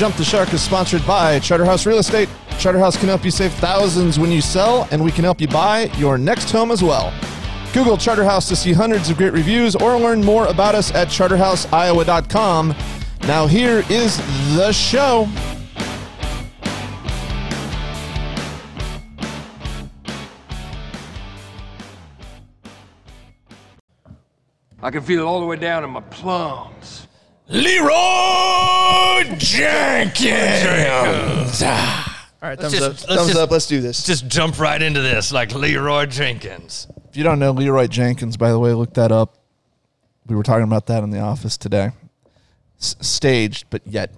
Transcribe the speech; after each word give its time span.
Jump 0.00 0.16
the 0.16 0.24
Shark 0.24 0.50
is 0.54 0.62
sponsored 0.62 1.06
by 1.06 1.38
Charterhouse 1.40 1.84
Real 1.84 1.98
Estate. 1.98 2.30
Charterhouse 2.58 2.96
can 2.96 3.08
help 3.08 3.22
you 3.22 3.30
save 3.30 3.52
thousands 3.52 4.18
when 4.18 4.30
you 4.30 4.40
sell, 4.40 4.88
and 4.90 5.04
we 5.04 5.12
can 5.12 5.24
help 5.24 5.42
you 5.42 5.46
buy 5.46 5.92
your 5.98 6.16
next 6.16 6.50
home 6.50 6.70
as 6.70 6.82
well. 6.82 7.12
Google 7.74 7.98
Charterhouse 7.98 8.48
to 8.48 8.56
see 8.56 8.72
hundreds 8.72 9.10
of 9.10 9.18
great 9.18 9.34
reviews 9.34 9.76
or 9.76 9.98
learn 9.98 10.24
more 10.24 10.46
about 10.46 10.74
us 10.74 10.90
at 10.94 11.08
charterhouseiowa.com. 11.08 12.74
Now, 13.24 13.46
here 13.46 13.84
is 13.90 14.16
the 14.56 14.72
show. 14.72 15.28
I 24.82 24.90
can 24.90 25.02
feel 25.02 25.20
it 25.20 25.24
all 25.24 25.40
the 25.40 25.46
way 25.46 25.56
down 25.56 25.84
in 25.84 25.90
my 25.90 26.00
plums. 26.00 26.99
Leroy 27.50 29.36
Jenkins. 29.38 30.38
Ah. 31.64 32.28
All 32.42 32.48
right, 32.48 32.58
Let's 32.58 32.72
thumbs 32.72 32.72
just- 32.72 32.82
up. 32.82 32.90
let's 32.90 33.04
thumbs 33.20 33.28
just- 33.32 33.38
up. 33.40 33.50
Let's 33.50 33.66
do 33.66 33.80
this. 33.80 34.04
Just 34.04 34.28
jump 34.28 34.58
right 34.58 34.80
into 34.80 35.00
this 35.02 35.32
like 35.32 35.52
Leroy 35.54 36.06
Jenkins. 36.06 36.86
If 37.08 37.16
you 37.16 37.24
don't 37.24 37.38
know 37.38 37.50
Leroy 37.50 37.86
Jenkins, 37.88 38.36
by 38.36 38.50
the 38.50 38.58
way, 38.58 38.72
look 38.72 38.94
that 38.94 39.10
up. 39.12 39.36
We 40.26 40.36
were 40.36 40.42
talking 40.44 40.64
about 40.64 40.86
that 40.86 41.02
in 41.02 41.10
the 41.10 41.18
office 41.20 41.56
today. 41.56 41.90
S- 42.80 42.94
staged, 43.00 43.64
but 43.68 43.82
yet 43.84 44.12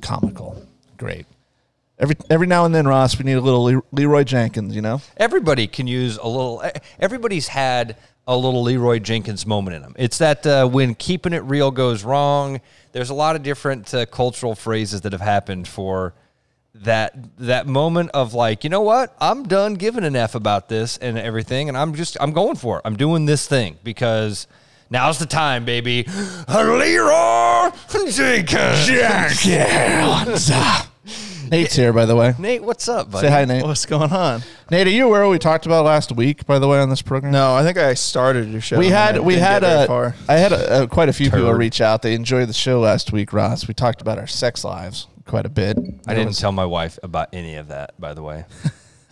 comical. 0.00 0.66
Great. 0.96 1.26
Every 1.98 2.16
every 2.30 2.46
now 2.46 2.64
and 2.64 2.74
then, 2.74 2.88
Ross, 2.88 3.18
we 3.18 3.24
need 3.24 3.34
a 3.34 3.40
little 3.42 3.64
Le- 3.64 3.82
Leroy 3.92 4.24
Jenkins. 4.24 4.74
You 4.74 4.80
know, 4.80 5.02
Everybody 5.18 5.66
can 5.66 5.86
use 5.86 6.16
a 6.16 6.26
little. 6.26 6.64
Everybody's 6.98 7.48
had 7.48 7.96
a 8.30 8.36
little 8.36 8.62
Leroy 8.62 9.00
Jenkins 9.00 9.44
moment 9.44 9.74
in 9.74 9.82
them. 9.82 9.94
It's 9.98 10.18
that 10.18 10.46
uh, 10.46 10.68
when 10.68 10.94
keeping 10.94 11.32
it 11.32 11.42
real 11.42 11.72
goes 11.72 12.04
wrong. 12.04 12.60
There's 12.92 13.10
a 13.10 13.14
lot 13.14 13.34
of 13.34 13.42
different 13.42 13.92
uh, 13.92 14.06
cultural 14.06 14.54
phrases 14.54 15.00
that 15.00 15.10
have 15.12 15.20
happened 15.20 15.66
for 15.66 16.14
that 16.74 17.36
that 17.38 17.66
moment 17.66 18.10
of 18.14 18.32
like, 18.32 18.62
you 18.62 18.70
know 18.70 18.82
what? 18.82 19.16
I'm 19.20 19.42
done 19.42 19.74
giving 19.74 20.04
an 20.04 20.14
f 20.14 20.36
about 20.36 20.68
this 20.68 20.96
and 20.98 21.18
everything, 21.18 21.68
and 21.68 21.76
I'm 21.76 21.92
just 21.94 22.16
I'm 22.20 22.30
going 22.30 22.54
for 22.54 22.78
it. 22.78 22.82
I'm 22.84 22.96
doing 22.96 23.26
this 23.26 23.46
thing 23.46 23.76
because. 23.84 24.46
Now's 24.92 25.20
the 25.20 25.26
time, 25.26 25.64
baby. 25.64 26.04
Leroy 26.48 27.70
Jenkins. 28.08 28.88
Jenkins. 29.38 30.50
Nate's 31.50 31.74
here, 31.74 31.92
by 31.92 32.06
the 32.06 32.14
way. 32.14 32.34
Nate, 32.38 32.62
what's 32.62 32.88
up, 32.88 33.10
buddy? 33.10 33.26
Say 33.26 33.32
hi, 33.32 33.44
Nate. 33.44 33.64
What's 33.64 33.84
going 33.84 34.12
on? 34.12 34.42
Nate, 34.70 34.86
are 34.86 34.90
you 34.90 35.06
aware 35.06 35.22
what 35.24 35.30
we 35.32 35.38
talked 35.38 35.66
about 35.66 35.84
last 35.84 36.12
week? 36.12 36.46
By 36.46 36.58
the 36.60 36.68
way, 36.68 36.78
on 36.78 36.88
this 36.90 37.02
program, 37.02 37.32
No, 37.32 37.54
I 37.54 37.64
think 37.64 37.76
I 37.76 37.94
started 37.94 38.48
your 38.48 38.60
show. 38.60 38.78
we 38.78 38.88
had 38.88 39.18
we 39.18 39.34
had 39.34 39.62
get 39.62 39.68
very 39.68 39.84
a 39.84 39.86
far. 39.86 40.14
I 40.28 40.36
had 40.36 40.52
a, 40.52 40.82
a, 40.82 40.88
quite 40.88 41.08
a 41.08 41.12
few 41.12 41.30
people 41.30 41.52
reach 41.52 41.80
out. 41.80 42.02
They 42.02 42.14
enjoyed 42.14 42.48
the 42.48 42.52
show 42.54 42.78
last 42.80 43.12
week, 43.12 43.32
Ross. 43.32 43.66
We 43.66 43.74
talked 43.74 44.00
about 44.00 44.18
our 44.18 44.28
sex 44.28 44.64
lives 44.64 45.08
quite 45.26 45.44
a 45.44 45.50
bit. 45.50 45.76
I 46.06 46.14
didn't 46.14 46.34
tell 46.38 46.52
my 46.52 46.64
wife 46.66 46.98
about 47.02 47.28
any 47.32 47.56
of 47.56 47.68
that, 47.68 47.98
by 48.00 48.14
the 48.14 48.22
way. 48.22 48.44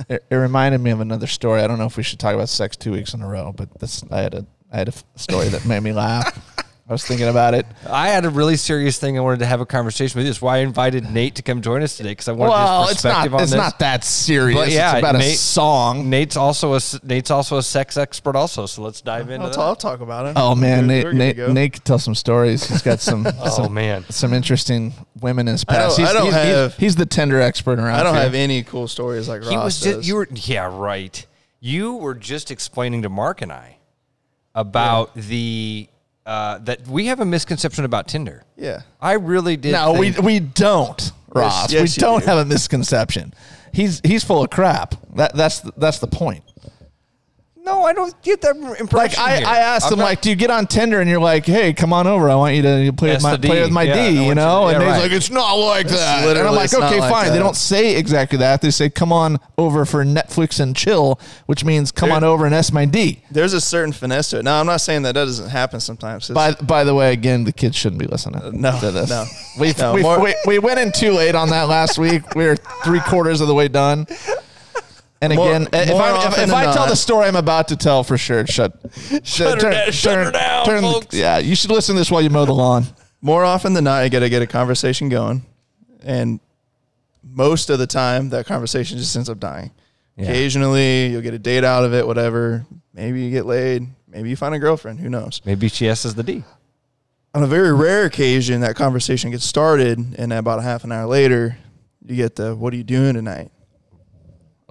It, 0.09 0.25
it 0.31 0.37
reminded 0.37 0.81
me 0.81 0.93
of 0.93 1.01
another 1.01 1.27
story. 1.27 1.61
I 1.61 1.67
don't 1.67 1.77
know 1.77 1.87
if 1.87 1.97
we 1.97 2.05
should 2.05 2.21
talk 2.21 2.33
about 2.33 2.49
sex 2.49 2.77
two 2.77 2.93
weeks 2.93 3.15
in 3.15 3.21
a 3.21 3.27
row, 3.29 3.53
but 3.53 3.81
this 3.81 4.05
I 4.13 4.21
had 4.21 4.33
a 4.33 4.47
I 4.71 4.77
had 4.77 4.87
a 4.87 4.93
f- 4.95 5.03
story 5.17 5.49
that 5.49 5.67
made 5.67 5.83
me 5.83 5.93
laugh. 5.93 6.39
I 6.89 6.93
was 6.93 7.05
thinking 7.05 7.29
about 7.29 7.53
it. 7.53 7.67
I 7.87 8.09
had 8.09 8.25
a 8.25 8.31
really 8.31 8.57
serious 8.57 8.99
thing 8.99 9.19
I 9.19 9.21
wanted 9.21 9.41
to 9.41 9.47
have 9.47 9.61
a 9.61 9.67
conversation 9.67 10.19
with 10.19 10.25
you. 10.25 10.33
That's 10.33 10.41
why 10.41 10.57
I 10.57 10.59
invited 10.61 11.11
Nate 11.11 11.35
to 11.35 11.43
come 11.43 11.61
join 11.61 11.83
us 11.83 11.99
today 11.99 12.13
because 12.13 12.29
I 12.29 12.33
wanted 12.33 12.53
Well, 12.53 12.83
his 12.85 12.93
it's 12.93 13.05
not 13.05 13.11
perspective 13.13 13.35
on 13.35 13.41
this. 13.41 13.45
it's 13.45 13.53
this. 13.53 13.59
not 13.59 13.79
that 13.81 14.05
serious. 14.05 14.59
But 14.59 14.71
yeah, 14.71 14.93
it's 14.93 14.99
about 15.01 15.17
a 15.17 15.35
song. 15.35 16.09
Nate's 16.09 16.37
also 16.39 16.73
a 16.73 16.77
s- 16.77 16.99
Nate's 17.03 17.31
also 17.31 17.59
a 17.59 17.63
sex 17.63 17.99
expert 17.99 18.37
also. 18.37 18.65
So 18.65 18.81
let's 18.81 19.03
dive 19.03 19.29
into 19.29 19.45
I'll, 19.45 19.51
that. 19.51 19.57
t- 19.57 19.61
I'll 19.61 19.77
talk 19.77 20.01
about 20.01 20.27
it. 20.29 20.33
Oh 20.37 20.55
man, 20.55 20.87
We're- 20.87 20.97
Nate, 20.97 21.05
we're 21.05 21.13
Nate, 21.13 21.37
go. 21.37 21.53
Nate 21.53 21.73
could 21.75 21.85
tell 21.85 21.99
some 21.99 22.15
stories. 22.15 22.67
He's 22.67 22.81
got 22.81 23.01
some 23.01 23.27
Oh 23.39 23.51
some, 23.65 23.75
man, 23.75 24.07
some 24.09 24.33
interesting 24.33 24.95
women 25.21 25.47
in 25.47 25.53
his 25.53 25.67
I 25.69 25.73
past. 25.75 25.99
don't- 25.99 26.07
he's, 26.07 26.11
I 26.17 26.19
don't 26.19 26.25
he's, 26.25 26.35
he's- 26.35 26.47
have- 26.57 26.77
he's 26.79 26.97
the 26.97 27.05
Tinder 27.07 27.39
expert 27.43 27.79
around. 27.79 27.89
Here. 27.91 28.01
I 28.01 28.03
don't 28.03 28.15
here. 28.15 28.23
have 28.23 28.35
any 28.35 28.63
cool 28.63 28.89
stories 28.89 29.29
like 29.29 29.43
he 29.43 29.55
Ross 29.57 29.65
was 29.65 29.81
does. 29.83 29.95
just 29.97 30.09
you 30.09 30.15
were 30.17 30.29
yeah 30.33 30.75
right. 30.75 31.27
You 31.61 31.97
were 31.97 32.15
just 32.15 32.51
explaining 32.51 33.03
to 33.03 33.11
Mark 33.11 33.43
and 33.43 33.53
I 33.53 33.77
about 34.55 35.15
the 35.15 35.89
uh, 36.29 36.59
that 36.59 36.87
we 36.87 37.07
have 37.07 37.21
a 37.21 37.25
misconception 37.25 37.85
about 37.85 38.07
Tinder. 38.07 38.43
yeah. 38.57 38.83
I 39.01 39.13
really 39.15 39.57
did. 39.57 39.73
No, 39.73 39.95
we 39.95 40.13
think- 40.13 40.25
we 40.25 40.41
don't, 40.41 41.13
Ross. 41.35 41.73
yes, 41.73 41.83
we 41.83 41.89
you 41.95 42.01
don't 42.09 42.21
do. 42.21 42.27
have 42.27 42.39
a 42.39 42.45
misconception. 42.45 43.33
He's 43.73 44.01
he's 44.05 44.25
full 44.25 44.43
of 44.45 44.51
crap. 44.51 44.95
That 45.17 45.35
that's 45.35 45.61
that's 45.77 45.99
the 45.99 46.07
point. 46.07 46.43
No, 47.69 47.85
I 47.85 47.93
don't 47.93 48.21
get 48.23 48.41
that 48.41 48.57
impression. 48.57 48.93
Like 48.93 49.19
I, 49.19 49.37
here. 49.39 49.47
I 49.47 49.59
asked 49.59 49.87
I'm 49.87 49.93
him, 49.95 49.99
not- 50.01 50.05
like, 50.07 50.21
do 50.23 50.31
you 50.31 50.37
get 50.37 50.51
on 50.51 50.67
Tinder 50.67 51.01
and 51.01 51.09
you're 51.09 51.21
like, 51.21 51.45
hey, 51.47 51.73
come 51.73 51.93
on 51.93 52.07
over. 52.07 52.29
I 52.29 52.35
want 52.35 52.55
you 52.57 52.63
to 52.63 52.93
play 52.93 53.11
with 53.11 53.23
my 53.23 53.33
the 53.33 53.39
D. 53.39 53.49
play 53.49 53.61
with 53.63 53.71
my 53.71 53.83
Yeah, 53.85 53.93
I 53.93 53.97
D, 53.97 54.03
want 54.03 54.15
you 54.15 54.23
you- 54.31 54.35
know? 54.35 54.69
and 54.69 54.73
yeah, 54.73 54.79
he's 54.87 54.89
right. 54.97 55.03
like, 55.03 55.13
it's 55.13 55.31
not 55.31 55.53
like 55.55 55.87
that. 55.89 55.95
And 55.99 56.21
I'm 56.21 56.27
literally- 56.27 56.57
like, 56.57 56.65
it's 56.65 56.73
not 56.73 56.91
okay, 56.93 57.01
like 57.01 57.11
fine. 57.13 57.27
They 57.27 57.33
that. 57.33 57.39
don't 57.39 57.57
say 57.57 57.97
exactly 57.97 58.39
that. 58.39 58.61
They 58.63 58.71
say, 58.71 58.91
come 58.91 59.13
on 59.13 59.39
over 59.57 59.85
for 59.85 60.05
Netflix 60.05 60.59
and 60.61 60.75
chill, 60.75 61.21
which 61.47 61.65
means 61.65 61.93
come 61.93 62.09
There- 62.09 62.17
on 62.17 62.25
over 62.25 62.47
and 62.47 62.55
S 62.55 62.73
my 62.73 62.85
D. 62.85 63.23
There's 63.31 63.53
a 63.53 63.61
certain 63.61 63.93
finesse 63.93 64.31
to 64.31 64.39
it. 64.39 64.45
Now, 64.45 64.61
I'm 64.61 64.67
not 64.67 64.81
saying 64.81 65.03
that 65.03 65.15
that 65.15 65.25
doesn't 65.25 65.51
happen 65.51 65.81
sometimes. 65.81 66.29
By 66.29 66.53
by 66.55 66.85
the 66.85 66.95
way, 66.95 67.13
again, 67.13 67.45
the 67.45 67.53
kids 67.53 67.77
shouldn't 67.77 68.01
be 68.01 68.07
listening. 68.07 68.41
Uh, 68.43 68.51
no, 68.53 68.79
to 68.81 68.91
this. 68.91 69.11
no. 69.11 69.25
We 69.61 69.73
No, 69.79 69.93
we, 69.95 70.03
more- 70.03 70.21
we 70.23 70.35
we 70.47 70.59
went 70.59 70.79
in 70.81 70.93
too 70.93 71.13
late 71.13 71.35
on 71.35 71.51
that 71.51 71.69
last 71.69 71.99
week. 71.99 72.35
We 72.35 72.47
were 72.47 72.57
three 72.85 73.01
quarters 73.01 73.41
of 73.41 73.49
the 73.49 73.55
way 73.55 73.69
done. 73.69 74.07
And 75.21 75.35
More- 75.35 75.49
again, 75.49 75.69
if, 75.73 75.89
more 75.89 76.03
I, 76.03 76.27
if, 76.29 76.39
if 76.39 76.53
I 76.53 76.73
tell 76.73 76.87
the 76.87 76.95
story 76.95 77.27
I'm 77.27 77.35
about 77.37 77.69
to 77.69 77.77
tell 77.77 78.05
for 78.05 78.17
sure, 78.17 78.47
shut, 78.47 78.73
shut, 79.25 79.61
her 79.63 79.71
down- 79.71 80.25
her 80.25 80.31
down, 80.31 80.65
folks. 80.81 81.17
Yeah, 81.17 81.39
you 81.39 81.57
should 81.57 81.71
listen 81.71 81.97
to 81.97 82.01
this 82.01 82.11
while 82.11 82.23
you 82.23 82.31
mow 82.31 82.45
the 82.45 82.53
lawn. 82.55 82.85
more 83.21 83.45
often 83.45 83.73
than 83.73 83.85
not, 83.85 84.03
I 84.03 84.09
got 84.09 84.21
to 84.21 84.29
get 84.29 84.43
a 84.43 84.47
conversation 84.47 85.09
going, 85.09 85.45
and 86.05 86.39
most 87.25 87.69
of 87.69 87.81
the 87.81 87.87
time, 87.87 88.29
that 88.31 88.47
conversation 88.47 88.97
just 88.97 89.15
ends 89.17 89.29
up 89.29 89.41
dying. 89.41 89.73
Occasionally, 90.17 91.07
you'll 91.09 91.23
get 91.23 91.35
a 91.35 91.39
date 91.39 91.63
out 91.65 91.85
of 91.85 91.95
it, 91.95 92.07
whatever. 92.07 92.67
Maybe 92.93 93.23
you 93.23 93.31
get 93.31 93.47
laid. 93.47 93.87
Maybe 94.09 94.31
you 94.31 94.37
find 94.37 94.55
a 94.55 94.59
girlfriend. 94.59 94.99
Who 95.01 95.09
knows? 95.09 95.41
maybe 95.45 95.69
she 95.69 95.89
S's 95.89 96.15
the 96.15 96.23
D. 96.25 96.43
On 97.35 97.43
a 97.43 97.47
very 97.47 97.73
rare 97.73 98.05
occasion, 98.05 98.63
that 98.63 98.75
conversation 98.75 99.31
gets 99.31 99.45
started, 99.45 99.99
and 100.19 100.33
about 100.33 100.59
a 100.59 100.63
half 100.63 100.83
an 100.83 100.91
hour 100.93 101.07
later, 101.07 101.59
you 102.05 102.17
get 102.17 102.35
the 102.37 102.57
"What 102.57 102.73
are 102.73 102.77
you 102.77 102.85
doing 102.85 103.15
tonight?" 103.15 103.51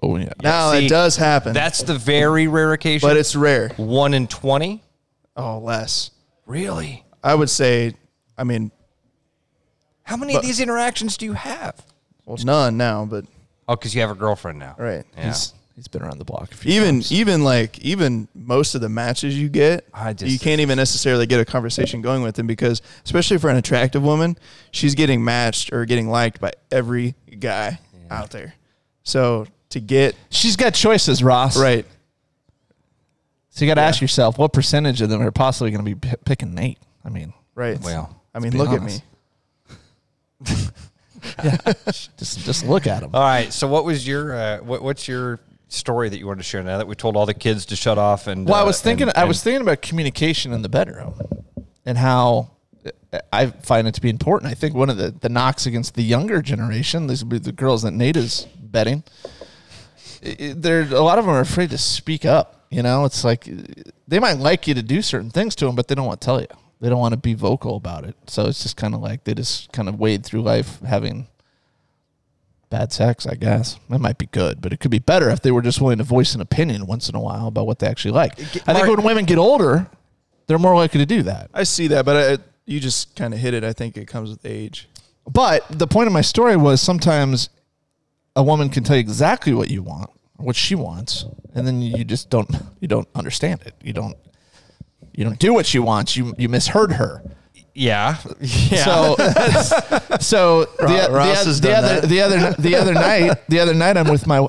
Oh 0.03 0.15
yeah. 0.17 0.33
Now 0.43 0.71
See, 0.73 0.81
that 0.81 0.89
does 0.89 1.15
happen, 1.17 1.53
That's 1.53 1.81
the 1.83 1.95
very 1.97 2.47
rare 2.47 2.73
occasion. 2.73 3.07
but 3.09 3.17
it's 3.17 3.35
rare. 3.35 3.69
one 3.77 4.13
in 4.13 4.27
twenty. 4.27 4.83
Oh, 5.35 5.59
less. 5.59 6.11
Really? 6.45 7.03
I 7.23 7.35
would 7.35 7.49
say. 7.49 7.93
I 8.37 8.43
mean, 8.43 8.71
How 10.03 10.17
many 10.17 10.35
of 10.35 10.41
these 10.43 10.59
interactions 10.59 11.17
do 11.17 11.25
you 11.25 11.33
have? 11.33 11.81
well, 12.25 12.37
none 12.43 12.77
now, 12.77 13.05
but 13.05 13.25
Oh, 13.67 13.75
because 13.75 13.93
you 13.93 14.01
have 14.01 14.09
a 14.11 14.15
girlfriend 14.15 14.59
now. 14.59 14.75
right. 14.77 15.05
Yeah. 15.17 15.25
He's 15.27 15.53
he's 15.75 15.87
been 15.87 16.01
around 16.01 16.17
the 16.19 16.25
block. 16.25 16.51
A 16.51 16.55
few 16.55 16.71
even 16.73 16.95
times. 16.95 17.11
even 17.11 17.43
like 17.43 17.77
even 17.79 18.27
most 18.33 18.75
of 18.75 18.81
the 18.81 18.89
matches 18.89 19.37
you 19.37 19.49
get 19.49 19.85
I 19.93 20.13
just- 20.13 20.31
you 20.31 20.39
can't 20.39 20.61
even 20.61 20.77
necessarily 20.77 21.25
get 21.27 21.39
a 21.39 21.45
conversation 21.45 22.01
going 22.01 22.21
with 22.23 22.35
them 22.35 22.47
because 22.47 22.81
especially 23.05 23.37
for 23.37 23.49
an 23.49 23.57
attractive 23.57 24.01
woman 24.03 24.37
she's 24.71 24.95
getting 24.95 25.23
matched 25.23 25.71
or 25.73 25.85
getting 25.85 26.07
liked 26.09 26.39
by 26.41 26.53
every 26.71 27.13
guy 27.39 27.79
out 28.09 28.31
there 28.31 28.53
so 29.03 29.45
to 29.69 29.79
get 29.79 30.15
she's 30.29 30.55
got 30.55 30.73
choices, 30.73 31.21
Ross. 31.23 31.57
right 31.59 31.85
So 33.49 33.65
you 33.65 33.69
got 33.71 33.75
to 33.75 33.81
ask 33.81 34.01
yourself, 34.01 34.37
what 34.37 34.53
percentage 34.53 35.01
of 35.01 35.09
them 35.09 35.21
are 35.21 35.31
possibly 35.31 35.71
going 35.71 35.83
to 35.85 35.95
be 35.95 36.09
p- 36.09 36.15
picking 36.25 36.53
Nate? 36.53 36.79
I 37.03 37.09
mean, 37.09 37.33
right 37.55 37.79
Well, 37.81 38.21
i 38.33 38.39
mean 38.39 38.55
look 38.57 38.69
honest. 38.69 39.01
at 40.45 40.49
me 40.49 40.55
just 42.17 42.45
just 42.45 42.65
look 42.65 42.87
at 42.87 43.01
them. 43.01 43.11
All 43.13 43.21
right. 43.21 43.51
So, 43.51 43.67
what 43.67 43.85
was 43.85 44.07
your 44.07 44.35
uh, 44.35 44.57
what, 44.59 44.81
what's 44.83 45.07
your 45.07 45.39
story 45.67 46.09
that 46.09 46.17
you 46.19 46.27
wanted 46.27 46.37
to 46.37 46.43
share 46.43 46.63
now 46.63 46.77
that 46.77 46.87
we 46.87 46.95
told 46.95 47.17
all 47.17 47.25
the 47.25 47.33
kids 47.33 47.65
to 47.67 47.75
shut 47.75 47.97
off? 47.97 48.27
And 48.27 48.45
Well, 48.47 48.55
I 48.55 48.61
uh, 48.61 48.65
was 48.65 48.81
thinking. 48.81 49.09
and- 49.09 49.17
I 49.17 49.25
was 49.25 49.41
thinking 49.43 49.61
about 49.61 49.81
communication 49.81 50.53
in 50.53 50.61
the 50.61 50.69
bedroom, 50.69 51.19
and 51.85 51.97
how 51.97 52.51
I 53.33 53.47
find 53.47 53.87
it 53.87 53.93
to 53.95 54.01
be 54.01 54.09
important. 54.09 54.51
I 54.51 54.53
think 54.55 54.75
one 54.75 54.89
of 54.89 54.97
the, 54.97 55.11
the 55.11 55.29
knocks 55.29 55.65
against 55.65 55.95
the 55.95 56.03
younger 56.03 56.41
generation, 56.41 57.07
these 57.07 57.23
would 57.23 57.29
be 57.29 57.39
the 57.39 57.51
girls 57.51 57.81
that 57.81 57.91
Nate 57.91 58.15
is 58.17 58.47
betting. 58.61 59.03
There, 60.35 60.81
a 60.81 61.01
lot 61.01 61.19
of 61.19 61.25
them 61.25 61.33
are 61.33 61.39
afraid 61.39 61.69
to 61.71 61.77
speak 61.77 62.25
up. 62.25 62.65
You 62.69 62.83
know, 62.83 63.05
it's 63.05 63.23
like 63.23 63.47
they 64.07 64.19
might 64.19 64.37
like 64.37 64.67
you 64.67 64.73
to 64.73 64.83
do 64.83 65.01
certain 65.01 65.29
things 65.29 65.55
to 65.55 65.65
them, 65.65 65.75
but 65.75 65.87
they 65.87 65.95
don't 65.95 66.05
want 66.05 66.21
to 66.21 66.25
tell 66.25 66.41
you. 66.41 66.47
They 66.79 66.89
don't 66.89 66.99
want 66.99 67.13
to 67.13 67.17
be 67.17 67.33
vocal 67.33 67.75
about 67.75 68.03
it. 68.03 68.15
So 68.27 68.45
it's 68.45 68.61
just 68.61 68.77
kind 68.77 68.93
of 68.93 69.01
like 69.01 69.23
they 69.23 69.33
just 69.33 69.71
kind 69.71 69.89
of 69.89 69.99
wade 69.99 70.25
through 70.25 70.41
life 70.41 70.79
having 70.81 71.27
bad 72.69 72.91
sex, 72.91 73.25
I 73.25 73.35
guess. 73.35 73.79
It 73.89 73.99
might 73.99 74.17
be 74.17 74.27
good, 74.27 74.61
but 74.61 74.73
it 74.73 74.79
could 74.79 74.91
be 74.91 74.99
better 74.99 75.29
if 75.29 75.41
they 75.41 75.51
were 75.51 75.61
just 75.61 75.81
willing 75.81 75.97
to 75.99 76.03
voice 76.03 76.35
an 76.35 76.41
opinion 76.41 76.85
once 76.85 77.09
in 77.09 77.15
a 77.15 77.19
while 77.19 77.47
about 77.47 77.65
what 77.65 77.79
they 77.79 77.87
actually 77.87 78.11
like. 78.11 78.39
I 78.67 78.73
think 78.73 78.87
when 78.87 79.03
women 79.03 79.25
get 79.25 79.37
older, 79.37 79.87
they're 80.47 80.59
more 80.59 80.75
likely 80.75 80.99
to 80.99 81.05
do 81.05 81.23
that. 81.23 81.49
I 81.53 81.63
see 81.63 81.87
that, 81.87 82.05
but 82.05 82.39
I, 82.39 82.43
you 82.65 82.79
just 82.79 83.15
kind 83.15 83.33
of 83.33 83.39
hit 83.39 83.53
it. 83.53 83.63
I 83.63 83.73
think 83.73 83.97
it 83.97 84.07
comes 84.07 84.29
with 84.29 84.45
age. 84.45 84.89
But 85.29 85.65
the 85.69 85.87
point 85.87 86.07
of 86.07 86.13
my 86.13 86.21
story 86.21 86.55
was 86.55 86.81
sometimes 86.81 87.49
a 88.35 88.43
woman 88.43 88.69
can 88.69 88.83
tell 88.83 88.95
you 88.95 89.01
exactly 89.01 89.53
what 89.53 89.69
you 89.69 89.81
want, 89.81 90.09
what 90.37 90.55
she 90.55 90.75
wants, 90.75 91.25
and 91.53 91.67
then 91.67 91.81
you 91.81 92.03
just 92.03 92.29
don't 92.29 92.49
you 92.79 92.87
don't 92.87 93.07
understand 93.15 93.61
it. 93.63 93.73
You 93.83 93.93
don't 93.93 94.17
you 95.13 95.23
don't 95.23 95.39
do 95.39 95.53
what 95.53 95.65
she 95.65 95.79
wants. 95.79 96.15
You 96.15 96.33
you 96.37 96.49
misheard 96.49 96.93
her. 96.93 97.23
Yeah. 97.73 98.17
Yeah. 98.39 98.83
So 98.83 99.15
so 100.19 100.65
the, 100.79 101.09
Ross 101.11 101.43
the, 101.43 101.45
has 101.45 101.61
the 101.61 101.67
done 101.67 101.83
other 101.83 102.01
that. 102.01 102.09
the 102.09 102.21
other 102.21 102.53
the 102.59 102.75
other 102.75 102.93
night 102.93 103.37
the 103.49 103.59
other 103.59 103.73
night 103.73 103.97
I'm 103.97 104.09
with 104.09 104.25
my 104.25 104.47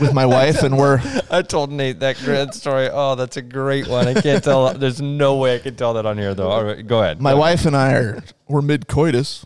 with 0.00 0.12
my 0.12 0.26
wife 0.26 0.62
and 0.62 0.76
we're 0.76 1.00
I 1.30 1.42
told 1.42 1.72
Nate 1.72 2.00
that 2.00 2.16
great 2.18 2.54
story. 2.54 2.88
Oh, 2.92 3.14
that's 3.14 3.36
a 3.36 3.42
great 3.42 3.88
one. 3.88 4.06
I 4.06 4.14
can't 4.14 4.42
tell. 4.42 4.72
There's 4.78 5.00
no 5.00 5.36
way 5.36 5.56
I 5.56 5.58
can 5.58 5.76
tell 5.76 5.94
that 5.94 6.06
on 6.06 6.18
here, 6.18 6.34
though. 6.34 6.50
All 6.50 6.64
right, 6.64 6.86
go 6.86 7.02
ahead. 7.02 7.20
my 7.20 7.34
wife 7.34 7.66
and 7.66 7.76
I 7.76 7.94
are 7.94 8.22
we're 8.48 8.62
mid 8.62 8.86
coitus, 8.86 9.44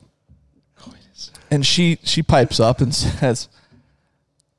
and 1.51 1.65
she 1.65 1.99
she 2.03 2.23
pipes 2.23 2.61
up 2.61 2.81
and 2.81 2.95
says, 2.95 3.49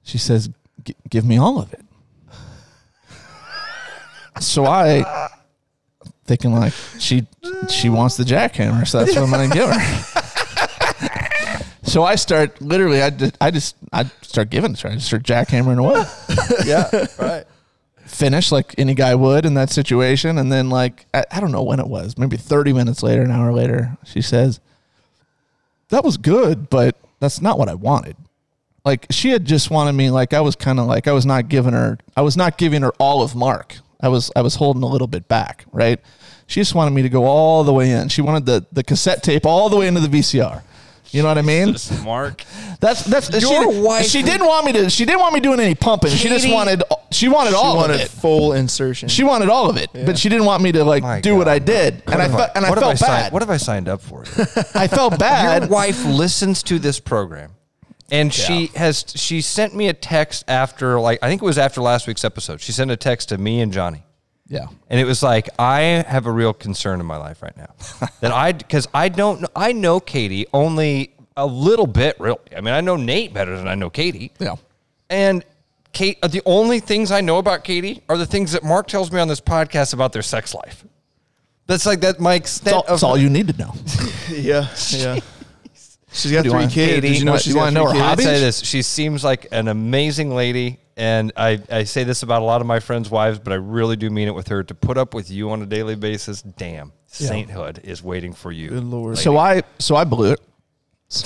she 0.02 0.18
says, 0.18 0.50
"G- 0.84 0.96
"Give 1.10 1.26
me 1.26 1.38
all 1.38 1.60
of 1.60 1.72
it." 1.74 1.82
So 4.40 4.66
I 4.66 5.30
thinking 6.26 6.54
like 6.54 6.74
she 7.00 7.28
she 7.70 7.90
wants 7.90 8.16
the 8.18 8.24
jackhammer, 8.24 8.88
so 8.88 9.00
that's 9.00 9.16
what 9.16 9.24
I'm 9.24 9.32
gonna 9.32 9.50
give 9.54 9.70
her. 9.70 10.16
So 11.84 12.04
I 12.04 12.16
start 12.16 12.62
literally, 12.62 13.02
I 13.02 13.10
just, 13.10 13.36
I 13.42 13.50
just, 13.50 13.76
I 13.92 14.04
start 14.22 14.52
giving 14.52 14.74
it 14.74 14.78
to 14.78 14.88
her. 14.88 14.92
I 14.92 14.96
just 14.98 15.08
start 15.08 15.24
jackhammering 15.24 15.80
away. 15.80 16.06
Yeah, 16.66 17.08
right. 17.18 17.46
finish 18.06 18.52
like 18.52 18.76
any 18.78 18.94
guy 18.94 19.16
would 19.16 19.44
in 19.44 19.56
that 19.56 19.72
situation. 19.72 20.38
And 20.38 20.52
then 20.52 20.70
like 20.70 21.08
I, 21.16 21.26
I 21.32 21.40
don't 21.40 21.52
know 21.52 21.64
when 21.64 21.80
it 21.80 21.88
was, 21.88 22.16
maybe 22.16 22.38
30 22.38 22.74
minutes 22.74 23.02
later, 23.02 23.24
an 23.24 23.32
hour 23.32 23.52
later, 23.52 23.98
she 24.06 24.22
says, 24.22 24.60
That 25.90 26.04
was 26.04 26.18
good, 26.18 26.70
but 26.70 26.96
that's 27.20 27.42
not 27.42 27.58
what 27.58 27.70
I 27.70 27.74
wanted. 27.74 28.16
Like 28.86 29.08
she 29.12 29.30
had 29.30 29.46
just 29.46 29.70
wanted 29.70 29.94
me 29.94 30.10
like 30.10 30.34
I 30.34 30.42
was 30.42 30.56
kind 30.56 30.80
of 30.80 30.86
like 30.88 31.08
I 31.08 31.12
was 31.12 31.26
not 31.26 31.50
giving 31.50 31.74
her 31.74 31.98
I 32.16 32.22
was 32.22 32.38
not 32.38 32.58
giving 32.58 32.82
her 32.82 32.92
all 33.00 33.22
of 33.22 33.36
Mark. 33.36 33.76
I 34.02 34.08
was 34.08 34.32
I 34.36 34.42
was 34.42 34.56
holding 34.56 34.84
a 34.84 34.88
little 34.88 35.08
bit 35.08 35.28
back, 35.28 35.66
right? 35.72 36.00
She 36.48 36.62
just 36.62 36.74
wanted 36.74 36.92
me 36.92 37.02
to 37.04 37.10
go 37.10 37.26
all 37.26 37.64
the 37.64 37.74
way 37.74 37.92
in. 37.92 38.08
She 38.10 38.22
wanted 38.22 38.46
the 38.46 38.66
the 38.72 38.84
cassette 38.84 39.22
tape 39.24 39.46
all 39.46 39.70
the 39.70 39.76
way 39.76 39.88
into 39.88 40.00
the 40.00 40.08
VCR. 40.08 40.64
You 41.12 41.24
know 41.24 41.28
what 41.28 41.40
I 41.40 41.42
mean? 41.42 41.76
Mark. 42.04 42.44
That's 42.80 43.04
that's 43.04 43.30
Your 43.42 43.72
she, 43.74 43.80
wife- 43.80 44.06
She 44.06 44.22
didn't 44.22 44.46
want 44.46 44.68
me 44.68 44.74
to. 44.74 44.90
She 44.92 45.06
didn't 45.06 45.20
want 45.20 45.34
me 45.34 45.40
doing 45.40 45.60
any 45.60 45.74
pumping. 45.74 46.12
she 46.12 46.30
just 46.30 46.48
wanted. 46.50 46.84
She 47.12 47.28
wanted 47.28 47.50
She 47.50 47.56
all 47.56 47.76
wanted 47.78 47.96
of 47.96 48.02
it. 48.02 48.10
full 48.10 48.54
insertion. 48.54 49.10
She 49.10 49.24
wanted 49.24 49.50
all 49.50 49.70
of 49.72 49.78
it, 49.78 49.90
but 49.92 50.20
she 50.20 50.30
didn't 50.30 50.46
want 50.46 50.62
me 50.62 50.72
to 50.74 50.84
like 50.84 51.02
My 51.02 51.20
do 51.20 51.36
what 51.36 51.48
I 51.48 51.58
did, 51.60 52.04
and 52.06 52.14
I 52.14 52.16
What 52.16 52.20
have 52.30 52.32
felt 52.40 52.52
and 52.56 52.66
I 52.66 52.70
what 52.70 52.78
have 52.78 52.84
felt 52.84 52.98
signed- 53.00 53.24
bad. 53.24 53.34
what 53.34 53.42
have 53.42 53.50
I 53.50 53.58
signed 53.58 53.90
up 53.90 54.02
for? 54.02 54.22
I 54.76 54.88
felt 54.88 55.18
bad. 55.20 55.64
Your 55.64 55.70
wife 55.72 56.06
listens 56.06 56.62
to 56.64 56.78
this 56.78 57.00
program, 57.00 57.52
and 58.12 58.34
she 58.34 58.68
has 58.76 59.06
she 59.16 59.42
sent 59.42 59.76
me 59.76 59.88
a 59.88 59.94
text 59.94 60.46
after 60.48 61.00
like 61.00 61.20
I 61.22 61.28
think 61.30 61.42
it 61.42 61.46
was 61.46 61.58
after 61.58 61.82
last 61.82 62.08
week's 62.08 62.24
episode. 62.26 62.62
She 62.62 62.72
sent 62.72 62.92
a 62.92 62.98
text 62.98 63.30
to 63.30 63.38
me 63.38 63.62
and 63.62 63.72
Johnny. 63.72 64.04
Yeah, 64.52 64.66
And 64.90 65.00
it 65.00 65.06
was 65.06 65.22
like, 65.22 65.48
I 65.60 66.04
have 66.08 66.26
a 66.26 66.32
real 66.32 66.54
concern 66.56 67.00
in 67.00 67.06
my 67.06 67.18
life 67.18 67.44
right 67.44 67.56
now 67.56 67.72
that 68.22 68.32
I, 68.32 68.52
because 68.54 68.88
I 68.96 69.08
don't, 69.10 69.46
I 69.56 69.74
know 69.74 70.00
Katie 70.00 70.48
only 70.52 71.14
a 71.38 71.46
little 71.46 71.86
bit, 71.86 72.20
really. 72.20 72.40
I 72.58 72.62
mean, 72.62 72.74
I 72.74 72.82
know 72.82 72.96
Nate 72.96 73.32
better 73.32 73.56
than 73.56 73.68
I 73.68 73.76
know 73.76 73.92
Katie. 73.92 74.32
yeah. 74.40 74.56
And 75.08 75.46
Kate, 75.94 76.18
uh, 76.24 76.30
the 76.30 76.42
only 76.48 76.80
things 76.80 77.12
I 77.12 77.22
know 77.22 77.38
about 77.38 77.64
Katie 77.64 78.02
are 78.10 78.18
the 78.18 78.26
things 78.26 78.54
that 78.54 78.64
Mark 78.64 78.88
tells 78.88 79.12
me 79.12 79.20
on 79.20 79.28
this 79.28 79.40
podcast 79.40 79.94
about 79.94 80.14
their 80.14 80.24
sex 80.24 80.56
life. 80.56 80.84
That's 81.68 81.86
like 81.86 82.00
that. 82.02 82.20
My 82.20 82.40
That's 82.40 82.58
extent 82.58 82.76
all, 82.76 82.82
of 82.82 82.88
that's 82.88 83.04
all 83.04 83.18
you 83.20 83.30
need 83.30 83.50
to 83.50 83.58
know. 83.58 83.76
yeah, 84.32 84.68
yeah. 84.90 85.20
She's 86.12 86.32
got 86.32 86.44
do 86.44 86.50
three 86.50 86.60
want? 86.60 86.72
kids. 86.72 86.94
Katie, 86.96 87.08
Did 87.10 87.20
you 87.20 87.26
know 87.26 87.34
what- 87.34 87.42
she's 87.42 87.50
you 87.54 87.54
got 87.56 87.60
wanna 87.62 87.72
know 87.72 87.90
three 87.92 88.00
her 88.00 88.06
I'd 88.06 88.18
kids? 88.18 88.26
hobbies? 88.26 88.40
say 88.40 88.40
this. 88.46 88.60
She 88.66 88.82
seems 88.82 89.24
like 89.24 89.48
an 89.52 89.68
amazing 89.68 90.34
lady. 90.34 90.80
And 90.98 91.32
I, 91.38 91.62
I 91.72 91.84
say 91.86 92.04
this 92.04 92.24
about 92.24 92.42
a 92.42 92.46
lot 92.46 92.60
of 92.60 92.68
my 92.68 92.82
friends' 92.82 93.10
wives, 93.10 93.40
but 93.40 93.54
I 93.54 93.56
really 93.56 93.96
do 93.96 94.10
mean 94.10 94.28
it 94.28 94.36
with 94.36 94.50
her. 94.50 94.64
To 94.64 94.76
put 94.76 94.98
up 94.98 95.14
with 95.14 95.32
you 95.32 95.50
on 95.52 95.62
a 95.62 95.66
daily 95.66 95.96
basis, 95.96 96.42
damn, 96.42 96.92
sainthood 97.08 97.80
is 97.86 98.04
waiting 98.04 98.34
for 98.34 98.52
you. 98.52 98.68
Good 98.70 98.84
lord. 98.84 99.18
So 99.18 99.38
I 99.38 99.62
so 99.78 99.96
I 99.96 100.04
blew 100.04 100.34
it. 100.34 100.42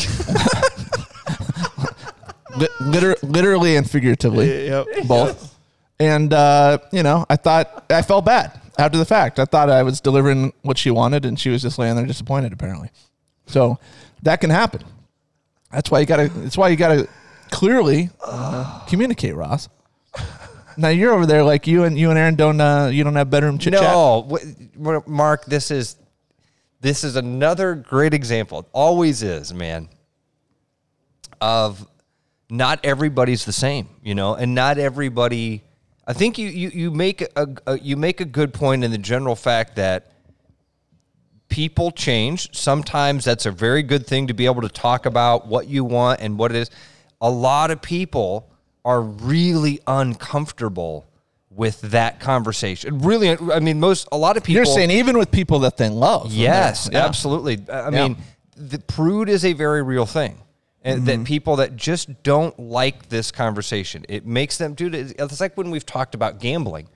Li- 2.56 2.68
liter- 2.82 3.16
literally 3.24 3.76
and 3.78 3.90
figuratively, 3.90 4.68
Yep. 4.68 4.86
both. 5.08 5.56
And 6.00 6.32
uh, 6.34 6.78
you 6.92 7.02
know, 7.02 7.26
I 7.30 7.36
thought 7.36 7.86
I 7.90 8.04
felt 8.04 8.26
bad 8.26 8.60
after 8.78 8.98
the 9.00 9.06
fact. 9.06 9.40
I 9.40 9.46
thought 9.46 9.70
I 9.72 9.82
was 9.82 10.02
delivering 10.02 10.54
what 10.62 10.78
she 10.78 10.92
wanted, 10.92 11.26
and 11.26 11.40
she 11.40 11.50
was 11.50 11.64
just 11.64 11.80
laying 11.80 11.96
there 11.96 12.06
disappointed. 12.06 12.54
Apparently, 12.54 12.90
so 13.48 13.80
that 14.24 14.42
can 14.42 14.50
happen. 14.50 14.84
That's 15.72 15.90
why 15.90 16.00
you 16.00 16.06
gotta. 16.06 16.30
That's 16.30 16.58
why 16.58 16.70
you 16.70 16.76
gotta 16.76 17.08
clearly 17.52 18.10
uh, 18.24 18.86
communicate, 18.88 19.36
Ross. 19.36 19.70
Now 20.78 20.90
you're 20.90 21.14
over 21.14 21.26
there 21.26 21.44
like 21.44 21.68
you 21.68 21.84
and 21.84 21.98
you 21.98 22.10
and 22.10 22.18
Aaron 22.18 22.36
don't 22.36 22.60
uh, 22.60 22.90
you 22.92 23.04
don't 23.04 23.16
have 23.16 23.30
bedroom 23.30 23.58
chit 23.58 23.74
chat. 23.74 23.84
No, 23.84 25.04
Mark, 25.06 25.46
this 25.46 25.70
is 25.72 25.98
this 26.82 27.04
is 27.04 27.16
another 27.16 27.76
great 27.76 28.14
example. 28.14 28.60
It 28.60 28.66
always 28.72 29.24
is, 29.24 29.54
man. 29.54 29.90
Of 31.40 31.86
not 32.50 32.80
everybody's 32.84 33.46
the 33.46 33.54
same, 33.54 33.90
you 34.04 34.16
know, 34.16 34.36
and 34.36 34.56
not 34.56 34.78
everybody. 34.78 35.64
I 36.08 36.14
think 36.14 36.38
you 36.38 36.48
you 36.48 36.70
you 36.70 36.92
make 36.92 37.22
a, 37.22 37.48
a 37.68 37.80
you 37.80 37.98
make 37.98 38.22
a 38.22 38.26
good 38.26 38.54
point 38.54 38.84
in 38.84 38.92
the 38.92 38.98
general 38.98 39.36
fact 39.36 39.76
that 39.76 40.13
people 41.54 41.92
change. 41.92 42.50
Sometimes 42.56 43.24
that's 43.24 43.46
a 43.46 43.52
very 43.52 43.84
good 43.84 44.08
thing 44.08 44.26
to 44.26 44.34
be 44.34 44.46
able 44.48 44.64
to 44.64 44.70
talk 44.70 45.06
about 45.06 45.46
what 45.48 45.68
you 45.68 45.84
want 45.84 46.20
and 46.20 46.36
what 46.36 46.50
it 46.50 46.58
is. 46.58 46.72
A 47.22 47.30
lot 47.30 47.70
of 47.70 47.80
people 47.80 48.50
are 48.84 49.02
really 49.04 49.80
uncomfortable 49.86 51.06
with 51.52 51.80
that 51.82 52.20
conversation. 52.20 52.98
Really, 53.00 53.38
I 53.54 53.60
mean, 53.60 53.80
most 53.80 54.08
a 54.12 54.18
lot 54.18 54.36
of 54.36 54.44
people. 54.44 54.56
You're 54.56 54.66
saying 54.66 54.90
even 54.90 55.16
with 55.16 55.30
people 55.30 55.60
that 55.60 55.78
they 55.78 55.90
love. 55.90 56.34
Yes, 56.34 56.90
Yeah. 56.92 57.06
absolutely. 57.06 57.60
I 57.72 57.84
Yeah. 57.84 57.90
mean, 57.92 58.18
the 58.58 58.80
prude 58.80 59.30
is 59.30 59.46
a 59.46 59.54
very 59.54 59.84
real 59.84 60.08
thing. 60.08 60.40
And 60.86 61.04
Mm-hmm. 61.04 61.06
that 61.22 61.24
people 61.26 61.56
that 61.58 61.76
just 61.78 62.24
don't 62.24 62.58
like 62.60 63.08
this 63.10 63.32
conversation, 63.32 64.06
it 64.10 64.26
makes 64.26 64.58
them 64.58 64.74
do 64.74 64.88
it. 64.88 65.16
It's 65.20 65.40
like 65.40 65.56
when 65.56 65.70
we've 65.70 65.86
talked 65.86 66.16
about 66.16 66.40
gambling, 66.40 66.88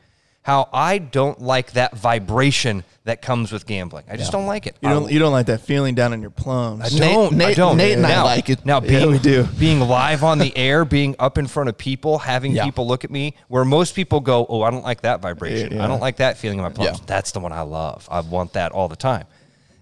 how 0.47 0.69
I 0.71 0.97
don't 0.97 1.41
like 1.41 1.73
that 1.73 1.93
vibration 1.97 2.85
that 3.03 3.21
comes 3.21 3.51
with 3.51 3.65
gambling. 3.65 4.05
I 4.09 4.15
just 4.15 4.31
don't 4.31 4.45
like 4.45 4.65
it. 4.65 4.77
You 4.81 4.87
don't. 4.87 5.11
You 5.11 5.19
don't 5.19 5.33
like 5.33 5.47
that 5.47 5.59
feeling 5.59 5.93
down 5.93 6.13
in 6.13 6.21
your 6.21 6.29
plums. 6.29 6.85
I 6.85 6.97
don't. 6.97 7.33
I 7.33 7.37
Nate- 7.37 7.57
don't. 7.57 7.75
Nate 7.75 7.97
and 7.97 8.05
I 8.07 8.23
like 8.23 8.49
it. 8.49 8.65
Now, 8.65 8.79
Yeah, 8.81 9.07
we 9.07 9.19
do. 9.19 9.43
being 9.59 9.81
live 9.81 10.23
on 10.23 10.37
the 10.37 10.55
air, 10.57 10.85
being 10.85 11.17
up 11.19 11.37
in 11.37 11.47
front 11.47 11.67
of 11.67 11.77
people, 11.77 12.17
having 12.19 12.53
Yeah. 12.53 12.63
people 12.63 12.87
look 12.87 13.03
at 13.03 13.11
me, 13.11 13.35
where 13.49 13.65
most 13.65 13.93
people 13.93 14.21
go, 14.21 14.45
"Oh, 14.47 14.61
I 14.61 14.71
don't 14.71 14.85
like 14.85 15.01
that 15.01 15.19
vibration. 15.21 15.73
Yeah. 15.73 15.83
I 15.83 15.87
don't 15.87 15.99
like 15.99 16.15
that 16.17 16.37
feeling 16.37 16.59
in 16.59 16.63
my 16.63 16.69
plums." 16.69 16.97
Yeah. 16.99 17.03
That's 17.07 17.31
the 17.33 17.41
one 17.41 17.51
I 17.51 17.61
love. 17.61 18.07
I 18.09 18.21
want 18.21 18.53
that 18.53 18.71
all 18.71 18.87
the 18.87 18.95
time. 18.95 19.25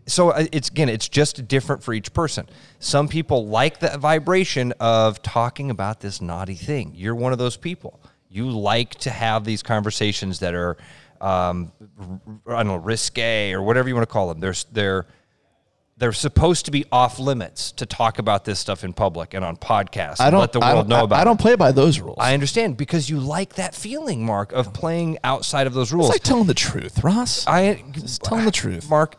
So 0.07 0.31
uh, 0.31 0.45
it's 0.51 0.69
again, 0.69 0.89
it's 0.89 1.07
just 1.09 1.47
different 1.47 1.83
for 1.83 1.93
each 1.93 2.11
person. 2.11 2.49
Some 2.79 3.07
people 3.07 3.45
like 3.47 3.81
that 3.81 3.99
vibration 3.99 4.71
of 4.79 5.21
talking 5.21 5.69
about 5.69 5.99
this 5.99 6.21
naughty 6.21 6.55
thing. 6.55 6.91
You're 6.95 7.13
one 7.15 7.33
of 7.33 7.37
those 7.37 7.55
people. 7.55 7.99
You 8.35 8.51
like 8.51 8.95
to 8.95 9.09
have 9.09 9.45
these 9.45 9.63
conversations 9.63 10.39
that 10.39 10.53
are, 10.53 10.75
um, 11.21 11.71
I 12.45 12.57
don't 12.57 12.67
know, 12.67 12.75
risque 12.75 13.53
or 13.53 13.61
whatever 13.61 13.87
you 13.87 13.95
want 13.95 14.07
to 14.07 14.11
call 14.11 14.27
them. 14.27 14.41
There's 14.41 14.65
they're 14.65 15.05
they're 15.97 16.11
supposed 16.11 16.65
to 16.65 16.71
be 16.71 16.83
off 16.91 17.19
limits 17.19 17.71
to 17.73 17.85
talk 17.85 18.19
about 18.19 18.43
this 18.43 18.59
stuff 18.59 18.83
in 18.83 18.91
public 18.91 19.33
and 19.33 19.45
on 19.45 19.55
podcasts. 19.55 20.19
I 20.19 20.29
don't 20.29 20.41
let 20.41 20.51
the 20.51 20.59
world 20.59 20.89
know 20.89 21.05
about. 21.05 21.17
I, 21.17 21.21
I 21.21 21.23
don't 21.23 21.39
play 21.39 21.55
by 21.55 21.71
those 21.71 22.01
rules. 22.01 22.17
I 22.19 22.33
understand 22.33 22.75
because 22.75 23.09
you 23.09 23.19
like 23.19 23.55
that 23.55 23.73
feeling, 23.73 24.25
Mark, 24.25 24.51
of 24.51 24.73
playing 24.73 25.17
outside 25.23 25.67
of 25.67 25.73
those 25.73 25.93
rules. 25.93 26.09
it's 26.09 26.15
like 26.15 26.23
telling 26.23 26.47
the 26.47 26.53
truth, 26.53 27.01
Ross. 27.03 27.47
I 27.47 27.81
Just 27.91 28.23
telling 28.23 28.43
the 28.43 28.51
truth. 28.51 28.89
Mark. 28.89 29.15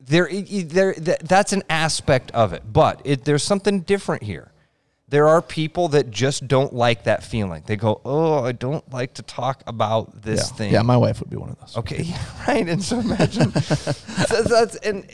There, 0.00 0.30
there, 0.32 0.94
that's 0.94 1.52
an 1.52 1.64
aspect 1.68 2.30
of 2.30 2.54
it, 2.54 2.62
but 2.72 3.02
it, 3.04 3.24
there's 3.26 3.42
something 3.42 3.80
different 3.80 4.22
here. 4.22 4.52
There 5.10 5.26
are 5.26 5.40
people 5.40 5.88
that 5.88 6.10
just 6.10 6.46
don't 6.46 6.74
like 6.74 7.04
that 7.04 7.24
feeling. 7.24 7.62
They 7.66 7.76
go, 7.76 8.00
"Oh, 8.04 8.44
I 8.44 8.52
don't 8.52 8.86
like 8.92 9.14
to 9.14 9.22
talk 9.22 9.62
about 9.66 10.22
this 10.22 10.50
yeah. 10.50 10.56
thing." 10.56 10.72
yeah, 10.72 10.82
my 10.82 10.98
wife 10.98 11.20
would 11.20 11.30
be 11.30 11.36
one 11.36 11.48
of 11.48 11.58
those. 11.58 11.76
Okay, 11.78 12.02
yeah, 12.02 12.22
right. 12.46 12.68
And 12.68 12.82
so 12.82 13.00
imagine 13.00 13.52
so 13.52 14.42
that's 14.42 14.76
and 14.76 15.06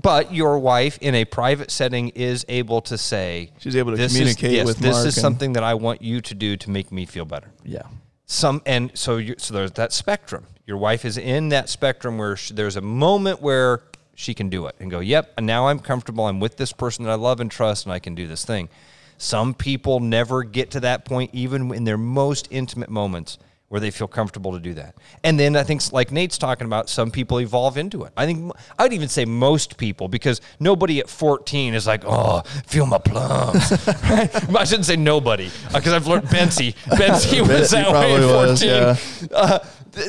but 0.00 0.32
your 0.32 0.58
wife 0.58 0.96
in 1.02 1.14
a 1.14 1.24
private 1.26 1.70
setting 1.70 2.08
is 2.10 2.46
able 2.48 2.80
to 2.82 2.96
say 2.96 3.50
She's 3.58 3.76
able 3.76 3.90
to 3.92 3.96
"This 3.98 4.12
is- 4.12 4.18
communicate 4.18 4.52
yes, 4.52 4.66
with 4.66 4.78
this 4.78 4.94
Mark 4.94 5.06
is 5.08 5.20
something 5.20 5.52
that 5.52 5.62
I 5.64 5.74
want 5.74 6.00
you 6.00 6.20
to 6.22 6.34
do 6.34 6.56
to 6.56 6.70
make 6.70 6.90
me 6.90 7.04
feel 7.04 7.26
better. 7.26 7.50
Yeah. 7.62 7.82
some 8.24 8.62
and 8.64 8.90
so 8.94 9.18
you 9.18 9.34
so 9.38 9.52
there's 9.54 9.72
that 9.72 9.92
spectrum 9.92 10.46
your 10.66 10.78
wife 10.78 11.04
is 11.04 11.16
in 11.16 11.50
that 11.50 11.68
spectrum 11.68 12.18
where 12.18 12.36
she, 12.36 12.54
there's 12.54 12.74
a 12.76 12.80
moment 12.80 13.40
where 13.40 13.82
she 14.14 14.34
can 14.34 14.48
do 14.48 14.66
it 14.66 14.74
and 14.80 14.90
go 14.90 14.98
yep 14.98 15.32
and 15.36 15.46
now 15.46 15.68
i'm 15.68 15.78
comfortable 15.78 16.26
i'm 16.26 16.40
with 16.40 16.56
this 16.56 16.72
person 16.72 17.04
that 17.04 17.10
i 17.12 17.14
love 17.14 17.38
and 17.38 17.50
trust 17.52 17.84
and 17.86 17.92
i 17.92 17.98
can 18.00 18.14
do 18.16 18.26
this 18.26 18.44
thing 18.44 18.68
some 19.18 19.54
people 19.54 20.00
never 20.00 20.42
get 20.42 20.70
to 20.70 20.80
that 20.80 21.04
point 21.04 21.30
even 21.32 21.72
in 21.74 21.84
their 21.84 21.98
most 21.98 22.48
intimate 22.50 22.90
moments 22.90 23.38
where 23.68 23.80
they 23.80 23.90
feel 23.90 24.06
comfortable 24.06 24.52
to 24.52 24.60
do 24.60 24.74
that 24.74 24.94
and 25.24 25.40
then 25.40 25.56
i 25.56 25.62
think 25.62 25.82
like 25.92 26.12
nate's 26.12 26.38
talking 26.38 26.66
about 26.66 26.88
some 26.88 27.10
people 27.10 27.40
evolve 27.40 27.76
into 27.76 28.04
it 28.04 28.12
i 28.16 28.24
think 28.24 28.52
i 28.78 28.84
would 28.84 28.92
even 28.92 29.08
say 29.08 29.24
most 29.24 29.76
people 29.76 30.06
because 30.06 30.40
nobody 30.60 31.00
at 31.00 31.08
14 31.08 31.74
is 31.74 31.86
like 31.86 32.04
oh 32.06 32.42
feel 32.66 32.86
my 32.86 32.98
plums 32.98 33.70
right? 34.04 34.56
i 34.56 34.64
shouldn't 34.64 34.86
say 34.86 34.96
nobody 34.96 35.50
because 35.74 35.92
i've 35.92 36.06
learned 36.06 36.28
Bensy. 36.28 36.74
Bensy 36.86 37.40
was 37.40 37.70
that 37.70 37.92
way 37.92 38.14
at 38.14 38.20
probably 38.20 38.34
was, 38.34 38.62
14 38.62 38.68
yeah. 38.68 39.36
uh, 39.36 39.58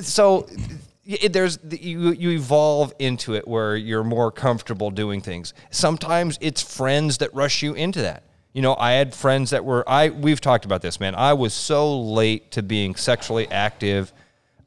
so 0.01 0.47
there's 1.29 1.57
you 1.71 2.11
you 2.11 2.31
evolve 2.31 2.93
into 2.99 3.33
it 3.35 3.47
where 3.47 3.75
you're 3.75 4.03
more 4.03 4.31
comfortable 4.31 4.91
doing 4.91 5.21
things. 5.21 5.53
Sometimes 5.71 6.37
it's 6.41 6.61
friends 6.61 7.19
that 7.19 7.33
rush 7.33 7.63
you 7.63 7.73
into 7.73 8.01
that. 8.01 8.23
You 8.54 8.62
know, 8.62 8.75
I 8.75 8.94
had 8.94 9.13
friends 9.13 9.51
that 9.51 9.63
were 9.63 9.88
I 9.88 10.10
we've 10.10 10.42
talked 10.42 10.66
about 10.66 10.82
this, 10.82 11.00
man. 11.00 11.16
I 11.16 11.34
was 11.34 11.54
so 11.54 12.00
late 12.01 12.51
to 12.51 12.63
being 12.63 12.96
sexually 12.96 13.50
active. 13.51 14.12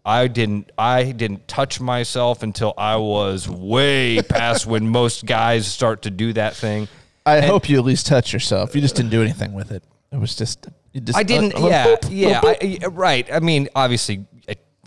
I 0.04 0.28
didn't 0.28 0.70
I 0.78 1.12
didn't 1.12 1.48
touch 1.48 1.80
myself 1.80 2.42
until 2.42 2.74
I 2.78 2.96
was 2.96 3.48
way 3.48 4.22
past 4.28 4.66
when 4.66 4.88
most 4.88 5.26
guys 5.26 5.66
start 5.66 6.02
to 6.02 6.10
do 6.10 6.32
that 6.34 6.54
thing. 6.54 6.88
I 7.26 7.40
hope 7.40 7.68
you 7.68 7.78
at 7.78 7.84
least 7.84 8.06
touch 8.06 8.32
yourself. 8.32 8.74
You 8.74 8.80
just 8.80 8.96
didn't 8.96 9.10
do 9.10 9.22
anything 9.22 9.52
with 9.52 9.70
it. 9.72 9.84
It 10.12 10.18
was 10.18 10.34
just. 10.34 10.68
Just 10.92 11.16
I 11.16 11.22
didn't. 11.22 11.54
uh, 11.54 11.68
yeah, 11.68 11.86
boop, 11.86 12.08
yeah. 12.10 12.40
boop. 12.40 12.82
I, 12.82 12.86
right. 12.88 13.32
I 13.32 13.38
mean, 13.38 13.68
obviously, 13.76 14.26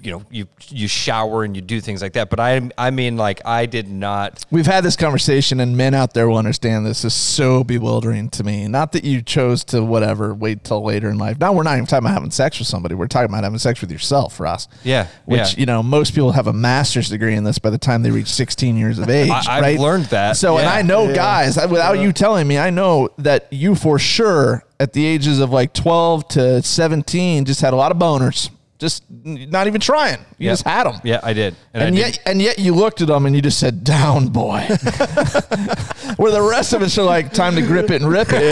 you 0.03 0.11
know, 0.11 0.23
you 0.29 0.47
you 0.69 0.87
shower 0.87 1.43
and 1.43 1.55
you 1.55 1.61
do 1.61 1.79
things 1.81 2.01
like 2.01 2.13
that. 2.13 2.29
But 2.29 2.39
I, 2.39 2.69
I 2.77 2.91
mean, 2.91 3.17
like, 3.17 3.41
I 3.45 3.65
did 3.65 3.87
not. 3.87 4.45
We've 4.51 4.65
had 4.65 4.83
this 4.83 4.95
conversation, 4.95 5.59
and 5.59 5.77
men 5.77 5.93
out 5.93 6.13
there 6.13 6.27
will 6.27 6.37
understand 6.37 6.85
this 6.85 7.05
is 7.05 7.13
so 7.13 7.63
bewildering 7.63 8.29
to 8.31 8.43
me. 8.43 8.67
Not 8.67 8.91
that 8.93 9.03
you 9.03 9.21
chose 9.21 9.63
to 9.65 9.83
whatever 9.83 10.33
wait 10.33 10.63
till 10.63 10.83
later 10.83 11.09
in 11.09 11.17
life. 11.17 11.39
Now 11.39 11.53
we're 11.53 11.63
not 11.63 11.73
even 11.75 11.85
talking 11.85 12.05
about 12.05 12.13
having 12.13 12.31
sex 12.31 12.59
with 12.59 12.67
somebody. 12.67 12.95
We're 12.95 13.07
talking 13.07 13.29
about 13.29 13.43
having 13.43 13.59
sex 13.59 13.81
with 13.81 13.91
yourself, 13.91 14.39
Ross. 14.39 14.67
Yeah, 14.83 15.07
Which 15.25 15.53
yeah. 15.53 15.59
you 15.59 15.65
know, 15.65 15.81
most 15.81 16.13
people 16.13 16.31
have 16.33 16.47
a 16.47 16.53
master's 16.53 17.09
degree 17.09 17.35
in 17.35 17.43
this 17.43 17.59
by 17.59 17.69
the 17.69 17.77
time 17.77 18.03
they 18.03 18.11
reach 18.11 18.27
16 18.27 18.75
years 18.77 18.99
of 18.99 19.09
age. 19.09 19.29
I- 19.31 19.43
I've 19.57 19.61
right? 19.61 19.79
learned 19.79 20.05
that, 20.05 20.37
So, 20.37 20.57
and. 20.57 20.67
I 20.67 20.81
know 20.81 21.13
guys 21.13 21.55
without 21.55 21.99
you 21.99 22.11
telling 22.11 22.47
me, 22.47 22.57
I 22.57 22.69
know 22.69 23.09
that 23.19 23.47
you 23.51 23.75
for 23.75 23.99
sure 23.99 24.63
at 24.79 24.93
the 24.93 25.05
ages 25.05 25.39
of 25.39 25.51
like 25.51 25.71
12 25.73 26.27
to 26.29 26.61
17 26.61 27.45
just 27.45 27.61
had 27.61 27.73
a 27.73 27.75
lot 27.75 27.91
of 27.91 27.97
boners. 27.97 28.49
Just 28.83 29.03
not 29.09 29.67
even 29.67 29.79
trying. 29.79 30.19
You 30.37 30.47
Yeah. 30.47 30.51
just 30.51 30.65
had 30.65 30.83
them. 30.85 30.99
Yeah, 31.05 31.21
I 31.23 31.31
did. 31.31 31.55
And, 31.73 31.95
I 31.95 31.97
yet, 31.97 32.19
and 32.25 32.41
yet 32.41 32.59
you 32.59 32.75
looked 32.75 32.99
at 32.99 33.07
them 33.07 33.25
and 33.25 33.33
you 33.33 33.41
just 33.41 33.57
said, 33.57 33.85
"Down, 33.85 34.27
boy." 34.27 34.59
Where 36.17 36.31
the 36.33 36.45
rest 36.47 36.73
of 36.73 36.81
us 36.81 36.97
are 36.97 37.03
like, 37.03 37.31
"Time 37.31 37.55
to 37.55 37.61
grip 37.61 37.89
it 37.91 38.01
and 38.01 38.11
rip 38.11 38.27
it." 38.31 38.43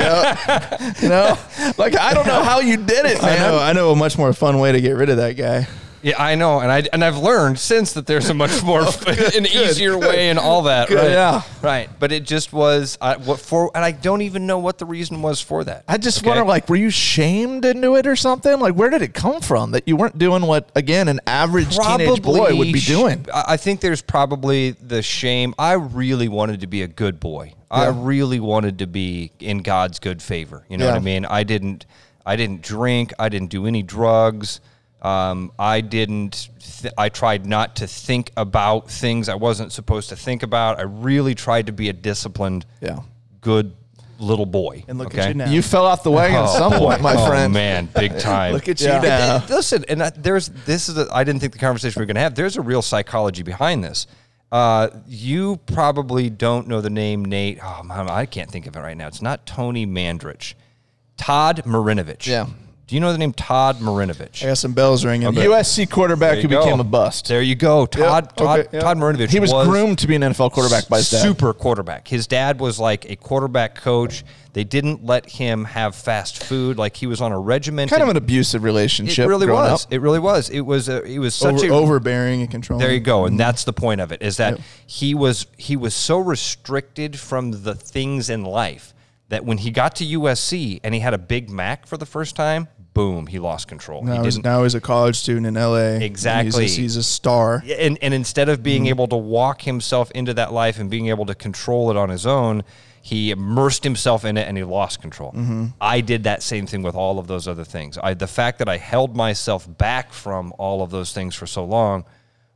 you 1.04 1.10
know, 1.10 1.38
like 1.78 1.98
I 1.98 2.14
don't 2.14 2.26
know 2.26 2.44
how 2.44 2.60
you 2.62 2.78
did 2.78 3.06
it, 3.06 3.22
I 3.22 3.26
man. 3.26 3.40
know. 3.42 3.60
I 3.60 3.74
know 3.74 3.92
a 3.92 3.96
much 3.96 4.18
more 4.18 4.32
fun 4.32 4.58
way 4.60 4.72
to 4.72 4.80
get 4.80 4.96
rid 4.96 5.10
of 5.10 5.18
that 5.18 5.34
guy. 5.36 5.68
Yeah, 6.04 6.22
I 6.22 6.36
know, 6.36 6.60
and 6.60 6.72
I 6.72 6.84
and 6.94 7.04
I've 7.04 7.18
learned 7.18 7.60
since 7.60 7.94
that 7.94 8.08
there's 8.08 8.30
a 8.30 8.34
much 8.34 8.64
more 8.66 8.82
oh, 8.84 9.00
an 9.36 9.46
easier 9.46 9.98
way 9.98 10.30
and 10.30 10.40
all 10.40 10.64
that. 10.64 10.88
Good, 10.88 10.98
right? 10.98 11.12
yeah. 11.12 11.42
right. 11.62 11.90
But 12.00 12.12
it 12.12 12.24
just 12.24 12.52
was 12.54 12.98
I, 13.00 13.18
what 13.18 13.40
for, 13.40 13.72
and 13.76 13.86
I 13.86 13.92
don't 13.92 14.22
even 14.22 14.48
know 14.48 14.60
what 14.60 14.78
the 14.78 14.86
reason 14.86 15.22
was 15.22 15.42
for 15.42 15.64
that. 15.64 15.84
I 15.88 15.98
just 15.98 16.20
Okay? 16.20 16.30
wonder, 16.30 16.44
like, 16.46 16.70
were 16.70 16.76
you 16.76 16.90
shamed 16.90 17.66
into 17.66 17.96
it 17.96 18.08
or 18.08 18.16
something? 18.16 18.60
Like, 18.60 18.74
where 18.76 18.90
did 18.90 19.02
it 19.02 19.14
come 19.14 19.42
from 19.42 19.72
that 19.72 19.88
you 19.88 19.96
weren't 19.96 20.18
doing 20.18 20.44
what, 20.44 20.72
again, 20.76 21.08
an 21.08 21.20
average 21.28 21.78
teenage 21.78 22.22
boy 22.22 22.56
would 22.56 22.74
be 22.74 22.80
doing? 22.80 23.26
I 23.34 23.52
I 23.52 23.58
think 23.58 23.82
there's 23.82 24.02
probably 24.02 24.72
the 24.72 25.02
shame. 25.02 25.54
I 25.60 25.74
really 25.74 26.28
wanted 26.30 26.62
to 26.62 26.68
be 26.68 26.82
a 26.82 26.88
good 26.88 27.20
boy. 27.20 27.54
I 27.70 27.88
really 27.88 28.40
wanted 28.40 28.80
to 28.80 28.88
be 28.88 29.32
in 29.40 29.60
God's 29.60 30.00
good 30.00 30.22
favor. 30.22 30.66
You 30.68 30.78
know 30.78 30.88
what 30.88 30.96
I 30.96 31.00
mean? 31.00 31.26
I 31.26 31.44
didn't. 31.44 31.86
I 32.26 32.36
didn't 32.36 32.62
drink. 32.62 33.14
I 33.18 33.30
didn't 33.30 33.50
do 33.50 33.66
any 33.66 33.82
drugs. 33.84 34.62
Um, 35.02 35.52
I 35.58 35.82
didn't. 35.82 36.50
Th- 36.82 36.94
I 36.98 37.10
tried 37.10 37.46
not 37.46 37.78
to 37.78 37.88
think 37.88 38.32
about 38.38 38.90
things 38.92 39.30
I 39.30 39.36
wasn't 39.36 39.72
supposed 39.72 40.10
to 40.10 40.16
think 40.16 40.44
about. 40.44 40.80
I 40.80 40.84
really 40.84 41.34
tried 41.36 41.68
to 41.68 41.72
be 41.72 41.90
a 41.90 41.94
disciplined, 41.94 42.66
Yeah. 42.82 43.00
good 43.42 43.74
little 44.20 44.46
boy. 44.46 44.84
And 44.88 45.00
look 45.00 45.08
okay? 45.08 45.22
at 45.22 45.28
you 45.30 45.34
now. 45.34 45.50
You 45.50 45.64
fell 45.64 45.86
off 45.88 46.04
the 46.04 46.12
wagon 46.12 46.38
at 46.38 46.44
Oh, 46.44 46.58
some 46.60 46.72
boy. 46.74 46.90
point, 46.90 47.02
my 47.02 47.14
friend. 47.14 47.26
oh, 47.26 47.28
friend. 47.30 47.54
man, 47.54 47.90
big 47.96 48.20
time. 48.20 48.54
Look 48.54 48.68
at 48.70 48.80
Yeah. 48.80 48.98
you 49.02 49.08
now. 49.08 49.44
Listen, 49.50 49.84
and 49.90 50.04
I, 50.04 50.12
there's 50.12 50.50
this 50.66 50.88
is 50.90 50.98
a, 51.00 51.08
I 51.12 51.24
didn't 51.24 51.42
think 51.42 51.54
the 51.54 51.60
conversation 51.60 52.00
we 52.00 52.04
were 52.04 52.08
going 52.08 52.16
to 52.16 52.22
have. 52.22 52.36
There's 52.36 52.56
a 52.58 52.62
real 52.62 52.84
psychology 52.84 53.42
behind 53.42 53.84
this. 53.84 54.06
Uh, 54.52 54.90
you 55.08 55.58
probably 55.66 56.30
don't 56.30 56.68
know 56.68 56.82
the 56.82 56.90
name 56.92 57.26
Nate. 57.26 57.58
Oh 57.64 57.82
man, 57.84 58.08
I 58.10 58.28
can't 58.28 58.52
think 58.52 58.68
of 58.68 58.76
it 58.76 58.80
right 58.82 58.98
now. 58.98 59.08
It's 59.08 59.22
not 59.24 59.48
Tony 59.48 59.88
Mandarich. 59.88 60.54
Todd 61.18 61.64
Marinovich. 61.66 62.28
Yeah. 62.28 62.46
Do 62.88 62.96
you 62.96 63.00
know 63.00 63.14
the 63.14 63.18
name 63.18 63.32
Todd 63.32 63.78
Marinovich? 63.78 64.44
I 64.44 64.48
got 64.48 64.58
some 64.58 64.74
bells 64.74 65.06
ringing. 65.06 65.32
USC 65.32 65.90
quarterback 65.90 66.40
who 66.40 66.50
go. 66.50 66.62
became 66.62 66.82
a 66.82 66.84
bust. 66.84 67.28
There 67.28 67.42
you 67.42 67.56
go. 67.56 67.86
Todd 67.86 68.36
Todd 68.36 68.60
okay, 68.60 68.70
yeah. 68.74 68.80
Todd 68.82 68.98
Marinovich. 68.98 69.30
He 69.30 69.40
was, 69.40 69.52
groomed 69.52 70.00
to 70.00 70.08
be 70.08 70.16
an 70.16 70.22
NFL 70.24 70.52
quarterback 70.52 70.90
by 70.90 70.98
his 70.98 71.10
dad. 71.10 71.22
Super 71.22 71.54
quarterback. 71.54 72.08
His 72.08 72.28
dad 72.28 72.60
was 72.60 72.80
like 72.80 73.10
a 73.10 73.16
quarterback 73.16 73.76
coach. 73.76 74.26
They 74.54 74.66
didn't 74.66 75.06
let 75.06 75.30
him 75.30 75.64
have 75.64 75.96
fast 75.96 76.44
food. 76.44 76.78
Like 76.78 76.98
he 76.98 77.08
was 77.08 77.22
on 77.22 77.32
a 77.32 77.40
regimented. 77.40 77.92
Kind 77.92 78.04
of 78.04 78.10
an 78.10 78.18
abusive 78.18 78.64
relationship. 78.64 79.26
it 79.26 79.30
really 79.30 79.48
was. 79.48 79.86
up. 79.86 79.94
It 79.94 80.02
really 80.02 80.20
was. 80.20 80.50
It 80.50 80.62
was. 80.62 80.90
A, 80.90 81.02
it 81.04 81.20
was 81.20 81.34
such 81.34 81.64
Over, 81.64 81.68
a 81.68 81.70
overbearing 81.70 82.42
and 82.42 82.52
controlling. 82.52 82.86
There 82.86 82.94
you 82.94 83.00
go, 83.00 83.24
and 83.24 83.32
mm-hmm. 83.32 83.38
that's 83.38 83.64
the 83.64 83.74
point 83.74 84.02
of 84.02 84.12
it 84.12 84.22
is 84.22 84.38
that 84.38 84.60
he 84.86 85.16
was 85.16 85.48
he 85.58 85.78
was 85.78 85.94
so 85.94 86.18
restricted 86.18 87.18
from 87.18 87.64
the 87.64 87.74
things 87.74 88.30
in 88.30 88.44
life 88.44 88.94
that 89.32 89.46
when 89.46 89.58
he 89.58 89.72
got 89.72 89.96
to 89.96 90.06
USC 90.06 90.82
and 90.84 90.94
he 90.94 91.00
had 91.00 91.14
a 91.14 91.18
Big 91.18 91.50
Mac 91.50 91.88
for 91.88 91.96
the 91.96 92.06
first 92.06 92.36
time, 92.36 92.68
boom, 92.94 93.28
he 93.28 93.40
lost 93.40 93.70
control. 93.70 94.04
Now 94.04 94.18
he 94.18 94.26
he's, 94.26 94.44
now 94.44 94.64
he's 94.64 94.76
a 94.76 94.82
college 94.82 95.16
student 95.16 95.48
in 95.48 95.54
LA. 95.54 96.04
Exactly. 96.04 96.64
He's 96.64 96.78
a, 96.78 96.82
he's 96.82 96.96
a 96.98 97.04
star. 97.04 97.64
and, 97.66 97.98
and 98.02 98.14
instead 98.14 98.50
of 98.50 98.62
being 98.62 98.88
able 98.88 99.08
to 99.08 99.16
walk 99.16 99.62
himself 99.62 100.12
into 100.12 100.34
that 100.34 100.52
life 100.52 100.80
and 100.80 100.90
being 100.90 101.08
able 101.08 101.26
to 101.28 101.34
control 101.34 101.90
it 101.90 101.96
on 101.96 102.10
his 102.10 102.28
own, 102.28 102.64
he 103.02 103.32
immersed 103.32 103.86
himself 103.86 104.26
in 104.26 104.36
it 104.36 104.50
and 104.50 104.58
he 104.58 104.66
lost 104.66 105.02
control. 105.02 105.32
Mm-hmm. 105.32 105.68
I 105.80 106.02
did 106.02 106.26
that 106.26 106.44
same 106.44 106.68
thing 106.68 106.84
with 106.84 106.96
all 106.96 107.18
of 107.18 107.28
those 107.28 107.48
other 107.48 107.64
things. 107.64 107.98
I, 107.98 108.14
the 108.14 108.28
fact 108.28 108.60
that 108.60 108.68
I 108.68 108.76
held 108.76 109.16
myself 109.16 109.66
back 109.78 110.12
from 110.12 110.54
all 110.58 110.84
of 110.84 110.92
those 110.92 111.14
things 111.14 111.36
for 111.36 111.48
so 111.48 111.64
long, 111.64 112.04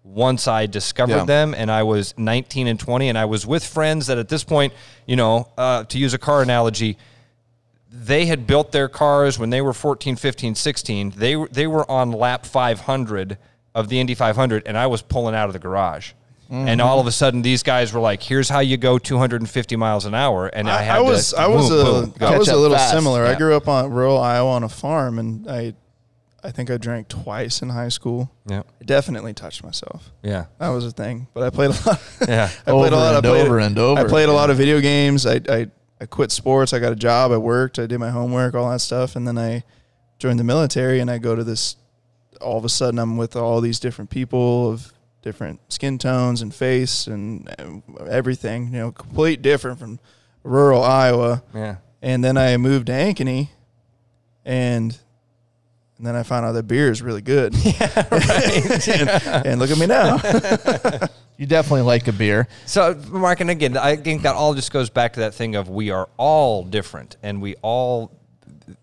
once 0.07 0.47
I 0.47 0.67
discovered 0.67 1.15
Yeah. 1.15 1.25
them 1.25 1.55
and 1.57 1.71
I 1.71 1.81
was 1.83 2.13
19 2.17 2.67
and 2.67 2.79
20 2.79 3.09
and 3.09 3.17
I 3.17 3.25
was 3.25 3.45
with 3.45 3.65
friends 3.65 4.05
that 4.07 4.17
at 4.19 4.29
this 4.29 4.43
point, 4.43 4.71
you 5.07 5.15
know, 5.15 5.49
uh, 5.57 5.83
to 5.85 5.97
use 5.97 6.13
a 6.13 6.19
car 6.19 6.41
analogy, 6.43 6.97
they 7.91 8.25
had 8.27 8.45
built 8.45 8.71
their 8.71 8.87
cars 8.87 9.39
when 9.39 9.49
they 9.49 9.61
were 9.61 9.73
14, 9.73 10.15
15, 10.15 10.53
16. 10.55 11.13
They, 11.17 11.35
were- 11.35 11.47
they 11.49 11.65
were 11.67 11.89
on 11.89 12.11
lap 12.11 12.45
500 12.45 13.37
of 13.73 13.89
the 13.89 13.99
Indy 13.99 14.13
500, 14.15 14.63
and 14.67 14.77
I 14.77 14.87
was 14.87 15.01
pulling 15.01 15.33
out 15.35 15.47
of 15.47 15.53
the 15.53 15.59
garage. 15.59 16.11
And 16.47 16.79
all 16.79 16.99
of 16.99 17.07
a 17.07 17.11
sudden, 17.11 17.41
these 17.41 17.63
guys 17.63 17.91
were 17.91 17.99
like, 17.99 18.21
"Here's 18.21 18.47
how 18.49 18.59
you 18.59 18.77
go 18.77 18.99
250 18.99 19.75
miles 19.77 20.05
an 20.05 20.13
hour." 20.13 20.45
And 20.45 20.69
I, 20.69 20.77
I, 20.77 20.81
had 20.83 20.97
I 20.97 21.01
was 21.01 21.31
to 21.31 21.39
I 21.39 21.47
was 21.47 21.69
boom, 21.69 21.79
a 21.79 22.07
boom. 22.07 22.13
I 22.21 22.37
was 22.37 22.49
a 22.49 22.55
little 22.55 22.77
fast. 22.77 22.93
similar. 22.93 23.25
I 23.25 23.33
grew 23.33 23.55
up 23.55 23.67
on 23.67 23.89
rural 23.89 24.19
Iowa 24.19 24.51
on 24.51 24.63
a 24.63 24.69
farm, 24.69 25.17
and 25.17 25.49
I 25.49 25.73
I 26.45 26.51
think 26.51 26.69
I 26.69 26.77
drank 26.77 27.07
twice 27.07 27.61
in 27.61 27.69
high 27.69 27.89
school. 27.89 28.31
yeah, 28.45 28.61
I 28.81 28.83
definitely 28.85 29.33
touched 29.33 29.63
myself. 29.63 30.11
yeah, 30.21 30.45
That 30.59 30.69
was 30.69 30.85
a 30.85 30.91
thing. 30.91 31.27
But 31.33 31.43
I 31.43 31.49
played 31.49 31.71
a 31.71 31.89
lot. 31.89 32.01
yeah. 32.27 32.49
I 32.67 32.71
played 32.71 32.93
Over 32.93 32.95
a 32.95 32.97
lot. 32.97 33.15
and 33.15 33.25
I 33.25 33.29
played, 33.29 33.45
over 33.47 33.59
and 33.59 33.77
over 33.79 33.99
I 34.01 34.03
played 34.03 34.29
a 34.29 34.33
lot 34.33 34.49
of 34.49 34.57
video 34.57 34.79
games. 34.79 35.25
I, 35.25 35.41
I 35.49 35.67
I 35.99 36.05
quit 36.05 36.31
sports. 36.31 36.71
I 36.73 36.79
got 36.79 36.91
a 36.91 36.95
job. 36.95 37.31
I 37.31 37.37
worked. 37.37 37.79
I 37.79 37.85
did 37.87 37.99
my 37.99 38.09
homework, 38.11 38.53
all 38.53 38.69
that 38.69 38.81
stuff, 38.81 39.15
and 39.15 39.25
then 39.27 39.37
I 39.37 39.63
joined 40.19 40.39
the 40.39 40.43
military. 40.43 40.99
And 40.99 41.09
I 41.09 41.17
go 41.17 41.35
to 41.35 41.43
this. 41.43 41.77
All 42.41 42.57
of 42.57 42.65
a 42.65 42.69
sudden, 42.69 42.99
I'm 42.99 43.15
with 43.17 43.35
all 43.35 43.61
these 43.61 43.79
different 43.79 44.09
people 44.11 44.69
of 44.69 44.91
different 45.21 45.59
skin 45.73 45.97
tones 45.97 46.41
and 46.41 46.53
face 46.53 47.07
and 47.07 47.49
uh, 47.57 48.03
everything. 48.03 48.65
You 48.73 48.79
know, 48.79 48.91
complete 48.91 49.41
different 49.41 49.79
from 49.79 49.99
rural 50.43 50.83
Iowa. 50.83 51.43
yeah. 51.55 51.77
And 52.01 52.23
then 52.23 52.37
I 52.37 52.57
moved 52.57 52.85
to 52.87 52.91
Ankeny, 52.93 53.49
and 54.43 54.97
and 55.97 56.05
then 56.05 56.15
I 56.15 56.23
found 56.23 56.45
out 56.45 56.51
that 56.53 56.67
beer 56.67 56.91
is 56.91 57.01
really 57.01 57.21
good. 57.21 57.55
Yeah, 57.65 58.07
right. 58.11 58.87
and, 58.87 59.09
and 59.47 59.59
look 59.59 59.71
at 59.71 59.77
me 59.77 59.87
now. 59.87 60.17
You 61.37 61.45
definitely 61.45 61.81
like 61.81 62.07
a 62.07 62.13
beer. 62.13 62.47
So, 62.65 62.93
Mark, 63.09 63.41
and 63.41 63.49
again, 63.49 63.75
I 63.75 63.97
think 63.97 64.21
that 64.21 64.35
all 64.35 64.53
just 64.53 64.71
goes 64.71 64.89
back 64.89 65.13
to 65.13 65.19
that 65.19 65.33
thing 65.33 65.55
of 65.55 65.67
we 65.67 65.89
are 65.89 66.07
all 66.15 66.63
different, 66.63 67.17
and 67.21 67.41
we 67.41 67.55
all 67.61 68.11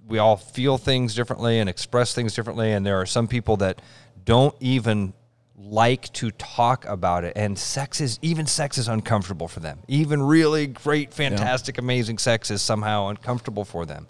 we 0.07 0.19
all 0.19 0.37
feel 0.37 0.77
things 0.77 1.15
differently 1.15 1.61
and 1.61 1.71
express 1.71 2.15
things 2.15 2.35
differently. 2.35 2.73
And 2.73 2.85
there 2.85 3.01
are 3.01 3.07
some 3.07 3.27
people 3.27 3.57
that 3.59 3.81
don't 4.27 4.55
even 4.61 5.15
like 5.57 6.13
to 6.13 6.31
talk 6.33 6.85
about 6.85 7.25
it, 7.25 7.33
and 7.37 7.59
sex 7.59 8.03
is 8.03 8.19
even 8.21 8.45
sex 8.45 8.77
is 8.77 8.87
uncomfortable 8.87 9.49
for 9.49 9.61
them. 9.61 9.79
Even 9.89 10.23
really 10.23 10.67
great, 10.67 11.15
fantastic, 11.15 11.79
amazing 11.79 12.19
sex 12.19 12.51
is 12.51 12.61
somehow 12.61 13.09
uncomfortable 13.09 13.65
for 13.65 13.87
them. 13.87 14.07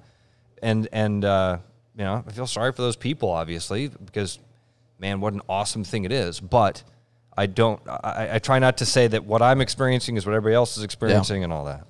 And 0.61 0.89
and 0.93 1.25
uh, 1.25 1.59
you 1.97 2.05
know, 2.05 2.25
I 2.27 2.33
feel 2.33 2.47
sorry 2.47 2.73
for 2.73 2.83
those 2.83 2.97
people, 2.97 3.31
obviously, 3.31 3.89
because 3.89 4.39
man, 4.99 5.21
what 5.21 5.33
an 5.33 5.43
awesome 5.49 5.85
thing 5.85 6.05
it 6.05 6.13
is. 6.13 6.41
But 6.41 6.83
I 7.37 7.47
don't. 7.47 7.81
I, 7.89 8.31
I 8.35 8.39
try 8.39 8.59
not 8.59 8.79
to 8.79 8.87
say 8.87 9.07
that 9.09 9.25
what 9.25 9.43
I'm 9.43 9.61
experiencing 9.61 10.17
is 10.17 10.27
what 10.27 10.35
everybody 10.35 10.55
else 10.55 10.77
is 10.77 10.85
experiencing 10.85 11.45
and 11.45 11.53
all 11.53 11.65
that. 11.67 11.87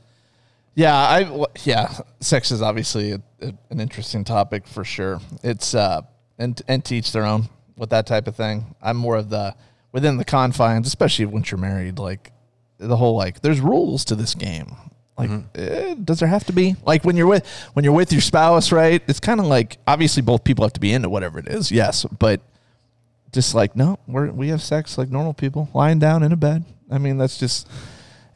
Yeah, 0.75 0.97
I 0.97 1.45
yeah, 1.65 1.95
sex 2.21 2.51
is 2.51 2.63
obviously 2.63 3.13
a, 3.13 3.23
a, 3.41 3.53
an 3.71 3.81
interesting 3.81 4.25
topic 4.25 4.67
for 4.67 4.85
sure. 4.85 5.21
It's 5.43 5.75
uh 5.75 6.03
and 6.39 6.61
and 6.67 6.85
teach 6.85 7.13
their 7.13 7.25
own 7.25 7.49
with 7.77 7.91
that 7.91 8.07
type 8.07 8.27
of 8.27 8.37
thing. 8.37 8.75
I'm 8.81 8.97
more 8.97 9.17
of 9.17 9.29
the 9.29 9.55
within 9.93 10.17
the 10.17 10.25
confines, 10.25 10.87
especially 10.87 11.27
once 11.27 11.51
you're 11.51 11.61
married. 11.61 11.99
Like 11.99 12.33
the 12.79 12.97
whole 12.97 13.17
like, 13.17 13.43
there's 13.43 13.61
rules 13.61 14.05
to 14.07 14.15
this 14.15 14.35
game. 14.35 14.75
Like, 15.29 15.45
eh, 15.55 15.95
does 16.02 16.19
there 16.21 16.29
have 16.29 16.45
to 16.45 16.52
be 16.52 16.76
like 16.85 17.05
when 17.05 17.17
you're 17.17 17.26
with 17.26 17.47
when 17.75 17.85
you're 17.85 17.95
with 17.95 18.12
your 18.12 18.21
spouse, 18.21 18.73
right? 18.73 19.02
It's 19.07 19.21
kind 19.21 19.41
of 19.41 19.47
like 19.47 19.79
obviously 19.87 20.23
both 20.23 20.45
people 20.45 20.64
have 20.64 20.73
to 20.75 20.81
be 20.81 20.93
into 20.93 21.09
whatever 21.09 21.38
it 21.38 21.49
is, 21.49 21.71
yes, 21.73 22.05
but 22.19 22.41
just 23.33 23.55
like 23.55 23.75
no, 23.76 23.99
we're 24.07 24.31
we 24.31 24.49
have 24.49 24.62
sex 24.62 24.99
like 24.99 25.11
normal 25.11 25.35
people, 25.35 25.69
lying 25.75 25.99
down 25.99 26.23
in 26.23 26.33
a 26.33 26.37
bed. 26.37 26.64
I 26.91 26.99
mean, 26.99 27.19
that's 27.19 27.38
just 27.38 27.69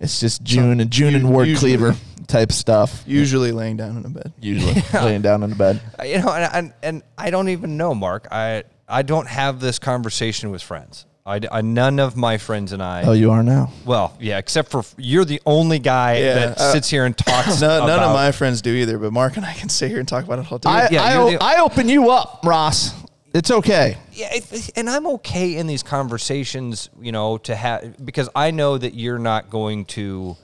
it's 0.00 0.20
just 0.20 0.42
June 0.42 0.80
and 0.80 0.90
June 0.90 1.14
and 1.14 1.30
Ward 1.30 1.48
usually- 1.48 1.76
Cleaver 1.76 1.96
type 2.26 2.52
stuff. 2.52 3.02
Usually 3.06 3.52
laying 3.52 3.76
down 3.76 3.96
in 3.96 4.04
a 4.04 4.10
bed. 4.10 4.32
Usually 4.40 4.82
laying 4.94 5.22
down 5.22 5.42
in 5.42 5.52
a 5.52 5.54
bed. 5.54 5.80
Uh, 5.98 6.04
You 6.04 6.18
know, 6.20 6.28
and, 6.32 6.52
and 6.54 6.72
and 6.82 7.02
I 7.16 7.30
don't 7.30 7.48
even 7.48 7.76
know, 7.76 7.94
Mark. 7.94 8.28
I 8.30 8.64
I 8.88 9.02
don't 9.02 9.26
have 9.28 9.60
this 9.60 9.78
conversation 9.78 10.50
with 10.50 10.60
friends. 10.62 11.05
I, 11.26 11.40
I 11.50 11.60
none 11.60 11.98
of 11.98 12.16
my 12.16 12.38
friends 12.38 12.72
and 12.72 12.80
I. 12.80 13.02
Oh, 13.02 13.12
you 13.12 13.32
are 13.32 13.42
now. 13.42 13.72
Well, 13.84 14.16
yeah, 14.20 14.38
except 14.38 14.70
for 14.70 14.84
you're 14.96 15.24
the 15.24 15.42
only 15.44 15.80
guy 15.80 16.18
Yeah, 16.18 16.34
that 16.34 16.58
uh, 16.58 16.72
sits 16.72 16.88
here 16.88 17.04
and 17.04 17.18
talks. 17.18 17.60
No, 17.60 17.84
none 17.84 17.98
of 18.00 18.12
my 18.14 18.30
friends 18.30 18.62
do 18.62 18.72
either, 18.72 18.96
but 18.96 19.12
Mark 19.12 19.36
and 19.36 19.44
I 19.44 19.52
can 19.52 19.68
sit 19.68 19.90
here 19.90 19.98
and 19.98 20.06
talk 20.06 20.24
about 20.24 20.38
it 20.38 20.50
all 20.52 20.58
day. 20.58 20.70
I, 20.70 20.88
yeah, 20.88 21.02
I, 21.02 21.30
the- 21.32 21.42
I 21.42 21.60
open 21.60 21.88
you 21.88 22.10
up, 22.10 22.40
Ross. 22.44 22.92
It's 23.34 23.50
okay. 23.50 23.98
Yeah, 24.12 24.28
it- 24.32 24.70
and 24.76 24.88
I'm 24.88 25.06
okay 25.08 25.56
in 25.56 25.66
these 25.66 25.82
conversations, 25.82 26.90
you 27.00 27.10
know, 27.10 27.38
to 27.38 27.56
have 27.56 28.06
because 28.06 28.28
I 28.36 28.52
know 28.52 28.78
that 28.78 28.94
you're 28.94 29.18
not 29.18 29.50
going 29.50 29.84
to, 29.86 30.36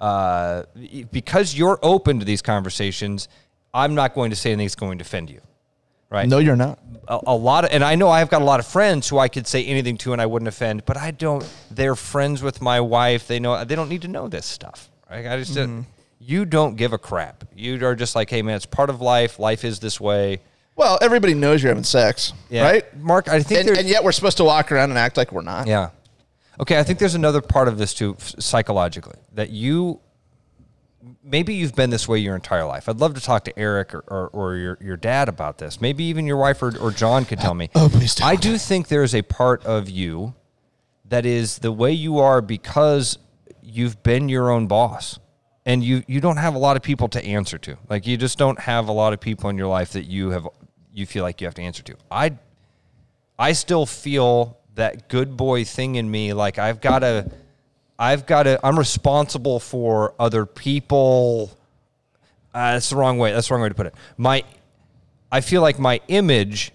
uh, 0.00 0.64
because 1.12 1.54
you're 1.56 1.78
open 1.82 2.18
to 2.18 2.24
these 2.24 2.42
conversations. 2.42 3.28
I'm 3.72 3.94
not 3.94 4.14
going 4.14 4.30
to 4.30 4.36
say 4.36 4.50
anything 4.50 4.66
that's 4.66 4.74
going 4.74 4.98
to 4.98 5.02
offend 5.02 5.30
you, 5.30 5.40
right? 6.10 6.28
No, 6.28 6.38
you're 6.38 6.56
not. 6.56 6.78
a, 7.08 7.18
a 7.28 7.34
lot 7.36 7.64
of, 7.64 7.70
and 7.72 7.82
I 7.84 7.94
know 7.94 8.08
I've 8.08 8.28
got 8.30 8.42
a 8.42 8.44
lot 8.44 8.60
of 8.60 8.66
friends 8.66 9.08
who 9.08 9.18
I 9.18 9.28
could 9.28 9.46
say 9.46 9.64
anything 9.64 9.96
to 9.98 10.12
and 10.12 10.20
I 10.22 10.26
wouldn't 10.26 10.48
offend, 10.48 10.84
but 10.86 10.96
I 10.96 11.10
don't. 11.10 11.44
They're 11.70 11.96
friends 11.96 12.42
with 12.42 12.60
my 12.62 12.80
wife. 12.80 13.26
They 13.26 13.38
know 13.40 13.64
they 13.64 13.74
don't 13.74 13.88
need 13.88 14.02
to 14.02 14.08
know 14.08 14.28
this 14.28 14.46
stuff. 14.46 14.90
Right? 15.10 15.26
I 15.26 15.38
just 15.38 15.54
don't. 15.54 15.86
You 16.18 16.44
don't 16.44 16.76
give 16.76 16.92
a 16.92 16.98
crap. 16.98 17.44
You 17.54 17.84
are 17.86 17.94
just 17.94 18.16
like, 18.16 18.30
hey 18.30 18.42
man, 18.42 18.56
it's 18.56 18.66
part 18.66 18.90
of 18.90 19.00
life. 19.00 19.38
Life 19.38 19.64
is 19.64 19.78
this 19.78 20.00
way. 20.00 20.40
Well, 20.74 20.98
everybody 21.00 21.32
knows 21.34 21.62
you're 21.62 21.70
having 21.70 21.84
sex, 21.84 22.32
Yeah. 22.50 22.62
right? 22.64 22.96
Mark? 22.98 23.28
I 23.28 23.40
think 23.40 23.68
And, 23.68 23.78
and 23.78 23.88
yet 23.88 24.02
we're 24.04 24.12
supposed 24.12 24.36
to 24.38 24.44
walk 24.44 24.70
around 24.72 24.90
and 24.90 24.98
act 24.98 25.16
like 25.16 25.32
we're 25.32 25.40
not. 25.42 25.66
Yeah. 25.66 25.90
Okay, 26.60 26.78
I 26.78 26.82
think 26.82 26.98
there's 26.98 27.14
another 27.14 27.40
part 27.40 27.68
of 27.68 27.78
this 27.78 27.94
too, 27.94 28.16
psychologically, 28.18 29.16
that 29.34 29.50
you 29.50 30.00
maybe 31.22 31.54
you've 31.54 31.74
been 31.74 31.90
this 31.90 32.08
way 32.08 32.18
your 32.18 32.34
entire 32.34 32.64
life. 32.64 32.88
I'd 32.88 32.98
love 32.98 33.14
to 33.14 33.20
talk 33.20 33.44
to 33.44 33.58
Eric 33.58 33.94
or, 33.94 34.04
or, 34.08 34.28
or 34.28 34.56
your, 34.56 34.78
your 34.80 34.96
dad 34.96 35.28
about 35.28 35.58
this. 35.58 35.80
Maybe 35.80 36.04
even 36.04 36.26
your 36.26 36.36
wife 36.36 36.62
or, 36.62 36.76
or 36.78 36.90
John 36.90 37.24
could 37.24 37.40
tell 37.40 37.54
me. 37.54 37.70
Oh, 37.74 37.88
please 37.90 38.14
don't. 38.14 38.26
I 38.26 38.36
do 38.36 38.58
think 38.58 38.88
there's 38.88 39.14
a 39.14 39.22
part 39.22 39.64
of 39.64 39.88
you 39.88 40.34
that 41.08 41.26
is 41.26 41.58
the 41.58 41.72
way 41.72 41.92
you 41.92 42.18
are 42.18 42.40
because 42.40 43.18
you've 43.62 44.02
been 44.02 44.28
your 44.28 44.50
own 44.50 44.66
boss. 44.66 45.18
And 45.64 45.82
you, 45.82 46.04
you 46.06 46.20
don't 46.20 46.36
have 46.36 46.54
a 46.54 46.58
lot 46.58 46.76
of 46.76 46.82
people 46.82 47.08
to 47.08 47.24
answer 47.24 47.58
to. 47.58 47.76
Like 47.88 48.06
you 48.06 48.16
just 48.16 48.38
don't 48.38 48.60
have 48.60 48.86
a 48.88 48.92
lot 48.92 49.12
of 49.12 49.20
people 49.20 49.50
in 49.50 49.58
your 49.58 49.66
life 49.66 49.92
that 49.92 50.04
you 50.04 50.30
have 50.30 50.46
you 50.92 51.06
feel 51.06 51.24
like 51.24 51.40
you 51.40 51.46
have 51.46 51.54
to 51.54 51.62
answer 51.62 51.82
to. 51.82 51.96
I 52.10 52.38
I 53.38 53.52
still 53.52 53.84
feel 53.84 54.58
that 54.76 55.08
good 55.08 55.36
boy 55.36 55.64
thing 55.64 55.96
in 55.96 56.10
me. 56.10 56.32
Like 56.32 56.58
I've 56.58 56.80
got 56.80 57.00
to, 57.00 57.30
I've 57.98 58.26
got 58.26 58.44
to, 58.44 58.60
I'm 58.64 58.78
responsible 58.78 59.60
for 59.60 60.14
other 60.18 60.46
people. 60.46 61.56
Uh, 62.54 62.72
that's 62.72 62.90
the 62.90 62.96
wrong 62.96 63.18
way. 63.18 63.32
That's 63.32 63.48
the 63.48 63.54
wrong 63.54 63.62
way 63.62 63.68
to 63.68 63.74
put 63.74 63.86
it. 63.86 63.94
My, 64.16 64.44
I 65.30 65.40
feel 65.40 65.62
like 65.62 65.78
my 65.78 66.00
image 66.08 66.72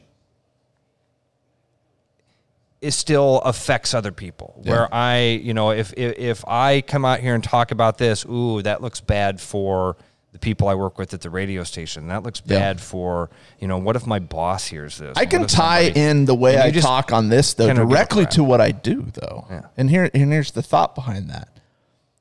is 2.82 2.96
still 2.96 3.38
affects 3.40 3.94
other 3.94 4.12
people. 4.12 4.60
Where 4.64 4.92
I, 4.94 5.40
you 5.44 5.54
know, 5.54 5.72
if, 5.72 5.94
if 5.96 6.18
if 6.18 6.48
I 6.48 6.82
come 6.82 7.06
out 7.06 7.20
here 7.20 7.36
and 7.36 7.44
talk 7.44 7.72
about 7.72 8.00
this, 8.00 8.26
ooh, 8.26 8.62
that 8.64 8.82
looks 8.82 9.00
bad 9.00 9.40
for 9.40 9.98
the 10.32 10.40
people 10.40 10.68
I 10.70 10.76
work 10.76 10.98
with 10.98 11.14
at 11.14 11.22
the 11.22 11.30
radio 11.30 11.64
station. 11.64 12.08
That 12.08 12.24
looks 12.24 12.42
Yeah. 12.46 12.58
bad 12.60 12.82
for, 12.82 13.30
you 13.60 13.68
know, 13.68 13.78
what 13.78 13.96
if 13.96 14.08
my 14.08 14.20
boss 14.20 14.68
hears 14.68 14.98
this? 14.98 15.14
I 15.18 15.26
can 15.26 15.46
tie 15.46 15.86
somebody- 15.86 16.00
in 16.00 16.26
the 16.26 16.36
way 16.36 16.60
I 16.62 16.72
talk 16.72 17.12
on 17.12 17.30
this 17.30 17.54
though 17.54 17.68
kind 17.68 17.80
of 17.80 17.88
give 17.88 17.92
a 17.92 17.96
directly 17.96 18.26
to 18.28 18.44
what 18.44 18.62
I 18.62 18.72
do 18.72 19.08
though. 19.14 19.46
Yeah. 19.50 19.62
And 19.78 19.90
here 19.90 20.10
and 20.14 20.32
here's 20.32 20.52
the 20.52 20.62
thought 20.64 20.96
behind 20.96 21.30
that. 21.30 21.50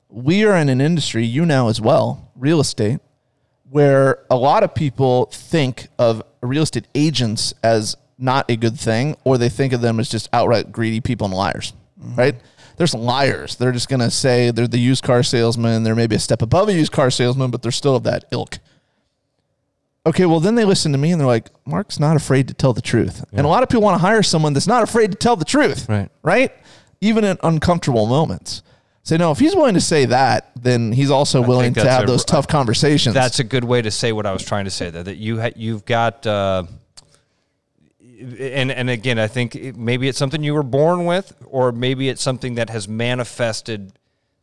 We 0.09 0.43
are 0.43 0.57
in 0.57 0.67
an 0.67 0.81
industry, 0.81 1.25
you 1.25 1.45
now 1.45 1.69
as 1.69 1.79
well, 1.79 2.31
real 2.35 2.59
estate, 2.59 2.99
where 3.69 4.19
a 4.29 4.35
lot 4.35 4.63
of 4.63 4.75
people 4.75 5.29
think 5.31 5.87
of 5.97 6.21
real 6.41 6.63
estate 6.63 6.87
agents 6.93 7.53
as 7.63 7.95
not 8.17 8.49
a 8.51 8.57
good 8.57 8.77
thing, 8.77 9.15
or 9.23 9.37
they 9.37 9.47
think 9.47 9.71
of 9.71 9.79
them 9.79 9.99
as 10.01 10.09
just 10.09 10.27
outright 10.33 10.71
greedy 10.73 10.99
people 10.99 11.25
and 11.25 11.33
liars. 11.33 11.71
Mm-hmm. 11.99 12.15
Right? 12.15 12.35
There's 12.77 12.93
liars. 12.93 13.55
They're 13.55 13.71
just 13.71 13.89
gonna 13.89 14.11
say 14.11 14.51
they're 14.51 14.67
the 14.67 14.79
used 14.79 15.03
car 15.03 15.23
salesman. 15.23 15.83
They're 15.83 15.95
maybe 15.95 16.15
a 16.15 16.19
step 16.19 16.41
above 16.41 16.69
a 16.69 16.73
used 16.73 16.91
car 16.91 17.11
salesman, 17.11 17.51
but 17.51 17.61
they're 17.61 17.71
still 17.71 17.95
of 17.95 18.03
that 18.03 18.25
ilk. 18.31 18.59
Okay, 20.05 20.25
well 20.25 20.39
then 20.39 20.55
they 20.55 20.65
listen 20.65 20.91
to 20.93 20.97
me 20.97 21.11
and 21.11 21.19
they're 21.21 21.27
like, 21.27 21.49
Mark's 21.65 21.99
not 21.99 22.15
afraid 22.15 22.47
to 22.47 22.53
tell 22.55 22.73
the 22.73 22.81
truth. 22.81 23.23
And 23.31 23.45
a 23.45 23.49
lot 23.49 23.61
of 23.61 23.69
people 23.69 23.83
want 23.83 23.95
to 23.95 24.01
hire 24.01 24.23
someone 24.23 24.53
that's 24.53 24.65
not 24.67 24.81
afraid 24.81 25.11
to 25.11 25.17
tell 25.17 25.35
the 25.35 25.45
truth. 25.45 25.87
Right. 25.87 26.09
Right? 26.23 26.51
Even 27.01 27.23
in 27.23 27.37
uncomfortable 27.43 28.07
moments. 28.07 28.63
Say, 29.03 29.17
no, 29.17 29.31
if 29.31 29.39
he's 29.39 29.55
willing 29.55 29.73
to 29.73 29.81
say 29.81 30.05
that, 30.05 30.51
then 30.55 30.91
he's 30.91 31.09
also 31.09 31.41
willing 31.41 31.73
to 31.73 31.83
have 31.89 32.03
a- 32.03 32.07
those 32.07 32.23
tough 32.23 32.47
conversations. 32.47 33.13
That's 33.15 33.39
a 33.39 33.43
good 33.43 33.63
way 33.63 33.81
to 33.81 33.89
say 33.91 34.11
what 34.11 34.25
I 34.27 34.31
was 34.31 34.43
trying 34.43 34.65
to 34.65 34.71
say 34.71 34.91
there. 34.91 35.01
That 35.03 35.17
you 35.17 35.41
ha- 35.41 35.49
you've 35.55 35.85
got, 35.85 36.25
uh, 36.27 36.63
and 38.21 38.71
and 38.71 38.89
again, 38.89 39.19
I 39.19 39.27
think 39.27 39.55
it- 39.55 39.75
maybe 39.75 40.07
it's 40.07 40.17
something 40.17 40.43
you 40.43 40.53
were 40.53 40.63
born 40.63 41.05
with, 41.05 41.33
or 41.45 41.71
maybe 41.71 42.09
it's 42.09 42.21
something 42.21 42.55
that 42.55 42.69
has 42.69 42.87
manifested 42.87 43.93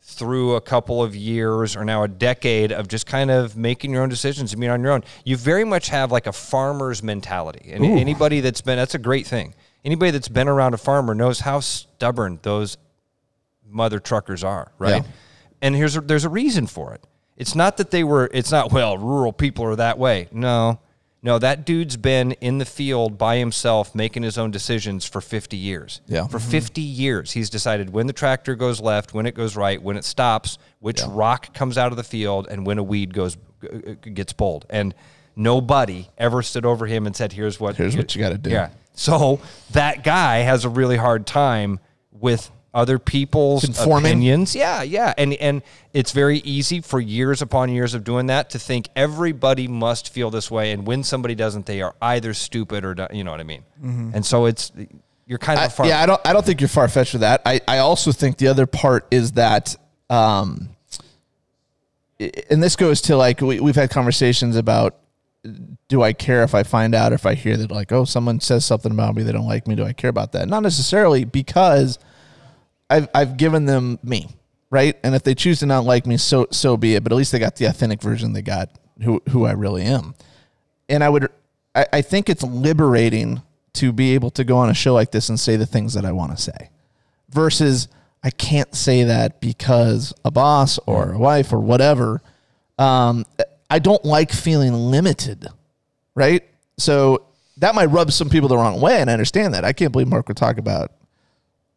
through 0.01 0.55
a 0.55 0.61
couple 0.61 1.03
of 1.03 1.15
years 1.15 1.77
or 1.77 1.85
now 1.85 2.03
a 2.03 2.09
decade 2.09 2.73
of 2.73 2.89
just 2.89 3.07
kind 3.07 3.31
of 3.31 3.57
making 3.57 3.93
your 3.93 4.03
own 4.03 4.09
decisions 4.09 4.53
and 4.53 4.61
being 4.61 4.73
on 4.73 4.83
your 4.83 4.91
own. 4.93 5.05
You 5.25 5.37
very 5.37 5.65
much 5.65 5.91
have 5.91 6.11
like 6.11 6.27
a 6.27 6.33
farmer's 6.33 7.03
mentality, 7.03 7.71
and 7.73 7.85
anybody 7.85 8.41
that's 8.41 8.61
been 8.63 8.77
that's 8.79 8.95
a 8.95 8.99
great 8.99 9.27
thing. 9.27 9.55
Anybody 9.85 10.11
that's 10.11 10.29
been 10.29 10.49
around 10.49 10.75
a 10.75 10.79
farmer 10.79 11.15
knows 11.15 11.41
how 11.41 11.61
stubborn 11.61 12.41
those 12.43 12.77
mother 13.67 13.99
truckers 14.01 14.43
are, 14.43 14.73
right? 14.79 15.03
Yeah. 15.05 15.11
And 15.61 15.75
here's 15.75 15.97
a, 15.97 16.01
there's 16.01 16.25
a 16.25 16.29
reason 16.29 16.67
for 16.67 16.95
it. 16.95 17.05
It's 17.37 17.55
not 17.55 17.77
that 17.77 17.91
they 17.91 18.03
were. 18.03 18.29
It's 18.33 18.51
not 18.51 18.73
well, 18.73 18.97
rural 18.99 19.33
people 19.33 19.65
are 19.67 19.77
that 19.77 19.99
way. 19.99 20.29
No, 20.33 20.81
no, 21.21 21.39
that 21.39 21.67
dude's 21.67 21.97
been 21.97 22.33
in 22.33 22.59
the 22.59 22.65
field 22.65 23.19
by 23.19 23.39
himself, 23.39 23.95
making 23.95 24.23
his 24.23 24.39
own 24.39 24.51
decisions 24.51 25.05
for 25.05 25.21
50 25.21 25.57
years. 25.57 26.01
Yeah. 26.07 26.29
for 26.29 26.39
mm-hmm. 26.39 26.51
50 26.51 26.81
years, 26.81 27.33
he's 27.33 27.51
decided 27.51 27.91
when 27.91 28.07
the 28.07 28.13
tractor 28.13 28.55
goes 28.55 28.81
left, 28.81 29.15
when 29.15 29.27
it 29.27 29.35
goes 29.35 29.57
right, 29.57 29.83
when 29.83 29.97
it 29.97 30.05
stops, 30.05 30.59
which 30.79 31.03
rock 31.03 31.53
comes 31.55 31.77
out 31.77 31.91
of 31.91 31.97
the 31.97 32.05
field, 32.05 32.47
and 32.49 32.65
when 32.65 32.79
a 32.79 32.83
weed 32.83 33.13
goes 33.15 33.37
gets 34.01 34.33
pulled. 34.33 34.67
And 34.71 34.95
nobody 35.35 36.09
ever 36.19 36.43
stood 36.43 36.65
over 36.65 36.87
him 36.87 37.07
and 37.07 37.17
said, 37.17 37.33
"Here's 37.33 37.59
what 37.59 37.77
Here's 37.77 37.97
what 37.97 38.15
you 38.15 38.21
gotta 38.21 38.39
do. 38.39 38.51
Yeah. 38.51 38.71
So 38.93 39.41
that 39.73 40.05
guy 40.05 40.39
has 40.39 40.65
a 40.65 40.69
really 40.69 40.97
hard 40.97 41.27
time 41.27 41.81
with 42.13 42.51
other 42.79 42.99
people's 42.99 43.65
Conforming? 43.65 44.13
opinions. 44.13 44.55
Yeah, 44.55 44.83
yeah. 44.83 45.13
And 45.19 45.35
and 45.35 45.63
it's 45.93 46.13
very 46.13 46.39
easy 46.39 46.81
for 46.81 47.01
years 47.01 47.43
upon 47.43 47.71
years 47.71 47.93
of 47.95 48.05
doing 48.05 48.27
that 48.27 48.51
to 48.51 48.59
think 48.59 48.89
everybody 48.95 49.67
must 49.69 50.13
feel 50.13 50.31
this 50.31 50.51
way 50.51 50.73
and 50.73 50.87
when 50.87 51.03
somebody 51.03 51.35
doesn't 51.35 51.67
they 51.67 51.83
are 51.83 51.95
either 52.01 52.33
stupid 52.35 52.85
or 52.85 52.95
you 53.13 53.25
know 53.25 53.33
what 53.33 53.41
I 53.41 53.45
mean. 53.45 53.65
And 54.15 54.25
so 54.25 54.47
it's 54.47 54.71
you're 55.27 55.39
kind 55.39 55.59
of 55.61 55.79
I- 55.81 55.89
yeah, 55.89 56.01
I 56.01 56.07
don't. 56.07 56.21
I 56.25 56.33
don't 56.33 56.47
think 56.47 56.61
you're 56.61 56.69
far 56.69 56.89
fetched 56.89 57.13
with 57.13 57.21
that. 57.21 57.43
I, 57.45 57.61
I 57.69 57.79
also 57.79 58.13
think 58.13 58.39
the 58.39 58.49
other 58.49 58.67
part 58.67 59.07
is 59.11 59.33
that, 59.33 59.77
um, 60.09 60.71
and 62.51 62.63
this 62.63 62.77
goes 62.77 63.03
to 63.03 63.17
like 63.17 63.41
we, 63.41 63.61
we've 63.61 63.77
had 63.77 63.91
conversations 63.91 64.57
about, 64.57 64.97
do 65.89 66.03
I 66.03 66.13
care 66.15 66.43
if 66.45 66.55
I 66.55 66.63
find 66.63 66.95
out 66.95 67.13
if 67.13 67.27
I 67.27 67.35
hear 67.35 67.57
that 67.59 67.71
like 67.71 67.93
oh 67.93 68.05
someone 68.05 68.41
says 68.41 68.65
something 68.65 68.91
about 68.91 69.15
me 69.17 69.23
they 69.23 69.33
don't 69.33 69.47
like 69.47 69.67
me? 69.69 69.75
Do 69.75 69.85
I 69.85 69.93
care 69.93 70.11
about 70.11 70.33
that? 70.33 70.49
Not 70.49 70.63
necessarily 70.63 71.25
because 71.25 71.99
I've 72.91 73.09
I've 73.15 73.37
given 73.37 73.67
them 73.67 73.99
me 74.03 74.29
right, 74.71 74.97
and 75.03 75.15
if 75.15 75.23
they 75.23 75.35
choose 75.35 75.61
to 75.61 75.67
not 75.67 75.85
like 75.85 76.07
me, 76.07 76.17
so 76.17 76.47
so 76.51 76.77
be 76.77 76.95
it. 76.95 77.03
But 77.03 77.13
at 77.13 77.17
least 77.17 77.33
they 77.33 77.39
got 77.39 77.57
the 77.57 77.67
authentic 77.67 78.03
version. 78.03 78.33
They 78.33 78.43
got 78.43 78.71
who 79.03 79.23
who 79.29 79.45
I 79.45 79.53
really 79.53 79.83
am 79.83 80.15
and 80.89 81.05
I 81.05 81.09
would, 81.09 81.29
I, 81.75 81.87
I 81.95 82.03
think 82.03 82.29
it's 82.29 82.43
liberating 82.43 83.43
to 83.75 83.93
be 83.93 84.15
able 84.15 84.31
to 84.31 84.45
go 84.45 84.57
on 84.59 84.71
a 84.71 84.75
show 84.75 84.95
like 84.95 85.11
this 85.11 85.29
and 85.29 85.39
say 85.39 85.57
the 85.57 85.67
things 85.67 85.95
that 85.95 86.05
I 86.05 86.13
want 86.13 86.37
to 86.37 86.43
say, 86.43 86.71
versus 87.31 87.89
I 88.23 88.31
can't 88.31 88.75
say 88.75 89.05
that 89.05 89.41
because 89.41 90.13
a 90.25 90.31
boss 90.31 90.79
or 90.87 91.13
a 91.13 91.19
wife 91.19 91.53
or 91.53 91.61
whatever. 91.61 92.21
Um, 92.79 93.27
I 93.71 93.79
don't 93.79 94.05
like 94.05 94.33
feeling 94.33 94.73
limited, 94.73 95.47
right? 96.15 96.43
So 96.79 97.27
that 97.59 97.75
might 97.75 97.87
rub 97.87 98.13
some 98.13 98.31
people 98.31 98.49
the 98.49 98.57
wrong 98.57 98.81
way, 98.81 99.01
and 99.01 99.11
I 99.11 99.13
understand 99.13 99.55
that. 99.55 99.65
I 99.65 99.73
can't 99.73 99.93
believe 99.93 100.09
Mark 100.09 100.29
would 100.29 100.37
talk 100.37 100.59
about 100.59 100.93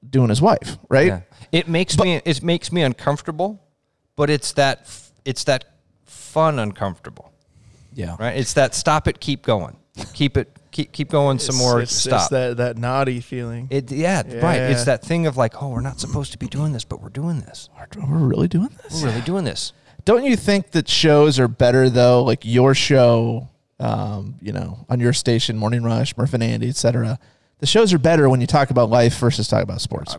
doing 0.07 0.29
his 0.29 0.41
wife, 0.41 0.77
right? 0.89 1.07
Yeah. 1.07 1.21
It 1.51 1.67
makes 1.67 1.97
me 1.97 2.21
it 2.23 2.43
makes 2.43 2.71
me 2.71 2.81
uncomfortable, 2.81 3.61
but 4.15 4.29
it's 4.29 4.53
that 4.53 4.87
it's 5.25 5.43
that 5.45 5.65
fun 6.05 6.59
uncomfortable, 6.59 7.31
Yeah. 7.93 8.15
right? 8.19 8.37
It's 8.37 8.53
that 8.53 8.73
stop 8.73 9.07
it, 9.07 9.19
keep 9.19 9.43
going, 9.43 9.77
keep 10.13 10.37
it, 10.37 10.57
keep 10.71 10.91
keep 10.91 11.09
going 11.09 11.39
some 11.39 11.57
more. 11.57 11.81
It's, 11.81 11.91
it's 11.91 12.01
stop. 12.03 12.29
that 12.31 12.57
that 12.57 12.77
naughty 12.77 13.19
feeling. 13.19 13.67
it 13.69 13.91
yeah, 13.91 14.23
right. 14.41 14.61
It's 14.61 14.85
that 14.85 15.03
thing 15.03 15.27
of 15.27 15.37
like, 15.37 15.61
oh, 15.61 15.69
we're 15.69 15.81
not 15.81 15.99
supposed 15.99 16.31
to 16.31 16.37
be 16.37 16.47
doing 16.47 16.71
this, 16.71 16.83
but 16.85 17.01
we're 17.01 17.09
doing 17.09 17.41
this. 17.41 17.69
We're 17.97 18.17
really 18.17 18.47
doing 18.47 18.69
this. 18.83 19.01
We're 19.01 19.09
really 19.09 19.21
doing 19.21 19.43
this. 19.43 19.73
Don't 20.05 20.23
you 20.23 20.35
think 20.35 20.71
that 20.71 20.87
shows 20.87 21.39
are 21.39 21.47
better 21.47 21.89
though? 21.89 22.23
Like 22.23 22.43
your 22.43 22.73
show, 22.73 23.49
um, 23.79 24.35
you 24.41 24.51
know, 24.53 24.85
on 24.89 24.99
your 24.99 25.13
station, 25.13 25.57
Morning 25.57 25.83
Rush, 25.83 26.15
Murph 26.17 26.33
and 26.33 26.41
Andy, 26.41 26.69
etc. 26.69 27.19
The 27.61 27.67
shows 27.67 27.93
are 27.93 27.97
better 27.99 28.27
when 28.29 28.41
you 28.41 28.47
talk 28.47 28.69
about 28.71 28.89
life 28.89 29.17
versus 29.17 29.47
talk 29.47 29.63
about 29.63 29.79
sports. 29.81 30.17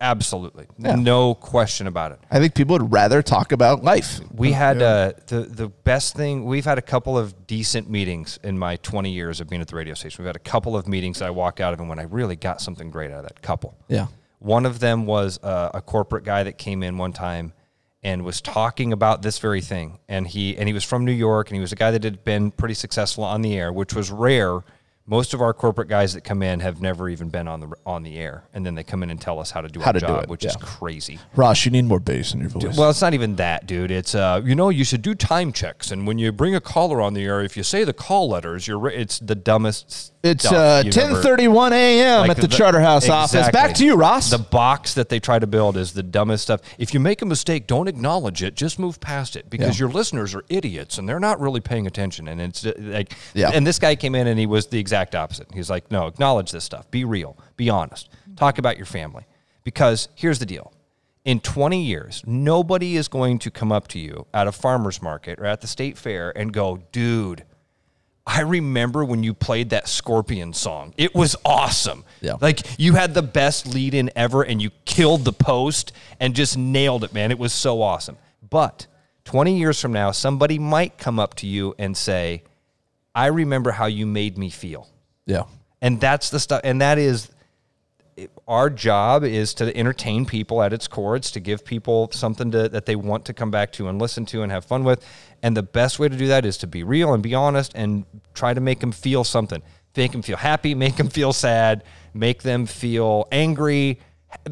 Absolutely, 0.00 0.66
Yeah. 0.78 0.94
no 0.94 1.34
question 1.34 1.88
about 1.88 2.12
it. 2.12 2.20
I 2.30 2.38
think 2.38 2.54
people 2.54 2.74
would 2.78 2.92
rather 2.92 3.20
talk 3.20 3.50
about 3.50 3.82
life. 3.82 4.20
We 4.32 4.52
had 4.52 4.80
uh, 4.80 5.12
the 5.26 5.40
the 5.40 5.68
best 5.68 6.14
thing. 6.14 6.44
We've 6.44 6.64
had 6.64 6.78
a 6.78 6.82
couple 6.82 7.18
of 7.18 7.48
decent 7.48 7.90
meetings 7.90 8.38
in 8.44 8.56
my 8.56 8.76
20 8.76 9.10
years 9.10 9.40
of 9.40 9.48
being 9.48 9.60
at 9.60 9.66
the 9.66 9.74
radio 9.74 9.94
station. 9.94 10.22
We've 10.22 10.28
had 10.28 10.36
a 10.36 10.50
couple 10.50 10.76
of 10.76 10.86
meetings 10.86 11.18
that 11.18 11.26
I 11.26 11.30
walked 11.30 11.60
out 11.60 11.72
of, 11.74 11.80
and 11.80 11.88
when 11.88 11.98
I 11.98 12.04
really 12.04 12.36
got 12.36 12.60
something 12.60 12.90
great 12.92 13.10
out 13.10 13.18
of 13.18 13.22
that 13.24 13.42
couple. 13.42 13.76
Yeah. 13.88 14.06
One 14.38 14.66
of 14.66 14.78
them 14.78 15.04
was 15.04 15.40
uh, 15.42 15.70
a 15.74 15.80
corporate 15.82 16.22
guy 16.22 16.44
that 16.44 16.58
came 16.58 16.84
in 16.84 16.96
one 16.96 17.12
time 17.12 17.52
and 18.04 18.24
was 18.24 18.40
talking 18.40 18.92
about 18.92 19.22
this 19.22 19.40
very 19.40 19.60
thing. 19.60 19.98
And 20.08 20.28
he 20.28 20.56
and 20.56 20.68
he 20.68 20.72
was 20.72 20.84
from 20.84 21.04
New 21.04 21.10
York, 21.12 21.48
and 21.48 21.56
he 21.56 21.60
was 21.60 21.72
a 21.72 21.76
guy 21.76 21.90
that 21.90 22.04
had 22.04 22.22
been 22.22 22.52
pretty 22.52 22.74
successful 22.74 23.24
on 23.24 23.42
the 23.42 23.56
air, 23.56 23.72
which 23.72 23.94
was 23.94 24.12
rare. 24.12 24.60
Most 25.08 25.32
of 25.32 25.40
our 25.40 25.54
corporate 25.54 25.88
guys 25.88 26.12
that 26.14 26.22
come 26.22 26.42
in 26.42 26.60
have 26.60 26.80
never 26.82 27.08
even 27.08 27.30
been 27.30 27.48
on 27.48 27.60
the 27.60 27.72
on 27.86 28.02
the 28.02 28.18
air, 28.18 28.44
and 28.52 28.64
then 28.64 28.74
they 28.74 28.84
come 28.84 29.02
in 29.02 29.08
and 29.10 29.18
tell 29.20 29.40
us 29.40 29.50
how 29.50 29.62
to 29.62 29.68
do 29.68 29.80
How 29.80 29.86
our 29.86 29.92
to 29.94 30.00
do 30.00 30.06
job, 30.06 30.24
it, 30.24 30.28
which 30.28 30.44
is 30.44 30.54
crazy. 30.56 31.18
Ross, 31.34 31.64
you 31.64 31.70
need 31.70 31.86
more 31.86 31.98
bass 31.98 32.34
in 32.34 32.40
your 32.40 32.50
voice. 32.50 32.76
Well, 32.76 32.90
it's 32.90 33.00
not 33.00 33.14
even 33.14 33.36
that, 33.36 33.66
dude. 33.66 33.90
It's 33.90 34.14
uh, 34.14 34.42
you 34.44 34.54
know, 34.54 34.68
you 34.68 34.84
should 34.84 35.02
do 35.02 35.14
time 35.14 35.52
checks, 35.52 35.90
and 35.90 36.06
when 36.06 36.18
you 36.18 36.30
bring 36.30 36.54
a 36.54 36.60
caller 36.60 37.00
on 37.00 37.14
the 37.14 37.24
air, 37.24 37.40
if 37.40 37.56
you 37.56 37.62
say 37.62 37.84
the 37.84 37.92
call 37.94 38.28
letters, 38.28 38.68
you're. 38.68 38.88
It's 38.90 39.18
the 39.18 39.34
dumbest. 39.34 40.12
it's 40.22 40.44
uh, 40.44 40.82
10:31 40.84 41.72
a.m. 41.72 42.20
like 42.28 42.30
at 42.30 42.36
the, 42.38 42.48
Charterhouse 42.48 43.08
office. 43.08 43.48
Back 43.50 43.74
to 43.76 43.84
you, 43.84 43.94
Ross. 43.94 44.30
The 44.30 44.38
box 44.38 44.94
that 44.94 45.08
they 45.08 45.20
try 45.20 45.38
to 45.38 45.46
build 45.46 45.76
is 45.76 45.92
the 45.92 46.02
dumbest 46.02 46.42
stuff. 46.44 46.60
If 46.76 46.92
you 46.92 47.00
make 47.00 47.22
a 47.22 47.26
mistake, 47.26 47.66
don't 47.66 47.88
acknowledge 47.88 48.42
it. 48.42 48.54
Just 48.54 48.78
move 48.78 49.00
past 49.00 49.36
it 49.36 49.48
because 49.48 49.78
Yeah. 49.78 49.84
your 49.86 49.94
listeners 49.94 50.34
are 50.34 50.44
idiots 50.48 50.98
and 50.98 51.08
they're 51.08 51.20
not 51.20 51.40
really 51.40 51.60
paying 51.60 51.86
attention. 51.86 52.28
And 52.28 52.40
it's 52.40 52.66
uh, 52.66 52.72
like, 52.78 53.14
Yeah. 53.34 53.50
And 53.54 53.66
this 53.66 53.78
guy 53.78 53.94
came 53.96 54.14
in 54.14 54.26
and 54.26 54.38
he 54.38 54.46
was 54.46 54.66
the 54.66 54.78
exact 54.78 54.97
opposite. 55.14 55.48
He's 55.52 55.70
like, 55.70 55.90
no, 55.90 56.06
acknowledge 56.06 56.50
this 56.50 56.64
stuff. 56.64 56.90
Be 56.90 57.04
real. 57.04 57.36
Be 57.56 57.70
honest. 57.70 58.08
Talk 58.36 58.58
about 58.58 58.76
your 58.76 58.86
family. 58.86 59.24
Because 59.64 60.08
here's 60.14 60.38
the 60.38 60.46
deal. 60.46 60.72
In 61.24 61.40
20 61.40 61.82
years, 61.82 62.22
nobody 62.26 62.96
is 62.96 63.08
going 63.08 63.38
to 63.40 63.50
come 63.50 63.70
up 63.70 63.88
to 63.88 63.98
you 63.98 64.26
at 64.32 64.46
a 64.46 64.52
farmer's 64.52 65.02
market 65.02 65.38
or 65.38 65.44
at 65.44 65.60
the 65.60 65.66
state 65.66 65.98
fair 65.98 66.32
and 66.36 66.52
go, 66.52 66.82
dude, 66.92 67.44
I 68.26 68.40
remember 68.42 69.04
when 69.04 69.22
you 69.22 69.32
played 69.32 69.70
that 69.70 69.88
Scorpion 69.88 70.52
song. 70.52 70.92
It 70.96 71.14
was 71.14 71.34
awesome. 71.44 72.04
Yeah. 72.20 72.34
Like 72.40 72.78
you 72.78 72.94
had 72.94 73.14
the 73.14 73.22
best 73.22 73.66
lead 73.66 73.94
in 73.94 74.10
ever 74.14 74.42
and 74.42 74.60
you 74.60 74.70
killed 74.84 75.24
the 75.24 75.32
post 75.32 75.92
and 76.20 76.34
just 76.34 76.56
nailed 76.56 77.04
it, 77.04 77.14
man. 77.14 77.30
It 77.30 77.38
was 77.38 77.54
so 77.54 77.80
awesome. 77.80 78.18
But 78.48 78.86
20 79.24 79.58
years 79.58 79.80
from 79.80 79.92
now, 79.92 80.10
somebody 80.10 80.58
might 80.58 80.98
come 80.98 81.18
up 81.18 81.34
to 81.36 81.46
you 81.46 81.74
and 81.78 81.96
say, 81.96 82.42
I 83.18 83.26
remember 83.26 83.72
how 83.72 83.86
you 83.86 84.06
made 84.06 84.38
me 84.38 84.48
feel. 84.48 84.88
yeah. 85.26 85.44
And 85.80 86.00
that's 86.00 86.30
the 86.30 86.40
stuff. 86.40 86.60
And 86.64 86.80
that 86.80 86.98
is 86.98 87.30
our 88.46 88.70
job 88.70 89.24
is 89.24 89.54
to 89.54 89.76
entertain 89.76 90.24
people 90.26 90.62
at 90.62 90.72
its 90.72 90.88
core. 90.88 91.16
It's 91.16 91.30
to 91.32 91.40
give 91.40 91.64
people 91.64 92.10
something 92.12 92.50
to, 92.50 92.68
that 92.68 92.86
they 92.86 92.96
want 92.96 93.24
to 93.26 93.32
come 93.32 93.50
back 93.50 93.72
to 93.72 93.88
and 93.88 94.00
listen 94.00 94.26
to 94.26 94.42
and 94.42 94.50
have 94.50 94.64
fun 94.64 94.84
with. 94.84 95.04
And 95.42 95.56
the 95.56 95.62
best 95.62 95.98
way 95.98 96.08
to 96.08 96.16
do 96.16 96.28
that 96.28 96.44
is 96.44 96.56
to 96.58 96.66
be 96.66 96.82
real 96.82 97.12
and 97.12 97.22
be 97.22 97.34
honest 97.34 97.72
and 97.74 98.04
try 98.34 98.54
to 98.54 98.60
make 98.60 98.80
them 98.80 98.92
feel 98.92 99.24
something. 99.24 99.62
Make 99.96 100.12
them 100.12 100.22
feel 100.22 100.36
happy, 100.36 100.74
make 100.74 100.96
them 100.96 101.08
feel 101.08 101.32
sad, 101.32 101.82
make 102.14 102.42
them 102.42 102.66
feel 102.66 103.26
angry, 103.32 103.98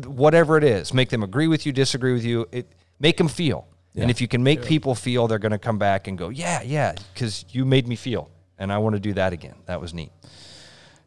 whatever 0.04 0.56
it 0.58 0.64
is. 0.64 0.92
Make 0.92 1.10
them 1.10 1.22
agree 1.22 1.46
with 1.46 1.66
you, 1.66 1.72
disagree 1.72 2.12
with 2.12 2.24
you. 2.24 2.46
It, 2.50 2.72
make 2.98 3.16
them 3.16 3.28
feel. 3.28 3.68
And 3.94 4.10
if 4.10 4.20
you 4.20 4.28
can 4.28 4.42
make 4.42 4.62
people 4.62 4.94
feel, 4.94 5.26
they're 5.26 5.38
going 5.38 5.52
to 5.52 5.58
come 5.58 5.78
back 5.78 6.06
and 6.06 6.18
go, 6.18 6.28
yeah, 6.28 6.62
yeah, 6.62 6.94
because 7.14 7.46
you 7.50 7.64
made 7.64 7.88
me 7.88 7.96
feel. 7.96 8.30
And 8.58 8.72
I 8.72 8.78
want 8.78 8.94
to 8.94 9.00
do 9.00 9.12
that 9.14 9.32
again. 9.32 9.54
That 9.66 9.80
was 9.80 9.92
neat. 9.92 10.10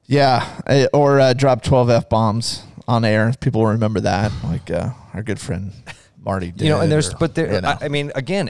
Yeah, 0.05 0.87
or 0.93 1.19
uh, 1.19 1.33
drop 1.33 1.61
12 1.61 1.89
f 1.89 2.09
bombs 2.09 2.63
on 2.87 3.05
air. 3.05 3.33
People 3.39 3.65
remember 3.67 3.99
that, 4.01 4.31
like 4.43 4.71
uh, 4.71 4.89
our 5.13 5.21
good 5.23 5.39
friend 5.39 5.71
Marty 6.21 6.51
did. 6.51 6.61
you 6.65 6.69
know 6.69 6.81
and 6.81 6.91
there's 6.91 7.13
or, 7.13 7.17
but 7.19 7.35
there 7.35 7.53
you 7.53 7.61
know. 7.61 7.69
I, 7.81 7.85
I 7.85 7.87
mean 7.89 8.11
again 8.15 8.49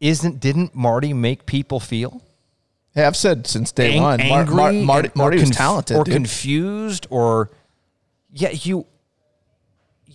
isn't 0.00 0.40
didn't 0.40 0.74
marty 0.74 1.12
make 1.12 1.46
people 1.46 1.80
feel 1.80 2.22
hey, 2.94 3.04
I've 3.04 3.16
said 3.16 3.46
since 3.46 3.72
day 3.72 3.96
ang- 3.96 4.02
one, 4.02 4.28
Mar- 4.28 4.40
angry 4.40 4.54
Mar- 4.56 4.72
Marty, 4.84 5.08
and- 5.08 5.16
or 5.16 5.18
Marty 5.18 5.40
was 5.40 5.50
talented, 5.50 5.96
or 5.96 6.04
dude. 6.04 6.14
confused 6.14 7.06
or 7.10 7.50
yeah 8.32 8.50
you 8.50 8.86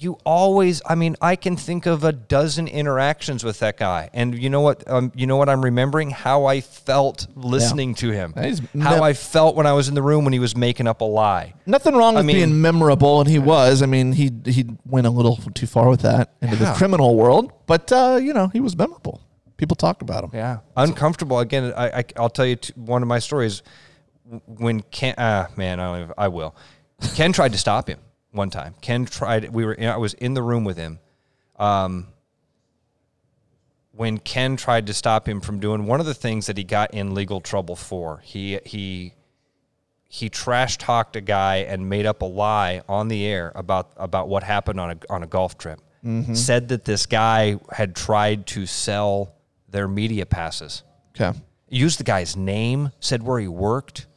you 0.02 0.18
always 0.26 0.82
i 0.86 0.96
mean 0.96 1.16
i 1.22 1.36
can 1.36 1.58
think 1.58 1.86
of 1.86 2.04
a 2.06 2.12
dozen 2.14 2.68
interactions 2.68 3.44
with 3.44 3.60
that 3.60 3.76
guy 3.78 4.10
and 4.14 4.38
you 4.42 4.50
know 4.50 4.62
what 4.62 4.90
um, 4.90 5.12
you 5.14 5.28
know 5.28 5.36
what 5.36 5.50
i'm 5.50 5.62
remembering 5.62 6.10
how 6.10 6.46
i 6.46 6.62
felt 6.62 7.28
listening 7.36 7.94
to 7.94 8.10
him 8.12 8.34
how 8.82 9.04
i 9.04 9.12
felt 9.14 9.56
when 9.58 9.68
i 9.68 9.74
was 9.74 9.90
in 9.90 9.96
the 9.96 10.02
room 10.02 10.24
when 10.24 10.32
he 10.32 10.40
was 10.40 10.56
making 10.56 10.88
up 10.88 11.02
a 11.02 11.06
lie 11.06 11.54
Nothing 11.66 11.96
wrong 11.96 12.16
I 12.16 12.20
with 12.20 12.26
mean- 12.28 12.36
being 12.38 12.62
memorable, 12.62 13.20
and 13.20 13.30
he 13.30 13.38
was. 13.38 13.84
I 13.84 13.86
mean, 13.86 14.12
he 14.14 14.32
he 14.46 14.66
went 14.86 15.06
a 15.06 15.10
little 15.12 15.36
too 15.54 15.68
far 15.68 15.88
with 15.88 16.02
that 16.02 16.34
into 16.42 16.56
the 16.56 16.74
criminal 16.74 17.16
world, 17.16 17.52
but 17.68 17.92
uh, 17.92 18.18
you 18.20 18.34
know, 18.34 18.48
he 18.48 18.60
was 18.60 18.76
memorable. 18.76 19.22
People 19.58 19.76
talked 19.76 20.02
about 20.02 20.24
him. 20.24 20.32
Yeah, 20.34 20.60
uncomfortable. 20.76 21.38
Again, 21.40 21.72
I, 21.78 22.00
I 22.00 22.04
I'll 22.18 22.30
tell 22.32 22.48
you 22.48 22.56
t- 22.56 22.74
one 22.76 23.04
of 23.04 23.08
my 23.08 23.20
stories. 23.20 23.62
When 24.48 24.82
Ken, 24.82 25.14
ah 25.20 25.48
man, 25.58 25.80
I 25.80 25.86
don't 25.92 26.02
even, 26.04 26.14
I 26.18 26.28
will. 26.30 26.56
Ken 27.14 27.32
tried 27.34 27.52
to 27.52 27.58
stop 27.60 27.88
him 27.88 28.00
one 28.32 28.50
time. 28.50 28.76
Ken 28.82 29.06
tried. 29.06 29.50
We 29.50 29.66
were. 29.66 29.76
I 29.80 29.98
was 29.98 30.14
in 30.16 30.34
the 30.34 30.44
room 30.44 30.64
with 30.64 30.78
him. 30.78 31.00
Um, 31.58 32.08
when 33.92 34.18
Ken 34.18 34.56
tried 34.56 34.88
to 34.88 34.94
stop 34.94 35.28
him 35.28 35.42
from 35.42 35.60
doing 35.60 35.86
one 35.86 36.00
of 36.00 36.06
the 36.06 36.14
things 36.14 36.46
that 36.48 36.58
he 36.58 36.64
got 36.64 36.94
in 36.94 37.14
legal 37.14 37.42
trouble 37.42 37.76
for, 37.76 38.20
he 38.24 38.60
he 38.66 39.14
he 40.08 40.30
trash 40.30 40.78
talked 40.78 41.16
a 41.16 41.22
guy 41.22 41.58
and 41.58 41.90
made 41.90 42.06
up 42.06 42.22
a 42.22 42.26
lie 42.26 42.82
on 42.88 43.08
the 43.10 43.26
air 43.26 43.52
about 43.56 43.92
about 43.98 44.30
what 44.30 44.44
happened 44.44 44.80
on 44.80 44.92
a 44.92 44.98
on 45.10 45.24
a 45.24 45.28
golf 45.28 45.58
trip. 45.58 45.82
Said 46.34 46.70
that 46.70 46.86
this 46.86 47.06
guy 47.06 47.60
had 47.74 47.94
tried 47.94 48.48
to 48.48 48.66
sell 48.66 49.36
their 49.68 49.88
media 49.88 50.26
passes. 50.26 50.84
Okay, 51.20 51.38
Used 51.68 52.00
the 52.00 52.06
guy's 52.06 52.38
name, 52.38 52.92
said 53.02 53.22
where 53.22 53.38
he 53.38 53.50
worked, 53.50 54.08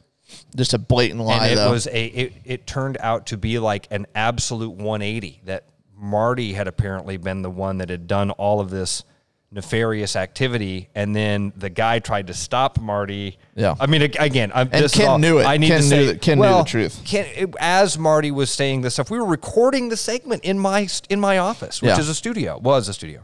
just 0.55 0.73
a 0.73 0.77
blatant 0.79 1.21
lie, 1.21 1.43
and 1.47 1.53
it 1.53 1.55
though. 1.55 1.71
was 1.71 1.87
a 1.87 2.05
it, 2.05 2.33
it 2.45 2.67
turned 2.67 2.97
out 2.99 3.27
to 3.27 3.37
be 3.37 3.59
like 3.59 3.87
an 3.91 4.05
absolute 4.15 4.71
180 4.71 5.41
that 5.45 5.65
Marty 5.97 6.53
had 6.53 6.67
apparently 6.67 7.17
been 7.17 7.41
the 7.41 7.49
one 7.49 7.77
that 7.79 7.89
had 7.89 8.07
done 8.07 8.31
all 8.31 8.59
of 8.59 8.69
this 8.69 9.03
nefarious 9.51 10.15
activity 10.15 10.89
and 10.95 11.15
then 11.15 11.53
the 11.55 11.69
guy 11.69 11.99
tried 11.99 12.25
to 12.25 12.33
stop 12.33 12.79
Marty. 12.79 13.37
Yeah. 13.55 13.75
I 13.79 13.85
mean 13.85 14.01
again, 14.01 14.51
I'm 14.55 14.67
And 14.71 14.91
Ken 14.91 15.07
all- 15.07 15.19
knew 15.19 15.37
it. 15.37 15.43
I 15.45 15.57
need 15.57 15.67
Ken 15.67 15.77
to 15.77 15.83
knew 15.83 15.89
say 15.89 16.05
that- 16.07 16.21
Ken 16.21 16.39
knew 16.39 16.47
the 16.47 16.63
truth. 16.63 17.01
Ken, 17.05 17.27
it- 17.35 17.53
as 17.59 17.97
Marty 17.99 18.31
was 18.31 18.49
saying 18.51 18.81
this 18.81 18.95
stuff, 18.95 19.11
we 19.11 19.19
were 19.19 19.25
recording 19.27 19.89
the 19.89 19.97
segment 19.97 20.43
in 20.43 20.57
my 20.57 20.87
in 21.09 21.19
my 21.19 21.37
office, 21.37 21.81
which 21.83 21.89
Yeah. 21.89 21.99
is 21.99 22.09
a 22.09 22.15
studio, 22.15 22.57
was 22.57 22.87
a 22.89 22.93
studio. 22.93 23.21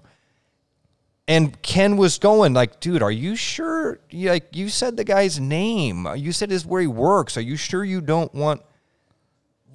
And 1.30 1.62
Ken 1.62 1.96
was 1.96 2.18
going 2.18 2.54
like, 2.54 2.80
dude, 2.80 3.04
are 3.04 3.12
you 3.12 3.36
sure? 3.36 4.00
You, 4.10 4.30
like 4.32 4.48
you 4.56 4.68
said 4.68 4.98
the 4.98 5.04
guy's 5.04 5.40
name. 5.40 6.08
You 6.16 6.32
said 6.32 6.52
is 6.52 6.66
where 6.66 6.82
he 6.82 6.88
works. 6.88 7.38
Are 7.38 7.42
you 7.42 7.56
sure 7.56 7.84
you 7.86 8.02
don't 8.02 8.34
want? 8.34 8.64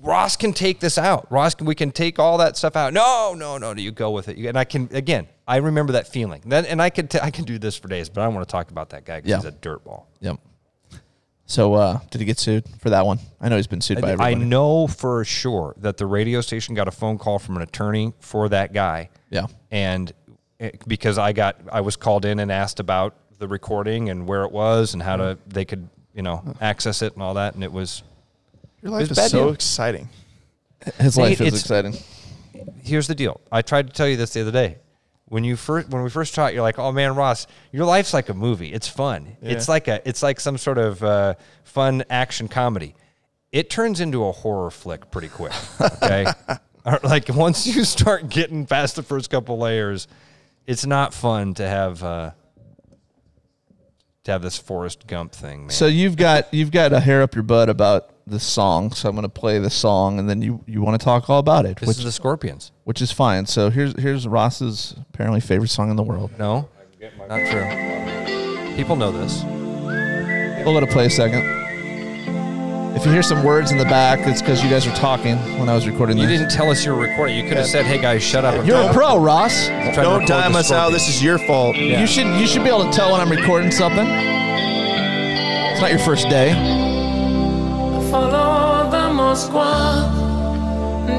Ross 0.03 0.37
can 0.37 0.53
take 0.53 0.81
this 0.81 0.99
out. 0.99 1.31
Ross, 1.31 1.55
can, 1.55 1.67
we 1.67 1.75
can 1.77 1.93
take 1.93 2.19
all 2.19 2.39
that 2.39 2.57
stuff 2.57 2.75
out. 2.77 2.93
No, 2.93 3.35
no, 3.39 3.57
no. 3.57 3.73
Do 3.73 3.81
you 3.83 3.93
go 3.93 4.11
with 4.11 4.29
it? 4.29 4.37
And 4.37 4.59
I 4.59 4.65
can 4.65 4.89
again. 4.93 5.29
I 5.47 5.59
remember 5.59 5.93
that 5.93 6.09
feeling. 6.09 6.43
Then, 6.45 6.67
and 6.67 6.83
I 6.83 6.91
could 6.91 7.09
t- 7.09 7.21
I 7.23 7.31
can 7.31 7.45
do 7.45 7.59
this 7.59 7.77
for 7.77 7.87
days, 7.87 8.09
but 8.09 8.21
I 8.21 8.25
don't 8.25 8.35
want 8.35 8.47
to 8.49 8.53
talk 8.53 8.71
about 8.73 8.91
that 8.91 9.05
guy 9.05 9.21
because 9.21 9.31
Yeah. 9.31 9.37
he's 9.37 9.45
a 9.45 9.53
dirtball. 9.53 10.07
Yep. 10.21 10.41
So, 11.47 11.75
uh, 11.75 12.01
did 12.11 12.21
he 12.21 12.25
get 12.25 12.39
sued 12.39 12.65
for 12.81 12.91
that 12.91 13.05
one? 13.07 13.19
I 13.41 13.49
know 13.49 13.57
he's 13.57 13.67
been 13.67 13.83
sued 13.83 14.01
by 14.01 14.13
everybody. 14.13 14.35
I 14.35 14.39
know 14.39 14.87
for 14.87 15.25
sure 15.25 15.75
that 15.79 15.99
the 15.99 16.07
radio 16.07 16.41
station 16.41 16.75
got 16.75 16.89
a 16.89 16.91
phone 16.91 17.19
call 17.19 17.39
from 17.39 17.57
an 17.57 17.63
attorney 17.63 18.13
for 18.19 18.49
that 18.49 18.73
guy. 18.73 19.11
Yeah. 19.31 19.47
And 19.71 20.11
because 20.87 21.19
I 21.19 21.33
got, 21.33 21.57
I 21.73 21.81
was 21.81 21.97
called 21.97 22.25
in 22.25 22.39
and 22.39 22.51
asked 22.53 22.81
about 22.81 23.15
the 23.39 23.49
recording 23.49 24.09
and 24.11 24.27
where 24.27 24.45
it 24.45 24.53
was 24.53 24.95
and 24.95 25.03
how 25.03 25.17
to, 25.17 25.39
they 25.47 25.65
could, 25.65 25.89
you 26.15 26.23
know, 26.23 26.43
access 26.61 27.03
it 27.03 27.15
and 27.15 27.23
all 27.23 27.35
that. 27.35 27.55
And 27.55 27.65
it 27.65 27.73
was, 27.73 28.03
Your 28.83 28.93
life 28.93 29.01
was 29.03 29.11
is 29.13 29.17
bad 29.17 29.31
so 29.31 29.45
deal. 29.47 29.53
exciting. 29.53 30.09
His 30.99 31.17
life 31.17 31.41
Nate, 31.41 31.49
is 31.49 31.55
it's- 31.55 31.61
exciting. 31.63 31.95
here's 32.83 33.07
the 33.07 33.15
deal. 33.15 33.41
I 33.51 33.63
tried 33.63 33.89
to 33.89 33.93
tell 33.93 34.09
you 34.09 34.17
this 34.17 34.33
the 34.35 34.43
other 34.43 34.53
day. 34.53 34.79
when 35.27 35.43
you 35.43 35.57
first 35.57 35.89
when 35.89 36.03
we 36.03 36.11
first 36.11 36.35
talked, 36.35 36.53
you're 36.55 36.63
like, 36.63 36.79
"Oh 36.79 36.93
man, 36.93 37.15
Ross, 37.17 37.47
your 37.73 37.87
life's 37.87 38.13
like 38.15 38.29
a 38.29 38.35
movie. 38.35 38.73
It's 38.73 38.87
fun. 38.87 39.37
It's 39.41 39.69
like 39.69 39.89
a 39.89 40.07
it's 40.09 40.23
like 40.23 40.39
some 40.39 40.59
sort 40.59 40.77
of 40.79 41.03
uh, 41.03 41.35
fun 41.65 42.05
action 42.11 42.47
comedy." 42.47 42.95
It 43.51 43.71
turns 43.71 44.01
into 44.01 44.25
a 44.27 44.33
horror 44.33 44.71
flick 44.71 45.11
pretty 45.11 45.29
quick. 45.29 45.53
Okay, 45.81 46.27
Or, 46.85 47.01
like 47.03 47.29
once 47.31 47.67
you 47.67 47.85
start 47.85 48.29
getting 48.29 48.67
past 48.67 48.97
the 48.97 49.03
first 49.03 49.31
couple 49.31 49.59
layers, 49.59 50.07
it's 50.67 50.87
not 50.87 51.15
fun 51.15 51.55
to 51.55 51.67
have 51.67 52.03
uh, 52.03 52.31
to 54.25 54.31
have 54.31 54.43
this 54.43 54.59
Forrest 54.59 55.07
Gump 55.07 55.33
thing. 55.33 55.63
Man. 55.63 55.71
So 55.71 55.87
you've 55.87 56.17
got 56.17 56.53
you've 56.53 56.71
got 56.71 56.93
a 56.93 57.01
hair 57.01 57.23
up 57.23 57.35
your 57.35 57.43
butt 57.43 57.69
about 57.69 58.11
the 58.27 58.41
song. 58.41 58.91
So 58.93 59.09
I'm 59.09 59.15
going 59.15 59.25
to 59.25 59.29
play 59.29 59.59
the 59.59 59.71
song, 59.71 60.19
and 60.19 60.29
then 60.29 60.43
you 60.43 60.63
you 60.67 60.83
want 60.83 60.99
to 60.99 61.05
talk 61.05 61.29
all 61.29 61.39
about 61.39 61.67
it, 61.67 61.79
this 61.79 61.89
which 61.89 61.99
is 61.99 62.05
the 62.05 62.13
Scorpions. 62.13 62.73
which 62.85 63.03
is 63.03 63.13
fine. 63.13 63.47
So 63.47 63.71
here's 63.71 63.99
here's 64.01 64.27
Ross's 64.27 64.95
apparently 65.13 65.41
favorite 65.41 65.69
song 65.69 65.91
in 65.91 65.97
the 65.97 66.03
world. 66.03 66.31
No, 66.39 66.69
not 67.29 67.41
true. 67.51 68.77
People 68.77 68.97
know 68.97 69.13
this. 69.13 69.43
We'll 70.65 70.73
let 70.75 70.83
it 70.83 70.91
play 70.91 71.07
a 71.07 71.11
second. 71.11 71.64
If 72.97 73.05
you 73.05 73.11
hear 73.13 73.23
some 73.23 73.43
words 73.43 73.71
in 73.73 73.79
the 73.79 73.85
back, 73.85 74.21
it's 74.27 74.41
because 74.41 74.63
you 74.63 74.71
guys 74.71 74.87
were 74.87 74.95
talking 74.95 75.37
when 75.59 75.69
I 75.69 75.75
was 75.75 75.87
recording 75.87 76.17
You 76.17 76.27
this. 76.27 76.39
didn't 76.39 76.53
tell 76.53 76.71
us 76.71 76.85
you 76.85 76.93
were 76.95 77.01
recording. 77.01 77.37
You 77.37 77.43
could 77.49 77.57
have 77.57 77.67
said, 77.67 77.85
"Hey 77.87 77.99
guys, 78.01 78.23
shut 78.23 78.45
up." 78.45 78.55
I'm 78.55 78.65
You're 78.65 78.77
trying 78.77 78.89
a 78.91 78.93
to- 78.93 78.99
pro, 78.99 79.19
Ross. 79.19 79.69
I'm 79.69 79.73
trying 79.75 79.95
to 79.95 80.03
Don't 80.03 80.13
record 80.21 80.29
time 80.29 80.53
the 80.53 80.59
us 80.61 80.71
out. 80.71 80.77
Scorpions." 80.91 81.07
This 81.07 81.17
is 81.17 81.23
your 81.23 81.39
fault. 81.39 81.77
You 81.77 82.07
should 82.07 82.27
you 82.39 82.47
should 82.47 82.63
be 82.63 82.69
able 82.71 82.85
to 82.85 82.93
tell 82.93 83.11
when 83.13 83.21
I'm 83.21 83.29
recording 83.31 83.71
something. 83.73 84.07
It's 84.09 85.81
not 85.81 85.91
your 85.91 85.99
first 86.01 86.29
day. 86.29 86.53
Follow 88.11 88.89
the 88.91 89.11
Moskva 89.11 90.09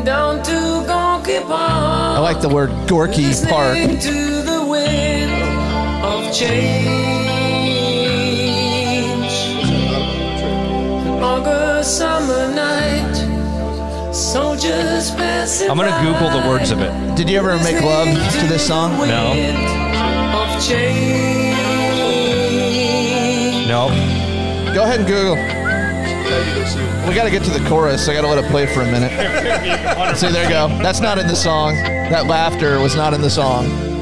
down 0.05 0.41
to 0.43 0.83
Gorky 0.87 1.39
Park. 1.41 2.17
I 2.17 2.19
like 2.19 2.39
the 2.39 2.47
word 2.49 2.71
Gorky 2.87 3.33
Park. 3.49 3.75
Listening 3.75 3.99
to 3.99 4.41
the 4.43 4.63
wind 4.65 5.31
of 6.03 6.31
change. 6.33 7.14
Soldiers 14.65 15.11
passing 15.11 15.69
I'm 15.69 15.77
gonna 15.77 16.01
Google 16.01 16.29
the 16.29 16.47
words 16.47 16.71
of 16.71 16.79
it. 16.81 17.15
Did 17.15 17.29
you 17.29 17.37
ever 17.37 17.57
make 17.59 17.81
love 17.83 18.07
to 18.07 18.47
this 18.47 18.65
song? 18.67 18.91
No. 19.07 19.31
Of 19.31 20.65
change. 20.65 21.55
No, 23.67 23.89
Go 24.73 24.83
ahead 24.83 24.99
and 24.99 25.07
Google. 25.07 25.35
We 27.07 27.13
got 27.13 27.25
to 27.25 27.31
get 27.31 27.43
to 27.43 27.51
the 27.51 27.63
chorus. 27.69 28.07
I 28.09 28.13
got 28.13 28.21
to 28.21 28.27
let 28.27 28.43
it 28.43 28.49
play 28.49 28.65
for 28.65 28.81
a 28.81 28.85
minute. 28.85 29.11
See, 30.17 30.29
there 30.31 30.43
you 30.43 30.49
go. 30.49 30.67
That's 30.81 30.99
not 30.99 31.17
in 31.17 31.27
the 31.27 31.35
song. 31.35 31.75
That 31.75 32.25
laughter 32.25 32.79
was 32.79 32.95
not 32.95 33.13
in 33.13 33.21
the 33.21 33.29
song. 33.29 33.94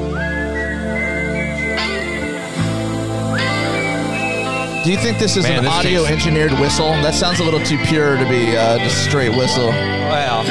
Do 4.84 4.92
you 4.92 4.98
think 4.98 5.18
this 5.18 5.38
is 5.38 5.44
Man, 5.44 5.60
an 5.60 5.64
this 5.64 5.74
audio 5.74 6.02
takes- 6.02 6.12
engineered 6.12 6.52
whistle? 6.60 6.90
That 7.04 7.14
sounds 7.14 7.40
a 7.40 7.44
little 7.44 7.62
too 7.64 7.78
pure 7.86 8.18
to 8.18 8.26
be 8.28 8.58
uh, 8.58 8.78
just 8.80 9.06
straight 9.06 9.30
whistle. 9.36 9.68
well, 9.68 10.44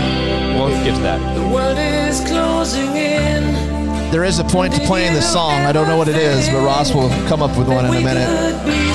we'll 0.57 0.85
get 0.85 0.95
to 0.97 1.03
that. 1.03 1.19
The 1.35 1.55
world 1.55 1.77
is 1.77 2.21
closing 2.27 2.97
in. 2.97 3.53
There 4.11 4.25
is 4.25 4.39
a 4.39 4.45
point 4.45 4.73
to 4.75 4.81
playing 4.87 5.13
the 5.13 5.21
song. 5.21 5.53
I 5.67 5.73
don't 5.73 5.87
know 5.87 5.99
what 5.99 6.09
it 6.09 6.17
is, 6.17 6.49
but 6.49 6.65
Ross 6.65 6.95
will 6.95 7.11
come 7.29 7.43
up 7.43 7.57
with 7.59 7.69
one 7.69 7.85
in 7.85 7.95
a 7.95 8.01
minute. 8.01 8.27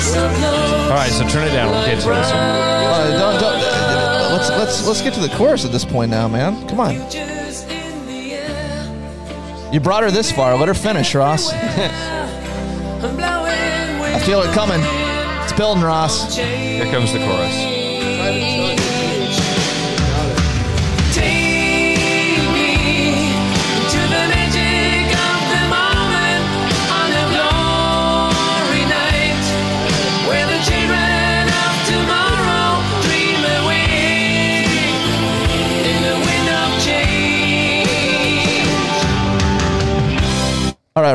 So. 0.02 0.26
All 0.26 0.90
right, 0.90 1.10
so 1.10 1.26
turn 1.28 1.46
it 1.46 1.52
down. 1.52 1.70
We'll 1.70 1.86
get 1.86 2.00
to 2.00 2.08
this. 2.08 2.30
One. 2.30 2.36
Uh, 2.40 3.10
don't, 3.18 3.40
don't, 3.40 3.54
uh, 3.62 4.28
let's 4.32 4.50
let's 4.50 4.86
let's 4.88 5.02
get 5.02 5.14
to 5.14 5.20
the 5.20 5.28
chorus 5.36 5.64
at 5.64 5.70
this 5.72 5.84
point 5.84 6.10
now, 6.10 6.26
man. 6.28 6.66
Come 6.68 6.80
on. 6.80 6.94
Just 7.10 7.68
in 7.70 8.06
the 8.06 8.32
air. 8.34 9.70
You 9.72 9.78
brought 9.80 10.02
her 10.02 10.10
this 10.10 10.32
far. 10.32 10.56
Let 10.56 10.66
her 10.68 10.74
finish, 10.74 11.14
Ross. 11.14 11.52
I'm 11.52 13.14
blowing 13.16 14.00
with 14.00 14.14
I 14.14 14.20
feel 14.24 14.42
it 14.42 14.52
coming. 14.52 14.80
It's 15.58 15.64
building, 15.64 15.82
Ross. 15.82 16.36
Here 16.36 16.84
comes 16.92 17.12
the 17.12 17.18
chorus. 17.18 18.77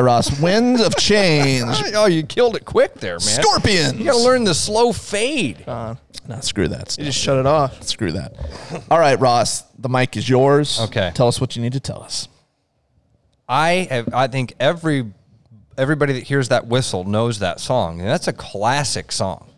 Ross. 0.00 0.40
Winds 0.40 0.80
of 0.80 0.96
change. 0.96 1.64
Oh, 1.94 2.06
you 2.06 2.22
killed 2.24 2.56
it 2.56 2.64
quick 2.64 2.94
there, 2.94 3.14
man. 3.14 3.20
Scorpions. 3.20 3.94
You 3.94 4.04
gotta 4.04 4.18
learn 4.18 4.44
the 4.44 4.54
slow 4.54 4.92
fade. 4.92 5.64
Nah, 5.66 5.96
screw 6.40 6.68
that. 6.68 6.96
You 6.98 7.04
just 7.04 7.18
shut 7.18 7.38
it 7.38 7.46
off. 7.46 7.82
Screw 7.82 8.12
that. 8.12 8.34
All 8.90 8.98
right, 8.98 9.18
Ross. 9.20 9.62
The 9.78 9.88
mic 9.88 10.16
is 10.16 10.28
yours. 10.28 10.80
Okay. 10.80 11.12
Tell 11.14 11.28
us 11.28 11.40
what 11.40 11.54
you 11.56 11.62
need 11.62 11.74
to 11.74 11.80
tell 11.80 12.02
us. 12.02 12.28
I 13.48 13.86
have, 13.90 14.12
I 14.14 14.26
think 14.28 14.54
every 14.58 15.12
everybody 15.76 16.14
that 16.14 16.22
hears 16.22 16.48
that 16.48 16.66
whistle 16.66 17.04
knows 17.04 17.40
that 17.40 17.60
song, 17.60 18.00
and 18.00 18.08
that's 18.08 18.28
a 18.28 18.32
classic 18.32 19.12
song. 19.12 19.50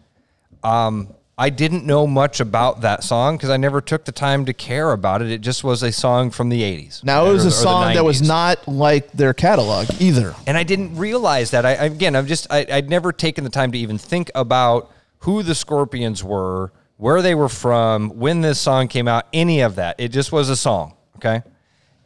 Um, 0.64 1.14
I 1.38 1.50
didn't 1.50 1.84
know 1.84 2.06
much 2.06 2.40
about 2.40 2.80
that 2.80 3.04
song 3.04 3.36
because 3.36 3.50
I 3.50 3.58
never 3.58 3.82
took 3.82 4.06
the 4.06 4.12
time 4.12 4.46
to 4.46 4.54
care 4.54 4.92
about 4.92 5.20
it. 5.20 5.30
It 5.30 5.42
just 5.42 5.62
was 5.62 5.82
a 5.82 5.92
song 5.92 6.30
from 6.30 6.48
the 6.48 6.62
'80s. 6.62 7.04
Now, 7.04 7.26
it 7.26 7.32
was 7.32 7.44
or- 7.44 7.48
a 7.48 7.52
song 7.52 7.92
that 7.94 8.04
was 8.04 8.22
not 8.22 8.66
like 8.66 9.12
their 9.12 9.34
catalog 9.34 9.88
either. 10.00 10.34
and 10.46 10.56
I 10.56 10.62
didn't 10.62 10.96
realize 10.96 11.50
that. 11.50 11.66
I 11.66 11.72
again, 11.72 12.16
I'm 12.16 12.26
just 12.26 12.46
I, 12.50 12.64
I'd 12.70 12.88
never 12.88 13.12
taken 13.12 13.44
the 13.44 13.50
time 13.50 13.70
to 13.72 13.78
even 13.78 13.98
think 13.98 14.30
about 14.34 14.90
who 15.20 15.42
the 15.42 15.54
Scorpions 15.54 16.24
were, 16.24 16.72
where 16.96 17.20
they 17.20 17.34
were 17.34 17.50
from, 17.50 18.10
when 18.10 18.40
this 18.40 18.58
song 18.58 18.88
came 18.88 19.06
out, 19.06 19.26
any 19.34 19.60
of 19.60 19.74
that. 19.76 19.96
It 19.98 20.08
just 20.08 20.32
was 20.32 20.48
a 20.48 20.56
song, 20.56 20.94
okay. 21.16 21.42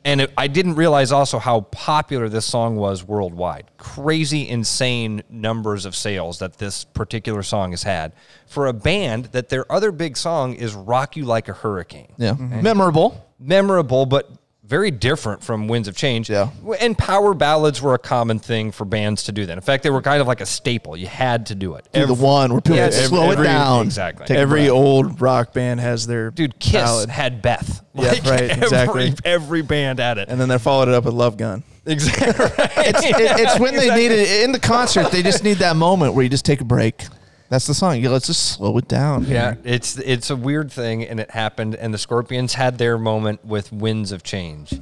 And 0.05 0.23
it, 0.23 0.33
I 0.37 0.47
didn't 0.47 0.77
realize 0.77 1.13
also 1.13 1.39
how 1.39 1.61
popular 1.63 2.29
this 2.29 2.47
song 2.47 2.77
was 2.77 3.05
worldwide. 3.05 3.71
Crazy, 3.77 4.49
insane 4.49 5.23
numbers 5.29 5.85
of 5.85 5.95
sales 5.95 6.39
that 6.39 6.59
this 6.59 6.85
particular 6.85 7.43
song 7.43 7.73
has 7.73 7.83
had 7.83 8.13
for 8.47 8.67
a 8.67 8.73
band 8.73 9.27
that 9.27 9.51
their 9.51 9.71
other 9.71 9.93
big 9.93 10.17
song 10.17 10.55
is 10.55 10.75
"Rock 10.75 11.17
You 11.17 11.25
Like 11.25 11.49
a 11.49 11.53
Hurricane." 11.53 12.15
Yeah. 12.17 12.33
Mm-hmm. 12.33 12.63
Memorable. 12.63 13.27
memorable, 13.39 14.07
but 14.07 14.31
very 14.71 14.93
different 14.93 15.43
from 15.43 15.67
Winds 15.67 15.89
of 15.89 15.97
Change. 15.97 16.31
Yeah. 16.31 16.51
And 16.81 16.97
power 16.97 17.35
ballads 17.35 17.83
were 17.83 17.93
a 17.95 17.99
common 17.99 18.39
thing 18.39 18.71
for 18.71 18.85
bands 18.85 19.25
to 19.25 19.33
do 19.33 19.45
that. 19.47 19.53
In 19.53 19.61
fact, 19.61 19.83
they 19.83 19.91
were 19.91 20.01
kind 20.01 20.21
of 20.21 20.29
like 20.29 20.41
a 20.41 20.47
staple. 20.47 20.97
You 20.97 21.09
had 21.09 21.47
to 21.47 21.57
do 21.57 21.75
it. 21.75 21.89
Do 21.93 22.07
the 22.07 22.13
Every- 22.13 22.25
one 22.25 22.53
where 22.53 22.61
people 22.61 22.77
Yeah, 22.79 22.91
slow 22.91 23.31
every- 23.33 23.45
it 23.45 23.49
down. 23.49 23.85
exactly. 23.85 24.27
Take 24.27 24.39
Every 24.39 24.71
old 24.71 25.21
rock 25.21 25.53
band 25.53 25.81
has 25.81 26.07
their 26.07 26.31
Dude, 26.31 26.59
Kiss 26.61 26.73
ballad. 26.75 27.11
had 27.11 27.43
Beth. 27.43 27.83
Yeah, 27.95 28.11
right, 28.11 28.25
every- 28.43 28.63
exactly. 28.63 29.15
Every 29.25 29.63
band 29.63 29.99
had 29.99 30.19
it. 30.19 30.29
and 30.29 30.41
then 30.41 30.49
they 30.49 30.59
followed 30.59 30.87
it 30.89 30.95
up 30.95 31.05
with 31.05 31.15
Love 31.15 31.37
Gun. 31.37 31.65
exactly. 31.85 32.47
It's, 32.85 33.05
it- 33.05 33.15
it's 33.41 33.59
when 33.59 33.75
they 33.75 33.93
need 33.95 34.13
it 34.13 34.45
in 34.45 34.53
the 34.53 34.61
concert. 34.61 35.11
They 35.11 35.25
just 35.25 35.43
need 35.43 35.59
that 35.59 35.75
moment 35.75 36.15
where 36.15 36.23
you 36.23 36.29
just 36.29 36.45
take 36.45 36.61
a 36.61 36.65
break. 36.65 37.05
That's 37.51 37.67
the 37.67 37.75
song. 37.75 38.01
You 38.01 38.11
let's 38.11 38.29
just 38.29 38.53
slow 38.53 38.79
it 38.79 38.87
down. 38.87 39.25
Yeah, 39.25 39.57
it's 39.65 39.99
it's 39.99 40.31
a 40.31 40.37
weird 40.37 40.71
thing, 40.71 41.05
and 41.05 41.19
it 41.19 41.33
happened. 41.33 41.75
And 41.75 41.93
the 41.93 41.99
Scorpions 41.99 42.55
had 42.55 42.79
their 42.79 42.97
moment 42.97 43.45
with 43.45 43.73
Winds 43.73 44.13
of 44.13 44.23
Change. 44.23 44.81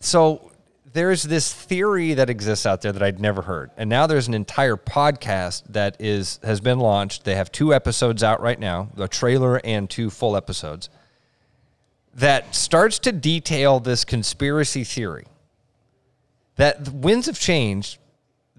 So 0.00 0.50
there's 0.94 1.22
this 1.22 1.52
theory 1.52 2.14
that 2.14 2.30
exists 2.30 2.64
out 2.64 2.80
there 2.80 2.92
that 2.92 3.02
I'd 3.02 3.20
never 3.20 3.42
heard, 3.42 3.70
and 3.76 3.90
now 3.90 4.06
there's 4.06 4.26
an 4.26 4.32
entire 4.32 4.76
podcast 4.76 5.64
that 5.68 5.96
is 6.00 6.40
has 6.42 6.62
been 6.62 6.78
launched. 6.78 7.24
They 7.24 7.34
have 7.34 7.52
two 7.52 7.74
episodes 7.74 8.22
out 8.22 8.40
right 8.40 8.58
now, 8.58 8.88
a 8.96 9.06
trailer 9.06 9.60
and 9.62 9.88
two 9.88 10.08
full 10.08 10.38
episodes, 10.38 10.88
that 12.14 12.54
starts 12.54 12.98
to 13.00 13.12
detail 13.12 13.80
this 13.80 14.06
conspiracy 14.06 14.82
theory 14.82 15.26
that 16.56 16.86
the 16.86 16.90
Winds 16.90 17.28
of 17.28 17.38
Change, 17.38 18.00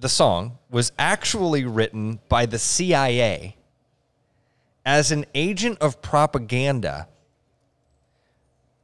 the 0.01 0.09
song, 0.09 0.57
was 0.69 0.91
actually 0.99 1.63
written 1.63 2.19
by 2.27 2.45
the 2.45 2.59
CIA 2.59 3.55
as 4.85 5.11
an 5.11 5.25
agent 5.35 5.77
of 5.79 6.01
propaganda 6.01 7.07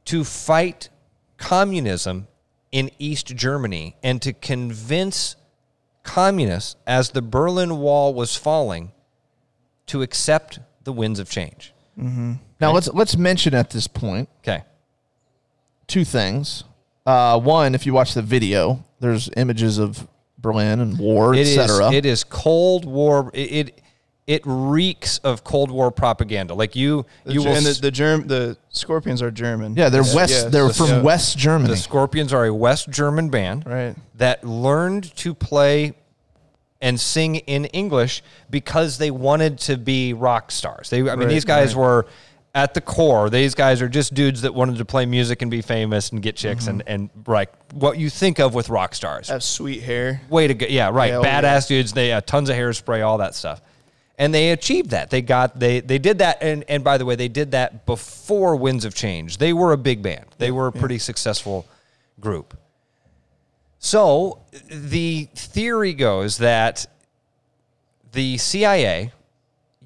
to 0.06 0.24
fight 0.24 0.88
communism 1.36 2.28
in 2.72 2.90
East 2.98 3.26
Germany 3.28 3.96
and 4.02 4.20
to 4.22 4.32
convince 4.32 5.36
communists 6.02 6.76
as 6.86 7.10
the 7.10 7.22
Berlin 7.22 7.78
Wall 7.78 8.14
was 8.14 8.36
falling 8.36 8.92
to 9.86 10.02
accept 10.02 10.58
the 10.84 10.92
winds 10.92 11.18
of 11.18 11.28
change. 11.30 11.74
Now 11.96 12.72
let's 12.72 12.88
let's 12.88 13.16
mention 13.16 13.54
at 13.54 13.70
this 13.70 13.88
point 13.88 14.28
Okay. 14.40 14.62
two 15.88 16.04
things. 16.04 16.62
Uh, 17.04 17.40
one, 17.40 17.74
if 17.74 17.86
you 17.86 17.92
watch 17.92 18.14
the 18.14 18.22
video, 18.22 18.84
there's 19.00 19.28
images 19.36 19.78
of 19.78 20.06
Berlin 20.38 20.80
and 20.80 20.98
war, 20.98 21.34
It 21.34 21.40
is 21.40 21.58
etc. 21.58 21.92
it 21.92 22.06
is 22.06 22.24
Cold 22.24 22.84
War 22.84 23.30
it, 23.34 23.40
it 23.68 23.80
it 24.26 24.42
reeks 24.44 25.18
of 25.18 25.42
Cold 25.42 25.70
War 25.70 25.90
propaganda. 25.90 26.52
Like 26.52 26.76
you, 26.76 27.06
The, 27.24 27.32
you 27.32 27.40
Ger- 27.42 27.48
will. 27.48 27.56
and 27.56 27.64
the, 27.66 27.70
s- 27.70 27.80
the 27.80 27.90
Germ 27.90 28.26
the 28.26 28.58
Scorpions 28.68 29.22
are 29.22 29.30
German. 29.30 29.74
Yeah, 29.74 29.88
they're 29.88 30.02
Yes, 30.02 30.14
West. 30.14 30.32
yes, 30.32 30.44
they're 30.52 30.66
yes, 30.66 30.76
from 30.76 30.88
yeah. 30.88 31.00
West 31.02 31.38
Germany. 31.38 31.70
the 31.70 31.76
Scorpions 31.78 32.32
are 32.34 32.44
a 32.44 32.52
West 32.54 32.90
German 32.90 33.30
band, 33.30 33.64
Right. 33.66 33.96
That 34.16 34.44
learned 34.46 35.14
to 35.16 35.32
play 35.34 35.94
and 36.80 37.00
sing 37.00 37.36
in 37.36 37.64
English 37.66 38.22
because 38.50 38.98
they 38.98 39.10
wanted 39.10 39.58
to 39.60 39.76
be 39.78 40.12
rock 40.12 40.52
stars. 40.52 40.90
They, 40.90 40.98
I 40.98 41.02
mean, 41.02 41.20
Right, 41.20 41.28
these 41.28 41.44
guys 41.46 41.74
right. 41.74 41.80
were 41.80 42.06
at 42.54 42.74
the 42.74 42.80
core. 42.80 43.30
These 43.30 43.54
guys 43.54 43.80
are 43.82 43.88
just 43.88 44.14
dudes 44.14 44.42
that 44.42 44.54
wanted 44.54 44.78
to 44.78 44.84
play 44.84 45.06
music 45.06 45.42
and 45.42 45.50
be 45.50 45.62
famous 45.62 46.10
and 46.10 46.22
get 46.22 46.34
chicks 46.36 46.64
Mm-hmm. 46.66 46.80
and 46.88 47.10
and 47.16 47.26
like 47.26 47.50
what 47.72 47.98
you 47.98 48.10
think 48.10 48.40
of 48.40 48.54
with 48.54 48.68
rock 48.68 48.94
stars. 48.94 49.28
Have 49.28 49.42
sweet 49.42 49.82
hair. 49.82 50.20
Way 50.28 50.48
to 50.48 50.54
go. 50.54 50.66
Yeah, 50.68 50.90
right. 50.90 51.10
Yeah, 51.10 51.18
oh, 51.18 51.22
Badass 51.24 51.68
dudes. 51.68 51.92
They 51.92 52.12
uh, 52.12 52.20
tons 52.20 52.48
of 52.48 52.56
hairspray, 52.56 53.04
all 53.06 53.18
that 53.18 53.34
stuff. 53.34 53.60
And 54.20 54.34
they 54.34 54.50
achieved 54.50 54.90
that. 54.90 55.10
They 55.10 55.22
got 55.22 55.60
they 55.60 55.78
they 55.80 55.98
did 55.98 56.18
that 56.18 56.42
and 56.42 56.64
and 56.68 56.82
by 56.82 56.98
the 56.98 57.04
way, 57.04 57.14
they 57.14 57.28
did 57.28 57.52
that 57.52 57.86
before 57.86 58.56
Winds 58.56 58.84
of 58.84 58.94
Change. 58.94 59.38
They 59.38 59.52
were 59.52 59.72
a 59.72 59.78
big 59.78 60.02
band. 60.02 60.26
They 60.38 60.50
were 60.50 60.66
a 60.66 60.72
pretty 60.72 60.98
successful 60.98 61.66
group. 62.18 62.56
So, 63.78 64.40
the 64.68 65.28
theory 65.36 65.92
goes 65.92 66.38
that 66.38 66.86
the 68.10 68.36
CIA 68.38 69.12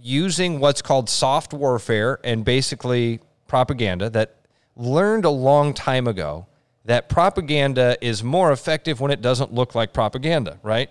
using 0.03 0.59
what's 0.61 0.83
called 0.83 1.09
soft 1.09 1.53
warfare 1.55 2.19
and 2.25 2.45
basically 2.45 3.21
propaganda 3.47 4.11
that 4.11 4.37
learned 4.77 5.25
a 5.25 5.31
long 5.31 5.73
time 5.75 6.07
ago 6.07 6.47
that 6.85 7.09
propaganda 7.09 7.97
is 8.01 8.25
more 8.25 8.51
effective 8.51 9.01
when 9.01 9.13
it 9.13 9.23
doesn't 9.23 9.55
look 9.55 9.77
like 9.77 9.93
propaganda, 9.93 10.59
right? 10.65 10.91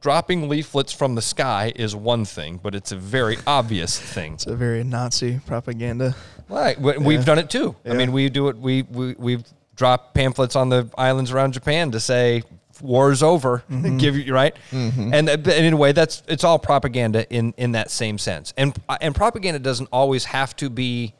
Dropping 0.00 0.48
leaflets 0.48 0.90
from 0.90 1.14
the 1.14 1.20
sky 1.20 1.70
is 1.76 1.94
one 1.94 2.24
thing, 2.24 2.58
but 2.62 2.74
it's 2.74 2.92
a 2.92 2.96
very 2.96 3.36
obvious 3.46 3.98
thing. 4.00 4.34
It's 4.34 4.46
a 4.46 4.56
very 4.56 4.82
Nazi 4.84 5.38
propaganda. 5.44 6.16
Right. 6.48 6.80
We- 6.80 6.96
We've 6.96 7.26
done 7.26 7.38
it 7.38 7.50
too. 7.50 7.76
I 7.84 7.92
mean, 7.92 8.10
we 8.12 8.30
do 8.30 8.48
it. 8.48 8.56
We, 8.56 8.82
we, 8.82 9.14
we've 9.18 9.44
dropped 9.76 10.14
pamphlets 10.14 10.56
on 10.56 10.70
the 10.70 10.88
islands 10.96 11.30
around 11.30 11.52
Japan 11.52 11.90
to 11.90 12.00
say 12.00 12.42
war's 12.80 13.22
over. 13.22 13.62
Mm-hmm. 13.70 13.98
Give 13.98 14.16
you 14.16 14.32
right. 14.32 14.56
Mm-hmm. 14.70 15.14
And, 15.14 15.28
uh, 15.28 15.36
but 15.36 15.56
in 15.56 15.72
a 15.72 15.76
way, 15.76 15.92
that's 15.92 16.22
it's 16.28 16.44
all 16.44 16.58
propaganda 16.58 17.28
in, 17.30 17.54
in 17.56 17.72
that 17.72 17.90
same 17.90 18.18
sense. 18.18 18.52
And, 18.56 18.78
uh, 18.88 18.98
and 19.00 19.14
propaganda 19.14 19.58
doesn't 19.58 19.88
always 19.92 20.26
have 20.26 20.56
to 20.56 20.70
be 20.70 21.14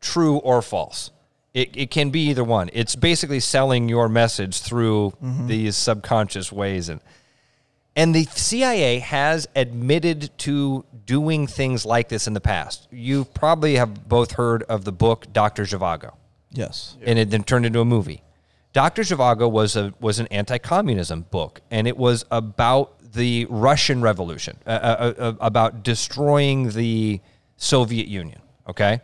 true 0.00 0.36
or 0.38 0.62
false. 0.62 1.10
It, 1.52 1.76
it 1.76 1.90
can 1.90 2.10
be 2.10 2.28
either 2.28 2.44
one. 2.44 2.70
It's 2.72 2.94
basically 2.94 3.40
selling 3.40 3.88
your 3.88 4.08
message 4.08 4.60
through 4.60 5.14
mm-hmm. 5.22 5.46
these 5.48 5.76
subconscious 5.76 6.52
ways. 6.52 6.88
And, 6.88 7.00
and 7.96 8.14
the 8.14 8.24
CIA 8.24 9.00
has 9.00 9.48
admitted 9.56 10.30
to 10.38 10.84
doing 11.06 11.48
things 11.48 11.84
like 11.84 12.08
this 12.08 12.28
in 12.28 12.34
the 12.34 12.40
past. 12.40 12.86
You 12.92 13.24
probably 13.24 13.74
have 13.76 14.08
both 14.08 14.32
heard 14.32 14.62
of 14.64 14.84
the 14.84 14.92
book 14.92 15.32
Dr. 15.32 15.64
Zhivago, 15.64 16.14
yes. 16.52 16.96
and 17.02 17.18
it 17.18 17.30
then 17.30 17.42
turned 17.42 17.66
into 17.66 17.80
a 17.80 17.84
movie. 17.84 18.22
Dr. 18.72 19.02
Zhivago 19.02 19.50
was 19.50 19.74
a 19.76 19.92
was 20.00 20.20
an 20.20 20.28
anti-communism 20.28 21.22
book, 21.30 21.60
and 21.70 21.88
it 21.88 21.96
was 21.96 22.24
about 22.30 23.12
the 23.12 23.46
Russian 23.50 24.00
Revolution, 24.00 24.58
uh, 24.66 24.70
uh, 24.70 25.14
uh, 25.18 25.32
about 25.40 25.82
destroying 25.82 26.70
the 26.70 27.20
Soviet 27.56 28.06
Union. 28.06 28.40
Okay, 28.68 29.00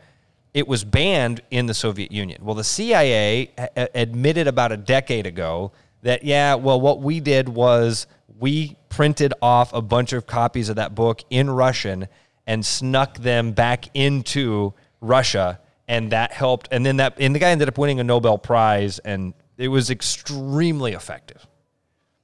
it 0.54 0.68
was 0.68 0.84
banned 0.84 1.40
in 1.50 1.66
the 1.66 1.74
Soviet 1.74 2.12
Union. 2.12 2.44
Well, 2.44 2.54
the 2.54 2.64
CIA 2.64 3.50
a- 3.58 3.68
a- 3.76 3.88
admitted 3.94 4.46
about 4.46 4.70
a 4.70 4.76
decade 4.76 5.26
ago 5.26 5.72
that 6.02 6.24
yeah, 6.24 6.54
well, 6.54 6.80
what 6.80 7.00
we 7.02 7.18
did 7.18 7.48
was 7.48 8.06
we 8.38 8.76
printed 8.88 9.34
off 9.42 9.72
a 9.72 9.82
bunch 9.82 10.12
of 10.12 10.26
copies 10.26 10.68
of 10.68 10.76
that 10.76 10.94
book 10.94 11.22
in 11.30 11.50
Russian 11.50 12.06
and 12.46 12.64
snuck 12.64 13.18
them 13.18 13.52
back 13.52 13.86
into 13.94 14.72
Russia, 15.00 15.58
and 15.88 16.12
that 16.12 16.32
helped. 16.32 16.68
And 16.70 16.86
then 16.86 16.98
that 16.98 17.14
and 17.18 17.34
the 17.34 17.40
guy 17.40 17.50
ended 17.50 17.66
up 17.66 17.76
winning 17.76 17.98
a 17.98 18.04
Nobel 18.04 18.38
Prize, 18.38 19.00
and 19.00 19.34
it 19.58 19.68
was 19.68 19.90
extremely 19.90 20.92
effective. 20.92 21.46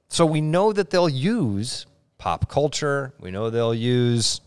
So 0.09 0.25
we 0.25 0.41
know 0.41 0.71
that 0.73 0.89
they'll 0.91 1.09
use 1.09 1.85
pop 2.17 2.47
culture. 2.49 3.13
We 3.19 3.31
know 3.31 3.49
they'll 3.49 3.73
use. 3.73 4.41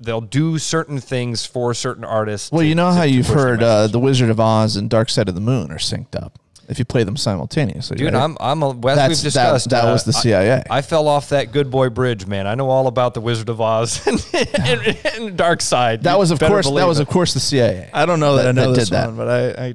They'll 0.00 0.22
do 0.22 0.56
certain 0.58 1.00
things 1.00 1.44
for 1.44 1.74
certain 1.74 2.04
artists. 2.04 2.50
Well, 2.50 2.62
to- 2.62 2.66
you 2.66 2.74
know 2.74 2.88
to- 2.90 2.94
how 2.96 3.02
to 3.02 3.10
you've 3.10 3.26
push 3.26 3.34
heard 3.36 3.62
uh. 3.62 3.88
The 3.88 3.98
Wizard 3.98 4.30
of 4.30 4.40
Oz 4.40 4.76
and 4.76 4.88
Dark 4.88 5.10
Side 5.10 5.28
of 5.28 5.34
the 5.34 5.40
Moon 5.40 5.70
are 5.70 5.76
synced 5.78 6.16
up 6.16 6.38
if 6.66 6.78
you 6.78 6.84
play 6.86 7.02
them 7.04 7.16
simultaneously. 7.16 7.96
Dude, 7.98 8.14
right? 8.14 8.22
I'm 8.22 8.38
I'm 8.40 8.62
a, 8.62 8.70
as 8.70 8.80
That's- 8.80 9.08
we've 9.08 9.18
that- 9.34 9.52
discussed. 9.52 9.70
that 9.70 9.84
was 9.84 10.04
the 10.04 10.16
I- 10.16 10.20
CIA. 10.20 10.62
I, 10.70 10.80
fell 10.80 11.08
off 11.08 11.28
that 11.30 11.52
good 11.52 11.70
boy 11.70 11.90
bridge, 11.90 12.26
man. 12.26 12.46
I 12.46 12.54
know 12.54 12.70
all 12.70 12.86
about 12.86 13.12
the 13.12 13.20
Wizard 13.20 13.50
of 13.50 13.60
Oz 13.60 14.06
and, 14.06 14.24
and, 14.58 14.98
and 15.16 15.36
Dark 15.36 15.60
Side. 15.60 16.04
that 16.04 16.12
You 16.14 16.18
was 16.18 16.30
of 16.30 16.38
better 16.38 16.54
course 16.54 16.66
that 16.70 16.86
was 16.86 16.98
it. 16.98 17.02
of 17.02 17.08
course 17.08 17.34
the 17.34 17.40
CIA. 17.40 17.90
I 17.92 18.06
don't 18.06 18.20
know 18.20 18.36
that, 18.36 18.44
That- 18.44 18.48
I 18.48 18.52
know 18.52 18.70
that 18.72 18.78
this 18.78 18.88
did 18.88 18.94
that. 18.96 19.14
but 19.16 19.28
I, 19.28 19.50
I, 19.50 19.66
I 19.66 19.66
Yeah, 19.66 19.72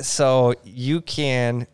so 0.00 0.54
you 0.64 1.00
can 1.00 1.66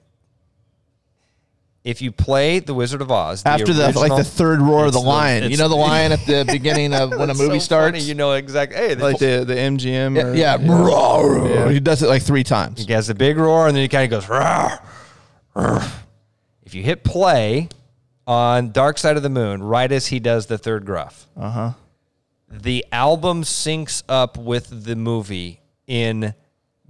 if 1.85 2.00
you 2.00 2.12
play 2.12 2.61
the 2.61 2.74
Wizard 2.74 3.02
of 3.02 3.11
Oz 3.11 3.42
the 3.42 3.48
After 3.50 3.72
the 3.72 3.90
like 3.98 4.14
the 4.16 4.22
third 4.22 4.61
roar 4.61 4.87
of 4.87 4.92
the 4.92 5.00
the- 5.00 5.07
lion, 5.07 5.50
you 5.50 5.57
know 5.57 5.68
the 5.68 5.74
lion 5.90 6.12
at 6.12 6.24
the 6.26 6.44
beginning 6.46 6.94
of 6.94 7.11
when 7.11 7.28
a 7.28 7.35
movie 7.35 7.59
so 7.59 7.64
starts. 7.64 7.98
funny, 7.98 8.05
you 8.05 8.14
know 8.14 8.33
exactly. 8.33 8.76
Hey, 8.76 8.94
like 8.94 9.18
the 9.18 9.44
the 9.44 9.55
MGM. 9.55 10.16
yeah, 10.16 10.26
or, 10.28 10.35
yeah, 10.35 11.59
roar. 11.64 11.70
he 11.70 11.81
does 11.81 12.02
it 12.02 12.07
like 12.09 12.22
three 12.22 12.44
times. 12.44 12.85
He 12.87 12.92
has 12.92 13.09
a 13.09 13.14
big 13.14 13.37
roar, 13.37 13.66
and 13.66 13.76
then 13.76 13.83
he 13.83 13.88
kind 13.88 14.05
of 14.05 14.11
goes. 14.20 14.26
"Rawr, 14.28 14.78
rawr." 15.57 15.92
If 16.62 16.74
you 16.74 16.83
hit 16.85 17.02
play 17.02 17.68
on 18.28 18.70
Dark 18.70 18.96
Side 18.96 19.16
of 19.16 19.24
the 19.24 19.28
Moon, 19.28 19.61
right 19.62 19.90
as 19.90 20.07
he 20.07 20.20
does 20.20 20.46
the 20.46 20.59
third 20.59 20.87
gruff, 20.87 21.26
uh 21.37 21.50
huh, 21.50 21.72
the 22.48 22.87
album 22.92 23.42
syncs 23.42 24.05
up 24.09 24.38
with 24.38 24.85
the 24.85 24.94
movie 24.94 25.61
in 25.88 26.33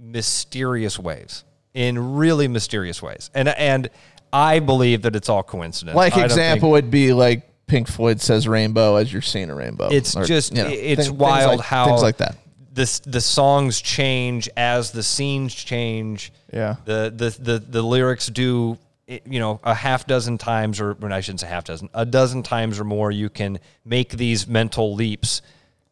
mysterious 0.03 0.99
ways, 0.99 1.43
in 1.73 2.15
really 2.15 2.47
mysterious 2.47 3.01
ways, 3.01 3.29
and 3.33 3.47
and 3.49 3.89
I 4.31 4.59
believe 4.59 5.03
that 5.03 5.15
it's 5.15 5.29
all 5.29 5.43
coincidence. 5.43 5.95
Like 5.95 6.15
I 6.17 6.25
example 6.25 6.71
would 6.71 6.91
be 6.91 7.13
like 7.13 7.47
Pink 7.67 7.87
Floyd 7.87 8.19
says 8.21 8.47
rainbow 8.47 8.95
as 8.97 9.11
you're 9.11 9.21
seeing 9.21 9.49
a 9.49 9.55
rainbow. 9.55 9.89
It's 9.89 10.15
Or, 10.15 10.25
just 10.25 10.55
you 10.55 10.63
know, 10.63 10.69
it's 10.69 10.79
thing- 10.79 10.95
things 10.97 11.11
wild 11.11 11.57
like- 11.59 11.65
how 11.65 11.85
things 11.87 12.01
like 12.01 12.17
that. 12.17 12.35
The 12.73 13.01
the 13.05 13.21
songs 13.21 13.79
change 13.81 14.49
as 14.57 14.91
the 14.91 15.03
scenes 15.03 15.53
change. 15.53 16.33
Yeah. 16.51 16.75
The 16.85 17.13
the 17.15 17.29
the 17.39 17.59
the 17.59 17.81
lyrics 17.83 18.27
do 18.27 18.77
you 19.07 19.39
know 19.39 19.59
a 19.63 19.75
half 19.75 20.07
dozen 20.07 20.37
times 20.39 20.81
or 20.81 20.93
well, 20.93 21.13
I 21.13 21.19
shouldn't 21.21 21.41
say 21.41 21.47
half 21.47 21.65
dozen 21.65 21.89
a 21.93 22.05
dozen 22.05 22.41
times 22.41 22.79
or 22.79 22.83
more 22.83 23.11
you 23.11 23.29
can 23.29 23.59
make 23.85 24.13
these 24.13 24.47
mental 24.47 24.95
leaps 24.95 25.41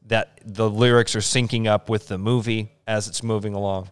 that 0.07 0.39
the 0.43 0.67
lyrics 0.69 1.15
are 1.15 1.19
syncing 1.19 1.67
up 1.67 1.87
with 1.89 2.07
the 2.07 2.17
movie 2.17 2.71
as 2.87 3.07
it's 3.07 3.21
moving 3.21 3.53
along. 3.53 3.89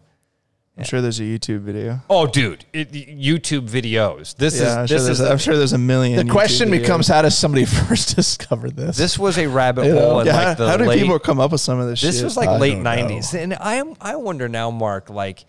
I'm 0.78 0.84
sure 0.84 1.02
there's 1.02 1.20
a 1.20 1.24
YouTube 1.24 1.60
video. 1.60 2.00
Oh, 2.08 2.26
dude! 2.26 2.64
It, 2.72 2.92
YouTube 2.92 3.68
videos. 3.68 4.34
This 4.36 4.58
Yeah, 4.58 4.76
I'm 4.78 4.84
is 4.84 4.90
sure, 4.90 4.98
this 5.00 5.08
is 5.08 5.20
I'm 5.20 5.36
sure 5.36 5.56
there's 5.56 5.74
a 5.74 5.78
million. 5.78 6.24
The 6.26 6.32
question 6.32 6.68
videos. 6.68 6.80
becomes 6.80 7.08
how 7.08 7.20
does 7.22 7.36
somebody 7.36 7.64
first 7.66 8.16
discover 8.16 8.70
this? 8.70 8.96
this 8.96 9.18
was 9.18 9.36
a 9.36 9.46
rabbit 9.46 9.86
You 9.86 9.94
know? 9.94 10.08
hole 10.10 10.24
Yeah, 10.24 10.36
like 10.36 10.46
how, 10.46 10.54
the 10.54 10.68
how 10.70 10.76
do 10.78 10.84
late 10.84 11.02
people 11.02 11.18
come 11.18 11.38
up 11.38 11.52
with 11.52 11.60
some 11.60 11.78
of 11.80 11.88
this? 11.88 12.00
This 12.00 12.16
shit? 12.16 12.24
was 12.24 12.36
like 12.36 12.48
I 12.48 12.56
late 12.58 12.74
don't 12.74 12.84
know. 12.84 12.90
'90s, 12.90 13.34
and 13.34 13.54
I 13.54 13.74
am 13.74 13.94
I 14.00 14.16
wonder 14.16 14.48
now, 14.48 14.70
Mark. 14.70 15.10
Like 15.10 15.44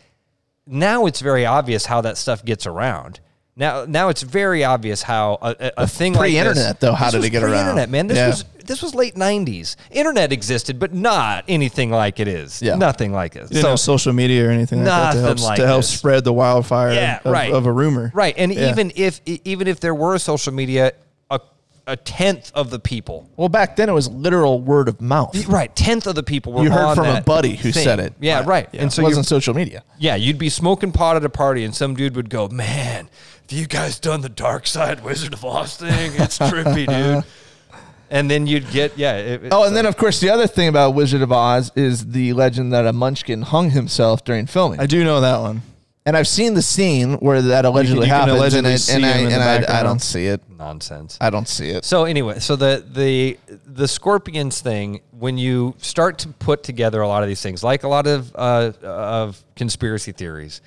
now, 0.68 1.06
it's 1.06 1.22
very 1.22 1.46
obvious 1.46 1.86
how 1.86 2.02
that 2.02 2.18
stuff 2.18 2.44
gets 2.44 2.66
around. 2.66 3.20
Now, 3.62 3.86
now 3.88 4.10
it's 4.10 4.24
very 4.24 4.64
obvious 4.64 5.04
how 5.04 5.38
a, 5.40 5.72
a, 5.78 5.88
thing 5.88 6.14
like 6.14 6.32
pre-internet, 6.32 6.56
this, 6.56 6.74
though, 6.80 6.94
how 6.94 7.12
did 7.12 7.24
it 7.24 7.30
get 7.30 7.44
around? 7.44 7.52
pre-internet, 7.52 7.90
man. 7.92 8.08
This 8.08 8.18
Yeah. 8.18 8.28
was 8.30 8.46
this 8.66 8.82
was 8.82 8.96
late 8.96 9.16
'90s. 9.16 9.76
Internet 9.92 10.32
existed, 10.32 10.80
but 10.80 10.94
not 10.96 11.44
anything 11.48 11.92
like 11.92 12.20
it 12.20 12.28
is. 12.28 12.60
Yeah. 12.60 12.76
nothing 12.76 13.12
like 13.12 13.36
it. 13.36 13.50
Didn't 13.50 13.78
social 13.78 14.14
media 14.14 14.48
or 14.48 14.52
anything 14.52 14.80
like 14.80 14.88
that 14.88 15.14
to 15.14 15.20
help, 15.22 15.42
like 15.42 15.60
to 15.60 15.68
help 15.68 15.84
spread 15.84 16.24
the 16.24 16.34
wildfire 16.34 16.94
yeah, 16.94 17.20
of, 17.24 17.32
right. 17.32 17.54
of 17.54 17.68
a 17.68 17.72
rumor. 17.72 18.12
right? 18.16 18.34
And 18.36 18.52
Yeah. 18.52 18.72
even 18.72 18.92
if 18.96 19.22
even 19.26 19.68
if 19.68 19.80
there 19.80 19.94
were 19.94 20.18
social 20.18 20.54
media, 20.54 20.94
a 21.30 21.40
a 21.86 21.98
tenth 21.98 22.52
of 22.56 22.72
the 22.72 22.80
people 22.80 23.30
well, 23.36 23.50
back 23.50 23.76
then 23.76 23.90
it 23.90 23.94
was 23.94 24.10
literal 24.10 24.60
word 24.60 24.88
of 24.88 25.02
mouth. 25.02 25.36
Right, 25.48 25.76
tenth 25.76 26.08
of 26.08 26.16
the 26.16 26.24
people 26.24 26.54
were 26.54 26.64
You 26.64 26.72
heard 26.72 26.96
from 26.96 27.08
a 27.08 27.22
buddy 27.22 27.56
who 27.58 27.72
thing. 27.72 27.84
said 27.84 28.00
it. 28.00 28.14
Yeah, 28.20 28.44
right. 28.46 28.68
Yeah. 28.72 28.82
And 28.84 28.94
so 28.94 29.02
it 29.04 29.06
wasn't 29.06 29.28
social 29.28 29.54
media. 29.54 29.84
Yeah, 30.00 30.16
you'd 30.16 30.40
be 30.40 30.50
smoking 30.50 30.92
pot 30.92 31.16
at 31.16 31.26
a 31.26 31.30
party, 31.30 31.64
and 31.64 31.76
some 31.76 31.96
dude 31.96 32.16
would 32.16 32.30
go, 32.30 32.48
"Man, 32.48 33.10
you 33.58 33.68
guys 33.68 34.00
done 34.00 34.22
the 34.22 34.30
Dark 34.30 34.68
Side 34.68 35.04
Wizard 35.04 35.34
of 35.34 35.44
Oz 35.46 35.78
thing? 35.78 36.12
It's 36.16 36.38
trippy, 36.40 36.88
dude." 36.88 37.24
And 38.14 38.30
then 38.30 38.46
you'd 38.46 38.70
get 38.72 38.98
yeah. 38.98 39.16
It, 39.16 39.42
Oh, 39.52 39.64
and 39.64 39.74
then 39.74 39.86
of 39.86 39.96
course 39.96 40.20
the 40.20 40.30
other 40.30 40.46
thing 40.46 40.68
about 40.68 40.96
Wizard 40.96 41.22
of 41.22 41.32
Oz 41.32 41.72
is 41.78 42.08
the 42.12 42.34
legend 42.34 42.74
that 42.74 42.86
a 42.86 42.92
munchkin 42.92 43.42
hung 43.42 43.70
himself 43.70 44.26
during 44.26 44.48
filming. 44.48 44.82
I 44.82 44.86
do 44.86 45.06
know 45.06 45.22
that 45.22 45.40
one. 45.40 45.62
and 46.06 46.18
I've 46.18 46.28
seen 46.28 46.54
the 46.54 46.62
scene 46.62 47.14
where 47.20 47.42
that 47.42 47.64
allegedly 47.64 48.08
you 48.08 48.12
can 48.12 48.20
happens, 48.28 48.38
allegedly 48.38 48.72
and, 48.72 48.82
see 48.82 48.94
I, 48.96 48.98
and, 48.98 49.06
I, 49.06 49.12
him 49.14 49.24
in 49.24 49.30
the 49.30 49.36
and 49.36 49.66
I, 49.66 49.80
I 49.80 49.84
don't 49.84 50.02
see 50.02 50.26
it. 50.26 50.42
nonsense. 50.50 51.18
I 51.22 51.30
don't 51.30 51.48
see 51.48 51.70
it. 51.70 51.86
So 51.86 52.04
anyway, 52.04 52.40
so 52.40 52.58
the 52.58 52.84
the 52.86 53.38
the 53.66 53.88
scorpions 53.88 54.60
thing, 54.60 55.00
when 55.18 55.38
you 55.38 55.76
start 55.78 56.18
to 56.20 56.28
put 56.28 56.64
together 56.64 57.00
a 57.00 57.08
lot 57.08 57.24
of 57.24 57.30
these 57.30 57.42
things, 57.42 57.64
like 57.64 57.84
a 57.84 57.88
lot 57.88 58.08
of 58.08 58.36
uh, 58.36 58.74
of 58.84 59.42
conspiracy 59.56 60.12
theories, 60.12 60.60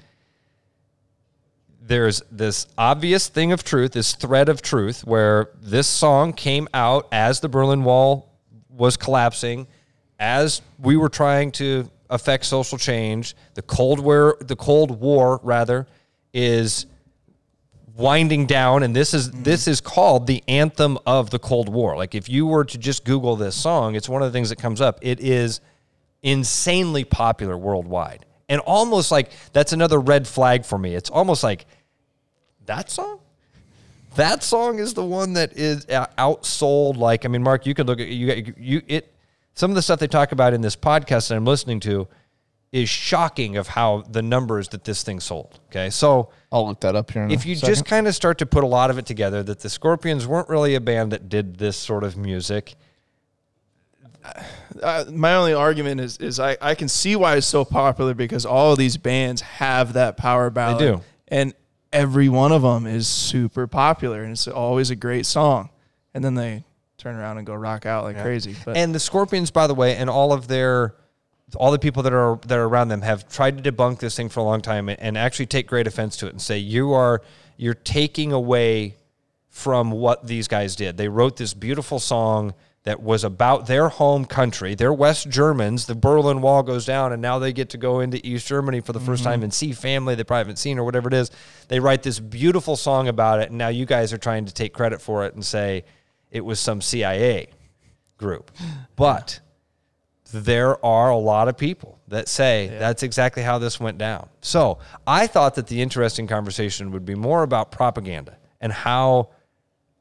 there's 1.87 2.23
this 2.31 2.67
obvious 2.79 3.29
thing 3.29 3.53
of 3.53 3.63
truth, 3.63 3.93
this 3.93 4.15
thread 4.15 4.49
of 4.49 4.63
truth, 4.63 5.05
where 5.05 5.51
this 5.61 5.87
song 5.87 6.33
came 6.33 6.67
out 6.73 7.07
as 7.13 7.41
the 7.41 7.49
Berlin 7.49 7.85
Wall 7.85 8.33
was 8.71 8.97
collapsing, 8.97 9.67
as 10.19 10.63
we 10.79 10.97
were 10.97 11.11
trying 11.11 11.53
to 11.53 11.91
affect 12.09 12.47
social 12.47 12.79
change, 12.79 13.37
the 13.55 13.63
Cold 13.63 14.01
War, 14.01 14.39
the 14.41 14.57
Cold 14.57 14.99
War 14.99 15.41
rather, 15.43 15.87
is 16.33 16.87
winding 17.97 18.47
down 18.47 18.83
and 18.83 18.97
this 18.97 19.15
is 19.15 19.31
this 19.31 19.69
is 19.69 19.81
called 19.81 20.27
the 20.27 20.43
anthem 20.49 20.99
of 21.07 21.31
the 21.31 21.39
cold 21.39 21.69
war. 21.69 21.97
Like 21.97 22.17
if 22.17 22.29
you 22.29 22.45
were 22.45 22.65
to 22.65 22.77
just 22.77 23.05
google 23.05 23.37
this 23.37 23.55
song 23.55 23.95
it's 23.95 24.09
one 24.09 24.21
of 24.21 24.33
the 24.33 24.37
things 24.37 24.49
that 24.49 24.57
comes 24.57 24.81
up. 24.81 24.99
It 25.01 25.21
is 25.21 25.61
insanely 26.21 27.05
popular 27.05 27.57
worldwide 27.57 28.27
and 28.49 28.61
almost 28.61 29.11
like 29.11 29.31
that's 29.53 29.73
another 29.73 29.99
red 29.99 30.27
flag 30.27 30.65
for 30.65 30.79
me 30.79 30.95
it's 30.95 31.11
almost 31.11 31.43
like 31.43 31.67
that 32.67 32.91
song 32.91 33.19
that 34.17 34.43
song 34.43 34.79
is 34.79 34.95
the 34.95 35.05
one 35.05 35.33
that 35.33 35.57
is 35.57 35.87
uh, 35.89 36.07
outsold 36.19 36.97
like 36.97 37.25
i 37.25 37.29
mean 37.29 37.43
mark 37.43 37.67
you 37.67 37.75
could 37.75 37.87
look 37.87 38.01
at 38.01 38.09
you 38.09 38.55
you 38.57 38.83
it 38.87 39.15
some 39.55 39.71
of 39.71 39.75
the 39.75 39.83
stuff 39.83 39.99
they 39.99 40.07
talk 40.07 40.33
about 40.33 40.53
in 40.55 40.61
this 40.61 40.77
podcast 40.77 41.29
that 41.29 41.37
i'm 41.37 41.45
listening 41.45 41.81
to 41.81 42.07
is 42.73 42.89
shocking 42.89 43.57
of 43.57 43.69
how 43.69 44.03
the 44.11 44.23
numbers 44.23 44.69
that 44.69 44.85
this 44.85 45.03
thing 45.03 45.21
sold 45.21 45.61
okay 45.69 45.91
so 45.91 46.31
I'll 46.55 46.69
look 46.69 46.81
that 46.81 46.95
up 46.95 47.11
here. 47.11 47.25
In 47.25 47.33
if 47.33 47.45
you 47.45 47.57
second. 47.57 47.75
just 47.75 47.85
kind 47.85 48.07
of 48.07 48.15
start 48.15 48.39
to 48.39 48.47
put 48.47 48.63
a 48.63 48.67
lot 48.69 48.89
of 48.89 48.97
it 48.97 49.07
together 49.07 49.43
that 49.43 49.59
the 49.59 49.69
Scorpions 49.69 50.25
weren't 50.25 50.49
really 50.49 50.77
a 50.77 50.81
band 50.81 51.11
that 51.11 51.29
did 51.29 51.57
this 51.57 51.77
sort 51.77 52.05
of 52.05 52.17
music. 52.17 52.77
Uh, 54.83 55.05
my 55.11 55.35
only 55.35 55.55
argument 55.55 56.01
is 56.01 56.17
is 56.19 56.41
I, 56.41 56.57
I 56.61 56.75
can 56.75 56.89
see 56.89 57.17
why 57.17 57.37
it's 57.37 57.47
so 57.47 57.65
popular 57.65 58.15
because 58.15 58.47
all 58.47 58.73
of 58.73 58.79
these 58.79 58.97
bands 58.97 59.41
have 59.43 59.95
that 59.95 60.17
power 60.17 60.51
ballad. 60.51 60.79
do. 60.79 61.01
And 61.29 61.55
every 61.93 62.29
one 62.29 62.53
of 62.53 62.63
them 62.63 62.87
is 62.87 63.07
super 63.07 63.67
popular 63.67 64.23
and 64.23 64.33
it's 64.33 64.49
always 64.49 64.91
a 64.91 64.97
great 64.97 65.27
song. 65.27 65.71
And 66.13 66.25
then 66.25 66.35
they 66.35 66.65
turn 66.99 67.17
around 67.17 67.39
and 67.39 67.47
go 67.47 67.55
rock 67.55 67.87
out 67.87 68.05
like 68.05 68.21
crazy. 68.21 68.55
But 68.65 68.77
And 68.77 68.95
the 68.95 69.01
Scorpions, 69.01 69.51
by 69.51 69.67
the 69.67 69.75
way, 69.75 69.97
and 69.97 70.09
all 70.09 70.33
of 70.33 70.49
their 70.49 70.95
all 71.57 71.71
the 71.71 71.79
people 71.79 72.03
that 72.03 72.13
are 72.13 72.39
that 72.47 72.59
are 72.59 72.65
around 72.65 72.89
them 72.89 73.03
have 73.03 73.29
tried 73.29 73.63
to 73.63 73.73
debunk 73.73 73.99
this 73.99 74.17
thing 74.17 74.29
for 74.29 74.41
a 74.41 74.43
long 74.43 74.61
time 74.61 74.89
and, 74.89 74.99
and 75.01 75.19
actually 75.19 75.47
take 75.47 75.67
great 75.67 75.87
offense 75.87 76.17
to 76.17 76.27
it 76.27 76.31
and 76.31 76.43
say 76.43 76.59
you 76.59 76.93
are 76.93 77.23
you're 77.57 77.75
taking 77.75 78.33
away 78.33 78.97
from 79.49 79.93
what 79.93 80.27
these 80.27 80.49
guys 80.49 80.75
did. 80.75 80.97
They 80.97 81.09
wrote 81.09 81.37
this 81.37 81.55
beautiful 81.55 82.01
song 82.01 82.55
that 82.85 83.03
was 83.03 83.25
about 83.25 83.67
their 83.67 83.89
home 83.89 84.27
country. 84.27 84.75
They're 84.75 84.93
West 84.93 85.29
Germans. 85.31 85.87
The 85.87 85.95
Berlin 85.95 86.43
Wall 86.43 86.63
goes 86.63 86.85
down, 86.85 87.13
and 87.13 87.21
now 87.21 87.39
they 87.39 87.53
get 87.53 87.71
to 87.71 87.79
go 87.79 88.01
into 88.01 88.25
East 88.27 88.47
Germany 88.47 88.81
for 88.81 88.93
the 88.93 89.01
1st 89.01 89.05
mm-hmm. 89.05 89.25
time 89.25 89.43
and 89.43 89.53
see 89.53 89.73
family 89.73 90.15
they 90.15 90.23
probably 90.23 90.41
haven't 90.41 90.59
seen 90.59 90.79
or 90.79 90.85
whatever 90.85 91.09
it 91.09 91.15
is. 91.15 91.31
They 91.69 91.81
write 91.81 92.03
this 92.03 92.21
beautiful 92.21 92.77
song 92.77 93.09
about 93.09 93.41
it, 93.41 93.49
and 93.49 93.59
now 93.59 93.69
you 93.69 93.87
guys 93.87 94.13
are 94.13 94.19
trying 94.19 94.45
to 94.45 94.55
take 94.55 94.75
credit 94.75 95.01
for 95.01 95.25
it 95.25 95.35
and 95.35 95.45
say 95.45 95.85
it 96.31 96.45
was 96.45 96.61
some 96.61 96.81
CIA 96.81 97.49
group. 98.19 98.51
But 98.97 99.41
there 100.33 100.85
are 100.85 101.11
a 101.11 101.17
lot 101.17 101.49
of 101.49 101.57
people 101.57 102.01
that 102.09 102.29
say 102.29 102.69
that's 102.79 103.03
exactly 103.03 103.43
how 103.43 103.59
this 103.59 103.81
went 103.81 103.99
down. 103.99 104.29
So 104.41 104.79
I 105.07 105.27
thought 105.27 105.57
that 105.57 105.67
the 105.67 105.83
interesting 105.83 106.29
conversation 106.29 106.93
would 106.93 107.05
be 107.05 107.17
more 107.17 107.43
about 107.43 107.73
propaganda 107.73 108.37
and 108.61 108.73
how 108.73 109.31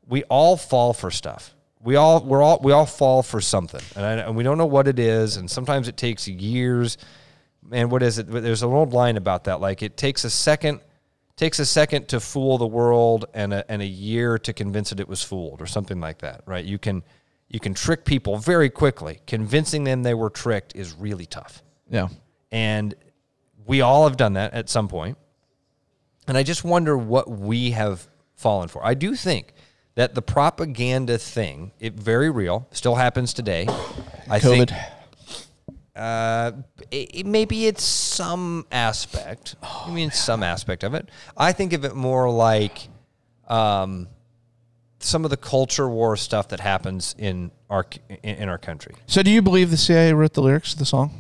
we 0.08 0.24
all 0.26 0.58
fall 0.58 0.94
for 0.94 1.10
stuff. 1.10 1.53
We 1.84 1.96
all 1.98 2.24
we're 2.24 2.42
all 2.42 2.60
we 2.64 2.72
all 2.72 2.86
fall 2.86 3.24
for 3.24 3.42
something, 3.42 3.82
and, 3.96 4.06
I, 4.06 4.14
and 4.14 4.36
we 4.38 4.44
don't 4.44 4.58
know 4.58 4.66
what 4.66 4.88
it 4.88 5.00
is. 5.00 5.38
And 5.38 5.50
sometimes 5.50 5.88
it 5.88 5.98
takes 5.98 6.28
years. 6.28 6.98
And 7.72 7.92
what 7.92 8.04
is 8.04 8.20
it? 8.20 8.30
There's 8.30 8.64
an 8.64 8.70
old 8.72 8.94
line 8.94 9.18
about 9.18 9.46
that. 9.46 9.60
Like 9.60 9.82
it 9.84 9.98
takes 9.98 10.24
a 10.24 10.30
second, 10.30 10.82
takes 11.36 11.60
a 11.60 11.66
second 11.66 12.08
to 12.10 12.20
fool 12.20 12.58
the 12.58 12.68
world, 12.68 13.26
and 13.34 13.54
a 13.54 13.70
and 13.70 13.82
a 13.82 13.86
year 13.86 14.38
to 14.40 14.54
convince 14.54 14.92
it 14.92 15.00
it 15.00 15.08
was 15.08 15.24
fooled, 15.24 15.62
or 15.62 15.66
something 15.66 16.00
like 16.00 16.20
that. 16.20 16.42
Right? 16.46 16.64
You 16.64 16.78
can 16.78 17.04
you 17.50 17.60
can 17.60 17.74
trick 17.74 18.06
people 18.06 18.38
very 18.38 18.70
quickly. 18.70 19.20
Convincing 19.28 19.84
them 19.84 20.04
they 20.04 20.14
were 20.14 20.30
tricked 20.30 20.76
is 20.76 20.94
really 20.94 21.26
tough. 21.26 21.62
yeah. 21.90 22.08
And 22.52 22.96
we 23.66 23.82
all 23.82 24.08
have 24.08 24.18
done 24.18 24.34
that 24.34 24.54
at 24.54 24.70
some 24.70 24.88
point. 24.88 25.18
And 26.28 26.38
I 26.38 26.44
just 26.44 26.64
wonder 26.64 26.98
what 26.98 27.30
we 27.30 27.72
have 27.72 28.08
fallen 28.36 28.68
for. 28.68 28.86
I 28.86 28.94
do 28.94 29.16
think 29.16 29.53
that 29.96 30.16
the 30.16 30.22
propaganda 30.22 31.18
thing, 31.18 31.72
it 31.80 31.94
very 31.94 32.30
real, 32.30 32.68
still 32.72 32.96
happens 32.96 33.34
today. 33.34 33.68
I 34.30 34.40
think 34.40 34.72
uh, 35.96 36.52
it, 36.92 37.10
it- 37.20 37.26
maybe 37.26 37.68
it's 37.68 37.84
some 37.84 38.66
aspect. 38.72 39.56
I 39.62 39.92
mean, 39.92 40.12
some 40.12 40.42
aspect 40.44 40.84
of 40.84 40.94
it. 40.94 41.10
I 41.38 41.52
think 41.52 41.74
of 41.74 41.86
it 41.86 41.96
more 41.96 42.30
like 42.32 42.88
um, 43.48 44.08
some 45.00 45.24
of 45.26 45.30
the 45.32 45.38
culture 45.38 45.88
war 45.88 46.18
stuff 46.18 46.48
that 46.50 46.60
happens 46.60 47.14
in 47.18 47.52
our 47.70 47.86
in, 48.10 48.36
in 48.36 48.50
our 48.50 48.58
country. 48.58 48.96
So, 49.06 49.22
do 49.22 49.30
you 49.30 49.42
believe 49.42 49.70
the 49.70 49.78
CIA 49.78 50.14
wrote 50.14 50.34
the 50.34 50.42
lyrics 50.42 50.74
to 50.74 50.80
the 50.80 50.86
song? 50.86 51.20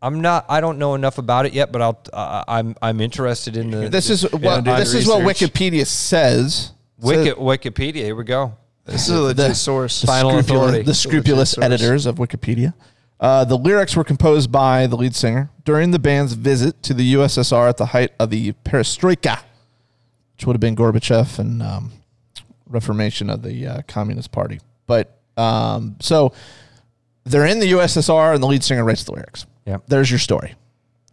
I'm 0.00 0.20
not. 0.20 0.46
I 0.48 0.60
don't 0.60 0.78
know 0.78 0.94
enough 0.94 1.18
about 1.18 1.46
it 1.46 1.52
yet, 1.52 1.70
but 1.72 1.82
I'll. 1.82 2.00
Uh, 2.12 2.44
I'm. 2.48 2.74
I'm 2.82 3.00
interested 3.00 3.56
in 3.56 3.70
the. 3.70 3.88
This 3.88 4.10
is 4.10 4.22
yeah, 4.24 4.28
what 4.38 4.64
do 4.64 4.70
the 4.70 4.76
this 4.76 4.94
is 4.94 5.06
what. 5.06 5.22
Wikipedia 5.22 5.86
says. 5.86 6.72
Wiki, 7.00 7.30
Wikipedia. 7.32 8.04
Here 8.04 8.14
we 8.16 8.24
go. 8.24 8.56
this 8.84 9.08
is 9.08 9.10
a 9.16 9.20
legit 9.20 9.36
the- 9.36 9.54
source. 9.54 10.00
the 10.00 10.06
Final 10.06 10.30
scrupulous, 10.32 10.50
authority. 10.68 10.82
The 10.82 10.94
scrupulous 10.94 11.50
source. 11.50 11.64
editors 11.64 12.06
of 12.06 12.16
Wikipedia. 12.16 12.74
Uh, 13.20 13.44
the 13.44 13.56
lyrics 13.58 13.96
were 13.96 14.04
composed 14.04 14.52
by 14.52 14.86
the 14.86 14.96
lead 14.96 15.14
singer 15.14 15.50
during 15.64 15.90
the 15.90 15.98
band's 15.98 16.34
visit 16.34 16.80
to 16.84 16.94
the 16.94 17.14
USSR 17.14 17.68
at 17.68 17.76
the 17.76 17.86
height 17.86 18.12
of 18.20 18.30
the 18.30 18.52
Perestroika, 18.64 19.40
which 20.36 20.46
would 20.46 20.54
have 20.54 20.60
been 20.60 20.76
Gorbachev 20.76 21.38
and 21.40 21.60
um, 21.62 21.92
reformation 22.68 23.28
of 23.28 23.42
the 23.42 23.66
uh, 23.66 23.82
Communist 23.88 24.30
Party. 24.30 24.60
But 24.86 25.18
um, 25.36 25.96
so 26.00 26.32
they're 27.24 27.46
in 27.46 27.58
the 27.58 27.72
USSR, 27.72 28.34
and 28.34 28.42
the 28.42 28.46
lead 28.46 28.62
singer 28.62 28.84
writes 28.84 29.02
the 29.04 29.12
lyrics. 29.12 29.46
Yeah. 29.66 29.78
There's 29.88 30.10
your 30.10 30.20
story. 30.20 30.54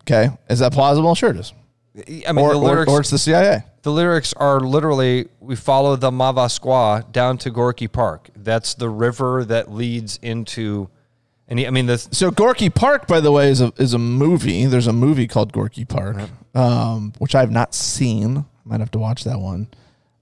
Okay, 0.02 0.30
is 0.48 0.60
that 0.60 0.72
plausible? 0.74 1.16
Sure, 1.16 1.32
it 1.32 1.38
is. 1.38 1.54
I 2.28 2.32
mean, 2.34 2.46
Or, 2.46 2.54
the 2.54 2.60
or, 2.60 2.64
lyrics. 2.74 2.92
or 2.92 3.00
it's 3.00 3.10
the 3.10 3.18
CIA. 3.18 3.64
the 3.84 3.92
lyrics 3.92 4.34
are 4.34 4.60
literally 4.60 5.28
we 5.40 5.56
follow 5.56 5.96
the 5.96 6.12
Moskva 6.12 7.10
down 7.12 7.38
to 7.40 7.50
Gorky 7.50 7.88
Park. 7.88 8.30
That's 8.36 8.74
the 8.74 8.90
river 8.90 9.46
that 9.46 9.72
leads 9.72 10.18
into. 10.22 10.90
And 11.48 11.60
he- 11.60 11.68
I 11.68 11.70
mean, 11.70 11.86
the 11.86 11.98
So 11.98 12.32
Gorky 12.32 12.70
Park, 12.70 13.08
by 13.08 13.20
the 13.22 13.32
way, 13.32 13.50
is 13.50 13.62
a 13.62 13.72
is 13.78 13.94
a 13.94 14.00
movie. 14.00 14.66
There's 14.66 14.88
a 14.88 14.94
movie 14.94 15.28
called 15.28 15.54
Gorky 15.54 15.86
Park, 15.86 16.18
um, 16.54 17.14
which 17.20 17.34
I 17.36 17.40
have 17.42 17.52
not 17.52 17.74
seen. 17.74 18.38
I 18.40 18.44
might 18.66 18.80
have 18.82 18.92
to 18.92 19.00
watch 19.00 19.24
that 19.24 19.40
one. 19.40 19.68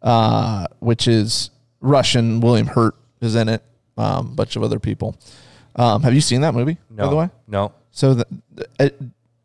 Uh, 0.01 0.67
which 0.79 1.07
is 1.07 1.49
Russian. 1.79 2.39
William 2.41 2.67
Hurt 2.67 2.95
is 3.21 3.35
in 3.35 3.47
it. 3.49 3.63
Um, 3.97 4.35
bunch 4.35 4.55
of 4.57 4.63
other 4.63 4.79
people. 4.79 5.15
Um, 5.75 6.03
have 6.03 6.13
you 6.13 6.21
seen 6.21 6.41
that 6.41 6.53
movie? 6.53 6.77
no, 6.89 7.03
By 7.05 7.09
the 7.09 7.15
way, 7.15 7.29
no. 7.47 7.71
so 7.91 8.13
the, 8.15 8.27
the, 8.77 8.93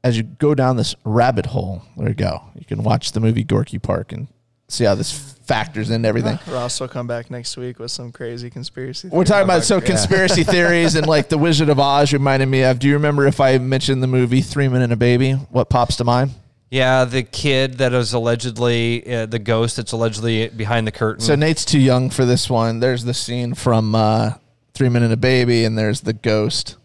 as 0.05 0.17
you 0.17 0.23
go 0.23 0.55
down 0.55 0.77
this 0.77 0.95
rabbit 1.05 1.47
hole, 1.47 1.83
there 1.97 2.09
you 2.09 2.15
go. 2.15 2.43
You 2.55 2.65
can 2.65 2.83
watch 2.83 3.13
the 3.13 3.21
movie 3.21 3.45
Gorky 3.45 3.79
Park 3.79 4.13
and 4.13 4.29
see 4.69 4.85
how 4.85 4.95
this 4.95 5.13
factors 5.13 5.91
into 5.91 6.09
everything. 6.09 6.39
Ross 6.49 6.79
will 6.81 6.89
come 6.89 7.07
back 7.07 7.31
next 7.31 7.57
week 7.57 7.79
with 7.79 7.91
some 7.91 8.13
crazy 8.13 8.51
conspiracy. 8.51 9.09
Theories. 9.09 9.17
We're 9.17 9.25
theory. 9.25 9.35
talking 9.35 9.45
about 9.45 9.65
so 9.65 9.81
conspiracy 9.81 10.45
theories 10.45 10.95
and 10.95 11.07
like 11.07 11.29
the 11.29 11.39
Wizard 11.39 11.69
of 11.69 11.81
Oz 11.81 12.13
reminded 12.13 12.47
me 12.47 12.63
of. 12.63 12.79
Do 12.79 12.87
you 12.87 12.95
remember 12.95 13.27
if 13.27 13.41
I 13.41 13.59
mentioned 13.59 14.03
the 14.03 14.07
movie 14.07 14.43
Three 14.43 14.69
Men 14.69 14.83
and 14.83 14.93
a 14.93 14.97
Baby? 14.97 15.33
What 15.33 15.69
pops 15.69 15.97
to 15.97 16.05
mind? 16.05 16.33
Yeah, 16.71 17.07
the 17.07 17.23
kid 17.23 17.79
that 17.79 17.95
is 17.95 18.13
allegedly 18.13 19.11
uh, 19.11 19.25
the 19.25 19.39
ghost 19.39 19.79
that's 19.79 19.93
allegedly 19.93 20.49
behind 20.49 20.87
the 20.87 20.93
curtain. 20.93 21.25
So 21.25 21.35
Nate's 21.35 21.65
too 21.65 21.79
young 21.79 22.11
for 22.11 22.27
this 22.27 22.51
one. 22.51 22.81
There's 22.81 23.05
the 23.05 23.15
scene 23.15 23.55
from 23.55 23.95
uh, 23.95 24.33
Three 24.75 24.91
Men 24.91 25.03
and 25.03 25.13
a 25.13 25.17
Baby, 25.17 25.65
and 25.65 25.79
there's 25.79 26.03
the 26.03 26.13
ghost 26.13 26.77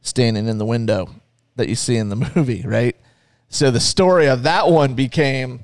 standing 0.00 0.46
in 0.46 0.58
the 0.58 0.64
window 0.64 1.08
that 1.56 1.68
you 1.68 1.74
see 1.74 1.96
in 1.96 2.08
the 2.08 2.16
movie, 2.36 2.62
right? 2.66 2.96
So 3.48 3.70
the 3.70 3.80
story 3.80 4.28
of 4.28 4.44
that 4.44 4.68
one 4.68 4.94
became 4.94 5.60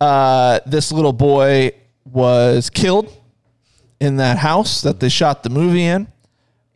uh, 0.00 0.60
this 0.66 0.90
little 0.90 1.12
boy 1.12 1.72
was 2.04 2.70
killed 2.70 3.12
in 4.00 4.16
that 4.16 4.38
house 4.38 4.80
that 4.82 5.00
they 5.00 5.10
shot 5.10 5.42
the 5.42 5.50
movie 5.50 5.84
in, 5.84 6.08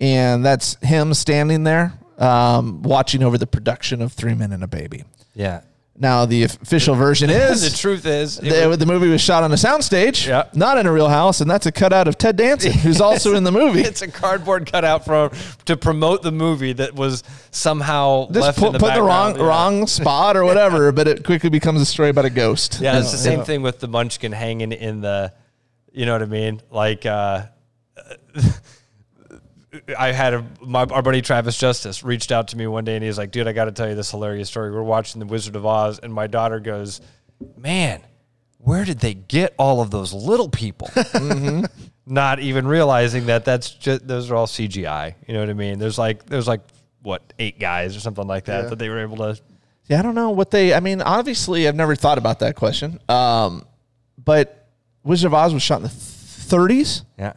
and 0.00 0.44
that's 0.44 0.76
him 0.82 1.14
standing 1.14 1.64
there 1.64 1.94
um, 2.18 2.82
watching 2.82 3.22
over 3.22 3.38
the 3.38 3.46
production 3.46 4.02
of 4.02 4.12
Three 4.12 4.34
Men 4.34 4.52
and 4.52 4.62
a 4.62 4.66
Baby. 4.68 5.04
yeah. 5.34 5.62
Now 5.96 6.26
the 6.26 6.42
official 6.42 6.96
version 6.96 7.30
is 7.30 7.70
the 7.70 7.78
truth 7.78 8.04
is, 8.04 8.36
the, 8.38 8.66
was- 8.68 8.78
the 8.78 8.86
movie 8.86 9.08
was 9.08 9.20
shot 9.20 9.44
on 9.44 9.52
a 9.52 9.54
soundstage, 9.54 10.26
Yeah. 10.26 10.48
not 10.52 10.76
in 10.76 10.86
a 10.86 10.92
real 10.92 11.08
house, 11.08 11.40
and 11.40 11.48
that's 11.48 11.66
a 11.66 11.72
cutout 11.72 12.08
of 12.08 12.18
Ted 12.18 12.36
Danson, 12.36 12.72
who's 12.72 13.00
also 13.08 13.36
in 13.36 13.44
the 13.44 13.52
movie. 13.52 13.80
it's 13.82 14.02
a 14.02 14.10
cardboard 14.10 14.70
cutout 14.70 15.04
from 15.04 15.30
to 15.66 15.76
promote 15.76 16.22
the 16.22 16.32
movie 16.32 16.72
that 16.72 16.94
was 16.94 17.22
somehow 17.52 18.26
Just 18.26 18.40
left 18.44 18.58
put, 18.58 18.66
in 18.66 18.72
the 18.72 18.78
put 18.80 18.94
the 18.94 19.02
wrong. 19.04 19.36
Yeah. 19.36 19.44
wrong 19.44 19.86
spot 19.86 20.36
or 20.36 20.44
whatever, 20.44 20.90
but 20.98 21.06
it 21.06 21.24
quickly 21.24 21.48
becomes 21.50 21.80
a 21.80 21.86
story 21.86 22.08
about 22.08 22.24
a 22.24 22.30
ghost. 22.30 22.80
Yeah, 22.80 22.98
it's 22.98 23.12
the 23.12 23.16
same 23.18 23.44
thing 23.44 23.62
with 23.62 23.78
the 23.78 23.86
Munchkin 23.86 24.32
hanging 24.32 24.72
in 24.72 25.00
the, 25.00 25.32
you 25.92 26.06
know 26.06 26.12
what 26.14 26.22
I 26.22 26.26
mean? 26.26 26.60
Like, 26.72 27.06
uh, 27.06 27.42
I 29.98 30.12
had 30.12 30.34
a 30.34 30.44
my 30.60 30.84
our 30.84 31.02
buddy 31.02 31.20
Travis 31.22 31.56
Justice 31.58 32.02
reached 32.04 32.30
out 32.32 32.48
to 32.48 32.56
me 32.56 32.66
one 32.66 32.84
day 32.84 32.94
and 32.96 33.04
he's 33.04 33.18
like, 33.18 33.30
"Dude, 33.30 33.48
I 33.48 33.52
got 33.52 33.64
to 33.66 33.72
tell 33.72 33.88
you 33.88 33.94
this 33.94 34.10
hilarious 34.10 34.48
story. 34.48 34.70
We're 34.70 34.82
watching 34.82 35.18
The 35.20 35.26
Wizard 35.26 35.56
of 35.56 35.66
Oz, 35.66 35.98
and 36.02 36.12
my 36.12 36.26
daughter 36.26 36.60
goes, 36.60 37.00
"Man, 37.56 38.00
where 38.58 38.84
did 38.84 39.00
they 39.00 39.14
get 39.14 39.54
all 39.58 39.80
of 39.80 39.90
those 39.90 40.12
little 40.12 40.48
people?" 40.48 40.90
not 42.06 42.38
even 42.40 42.66
realizing 42.66 43.26
that 43.26 43.44
that's 43.44 43.70
just 43.70 44.06
those 44.06 44.30
are 44.30 44.36
all 44.36 44.46
CGI. 44.46 45.14
You 45.26 45.34
know 45.34 45.40
what 45.40 45.50
I 45.50 45.54
mean? 45.54 45.78
There's 45.78 45.98
like 45.98 46.26
there's 46.26 46.46
like 46.48 46.60
what 47.02 47.22
eight 47.38 47.58
guys 47.58 47.96
or 47.96 48.00
something 48.00 48.26
like 48.26 48.44
that 48.46 48.64
Yeah. 48.64 48.68
that 48.70 48.78
they 48.78 48.88
were 48.88 49.00
able 49.00 49.16
to. 49.18 49.40
Yeah, 49.86 49.98
I 49.98 50.02
don't 50.02 50.14
know 50.14 50.30
what 50.30 50.50
they. 50.50 50.72
I 50.72 50.80
mean, 50.80 51.02
obviously, 51.02 51.68
I've 51.68 51.74
never 51.74 51.94
thought 51.94 52.16
about 52.18 52.38
that 52.38 52.56
question. 52.56 52.98
Um, 53.08 53.66
but 54.22 54.66
Wizard 55.02 55.26
of 55.26 55.34
Oz 55.34 55.52
was 55.52 55.62
shot 55.62 55.76
in 55.76 55.82
the 55.82 55.88
30s. 55.90 57.04
Yeah. 57.18 57.34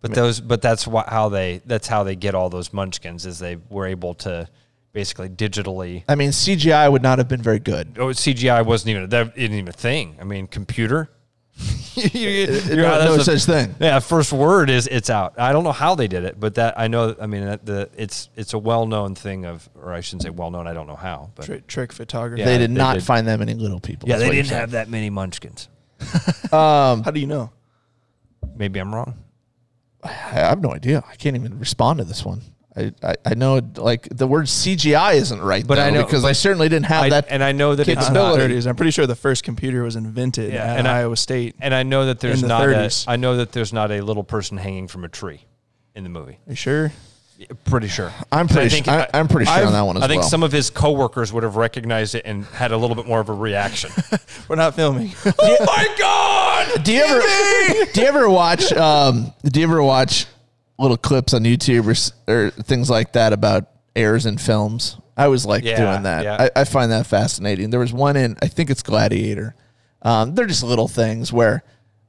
But 0.00 0.14
those, 0.14 0.40
but 0.40 0.62
that's 0.62 0.86
why, 0.86 1.04
how 1.08 1.28
they, 1.28 1.60
that's 1.66 1.88
how 1.88 2.04
they 2.04 2.14
get 2.16 2.34
all 2.34 2.48
those 2.50 2.72
munchkins 2.72 3.26
is 3.26 3.38
they 3.40 3.56
were 3.68 3.86
able 3.86 4.14
to 4.14 4.48
basically 4.92 5.28
digitally. 5.28 6.04
I 6.08 6.14
mean, 6.14 6.30
CGI 6.30 6.90
would 6.90 7.02
not 7.02 7.18
have 7.18 7.26
been 7.28 7.42
very 7.42 7.58
good. 7.58 7.96
Oh, 7.98 8.06
CGI 8.08 8.64
wasn't 8.64 8.90
even 8.90 9.08
that 9.10 9.36
isn't 9.36 9.52
even 9.54 9.68
a 9.68 9.72
thing. 9.72 10.16
I 10.20 10.24
mean, 10.24 10.46
computer. 10.46 11.10
You- 11.98 12.10
you- 12.20 12.44
uh, 12.44 12.76
no 12.76 12.98
that's 13.00 13.04
no 13.06 13.14
a- 13.16 13.24
such 13.38 13.44
thing. 13.44 13.74
Yeah, 13.80 13.98
first 13.98 14.32
word 14.32 14.70
is 14.70 14.86
it's 14.86 15.10
out. 15.10 15.34
I 15.36 15.50
don't 15.52 15.64
know 15.64 15.72
how 15.72 15.96
they 15.96 16.06
did 16.06 16.22
it, 16.22 16.38
but 16.38 16.54
that 16.54 16.78
I 16.78 16.86
know. 16.86 17.16
I 17.20 17.26
mean, 17.26 17.44
that 17.44 17.66
the 17.66 17.90
it's 17.96 18.28
it's 18.36 18.54
a 18.54 18.58
well 18.58 18.86
known 18.86 19.16
thing 19.16 19.44
of, 19.46 19.68
or 19.74 19.92
I 19.92 20.00
shouldn't 20.00 20.22
say 20.22 20.30
well 20.30 20.52
known. 20.52 20.68
I 20.68 20.74
don't 20.74 20.86
know 20.86 20.94
how, 20.94 21.32
but 21.34 21.46
Trick, 21.46 21.66
trick 21.66 21.92
photography. 21.92 22.42
Yeah. 22.42 22.46
they 22.46 22.58
did 22.58 22.70
they 22.70 22.74
not 22.74 22.94
did. 22.94 23.02
find 23.02 23.26
that 23.26 23.40
many 23.40 23.54
little 23.54 23.80
people. 23.80 24.08
yeah, 24.08 24.14
That's 24.14 24.22
they 24.22 24.28
what 24.28 24.34
you're 24.36 24.44
didn't 24.44 24.58
have 24.60 24.70
that 24.70 24.88
many 24.88 25.10
munchkins. 25.10 25.68
How 26.52 27.02
do 27.12 27.18
you 27.18 27.26
know? 27.26 27.50
Maybe 28.56 28.78
I'm 28.78 28.94
wrong. 28.94 29.14
I 30.08 30.34
have 30.40 30.60
no 30.60 30.72
idea. 30.72 31.04
I 31.08 31.14
can't 31.16 31.36
even 31.36 31.58
respond 31.58 31.98
to 31.98 32.04
this 32.04 32.24
one. 32.24 32.42
I, 32.76 32.92
I, 33.02 33.14
I 33.24 33.34
know 33.34 33.60
like 33.76 34.08
the 34.10 34.26
word 34.28 34.46
CGI 34.46 35.14
isn't 35.14 35.40
right, 35.40 35.66
But 35.66 35.76
though, 35.76 35.82
I 35.82 35.90
know- 35.90 36.04
because 36.04 36.24
I 36.24 36.32
certainly 36.32 36.68
didn't 36.68 36.86
have 36.86 37.04
I, 37.04 37.08
that. 37.10 37.26
and 37.28 37.42
I 37.42 37.50
know 37.52 37.74
that 37.74 37.88
it's 37.88 38.10
not. 38.10 38.38
30s. 38.38 38.66
I'm 38.68 38.76
pretty 38.76 38.92
sure 38.92 39.06
the 39.06 39.16
first 39.16 39.42
computer 39.42 39.82
was 39.82 39.96
invented 39.96 40.52
Yeah, 40.52 40.64
at 40.64 40.78
and 40.78 40.86
Iowa 40.88 41.16
State. 41.16 41.56
And 41.60 41.74
I 41.74 41.82
know 41.82 42.06
that 42.06 42.20
there's 42.20 42.40
the 42.42 42.48
not. 42.48 42.62
A, 42.68 42.72
30s. 42.72 43.04
I 43.08 43.16
know 43.16 43.36
that 43.38 43.50
there's 43.52 43.72
not 43.72 43.90
a 43.90 44.00
little 44.00 44.22
person 44.24 44.58
hanging 44.58 44.86
from 44.86 45.02
a 45.04 45.08
tree 45.08 45.44
in 45.96 46.04
the 46.04 46.10
movie. 46.10 46.38
Are 46.46 46.50
you 46.50 46.54
sure? 46.56 46.92
Pretty 47.64 47.86
sure. 47.86 48.12
I'm 48.32 48.48
pretty. 48.48 48.68
Think- 48.68 48.88
I, 48.88 49.06
I'm 49.14 49.28
pretty 49.28 49.46
sure 49.46 49.54
I've- 49.54 49.66
on 49.66 49.72
that 49.72 49.82
one 49.82 49.96
as 49.96 50.02
I 50.02 50.08
think 50.08 50.22
well. 50.22 50.28
some 50.28 50.42
of 50.42 50.50
his 50.50 50.70
coworkers 50.70 51.32
would 51.32 51.44
have 51.44 51.54
recognized 51.56 52.14
it 52.16 52.22
and 52.24 52.44
had 52.46 52.72
a 52.72 52.76
little 52.76 52.96
bit 52.96 53.06
more 53.06 53.20
of 53.20 53.28
a 53.28 53.32
reaction. 53.32 53.90
We're 54.48 54.56
not 54.56 54.74
filming. 54.74 55.12
oh 55.38 55.56
my 55.64 55.94
god! 55.98 56.82
do 56.84 56.92
you 56.92 57.02
ever 57.02 57.20
do 57.92 58.00
you 58.00 58.06
ever 58.08 58.28
watch 58.28 58.72
um 58.72 59.32
do 59.44 59.60
you 59.60 59.66
ever 59.66 59.80
watch 59.82 60.26
little 60.78 60.96
clips 60.96 61.32
on 61.32 61.42
YouTube 61.44 61.86
or, 62.28 62.32
or 62.32 62.50
things 62.50 62.90
like 62.90 63.12
that 63.12 63.32
about 63.32 63.68
errors 63.94 64.26
in 64.26 64.36
films? 64.38 64.96
I 65.16 65.28
was 65.28 65.46
like 65.46 65.62
Yeah, 65.64 65.76
doing 65.92 66.02
that. 66.04 66.24
yeah. 66.24 66.48
I, 66.56 66.60
I 66.62 66.64
find 66.64 66.90
that 66.90 67.06
fascinating. 67.06 67.70
There 67.70 67.80
was 67.80 67.92
one 67.92 68.16
in 68.16 68.36
I 68.42 68.48
think 68.48 68.68
it's 68.70 68.82
Gladiator. 68.82 69.54
Um, 70.02 70.34
they're 70.34 70.46
just 70.46 70.62
little 70.64 70.88
things 70.88 71.32
where 71.32 71.62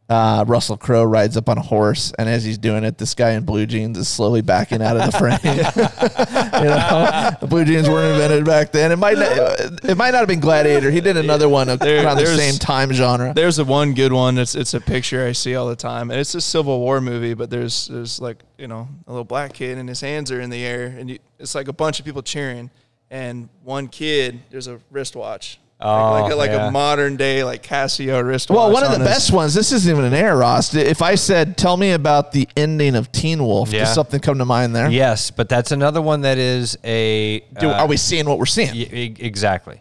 uh, 0.09 0.43
Russell 0.47 0.75
Crowe 0.75 1.03
rides 1.03 1.37
up 1.37 1.49
on 1.49 1.57
a 1.57 1.61
horse, 1.61 2.11
and 2.17 2.27
as 2.27 2.43
he's 2.43 2.57
doing 2.57 2.83
it, 2.83 2.97
this 2.97 3.13
guy 3.13 3.31
in 3.31 3.43
blue 3.43 3.65
jeans 3.67 3.97
is 3.97 4.07
slowly 4.07 4.41
backing 4.41 4.81
out 4.81 4.97
of 4.97 5.11
the 5.11 5.17
frame. 5.17 5.39
you 5.43 6.69
know, 6.69 7.31
the 7.39 7.47
blue 7.47 7.63
jeans 7.63 7.87
weren't 7.87 8.13
invented 8.13 8.43
back 8.45 8.71
then. 8.71 8.91
It 8.91 8.97
might 8.97 9.17
not, 9.17 9.85
it 9.85 9.95
might 9.97 10.11
not 10.11 10.19
have 10.19 10.27
been 10.27 10.39
Gladiator. 10.39 10.89
He 10.89 10.99
did 10.99 11.15
another 11.17 11.47
one 11.47 11.67
There- 11.77 12.03
around 12.03 12.17
the 12.17 12.25
same 12.25 12.55
time 12.55 12.91
genre. 12.91 13.33
There's 13.35 13.59
a 13.59 13.65
one 13.65 13.93
good 13.93 14.11
one. 14.11 14.37
It's 14.39 14.55
it's 14.55 14.73
a 14.73 14.81
picture 14.81 15.25
I 15.25 15.33
see 15.33 15.55
all 15.55 15.67
the 15.67 15.75
time, 15.75 16.09
and 16.09 16.19
it's 16.19 16.33
a 16.33 16.41
Civil 16.41 16.79
War 16.79 16.99
movie. 17.01 17.35
But 17.35 17.49
there's 17.51 17.87
there's 17.87 18.19
like 18.19 18.43
you 18.57 18.67
know 18.67 18.87
a 19.05 19.11
little 19.11 19.23
black 19.25 19.53
kid, 19.53 19.77
and 19.77 19.87
his 19.87 20.01
hands 20.01 20.31
are 20.31 20.41
in 20.41 20.49
the 20.49 20.65
air, 20.65 20.87
and 20.87 21.11
you, 21.11 21.19
it's 21.37 21.53
like 21.53 21.67
a 21.67 21.73
bunch 21.73 21.99
of 21.99 22.05
people 22.05 22.23
cheering, 22.23 22.71
and 23.11 23.47
one 23.63 23.87
kid 23.87 24.39
there's 24.49 24.67
a 24.67 24.79
wristwatch, 24.89 25.59
Oh, 25.81 26.11
like, 26.11 26.23
like, 26.23 26.31
a, 26.31 26.35
like 26.35 26.51
yeah. 26.51 26.67
a 26.67 26.71
modern 26.71 27.15
day 27.15 27.43
like 27.45 27.63
Casio 27.63 28.21
wristwatch. 28.25 28.55
Well, 28.57 28.71
one 28.71 28.83
of 28.83 28.89
the 28.89 28.95
on 28.95 29.01
his- 29.01 29.09
best 29.09 29.31
ones. 29.31 29.53
This 29.53 29.71
isn't 29.71 29.89
even 29.89 30.03
an 30.03 30.13
error, 30.13 30.37
Ross. 30.37 30.73
If 30.75 31.01
I 31.01 31.15
said, 31.15 31.55
"Tell 31.55 31.77
me 31.77 31.91
about 31.91 32.33
the 32.33 32.49
ending 32.57 32.95
of 32.95 33.11
Teen 33.13 33.41
Wolf," 33.43 33.71
Yeah. 33.71 33.85
does 33.85 33.93
something 33.93 34.19
come 34.19 34.39
to 34.39 34.45
mind 34.45 34.75
there? 34.75 34.89
Yes, 34.89 35.31
but 35.31 35.47
that's 35.47 35.71
another 35.71 36.01
one 36.01 36.21
that 36.21 36.37
is 36.37 36.77
a. 36.83 37.39
Do, 37.59 37.69
uh, 37.69 37.73
are 37.75 37.87
we 37.87 37.95
seeing 37.95 38.27
what 38.27 38.39
we're 38.39 38.45
seeing? 38.45 38.73
y- 38.75 39.15
exactly. 39.19 39.79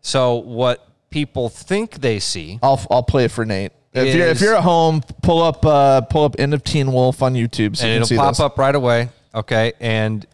So 0.00 0.36
what 0.36 0.86
people 1.10 1.48
think 1.48 2.00
they 2.00 2.18
see. 2.20 2.58
I'll 2.62 2.80
I'll 2.90 3.02
play 3.02 3.24
it 3.24 3.30
for 3.32 3.44
Nate. 3.44 3.72
If 3.94 4.14
you're 4.14 4.26
if 4.28 4.40
you're 4.40 4.54
at 4.54 4.62
home, 4.62 5.02
pull 5.22 5.42
up 5.42 5.66
uh, 5.66 6.02
pull 6.02 6.24
up 6.24 6.36
End 6.38 6.54
of 6.54 6.62
Teen 6.64 6.92
Wolf 6.92 7.20
on 7.20 7.34
YouTube 7.34 7.76
so 7.76 7.84
and 7.86 8.00
you 8.00 8.06
can 8.06 8.14
it'll 8.14 8.16
pop 8.16 8.30
this. 8.30 8.40
up 8.40 8.58
right 8.58 8.74
away. 8.74 9.08
Okay, 9.34 9.72
and 9.80 10.24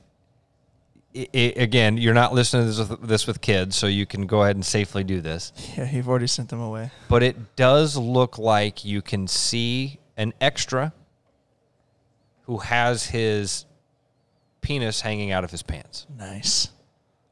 i 1.17 1.27
i 1.35 1.39
again, 1.57 1.97
you're 1.97 2.15
not 2.15 2.33
listening 2.35 2.65
to 2.65 2.73
this 2.73 2.89
with, 2.89 3.09
this 3.09 3.27
with 3.27 3.41
kids, 3.41 3.77
so 3.77 3.87
you 3.87 4.07
can 4.07 4.27
go 4.27 4.43
ahead 4.43 4.57
and 4.57 4.65
safely 4.65 5.05
do 5.05 5.21
this. 5.21 5.53
Yeah, 5.77 5.91
you've 5.91 6.09
already 6.09 6.27
sent 6.27 6.49
them 6.51 6.61
away. 6.61 6.91
But 7.09 7.23
it 7.23 7.57
does 7.57 7.97
look 7.97 8.39
like 8.39 8.85
you 8.85 9.03
can 9.03 9.27
see 9.27 9.99
an 10.17 10.33
extra 10.41 10.93
who 12.43 12.59
has 12.59 13.07
his 13.07 13.67
penis 14.61 15.01
hanging 15.01 15.33
out 15.33 15.45
of 15.45 15.51
his 15.51 15.63
pants. 15.63 16.07
Nice. 16.19 16.69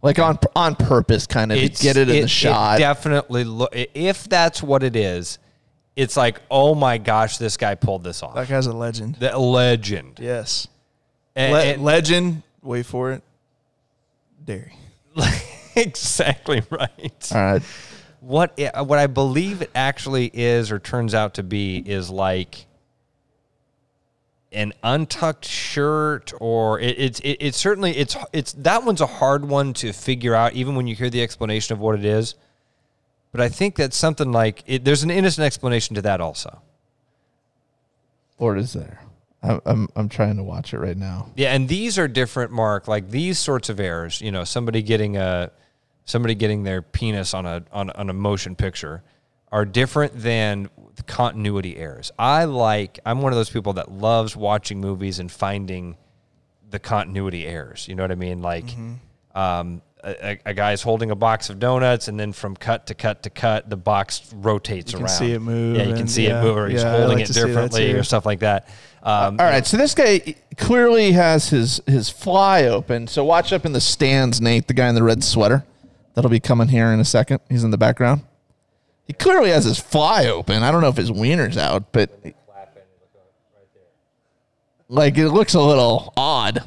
like 0.03 0.19
on 0.19 0.39
on 0.55 0.75
purpose, 0.77 1.27
kind 1.27 1.51
of 1.53 1.59
to 1.59 1.65
It's- 1.65 1.83
get 1.83 1.97
it 1.97 2.09
in 2.09 2.23
the 2.23 2.29
shot. 2.29 2.79
definitely 2.79 3.45
look. 3.45 3.71
If 3.73 4.29
that's 4.29 4.63
what 4.63 4.83
it 4.83 4.95
is, 4.97 5.39
it's 5.97 6.17
like, 6.17 6.41
oh 6.51 6.75
my 6.75 6.99
gosh, 6.99 7.39
this 7.39 7.57
guy 7.57 7.75
pulled 7.75 8.05
this 8.05 8.23
off. 8.23 8.35
That 8.35 8.49
guy's 8.49 8.67
a 8.67 8.73
legend. 8.73 9.17
the 9.17 9.37
legend. 9.39 10.19
Yes. 10.21 10.69
And- 11.35 11.53
Le- 11.53 11.63
and- 11.65 11.83
legend. 11.85 12.43
Wait 12.63 12.85
for 12.85 13.13
it. 13.13 13.23
Dairy. 14.47 14.73
exactly 15.77 16.63
right. 16.71 17.29
All 17.35 17.41
right, 17.53 17.63
What 18.21 18.59
i- 18.59 18.81
what 18.83 18.99
I 18.99 19.07
believe 19.07 19.61
it 19.63 19.71
actually 19.75 20.31
is 20.33 20.71
or 20.73 20.79
turns 20.79 21.15
out 21.15 21.35
to 21.35 21.43
be 21.43 21.79
is 21.79 22.09
like 22.11 22.67
an 24.53 24.73
untucked 24.83 25.45
shirt 25.45 26.33
or 26.41 26.81
it, 26.81 26.99
it's 26.99 27.21
it, 27.21 27.37
it's 27.41 27.59
certainly 27.59 27.95
it's 27.97 28.17
it's 28.33 28.53
that 28.55 28.85
one's 28.85 29.01
a 29.01 29.07
hard 29.07 29.45
one 29.45 29.73
to 29.75 29.93
figure 29.93 30.35
out 30.35 30.55
even 30.55 30.75
when 30.77 30.87
you 30.87 30.95
hear 30.95 31.11
the 31.11 31.23
explanation 31.23 31.73
of 31.75 31.81
what 31.81 31.95
it 31.99 32.05
is. 32.05 32.35
But 33.33 33.41
I 33.41 33.49
think 33.51 33.75
that's 33.77 33.97
something 33.97 34.33
like 34.33 34.63
it, 34.67 34.85
there's 34.85 35.03
an 35.03 35.11
innocent 35.11 35.45
explanation 35.45 35.95
to 35.97 36.03
that 36.03 36.21
also. 36.23 36.63
Lord 38.39 38.59
is 38.59 38.73
there. 38.73 39.01
I'm, 39.47 39.61
I'm 39.67 39.89
I'm 39.97 40.09
trying 40.09 40.37
to 40.37 40.43
watch 40.43 40.75
it 40.75 40.79
right 40.79 40.97
now. 40.97 41.31
Yeah, 41.37 41.55
and 41.55 41.69
these 41.69 41.99
are 41.99 42.09
different, 42.09 42.51
Mark. 42.53 42.89
Like 42.89 43.11
these 43.11 43.39
sorts 43.39 43.69
of 43.69 43.79
errors, 43.81 44.21
you 44.21 44.33
know, 44.33 44.45
somebody 44.45 44.83
getting 44.83 45.17
a 45.17 45.51
somebody 46.05 46.35
getting 46.35 46.63
their 46.65 46.83
penis 46.83 47.35
on 47.35 47.47
a 47.47 47.63
on, 47.73 47.91
on 47.91 48.11
a 48.11 48.13
motion 48.13 48.57
picture 48.57 49.03
are 49.53 49.65
different 49.65 50.13
than 50.21 50.69
the 50.97 51.03
continuity 51.05 51.77
errors. 51.77 52.11
I 52.19 52.45
like 52.45 52.99
I'm 53.07 53.23
one 53.23 53.33
of 53.33 53.37
those 53.37 53.51
people 53.51 53.75
that 53.75 53.91
loves 53.91 54.35
watching 54.37 54.81
movies 54.81 55.19
and 55.19 55.31
finding 55.31 55.97
the 56.69 56.79
continuity 56.79 57.47
errors. 57.47 57.87
You 57.89 57.95
know 57.95 58.03
what 58.03 58.11
I 58.11 58.17
mean? 58.17 58.43
Like 58.43 58.65
um, 59.35 59.83
a, 60.03 60.31
a- 60.33 60.41
a 60.47 60.55
guy's 60.55 60.83
holding 60.83 61.11
a 61.11 61.15
box 61.17 61.51
of 61.51 61.59
donuts, 61.59 62.09
and 62.09 62.19
then 62.19 62.33
from 62.33 62.57
cut 62.57 62.87
to 62.89 62.95
cut 62.95 63.23
to 63.25 63.31
cut, 63.31 63.69
the 63.71 63.77
box 63.77 64.33
rotates 64.35 64.95
around. 64.95 65.03
You 65.03 65.07
can 65.07 65.11
around. 65.11 65.19
see 65.19 65.33
it 65.33 65.41
move 65.41 65.77
Yeah, 65.77 65.83
you 65.85 65.95
can 65.95 66.09
see 66.09 66.27
yeah, 66.27 66.41
it 66.41 66.43
move, 66.43 66.57
or 66.57 66.69
he's 66.69 66.83
yeah, 66.83 66.91
holding 66.91 67.19
like 67.19 67.25
it 67.25 67.27
to 67.27 67.35
see 67.35 67.41
that 67.41 67.47
differently, 67.47 67.93
or 67.93 68.03
stuff 68.03 68.27
like 68.27 68.41
that. 68.41 68.69
Um, 69.07 69.39
All 69.39 69.47
right, 69.47 69.65
so 69.65 69.77
this 69.77 69.95
guy 69.95 70.35
clearly 70.57 71.13
has 71.13 71.49
his 71.51 71.81
his 71.87 72.11
fly 72.11 72.65
open. 72.65 73.07
So 73.07 73.25
watch 73.25 73.53
up 73.53 73.65
in 73.65 73.73
the 73.73 73.81
stands, 73.81 74.41
Nate, 74.41 74.67
the 74.67 74.75
guy 74.75 74.89
in 74.89 74.97
the 74.97 75.03
red 75.05 75.23
sweater. 75.23 75.65
That'll 76.15 76.31
be 76.31 76.41
coming 76.41 76.69
here 76.69 76.89
in 76.93 76.99
a 76.99 77.05
second. 77.05 77.39
He's 77.49 77.63
in 77.63 77.71
the 77.71 77.79
background. 77.79 78.23
He 79.07 79.13
clearly 79.13 79.51
has 79.51 79.65
his 79.65 79.79
fly 79.79 80.27
open. 80.27 80.65
I 80.65 80.73
don't 80.73 80.81
know 80.81 80.89
if 80.89 80.97
his 80.97 81.13
wiener's 81.13 81.57
out, 81.57 81.93
but 81.93 82.11
like 84.89 85.17
it 85.19 85.31
looks 85.31 85.55
a 85.55 85.61
little 85.61 86.13
odd. 86.17 86.65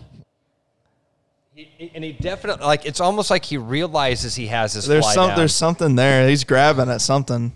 He- 1.55 1.91
and 1.93 2.03
he 2.03 2.13
definitely 2.13 2.65
like 2.65 2.85
it's 2.85 3.01
almost 3.01 3.29
like 3.29 3.43
he 3.43 3.57
realizes 3.57 4.35
he 4.35 4.47
has 4.47 4.73
his 4.73 4.85
There's 4.85 5.03
fly 5.03 5.13
some. 5.13 5.27
down. 5.29 5.37
There's 5.37 5.55
something 5.55 5.95
there. 5.95 6.27
He's 6.29 6.43
grabbing 6.45 6.89
at 6.89 7.01
something. 7.01 7.51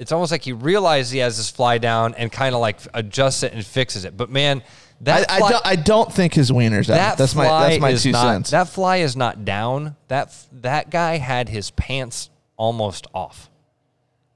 It's 0.00 0.12
almost 0.12 0.32
like 0.32 0.42
he 0.42 0.54
realizes 0.54 1.12
he 1.12 1.18
has 1.18 1.36
his 1.36 1.50
fly 1.50 1.76
down 1.76 2.14
and 2.14 2.32
kind 2.32 2.54
of 2.54 2.60
like 2.62 2.78
adjusts 2.94 3.42
it 3.42 3.52
and 3.52 3.64
fixes 3.64 4.06
it. 4.06 4.16
But 4.16 4.30
man, 4.30 4.62
that 5.02 5.30
I, 5.30 5.36
I, 5.36 5.38
fly, 5.38 5.50
don't, 5.50 5.66
I 5.66 5.76
don't 5.76 6.12
think 6.12 6.32
his 6.32 6.50
wiener's 6.50 6.88
out. 6.88 6.94
that 6.94 7.18
that's 7.18 7.34
my 7.34 7.46
fly 7.46 7.68
that's 7.68 7.80
my 7.80 7.90
is 7.90 8.02
two 8.02 8.12
not, 8.12 8.22
cents. 8.22 8.50
That 8.50 8.68
fly 8.70 8.96
is 8.96 9.14
not 9.14 9.44
down. 9.44 9.96
That 10.08 10.34
that 10.52 10.90
guy 10.90 11.18
had 11.18 11.50
his 11.50 11.70
pants 11.72 12.30
almost 12.56 13.08
off. 13.14 13.50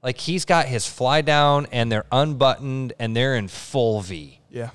Like 0.03 0.19
he's 0.19 0.45
got 0.45 0.67
his 0.67 0.87
fly 0.87 1.21
down 1.21 1.65
and 1.71 1.91
they're 1.91 2.05
unbuttoned 2.11 2.93
and 2.99 3.15
they're 3.15 3.35
in 3.35 3.47
full 3.47 4.01
V. 4.01 4.39
Yeah. 4.51 4.69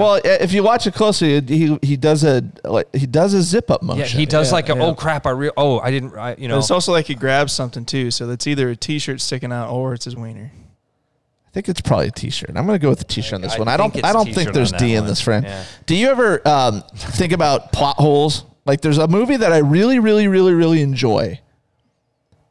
Well, 0.00 0.20
if 0.24 0.52
you 0.52 0.62
watch 0.62 0.86
it 0.86 0.94
closely, 0.94 1.40
he 1.40 1.78
he 1.82 1.96
does 1.96 2.24
a 2.24 2.42
like 2.64 2.94
he 2.94 3.06
does 3.06 3.34
a 3.34 3.42
zip 3.42 3.70
up 3.70 3.82
motion. 3.82 4.00
Yeah, 4.00 4.06
he 4.06 4.26
does 4.26 4.48
Yeah, 4.48 4.54
like 4.54 4.68
a 4.68 4.76
yeah. 4.76 4.82
oh 4.82 4.94
crap, 4.94 5.26
I 5.26 5.30
real 5.30 5.52
oh 5.56 5.80
I 5.80 5.90
didn't 5.90 6.16
I, 6.16 6.30
you 6.30 6.36
But 6.36 6.48
know 6.48 6.58
it's 6.58 6.70
also 6.70 6.92
like 6.92 7.06
he 7.06 7.14
grabs 7.14 7.52
something 7.52 7.84
too. 7.84 8.10
So 8.10 8.30
it's 8.30 8.46
either 8.46 8.70
a 8.70 8.76
t-shirt 8.76 9.20
sticking 9.20 9.52
out 9.52 9.70
or 9.70 9.94
it's 9.94 10.06
his 10.06 10.16
wiener. 10.16 10.50
I 10.54 11.52
think 11.52 11.68
it's 11.68 11.82
probably 11.82 12.06
a 12.08 12.10
T-shirt. 12.10 12.48
I'm 12.56 12.64
going 12.64 12.78
to 12.78 12.82
go 12.82 12.88
with 12.88 13.00
the 13.00 13.04
T-shirt 13.04 13.34
on 13.34 13.40
this 13.42 13.56
I 13.56 13.58
one. 13.58 13.68
I 13.68 13.76
don't. 13.76 14.02
I 14.02 14.14
don't 14.14 14.32
think 14.32 14.54
there's 14.54 14.72
D 14.72 14.78
that 14.78 14.84
in 14.84 15.00
one. 15.00 15.06
this 15.06 15.20
frame. 15.20 15.42
Yeah. 15.42 15.62
Do 15.84 15.94
you 15.94 16.08
ever 16.08 16.40
um, 16.48 16.82
think 16.94 17.32
about 17.32 17.72
plot 17.72 17.96
holes? 17.96 18.46
Like, 18.64 18.80
there's 18.80 18.96
a 18.96 19.06
movie 19.06 19.36
that 19.36 19.52
I 19.52 19.58
really, 19.58 19.98
really, 19.98 20.28
really, 20.28 20.54
really 20.54 20.80
enjoy, 20.80 21.40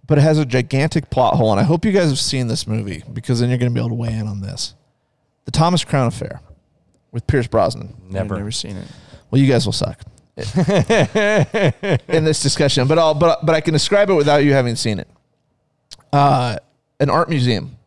but 0.06 0.20
it 0.20 0.22
has 0.22 0.38
a 0.38 0.46
gigantic 0.46 1.10
plot 1.10 1.34
hole, 1.34 1.50
and 1.52 1.60
I 1.60 1.64
hope 1.64 1.84
you 1.84 1.92
guys 1.92 2.10
have 2.10 2.20
seen 2.20 2.48
this 2.48 2.68
movie 2.68 3.04
because 3.12 3.39
then 3.39 3.50
you're 3.50 3.58
going 3.58 3.72
to 3.72 3.74
be 3.74 3.80
able 3.80 3.89
to 3.89 3.96
weigh 3.96 4.14
in 4.14 4.28
on 4.28 4.42
this. 4.42 4.76
The 5.46 5.52
Thomas 5.52 5.84
Crown 5.84 6.06
Affair. 6.06 6.42
With 7.12 7.28
Pierce 7.28 7.47
Brosnan. 7.47 7.95
Never. 8.09 8.36
I've 8.36 8.39
never 8.39 8.51
seen 8.51 8.78
it. 8.78 8.88
Well, 9.30 9.41
you 9.41 9.47
guys 9.47 9.66
will 9.66 9.74
suck 9.74 10.01
in 10.38 12.24
this 12.24 12.41
discussion, 12.41 12.88
but 12.88 12.97
I'll 12.97 13.14
but 13.14 13.45
but 13.45 13.55
I 13.55 13.62
can 13.62 13.74
describe 13.74 14.09
it 14.09 14.14
without 14.14 14.43
you 14.43 14.53
having 14.53 14.76
seen 14.76 14.99
it. 14.99 15.07
Uh, 16.12 16.57
an 16.99 17.09
art 17.09 17.30
museum 17.30 17.78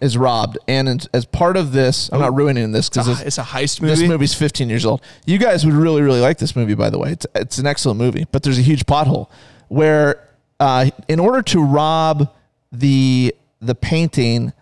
is 0.00 0.16
robbed, 0.16 0.58
and 0.68 0.88
in, 0.88 1.00
as 1.12 1.24
part 1.26 1.56
of 1.56 1.72
this, 1.72 2.08
I'm 2.12 2.20
not 2.20 2.34
ruining 2.34 2.72
this 2.72 2.88
because 2.88 3.20
it's 3.22 3.38
a 3.38 3.42
heist 3.42 3.80
movie. 3.82 3.94
this 3.94 4.08
movie's 4.08 4.34
15 4.34 4.68
years 4.68 4.86
old. 4.86 5.02
You 5.26 5.38
guys 5.38 5.66
would 5.66 5.74
really, 5.74 6.02
really 6.02 6.20
like 6.20 6.38
this 6.38 6.56
movie, 6.56 6.74
by 6.74 6.88
the 6.90 6.98
way. 6.98 7.12
It's, 7.12 7.26
it's 7.34 7.58
an 7.58 7.66
excellent 7.66 7.98
movie, 7.98 8.26
but 8.32 8.42
there's 8.42 8.58
a 8.58 8.62
huge 8.62 8.86
pothole 8.86 9.28
where, 9.68 10.28
uh, 10.60 10.90
in 11.08 11.20
order 11.20 11.42
to 11.42 11.62
rob 11.62 12.32
the 12.72 13.34
the 13.60 13.74
painting, 13.74 14.52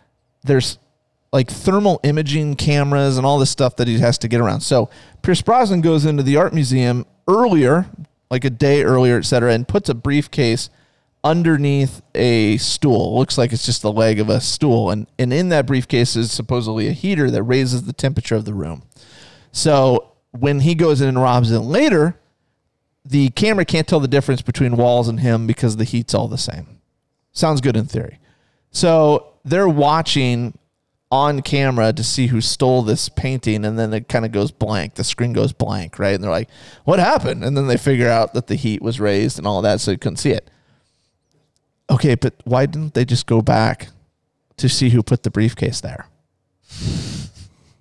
there's 0.43 0.79
like 1.35 1.51
thermal 1.51 1.99
imaging 2.05 2.55
cameras 2.55 3.17
and 3.17 3.27
all 3.27 3.41
this 3.41 3.51
stuff 3.51 3.75
that 3.75 3.89
he 3.89 3.99
has 3.99 4.17
to 4.19 4.29
get 4.29 4.41
around. 4.41 4.61
So 4.61 4.89
Pierce 5.21 5.43
Brosnan 5.43 5.81
goes 5.81 6.05
into 6.05 6.23
the 6.23 6.37
art 6.37 6.55
museum 6.55 7.05
earlier, 7.27 7.87
like 8.31 8.45
a 8.45 8.51
day 8.51 8.85
earlier, 8.85 9.19
et 9.19 9.25
cetera, 9.25 9.53
and 9.53 9.67
puts 9.67 9.89
a 9.89 9.95
briefcase 9.95 10.71
underneath 11.25 12.03
a 12.15 12.57
stool. 12.59 13.19
Looks 13.19 13.37
like 13.37 13.53
it's 13.53 13.67
just 13.67 13.83
the 13.83 13.91
leg 13.91 14.21
of 14.21 14.29
a 14.29 14.41
stool. 14.41 14.91
And, 14.91 15.09
and 15.19 15.33
in 15.33 15.49
that 15.49 15.67
briefcase 15.67 16.15
is 16.15 16.31
supposedly 16.31 16.87
a 16.87 16.93
heater 16.93 17.29
that 17.33 17.43
raises 17.43 17.83
the 17.83 17.93
temperature 17.93 18.37
of 18.37 18.45
the 18.45 18.55
room. 18.55 18.85
So 19.51 20.13
when 20.31 20.61
he 20.61 20.77
goes 20.77 21.01
in 21.01 21.09
and 21.09 21.21
robs 21.21 21.51
it 21.51 21.59
later, 21.59 22.17
the 23.05 23.31
camera 23.31 23.65
can't 23.65 23.89
tell 23.89 23.99
the 23.99 24.07
difference 24.07 24.41
between 24.41 24.77
walls 24.77 25.09
and 25.09 25.19
him 25.19 25.49
because 25.49 25.79
the 25.79 25.85
heat's 25.85 26.15
all 26.15 26.29
the 26.29 26.39
same. 26.39 26.79
Sounds 27.33 27.61
good 27.61 27.77
in 27.77 27.87
theory. 27.87 28.21
So 28.71 29.33
they're 29.45 29.69
watching 29.69 30.57
on 31.15 31.43
camera 31.43 31.93
to 31.93 32.03
see 32.03 32.27
who 32.27 32.41
stole 32.41 32.83
this 32.83 33.09
painting, 33.09 33.65
and 33.65 33.79
then 33.79 33.95
it 33.95 34.09
kind 34.09 34.25
of 34.25 34.33
goes 34.33 34.51
blank. 34.51 34.95
The 34.95 35.05
screen 35.05 35.33
goes 35.33 35.53
blank, 35.53 35.99
right? 35.99 36.15
And 36.15 36.23
they're 36.23 36.31
like, 36.31 36.51
"What 36.85 36.99
happened?" 36.99 37.45
And 37.45 37.57
then 37.57 37.69
they 37.69 37.77
figure 37.77 38.09
out 38.09 38.35
that 38.35 38.49
the 38.49 38.57
heat 38.57 38.83
was 38.83 38.99
raised 38.99 39.39
and 39.39 39.47
all 39.47 39.63
that, 39.63 39.81
so 39.81 39.93
you 39.93 39.99
couldn't 39.99 40.17
see 40.17 40.31
it. 40.31 40.51
Okay, 41.89 42.17
but 42.17 42.35
why 42.45 42.67
didn't 42.67 42.95
they 42.95 43.05
just 43.05 43.27
go 43.27 43.43
back 43.43 43.89
to 44.57 44.69
see 44.69 44.91
who 44.91 45.03
put 45.03 45.23
the 45.23 45.31
briefcase 45.31 45.81
there? 45.81 46.09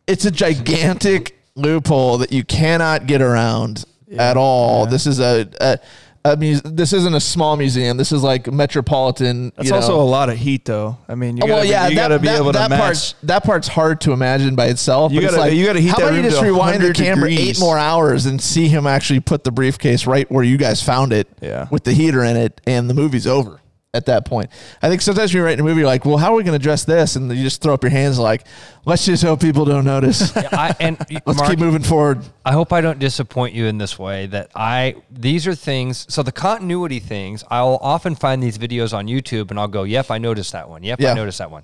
It's 0.06 0.26
a 0.26 0.32
gigantic 0.32 1.40
loophole 1.56 2.18
that 2.18 2.34
you 2.34 2.44
cannot 2.44 3.08
get 3.08 3.22
around 3.22 3.86
at 4.18 4.36
all. 4.36 4.86
This 4.86 5.08
is 5.08 5.22
a, 5.22 5.48
a, 5.62 5.80
a 6.26 6.38
muse- 6.38 6.62
this 6.64 6.94
isn't 6.94 7.14
a 7.14 7.20
small 7.20 7.58
museum. 7.58 7.98
This 7.98 8.12
is 8.12 8.24
like 8.24 8.52
metropolitan. 8.52 9.52
That's 9.58 9.70
you 9.70 9.76
also 9.76 9.98
know. 9.98 10.02
a 10.02 10.04
lot 10.04 10.30
of 10.30 10.38
heat, 10.38 10.66
though. 10.66 10.98
I 11.08 11.16
mean, 11.16 11.38
you 11.38 11.44
Oh, 11.44 11.48
gotta, 11.48 11.54
well, 11.62 11.66
yeah, 11.66 11.86
be, 11.88 11.94
you 11.94 11.96
that, 11.98 12.02
gotta 12.10 12.20
be 12.20 12.28
that, 12.28 12.36
able 12.38 12.52
to 12.54 12.60
that 12.60 12.70
match. 12.70 12.80
Part's, 12.80 13.16
that 13.24 13.44
part's 13.44 13.68
hard 13.68 14.00
to 14.02 14.12
imagine 14.14 14.56
by 14.56 14.68
itself. 14.68 15.12
You 15.12 15.22
gotta- 15.22 15.38
like, 15.38 15.54
you 15.54 15.66
gotta 15.66 15.80
heat 15.82 15.90
how 15.90 15.98
about 15.98 16.14
you 16.16 16.22
just 16.24 16.42
rewind 16.42 16.82
the 16.82 16.88
100 16.88 16.96
camera 16.96 17.30
eight 17.30 17.60
more 17.60 17.78
hours 17.78 18.26
and 18.26 18.42
see 18.42 18.68
him 18.68 18.88
actually 18.88 19.20
put 19.20 19.44
the 19.44 19.52
briefcase 19.52 20.06
right 20.08 20.30
where 20.32 20.44
you 20.44 20.58
guys 20.58 20.82
found 20.82 21.12
it 21.14 21.28
Yeah. 21.42 21.68
with 21.72 21.84
the 21.84 21.92
heater 21.94 22.24
in 22.24 22.38
it, 22.38 22.62
and 22.66 22.90
the 22.90 22.94
movie's 22.94 23.28
over 23.28 23.60
at 23.96 24.08
that 24.08 24.26
point. 24.26 24.50
I 24.82 24.90
think 24.90 25.02
sometimes 25.02 25.32
when 25.32 25.38
you're 25.38 25.46
writing 25.46 25.60
a 25.60 25.64
movie, 25.64 25.80
you're 25.82 25.88
like, 25.88 26.04
well, 26.04 26.18
how 26.18 26.34
are 26.34 26.36
we 26.36 26.44
going 26.44 26.54
to 26.54 26.62
address 26.62 26.84
this? 26.84 27.16
And 27.16 27.30
you 27.32 27.44
just 27.44 27.62
throw 27.62 27.76
up 27.76 27.84
your 27.84 27.92
hands 27.92 28.18
like, 28.18 28.46
let's 28.86 29.06
just 29.06 29.24
hope 29.24 29.40
people 29.40 29.66
don't 29.66 29.86
notice. 29.86 30.36
I, 30.38 30.76
and 30.80 30.98
let's 31.28 31.38
Mark, 31.38 31.52
keep 31.52 31.60
moving 31.60 31.84
forward. 31.84 32.24
I 32.44 32.54
hope 32.54 32.74
I 32.74 32.82
don't 32.82 32.98
disappoint 32.98 33.54
you 33.54 33.68
in 33.68 33.78
this 33.78 34.00
way. 34.00 34.26
That 34.26 34.50
I 34.56 34.96
these 35.12 35.46
are 35.46 35.54
things. 35.54 36.08
So 36.12 36.24
the 36.24 36.32
continuity 36.32 37.00
things, 37.00 37.44
I'll 37.52 37.78
often 37.82 38.16
find 38.16 38.42
these 38.42 38.58
videos 38.58 38.98
on 38.98 39.08
YouTube, 39.08 39.52
and 39.52 39.60
I'll 39.60 39.68
go, 39.68 39.84
"Yep, 39.84 40.10
I 40.10 40.18
noticed 40.18 40.54
that 40.54 40.68
one. 40.70 40.82
Yep, 40.84 41.00
Yeah. 41.00 41.12
I 41.12 41.14
noticed 41.14 41.38
that 41.38 41.52
one." 41.52 41.64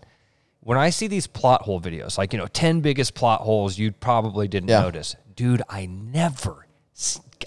When 0.62 0.78
I 0.78 0.92
see 0.92 1.08
these 1.08 1.26
plot 1.26 1.64
hole 1.64 1.82
videos, 1.82 2.18
like 2.18 2.32
you 2.32 2.38
know, 2.38 2.46
ten 2.48 2.82
biggest 2.82 3.16
plot 3.16 3.42
holes 3.42 3.78
you 3.80 3.92
probably 3.92 4.48
didn't 4.48 4.70
Yeah. 4.70 4.82
notice, 4.82 5.16
dude, 5.36 5.64
I 5.68 5.88
never, 5.88 6.68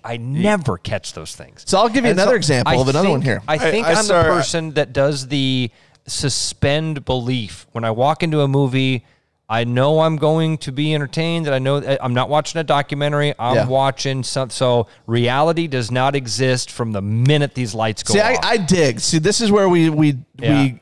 I 0.05 0.17
never 0.17 0.79
catch 0.79 1.13
those 1.13 1.35
things. 1.37 1.65
So 1.67 1.79
I'll 1.79 1.89
give 1.89 2.05
you 2.05 2.11
And 2.11 2.19
another 2.19 2.33
so 2.33 2.37
example 2.37 2.73
I 2.73 2.81
of 2.81 2.89
another 2.89 3.11
one 3.11 3.23
here. 3.23 3.43
I 3.47 3.59
think 3.59 3.87
I 3.87 3.91
I, 3.91 3.99
am 3.99 4.05
start- 4.05 4.27
the 4.27 4.33
person 4.33 4.71
that 4.73 4.93
does 4.93 5.29
the 5.29 5.71
suspend 6.07 7.05
belief. 7.05 7.67
When 7.73 7.85
I 7.85 7.91
walk 7.91 8.23
into 8.23 8.41
a 8.41 8.49
movie, 8.49 9.05
I 9.49 9.65
know 9.65 10.01
I'm 10.01 10.17
going 10.17 10.59
to 10.59 10.73
be 10.73 10.95
entertained. 10.95 11.47
That 11.47 11.55
I 11.55 11.59
know 11.59 11.77
eh, 11.77 11.99
I'm 12.01 12.15
not 12.15 12.29
watching 12.29 12.61
a 12.61 12.65
documentary. 12.65 13.35
I'm 13.39 13.55
Yeah. 13.57 13.67
watching 13.67 14.23
some. 14.23 14.51
So 14.51 14.87
reality 15.07 15.67
does 15.67 15.91
not 15.91 16.17
exist 16.17 16.71
from 16.71 16.93
the 16.93 17.03
minute 17.03 17.55
these 17.55 17.75
lights 17.75 18.03
go 18.03 18.15
See, 18.15 18.21
I, 18.21 18.35
off. 18.35 18.45
I 18.45 18.57
dig. 18.57 19.01
See, 19.01 19.19
this 19.19 19.41
is 19.41 19.51
where 19.53 19.69
we 19.69 19.91
we 19.91 20.19
Yeah. 20.39 20.63
we 20.63 20.81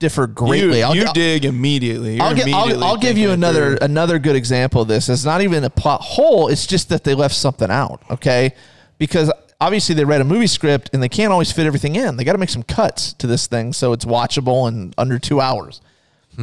differ 0.00 0.22
you 0.22 0.26
greatly. 0.28 0.82
I'll- 0.82 0.96
you 0.96 1.04
I'll- 1.04 1.12
dig 1.12 1.44
immediately. 1.44 2.16
You're 2.16 2.24
I'll, 2.24 2.34
get, 2.34 2.48
I'll, 2.52 2.82
I'll 2.84 2.96
give 2.96 3.16
you 3.16 3.30
another 3.30 3.76
through. 3.76 3.84
another 3.86 4.18
good 4.18 4.34
example 4.34 4.82
of 4.82 4.88
this. 4.88 5.08
It's 5.08 5.24
not 5.24 5.40
even 5.42 5.62
a 5.62 5.70
plot 5.70 6.00
hole. 6.00 6.48
It's 6.48 6.66
just 6.66 6.88
that 6.88 7.04
they 7.04 7.14
left 7.14 7.34
something 7.36 7.70
out. 7.70 8.02
Okay, 8.10 8.54
because 8.98 9.30
obviously 9.60 9.94
they 9.94 10.04
read 10.04 10.20
a 10.20 10.24
movie 10.24 10.46
script 10.48 10.90
and 10.92 11.02
they 11.02 11.08
can't 11.08 11.30
always 11.32 11.52
fit 11.52 11.66
everything 11.66 11.94
in. 11.94 12.16
They 12.16 12.24
got 12.24 12.32
to 12.32 12.38
make 12.38 12.48
some 12.50 12.62
cuts 12.64 13.12
to 13.14 13.26
this 13.26 13.46
thing 13.46 13.72
so 13.72 13.92
it's 13.92 14.04
watchable 14.04 14.66
in 14.68 14.92
under 14.98 15.18
two 15.20 15.40
hours. 15.40 15.80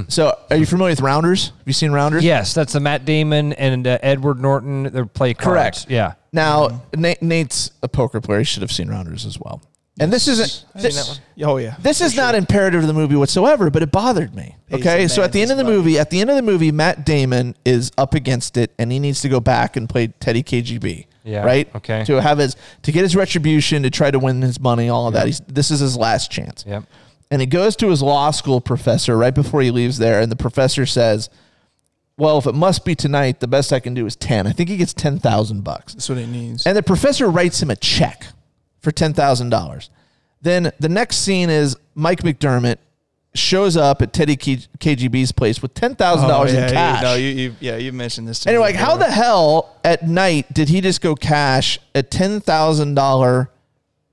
So, 0.09 0.37
are 0.51 0.57
you 0.57 0.67
familiar 0.67 0.91
with 0.91 0.99
Rounders? 1.01 1.47
Have 1.47 1.65
you 1.65 1.73
seen 1.73 1.91
Rounders? 1.91 2.23
yes, 2.23 2.53
that's 2.53 2.73
the 2.73 2.79
Matt 2.79 3.03
Damon 3.05 3.53
and 3.53 3.87
uh, 3.87 3.97
Edward 4.03 4.39
Norton. 4.39 4.83
They 4.83 5.03
play 5.05 5.33
cards. 5.33 5.45
Correct. 5.85 5.85
Yeah. 5.89 6.13
Now, 6.31 6.83
Nate, 6.95 7.23
Nate's 7.23 7.71
a 7.81 7.87
poker 7.87 8.21
player. 8.21 8.37
He 8.39 8.45
should 8.45 8.61
have 8.61 8.71
seen 8.71 8.89
Rounders 8.89 9.25
as 9.25 9.39
well. 9.39 9.59
And 9.99 10.13
this 10.13 10.27
isn't. 10.27 10.65
This, 10.75 11.19
Oh 11.43 11.57
yeah. 11.57 11.75
This 11.79 12.01
is 12.01 12.15
not 12.15 12.35
imperative 12.35 12.81
to 12.81 12.87
the 12.87 12.93
movie 12.93 13.15
whatsoever, 13.15 13.69
but 13.69 13.81
it 13.81 13.91
bothered 13.91 14.35
me. 14.35 14.55
Pays 14.69 14.79
Okay, 14.79 15.07
so 15.07 15.23
at 15.23 15.31
the 15.31 15.41
end 15.41 15.51
of 15.51 15.57
the 15.57 15.63
man's 15.63 15.75
movie, 15.77 15.99
at 15.99 16.09
the 16.09 16.21
end 16.21 16.29
of 16.29 16.35
the 16.35 16.41
movie, 16.41 16.71
Matt 16.71 17.05
Damon 17.05 17.55
is 17.65 17.91
up 17.97 18.13
against 18.13 18.57
it, 18.57 18.71
and 18.77 18.91
he 18.91 18.99
needs 18.99 19.21
to 19.21 19.29
go 19.29 19.39
back 19.39 19.75
and 19.75 19.89
play 19.89 20.07
Teddy 20.07 20.43
KGB. 20.43 21.05
Yeah, 21.23 21.43
Right. 21.43 21.73
okay. 21.75 22.03
To 22.05 22.21
have 22.21 22.37
his 22.37 22.55
to 22.83 22.91
get 22.91 23.03
his 23.03 23.15
retribution, 23.15 23.83
to 23.83 23.89
try 23.89 24.11
to 24.11 24.19
win 24.19 24.41
his 24.41 24.59
money, 24.59 24.87
all 24.89 25.07
of 25.07 25.13
that. 25.13 25.25
He's 25.25 25.41
this 25.41 25.71
is 25.71 25.79
his 25.79 25.97
last 25.97 26.31
chance. 26.31 26.63
Yep. 26.67 26.83
And 27.29 27.41
he 27.41 27.47
goes 27.47 27.75
to 27.77 27.89
his 27.89 28.01
law 28.01 28.31
school 28.31 28.61
professor 28.61 29.17
right 29.17 29.35
before 29.35 29.61
he 29.61 29.69
leaves 29.71 29.97
there, 29.97 30.21
and 30.21 30.31
the 30.31 30.37
professor 30.37 30.85
says, 30.85 31.29
"Well, 32.17 32.37
if 32.37 32.45
it 32.45 32.55
must 32.55 32.85
be 32.85 32.95
tonight, 32.95 33.41
the 33.41 33.47
best 33.47 33.73
I 33.73 33.81
can 33.81 33.93
do 33.93 34.05
is 34.05 34.15
ten. 34.15 34.47
I 34.47 34.53
think 34.53 34.69
he 34.69 34.77
gets 34.77 34.93
ten 34.93 35.19
thousand 35.19 35.65
bucks." 35.65 35.93
That's 35.95 36.07
what 36.07 36.17
he 36.17 36.25
needs. 36.25 36.65
And 36.65 36.77
the 36.77 36.83
professor 36.83 37.29
writes 37.29 37.61
him 37.61 37.69
a 37.69 37.75
check 37.75 38.27
for 38.87 38.93
ten 38.93 39.13
thousand 39.13 39.49
dollars. 39.49 39.89
Then 40.41 40.71
the 40.79 40.87
next 40.87 41.17
scene 41.17 41.49
is 41.49 41.75
Mike 41.93 42.21
McDermott 42.21 42.77
shows 43.35 43.75
up 43.75 44.01
at 44.01 44.13
Teddy 44.13 44.37
KGB's 44.37 45.33
place 45.33 45.61
with 45.61 45.73
ten 45.73 45.93
thousand 45.93 46.27
Oh, 46.27 46.29
dollars 46.29 46.53
yeah, 46.53 46.59
in 46.61 46.67
you- 46.69 46.73
cash. 46.73 47.01
no, 47.03 47.15
you, 47.15 47.27
you, 47.27 47.55
yeah, 47.59 47.75
you 47.75 47.91
mentioned 47.91 48.29
this. 48.29 48.39
To 48.39 48.47
and 48.49 48.53
me 48.53 48.55
you're 48.55 48.61
like, 48.65 48.75
how 48.75 48.95
the 48.95 49.11
hell 49.11 49.75
at 49.83 50.07
night 50.07 50.53
did 50.53 50.69
he 50.69 50.79
just 50.79 51.01
go 51.01 51.15
cash 51.15 51.79
a 51.93 52.01
ten 52.01 52.39
thousand 52.39 52.93
dollar 52.93 53.49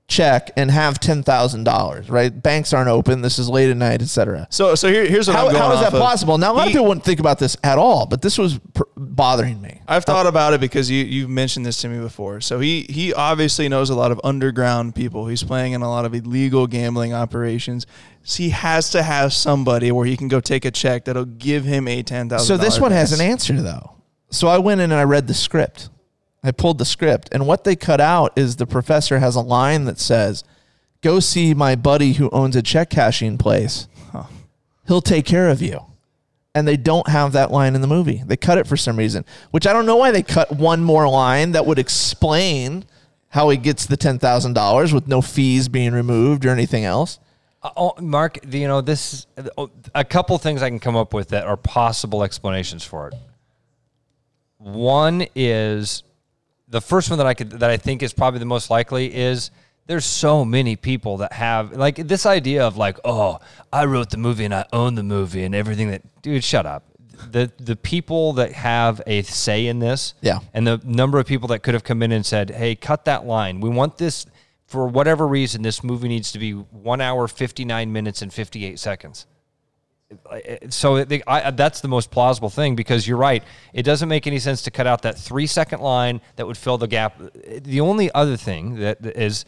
check 0.07 0.51
and 0.55 0.69
have 0.69 0.99
ten 0.99 1.23
thousand 1.23 1.63
dollars? 1.63 2.09
Right? 2.09 2.29
Banks 2.29 2.73
aren't 2.73 2.89
open. 2.89 3.21
This 3.21 3.39
is 3.39 3.49
late 3.49 3.69
at 3.69 3.77
night, 3.77 4.01
etc. 4.01 4.47
So, 4.49 4.75
so 4.75 4.87
here, 4.87 5.05
here's 5.05 5.27
what 5.27 5.35
How, 5.35 5.47
I'm 5.47 5.51
going 5.53 5.63
how 5.63 5.73
is 5.73 5.79
that 5.81 5.93
of. 5.93 5.99
possible? 5.99 6.37
Now 6.37 6.51
a 6.51 6.53
lot 6.53 6.67
of 6.67 6.73
people 6.73 6.85
wouldn't 6.87 7.05
think 7.05 7.19
about 7.19 7.39
this 7.39 7.57
at 7.63 7.77
all, 7.77 8.05
but 8.05 8.21
this 8.21 8.37
was 8.37 8.59
pr- 8.73 8.83
bothering 8.95 9.61
me. 9.61 9.81
I've 9.87 10.05
thought 10.05 10.27
about 10.27 10.53
it 10.53 10.61
because 10.61 10.89
you 10.89 11.03
you've 11.03 11.29
mentioned 11.29 11.65
this 11.65 11.77
to 11.81 11.89
me 11.89 11.99
before. 11.99 12.41
So 12.41 12.59
he 12.59 12.83
he 12.89 13.13
obviously 13.13 13.67
knows 13.69 13.89
a 13.89 13.95
lot 13.95 14.11
of 14.11 14.21
underground 14.23 14.95
people. 14.95 15.27
He's 15.27 15.43
playing 15.43 15.73
in 15.73 15.81
a 15.81 15.89
lot 15.89 16.05
of 16.05 16.13
illegal 16.13 16.67
gambling 16.67 17.13
operations. 17.13 17.85
So 18.23 18.43
he 18.43 18.49
has 18.49 18.89
to 18.91 19.03
have 19.03 19.33
somebody 19.33 19.91
where 19.91 20.05
he 20.05 20.17
can 20.17 20.27
go 20.27 20.39
take 20.39 20.65
a 20.65 20.71
check 20.71 21.05
that'll 21.05 21.25
give 21.25 21.63
him 21.63 21.87
a 21.87 22.03
ten 22.03 22.29
thousand. 22.29 22.47
So 22.47 22.57
this 22.57 22.79
one 22.79 22.91
has 22.91 23.11
an 23.11 23.25
answer 23.25 23.61
though. 23.61 23.91
So 24.31 24.47
I 24.47 24.57
went 24.57 24.81
in 24.81 24.91
and 24.91 24.99
I 24.99 25.03
read 25.03 25.27
the 25.27 25.33
script. 25.33 25.89
I 26.47 26.51
pulled 26.51 26.77
the 26.77 26.85
script, 26.85 27.29
and 27.31 27.47
what 27.47 27.63
they 27.63 27.75
cut 27.75 27.99
out 28.01 28.33
is 28.35 28.55
the 28.55 28.65
professor 28.67 29.19
has 29.19 29.35
a 29.35 29.41
line 29.41 29.85
that 29.85 29.99
says, 29.99 30.43
"Go 31.01 31.19
see 31.19 31.53
my 31.53 31.75
buddy 31.75 32.13
who 32.13 32.29
owns 32.31 32.55
a 32.55 32.61
check 32.61 32.89
cashing 32.89 33.37
place. 33.37 33.87
He'll 34.87 35.01
take 35.01 35.25
care 35.25 35.49
of 35.49 35.61
you." 35.61 35.79
And 36.53 36.67
they 36.67 36.77
don't 36.77 37.09
have 37.09 37.33
that 37.33 37.51
line 37.51 37.75
in 37.75 37.81
the 37.81 37.87
movie. 37.87 38.23
They 38.25 38.37
cut 38.37 38.57
it 38.57 38.65
for 38.67 38.77
some 38.77 38.95
reason, 38.97 39.25
which 39.51 39.67
I 39.67 39.73
don't 39.73 39.85
know 39.85 39.97
why 39.97 40.11
they 40.11 40.23
cut 40.23 40.51
one 40.55 40.81
more 40.83 41.07
line 41.09 41.51
that 41.51 41.65
would 41.65 41.79
explain 41.79 42.85
how 43.29 43.49
he 43.49 43.57
gets 43.57 43.85
the 43.85 43.97
ten 43.97 44.19
thousand 44.19 44.53
dollars 44.53 44.93
with 44.93 45.05
no 45.07 45.21
fees 45.21 45.67
being 45.67 45.91
removed 45.91 46.45
or 46.45 46.49
anything 46.51 46.85
else. 46.85 47.19
Uh, 47.61 47.71
oh, 47.75 47.93
Mark, 47.99 48.39
you 48.49 48.67
know 48.69 48.79
this. 48.79 49.25
is- 49.35 49.49
A 49.93 50.05
couple 50.05 50.37
things 50.37 50.61
I 50.61 50.69
can 50.69 50.79
come 50.79 50.95
up 50.95 51.13
with 51.13 51.29
that 51.29 51.45
are 51.45 51.57
possible 51.57 52.23
explanations 52.23 52.83
for 52.85 53.09
it. 53.09 53.15
One 54.59 55.25
is 55.35 56.03
the 56.75 56.81
first 56.81 57.09
one 57.09 57.17
that 57.19 57.27
I 57.27 57.33
could 57.33 57.51
that 57.63 57.69
I 57.69 57.77
think 57.77 58.03
is 58.03 58.11
probably 58.11 58.39
the 58.39 58.45
most 58.57 58.69
likely 58.69 59.05
is 59.15 59.49
there's 59.87 60.03
so 60.03 60.43
many 60.43 60.75
people 60.75 61.17
that 61.17 61.31
have 61.31 61.71
like 61.71 61.95
this 61.95 62.25
idea 62.25 62.67
of 62.67 62.75
like 62.75 62.97
oh 63.05 63.39
I 63.71 63.85
wrote 63.85 64.09
the 64.09 64.17
movie 64.17 64.43
and 64.43 64.53
I 64.53 64.65
own 64.73 64.95
the 64.95 65.03
movie 65.03 65.43
and 65.45 65.55
everything 65.55 65.89
that 65.91 66.01
dude 66.21 66.43
shut 66.43 66.65
up. 66.65 66.83
The 67.31 67.49
the 67.71 67.77
people 67.77 68.33
that 68.33 68.51
have 68.51 69.01
a 69.07 69.21
say 69.21 69.67
in 69.67 69.79
this 69.79 70.15
Yeah. 70.21 70.39
and 70.53 70.67
the 70.67 70.81
number 70.83 71.17
of 71.17 71.25
people 71.25 71.47
that 71.47 71.59
could 71.63 71.75
have 71.75 71.85
come 71.85 72.03
in 72.03 72.11
and 72.11 72.25
said 72.25 72.49
hey 72.49 72.75
cut 72.75 73.05
that 73.05 73.25
line. 73.25 73.61
We 73.61 73.69
want 73.69 73.97
this 73.97 74.25
for 74.67 74.85
whatever 74.87 75.25
reason 75.27 75.61
this 75.61 75.81
movie 75.81 76.09
needs 76.09 76.33
to 76.33 76.39
be 76.39 76.51
one 76.51 76.99
hour 76.99 77.27
59 77.29 77.93
minutes 77.93 78.21
and 78.21 78.33
58 78.33 78.77
seconds 78.79 79.27
so 80.69 81.05
I, 81.27 81.51
that's 81.51 81.81
the 81.81 81.87
most 81.87 82.11
plausible 82.11 82.49
thing 82.49 82.75
because 82.75 83.07
you're 83.07 83.17
right. 83.17 83.43
It 83.73 83.83
doesn't 83.83 84.07
make 84.07 84.27
any 84.27 84.39
sense 84.39 84.61
to 84.63 84.71
cut 84.71 84.87
out 84.87 85.01
that 85.01 85.17
three 85.17 85.47
second 85.47 85.81
line 85.81 86.21
that 86.35 86.45
would 86.45 86.57
fill 86.57 86.77
the 86.77 86.87
gap. 86.87 87.19
The 87.61 87.81
only 87.81 88.11
other 88.11 88.37
thing 88.37 88.75
that 88.75 89.03
is 89.03 89.45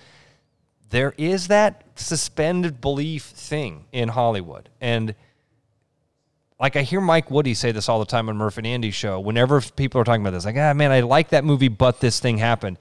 there 0.89 1.13
is 1.17 1.47
that 1.49 1.83
suspended 1.95 2.81
belief 2.81 3.23
thing 3.23 3.85
in 3.91 4.09
Hollywood. 4.09 4.69
And 4.81 5.13
like 6.59 6.75
I 6.75 6.81
hear 6.81 7.01
Mike 7.01 7.29
Woody 7.29 7.53
say 7.53 7.71
this 7.71 7.87
all 7.87 7.99
the 7.99 8.05
time 8.05 8.29
on 8.29 8.37
Murph 8.37 8.57
and 8.57 8.65
Andy's 8.65 8.95
show. 8.95 9.19
Whenever 9.19 9.61
people 9.61 10.01
are 10.01 10.03
talking 10.03 10.21
about 10.21 10.31
this, 10.31 10.45
like, 10.45 10.57
ah, 10.57 10.73
man, 10.73 10.91
I 10.91 11.01
like 11.01 11.29
that 11.29 11.43
movie, 11.43 11.67
but 11.67 11.99
this 11.99 12.19
thing 12.19 12.39
happened. 12.39 12.77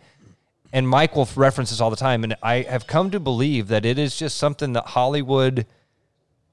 And 0.72 0.89
Mike 0.89 1.14
will 1.14 1.29
reference 1.37 1.70
this 1.70 1.81
all 1.81 1.91
the 1.91 1.97
time. 1.97 2.24
And 2.24 2.37
I 2.43 2.62
have 2.62 2.87
come 2.87 3.11
to 3.11 3.20
believe 3.20 3.68
that 3.68 3.85
it 3.85 3.99
is 3.99 4.16
just 4.16 4.39
something 4.39 4.72
that 4.72 4.87
Hollywood 4.89 5.66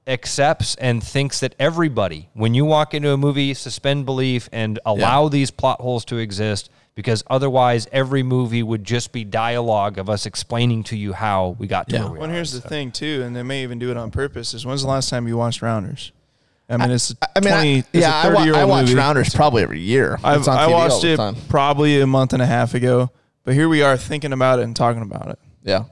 accepts 0.06 0.74
and 0.76 1.02
thinks 1.02 1.40
that 1.40 1.54
everybody, 1.58 2.28
when 2.34 2.54
you 2.54 2.64
walk 2.64 2.94
into 2.94 3.10
a 3.12 3.16
movie, 3.16 3.54
suspend 3.54 4.04
belief 4.06 4.48
and 4.52 4.78
allow 4.84 5.28
these 5.28 5.50
plot 5.50 5.80
holes 5.80 6.04
to 6.06 6.16
exist 6.18 6.70
because 6.94 7.24
otherwise 7.28 7.88
every 7.90 8.22
movie 8.22 8.62
would 8.62 8.84
just 8.84 9.12
be 9.12 9.24
dialogue 9.24 9.98
of 9.98 10.08
us 10.08 10.26
explaining 10.26 10.84
to 10.84 10.96
you 10.96 11.12
how 11.12 11.56
we 11.58 11.66
got 11.66 11.88
to 11.88 11.96
Yeah. 11.96 12.02
where 12.04 12.12
we 12.12 12.18
Well, 12.20 12.30
are. 12.30 12.32
here's 12.32 12.52
the 12.52 12.60
thing 12.60 12.92
too, 12.92 13.22
and 13.24 13.34
they 13.34 13.42
may 13.42 13.62
even 13.62 13.78
do 13.78 13.90
it 13.90 13.96
on 13.96 14.10
purpose. 14.10 14.54
Is 14.54 14.64
when's 14.64 14.82
the 14.82 14.88
last 14.88 15.10
time 15.10 15.26
you 15.26 15.36
watched 15.36 15.60
Rounders? 15.62 16.12
I 16.68 16.76
mean, 16.78 16.90
it's 16.92 17.10
a 17.10 17.16
I 17.36 17.40
mean, 17.40 17.52
I- 17.52 17.56
20, 17.56 17.78
it's 17.78 17.88
yeah, 17.92 18.22
a 18.22 18.26
I, 18.26 18.28
wa- 18.28 18.34
30 18.38 18.44
year 18.44 18.54
I 18.54 18.60
old 18.62 18.70
watch 18.70 18.82
movie. 18.86 18.94
Rounders 18.94 19.34
probably 19.34 19.62
every 19.64 19.80
year. 19.80 20.18
I've, 20.22 20.38
It's 20.38 20.48
on 20.48 20.56
I 20.56 20.66
watched 20.68 21.04
it 21.04 21.18
probably 21.48 22.00
a 22.00 22.06
month 22.06 22.32
and 22.32 22.40
a 22.40 22.46
half 22.46 22.74
ago, 22.74 23.10
but 23.42 23.54
here 23.54 23.68
we 23.68 23.82
are 23.82 23.96
thinking 23.96 24.32
about 24.32 24.60
it 24.60 24.62
and 24.62 24.74
talking 24.76 25.02
about 25.02 25.28
it. 25.28 25.38
Yeah. 25.62 25.84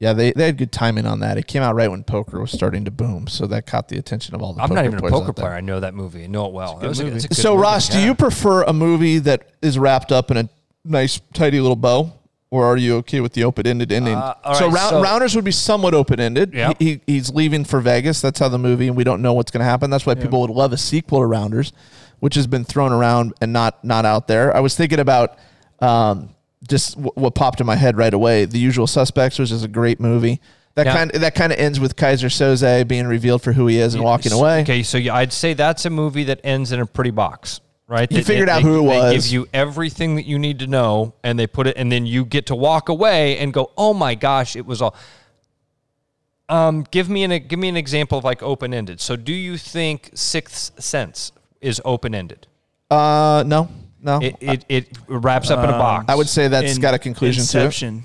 Yeah, 0.00 0.12
they, 0.12 0.32
they 0.32 0.46
had 0.46 0.58
good 0.58 0.72
timing 0.72 1.06
on 1.06 1.20
that. 1.20 1.38
It 1.38 1.46
came 1.46 1.62
out 1.62 1.74
right 1.76 1.88
when 1.90 2.02
poker 2.04 2.40
was 2.40 2.50
starting 2.50 2.84
to 2.84 2.90
boom, 2.90 3.26
so 3.28 3.46
that 3.46 3.66
caught 3.66 3.88
the 3.88 3.96
attention 3.96 4.34
of 4.34 4.42
all 4.42 4.52
the. 4.52 4.60
I'm 4.60 4.68
poker 4.68 4.74
not 4.82 4.84
even 4.86 4.98
a 4.98 5.08
poker 5.10 5.32
player. 5.32 5.52
I 5.52 5.60
know 5.60 5.80
that 5.80 5.94
movie. 5.94 6.24
I 6.24 6.26
know 6.26 6.46
it 6.46 6.52
well. 6.52 6.74
good 6.76 6.84
It 6.84 6.88
was 6.88 7.00
a- 7.00 7.04
movie. 7.04 7.16
it's 7.16 7.24
a 7.26 7.28
good 7.28 7.36
So, 7.36 7.52
movie, 7.54 7.62
Ross, 7.62 7.88
do 7.88 8.00
you 8.00 8.14
prefer 8.14 8.62
a 8.64 8.72
movie 8.72 9.18
that 9.20 9.48
is 9.62 9.78
wrapped 9.78 10.10
up 10.12 10.30
in 10.30 10.36
a 10.36 10.48
nice, 10.84 11.20
tidy 11.32 11.60
little 11.60 11.76
bow, 11.76 12.12
or 12.50 12.66
are 12.66 12.76
you 12.76 12.96
okay 12.96 13.20
with 13.20 13.32
the 13.34 13.44
open-ended 13.44 13.92
ending? 13.92 14.14
Uh, 14.16 14.34
all 14.44 14.54
so, 14.56 14.66
right, 14.66 14.74
Round- 14.74 14.90
so- 14.90 15.02
Rounders 15.02 15.36
would 15.36 15.44
be 15.44 15.52
somewhat 15.52 15.94
open-ended. 15.94 16.52
Yep. 16.52 16.76
He, 16.80 16.84
he, 16.84 17.00
he's 17.06 17.30
leaving 17.30 17.64
for 17.64 17.80
Vegas. 17.80 18.20
That's 18.20 18.40
how 18.40 18.48
the 18.48 18.58
movie, 18.58 18.88
and 18.88 18.96
we 18.96 19.04
don't 19.04 19.22
know 19.22 19.32
what's 19.32 19.52
going 19.52 19.60
to 19.60 19.64
happen. 19.64 19.90
That's 19.90 20.04
why 20.04 20.16
people 20.16 20.40
would 20.40 20.50
love 20.50 20.72
a 20.72 20.76
sequel 20.76 21.20
to 21.20 21.26
Rounders, 21.26 21.72
which 22.18 22.34
has 22.34 22.48
been 22.48 22.64
thrown 22.64 22.92
around 22.92 23.32
and 23.40 23.52
not 23.52 23.82
not 23.84 24.04
out 24.04 24.26
there. 24.26 24.54
I 24.54 24.60
was 24.60 24.76
thinking 24.76 24.98
about 24.98 25.38
um, 25.80 26.33
just 26.68 26.94
w- 26.94 27.12
what 27.14 27.34
popped 27.34 27.60
in 27.60 27.66
my 27.66 27.76
head 27.76 27.96
right 27.96 28.12
away. 28.14 28.44
The 28.44 28.58
Usual 28.58 28.86
Suspects, 28.86 29.38
which 29.38 29.50
is 29.50 29.62
a 29.62 29.68
great 29.68 30.00
movie. 30.00 30.40
That 30.76 30.86
Yeah. 30.86 30.94
kind 30.96 31.10
that 31.12 31.34
kind 31.34 31.52
of 31.52 31.58
ends 31.58 31.78
with 31.78 31.94
Keyser 31.96 32.26
Söze 32.28 32.86
being 32.88 33.06
revealed 33.06 33.42
for 33.42 33.52
who 33.52 33.66
he 33.68 33.78
is 33.78 33.94
and 33.94 34.02
walking 34.02 34.32
away. 34.32 34.62
Okay, 34.62 34.82
so 34.82 34.98
yeah, 34.98 35.14
I'd 35.14 35.32
say 35.32 35.54
that's 35.54 35.84
a 35.84 35.90
movie 35.90 36.24
that 36.24 36.40
ends 36.42 36.72
in 36.72 36.80
a 36.80 36.86
pretty 36.86 37.10
box, 37.12 37.60
right? 37.86 38.10
You 38.10 38.24
figured 38.24 38.48
out 38.48 38.62
who 38.62 38.78
it 38.80 38.88
They 38.88 38.98
was. 38.98 39.12
give 39.26 39.32
you 39.32 39.46
everything 39.52 40.16
that 40.16 40.24
you 40.26 40.36
need 40.38 40.58
to 40.58 40.66
know, 40.66 41.14
and 41.22 41.38
they 41.38 41.46
put 41.46 41.68
it, 41.68 41.76
and 41.76 41.92
then 41.92 42.06
you 42.06 42.24
get 42.24 42.46
to 42.46 42.56
walk 42.56 42.88
away 42.88 43.38
and 43.38 43.52
go, 43.52 43.70
"Oh 43.78 43.94
my 43.94 44.16
gosh, 44.16 44.56
it 44.56 44.66
was 44.66 44.82
all." 44.82 44.96
Um, 46.48 46.84
give 46.90 47.08
me 47.08 47.22
an 47.24 47.46
give 47.46 47.58
me 47.58 47.68
an 47.68 47.76
example 47.76 48.18
of 48.18 48.24
like 48.24 48.42
open 48.42 48.74
ended. 48.74 49.00
So, 49.00 49.16
do 49.16 49.32
you 49.32 49.56
think 49.56 50.10
Sixth 50.14 50.82
Sense 50.82 51.32
is 51.60 51.80
open 51.84 52.14
ended? 52.14 52.46
Uh, 52.90 53.44
no, 53.46 53.68
no. 54.04 54.20
It, 54.20 54.36
it 54.40 54.64
it 54.68 54.98
wraps 55.08 55.50
up 55.50 55.64
in 55.64 55.70
a 55.70 55.78
box. 55.78 56.04
I 56.08 56.14
would 56.14 56.28
say 56.28 56.46
that's 56.48 56.76
In- 56.76 56.82
got 56.82 56.94
a 56.94 56.98
conclusion 56.98 57.44
too. 57.44 57.58
Inception, 57.58 58.02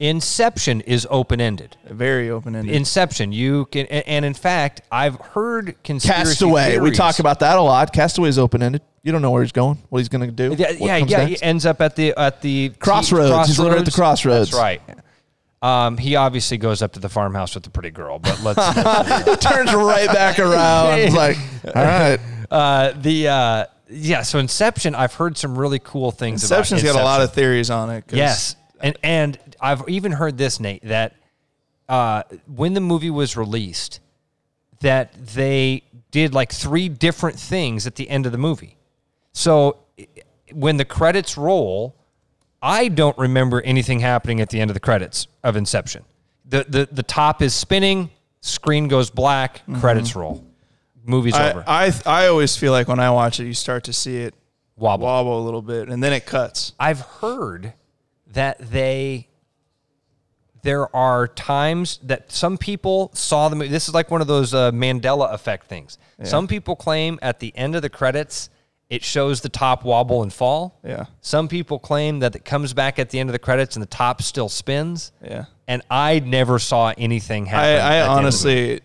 Inception 0.00 0.80
is 0.82 1.06
open 1.10 1.40
ended. 1.40 1.76
very 1.88 2.30
open 2.30 2.54
ended. 2.54 2.74
Inception, 2.74 3.32
you 3.32 3.64
can, 3.66 3.86
and, 3.86 4.06
and 4.06 4.24
in 4.24 4.34
fact, 4.34 4.82
I've 4.92 5.16
heard 5.16 5.66
to 5.66 5.70
it. 5.70 5.82
conspiracy 5.84 6.30
Cast 6.30 6.42
Away. 6.42 6.78
We 6.78 6.90
theories. 6.90 6.98
talk 6.98 7.18
about 7.18 7.40
that 7.40 7.58
a 7.58 7.62
lot. 7.62 7.92
Cast 7.92 8.18
Away 8.18 8.28
is 8.28 8.38
open 8.38 8.62
ended. 8.62 8.82
You 9.02 9.12
don't 9.12 9.22
know 9.22 9.30
where 9.30 9.42
he's 9.42 9.52
going, 9.52 9.78
what 9.88 9.98
he's 9.98 10.08
going 10.08 10.26
to 10.26 10.30
do. 10.30 10.54
Yeah, 10.56 10.72
what 10.72 10.80
yeah, 10.80 10.98
comes 10.98 11.10
yeah. 11.10 11.16
next. 11.24 11.40
He 11.40 11.46
ends 11.46 11.66
up 11.66 11.80
at 11.80 11.96
the 11.96 12.14
at 12.16 12.42
the 12.42 12.70
Crossroads. 12.78 13.48
He's 13.48 13.58
living 13.58 13.78
at 13.78 13.84
the 13.84 13.90
crossroads. 13.90 14.50
That's 14.50 14.60
right. 14.60 14.82
Um, 15.60 15.96
he 15.96 16.14
obviously 16.14 16.58
goes 16.58 16.82
up 16.82 16.92
to 16.92 17.00
the 17.00 17.08
farmhouse 17.08 17.54
with 17.54 17.64
the 17.64 17.70
pretty 17.70 17.90
girl, 17.90 18.18
but 18.20 18.40
let's. 18.42 18.58
let's 19.26 19.44
turns 19.44 19.72
right 19.74 20.06
back 20.06 20.38
around. 20.38 21.00
It's 21.00 21.14
like, 21.24 21.36
all 21.74 21.82
right. 21.82 22.20
uh, 22.50 22.92
the 22.92 23.28
uh, 23.28 23.64
yeah. 23.88 24.22
So 24.22 24.38
Inception, 24.38 24.94
I've 24.94 25.14
heard 25.14 25.36
some 25.36 25.58
really 25.58 25.78
cool 25.78 26.10
things. 26.10 26.42
Inception's 26.42 26.48
about 26.48 26.58
Inception. 26.60 26.76
Inception's 26.78 26.96
got 26.96 27.02
a 27.02 27.04
lot 27.04 27.22
of 27.22 27.32
theories 27.32 27.70
on 27.70 27.90
it. 27.90 28.04
yes, 28.12 28.56
and 28.80 28.96
and 29.02 29.38
I've 29.60 29.88
even 29.88 30.12
heard 30.12 30.38
this 30.38 30.60
Nate 30.60 30.82
that 30.84 31.14
uh, 31.88 32.22
when 32.46 32.74
the 32.74 32.80
movie 32.80 33.10
was 33.10 33.36
released, 33.36 34.00
that 34.80 35.12
they 35.14 35.82
did 36.10 36.34
like 36.34 36.52
three 36.52 36.88
different 36.88 37.38
things 37.38 37.86
at 37.86 37.96
the 37.96 38.08
end 38.08 38.26
of 38.26 38.32
the 38.32 38.38
movie. 38.38 38.76
So 39.32 39.78
when 40.52 40.76
the 40.76 40.84
credits 40.84 41.36
roll, 41.36 41.94
I 42.62 42.88
don't 42.88 43.16
remember 43.18 43.60
anything 43.62 44.00
happening 44.00 44.40
at 44.40 44.50
the 44.50 44.60
end 44.60 44.70
of 44.70 44.74
the 44.74 44.80
credits 44.80 45.26
of 45.44 45.56
Inception. 45.56 46.04
The 46.44 46.64
the 46.68 46.88
the 46.90 47.02
top 47.02 47.42
is 47.42 47.54
spinning, 47.54 48.10
screen 48.40 48.88
goes 48.88 49.10
black, 49.10 49.62
credits 49.80 50.16
roll. 50.16 50.44
Movie's 51.08 51.34
over. 51.34 51.64
I, 51.66 51.86
I 51.86 52.24
I 52.24 52.26
always 52.28 52.56
feel 52.56 52.72
like 52.72 52.86
when 52.86 53.00
I 53.00 53.10
watch 53.10 53.40
it, 53.40 53.46
you 53.46 53.54
start 53.54 53.84
to 53.84 53.92
see 53.92 54.18
it 54.18 54.34
Wobble. 54.76 55.06
wobble 55.06 55.40
a 55.40 55.44
little 55.44 55.62
bit, 55.62 55.88
and 55.88 56.02
then 56.02 56.12
it 56.12 56.26
cuts. 56.26 56.72
I've 56.78 57.00
heard 57.00 57.72
that 58.28 58.58
they 58.58 59.28
there 60.62 60.94
are 60.94 61.26
times 61.26 61.98
that 62.02 62.30
some 62.30 62.58
people 62.58 63.10
saw 63.14 63.48
the 63.48 63.56
movie. 63.56 63.70
This 63.70 63.88
is 63.88 63.94
like 63.94 64.10
one 64.10 64.20
of 64.20 64.26
those 64.26 64.52
uh, 64.52 64.70
Mandela 64.70 65.32
effect 65.32 65.66
things. 65.66 65.98
Some 66.24 66.46
people 66.48 66.76
claim 66.76 67.18
at 67.22 67.38
the 67.38 67.56
end 67.56 67.76
of 67.76 67.82
the 67.82 67.88
credits 67.88 68.50
it 68.90 69.04
shows 69.04 69.42
the 69.42 69.48
top 69.48 69.84
wobble 69.84 70.22
and 70.22 70.32
fall. 70.32 70.80
Yeah. 70.82 71.06
Some 71.20 71.48
people 71.48 71.78
claim 71.78 72.20
that 72.20 72.34
it 72.34 72.44
comes 72.44 72.72
back 72.72 72.98
at 72.98 73.10
the 73.10 73.20
end 73.20 73.28
of 73.28 73.32
the 73.32 73.38
credits 73.38 73.76
and 73.76 73.82
the 73.82 73.86
top 73.88 74.22
still 74.22 74.48
spins. 74.48 75.12
Yeah. 75.22 75.44
And 75.66 75.82
I 75.90 76.20
never 76.20 76.58
saw 76.58 76.94
anything 76.96 77.46
happen. 77.46 77.64
I, 77.68 77.96
I 77.96 77.96
end 77.96 78.02
of 78.02 78.04
the 78.04 78.08
movie. 78.08 78.18
honestly, 78.18 78.80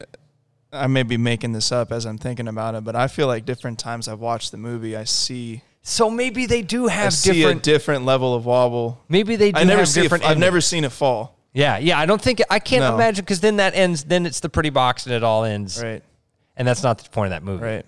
I 0.73 0.87
may 0.87 1.03
be 1.03 1.17
making 1.17 1.53
this 1.53 1.71
up 1.71 1.91
as 1.91 2.05
I'm 2.05 2.17
thinking 2.17 2.47
about 2.47 2.75
it, 2.75 2.83
but 2.83 2.95
I 2.95 3.07
feel 3.07 3.27
like 3.27 3.45
different 3.45 3.77
times 3.79 4.07
I've 4.07 4.19
watched 4.19 4.51
the 4.51 4.57
movie, 4.57 4.97
I 4.97 5.03
see 5.03 5.61
So 5.83 6.09
maybe 6.09 6.45
they 6.45 6.61
do 6.61 6.87
I 6.89 6.93
have 6.93 7.13
see 7.13 7.29
a 7.29 7.33
different. 7.33 7.63
different 7.63 8.05
level 8.05 8.33
of 8.35 8.45
wobble. 8.45 9.01
maybe 9.09 9.35
they 9.35 9.51
do 9.51 9.59
I 9.59 9.63
never 9.63 9.79
have 9.81 9.89
see. 9.89 9.99
A, 9.99 10.03
different. 10.03 10.23
I've 10.23 10.31
endings. 10.31 10.41
never 10.41 10.61
seen 10.61 10.83
it 10.83 10.91
fall. 10.91 11.37
Yeah, 11.53 11.77
yeah. 11.77 11.99
I 11.99 12.05
don't 12.07 12.21
think 12.21 12.41
I 12.49 12.57
can't 12.59 12.81
No. 12.81 12.95
imagine 12.95 13.23
because 13.23 13.39
then 13.41 13.57
that 13.57 13.75
ends. 13.75 14.03
Then 14.05 14.25
it's 14.25 14.39
the 14.39 14.49
pretty 14.49 14.71
box 14.71 15.05
and 15.05 15.13
it 15.13 15.23
all 15.23 15.43
ends. 15.43 15.81
Right. 15.83 16.01
And 16.57 16.67
that's 16.67 16.81
not 16.83 16.97
the 16.97 17.09
point 17.09 17.27
of 17.33 17.39
that 17.41 17.43
movie. 17.43 17.63
Right. 17.63 17.85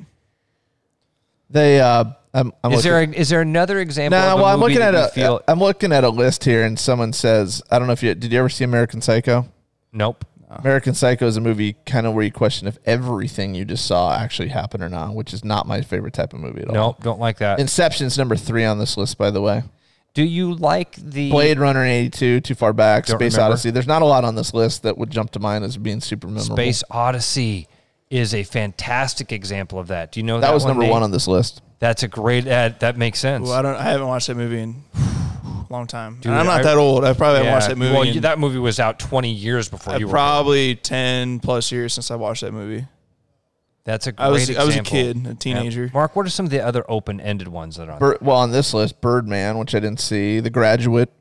They, 1.49 1.79
uh, 1.79 2.05
I'm, 2.33 2.51
I'm 2.63 2.71
Is 2.73 2.85
looking, 2.85 2.91
there 2.91 3.01
a, 3.01 3.21
is 3.21 3.29
there 3.29 3.41
another 3.41 3.79
example? 3.79 4.19
no, 4.19 4.25
of 4.33 4.33
a 4.33 4.35
well, 4.41 4.45
I'm 4.53 4.59
movie 4.59 4.73
looking 4.73 4.85
at 4.85 4.91
that 4.91 5.15
you 5.15 5.23
a, 5.23 5.27
feel, 5.27 5.41
am 5.47 5.59
looking 5.59 5.91
at 5.93 6.03
a 6.03 6.09
list 6.09 6.43
here, 6.43 6.63
and 6.65 6.77
someone 6.77 7.13
says, 7.13 7.61
I 7.71 7.77
don't 7.79 7.87
know 7.87 7.93
if 7.93 8.03
you 8.03 8.13
did. 8.13 8.31
You 8.33 8.39
ever 8.39 8.49
see 8.49 8.63
American 8.63 9.01
Psycho? 9.01 9.47
nope. 9.93 10.25
Uh-huh. 10.55 10.61
American 10.67 10.93
Psycho 10.93 11.27
is 11.27 11.37
a 11.37 11.41
movie 11.41 11.73
kind 11.85 12.07
of 12.07 12.13
where 12.13 12.23
you 12.23 12.31
question 12.31 12.67
if 12.67 12.77
everything 12.85 13.55
you 13.55 13.65
just 13.65 13.85
saw 13.85 14.15
actually 14.15 14.49
happened 14.49 14.83
or 14.83 14.89
not, 14.89 15.13
which 15.13 15.33
is 15.33 15.43
not 15.43 15.67
my 15.67 15.81
favorite 15.81 16.13
type 16.13 16.33
of 16.33 16.39
movie 16.39 16.61
at 16.61 16.69
all. 16.69 16.73
Nope. 16.73 17.03
Don't 17.03 17.19
like 17.19 17.39
that. 17.39 17.59
Inception's 17.59 18.17
number 18.17 18.35
three 18.35 18.65
on 18.65 18.79
this 18.79 18.97
list, 18.97 19.17
by 19.17 19.31
the 19.31 19.41
way. 19.41 19.63
Do 20.13 20.23
you 20.23 20.53
like 20.53 20.95
the 20.95 21.29
Blade 21.29 21.59
Runner 21.59 21.83
in 21.83 21.91
82, 21.91 22.39
Too 22.39 22.55
Far 22.55 22.71
Back, 22.71 23.05
Don't 23.05 23.19
Space 23.19 23.33
remember. 23.33 23.51
Odyssey. 23.51 23.71
There's 23.71 23.85
not 23.85 24.01
a 24.01 24.05
lot 24.05 24.23
on 24.23 24.35
this 24.35 24.53
list 24.53 24.83
that 24.83 24.97
would 24.97 25.09
jump 25.11 25.31
to 25.31 25.39
mind 25.39 25.65
as 25.65 25.75
being 25.75 25.99
super 25.99 26.27
memorable. 26.27 26.55
Space 26.55 26.83
Odyssey? 26.89 27.67
Is 28.11 28.35
a 28.35 28.43
fantastic 28.43 29.31
example 29.31 29.79
of 29.79 29.87
that. 29.87 30.11
Do 30.11 30.19
you 30.19 30.23
know 30.23 30.39
that, 30.39 30.47
that 30.47 30.53
was 30.53 30.63
number 30.63 30.83
Nate? 30.83 30.91
one 30.91 31.01
on 31.01 31.09
this 31.09 31.27
list. 31.27 31.63
That's 31.79 32.03
a 32.03 32.07
great. 32.07 32.45
That 32.45 32.79
that 32.81 32.97
makes 32.97 33.19
sense. 33.19 33.47
Well, 33.47 33.53
I 33.53 33.63
don't. 33.63 33.75
I 33.75 33.81
haven't 33.81 34.07
watched 34.07 34.27
that 34.27 34.35
movie 34.35 34.59
in 34.59 34.83
a 34.93 35.34
long 35.69 35.87
time. 35.87 36.15
Dude, 36.15 36.27
And 36.31 36.35
I'm 36.35 36.45
not 36.45 36.61
I- 36.61 36.63
that 36.63 36.77
old. 36.77 37.03
I 37.05 37.13
probably 37.13 37.37
haven't 37.39 37.53
watched 37.53 37.67
that 37.69 37.77
movie. 37.77 37.93
Well, 37.93 38.01
in- 38.03 38.13
you, 38.15 38.19
that 38.21 38.39
movie 38.39 38.59
was 38.59 38.79
out 38.79 38.99
20 38.99 39.31
years 39.31 39.69
before 39.69 39.93
uh, 39.95 39.97
you 39.97 40.07
were. 40.07 40.11
probably 40.11 40.75
ten 40.75 41.39
plus 41.39 41.71
years 41.71 41.93
since 41.93 42.11
I 42.11 42.15
watched 42.15 42.41
that 42.41 42.51
movie. 42.53 42.85
That's 43.83 44.07
a 44.07 44.11
great 44.13 44.25
I 44.25 44.29
was 44.29 44.41
example. 44.49 44.63
I 44.63 44.65
was 44.65 44.75
a 44.77 44.81
kid, 44.81 45.17
a 45.17 45.29
Yeah. 45.29 45.33
teenager. 45.37 45.91
Mark, 45.93 46.15
what 46.15 46.25
are 46.25 46.29
some 46.29 46.45
of 46.45 46.51
the 46.51 46.59
other 46.65 46.83
open-ended 46.89 47.47
ones 47.47 47.75
that 47.75 47.87
are 47.87 47.93
on? 47.93 47.99
Bir- 47.99 48.17
well, 48.19 48.37
on 48.37 48.51
this 48.51 48.73
list, 48.73 48.99
Birdman, 48.99 49.59
which 49.59 49.75
I 49.75 49.79
didn't 49.79 49.99
see, 49.99 50.39
The 50.39 50.49
Graduate. 50.49 51.11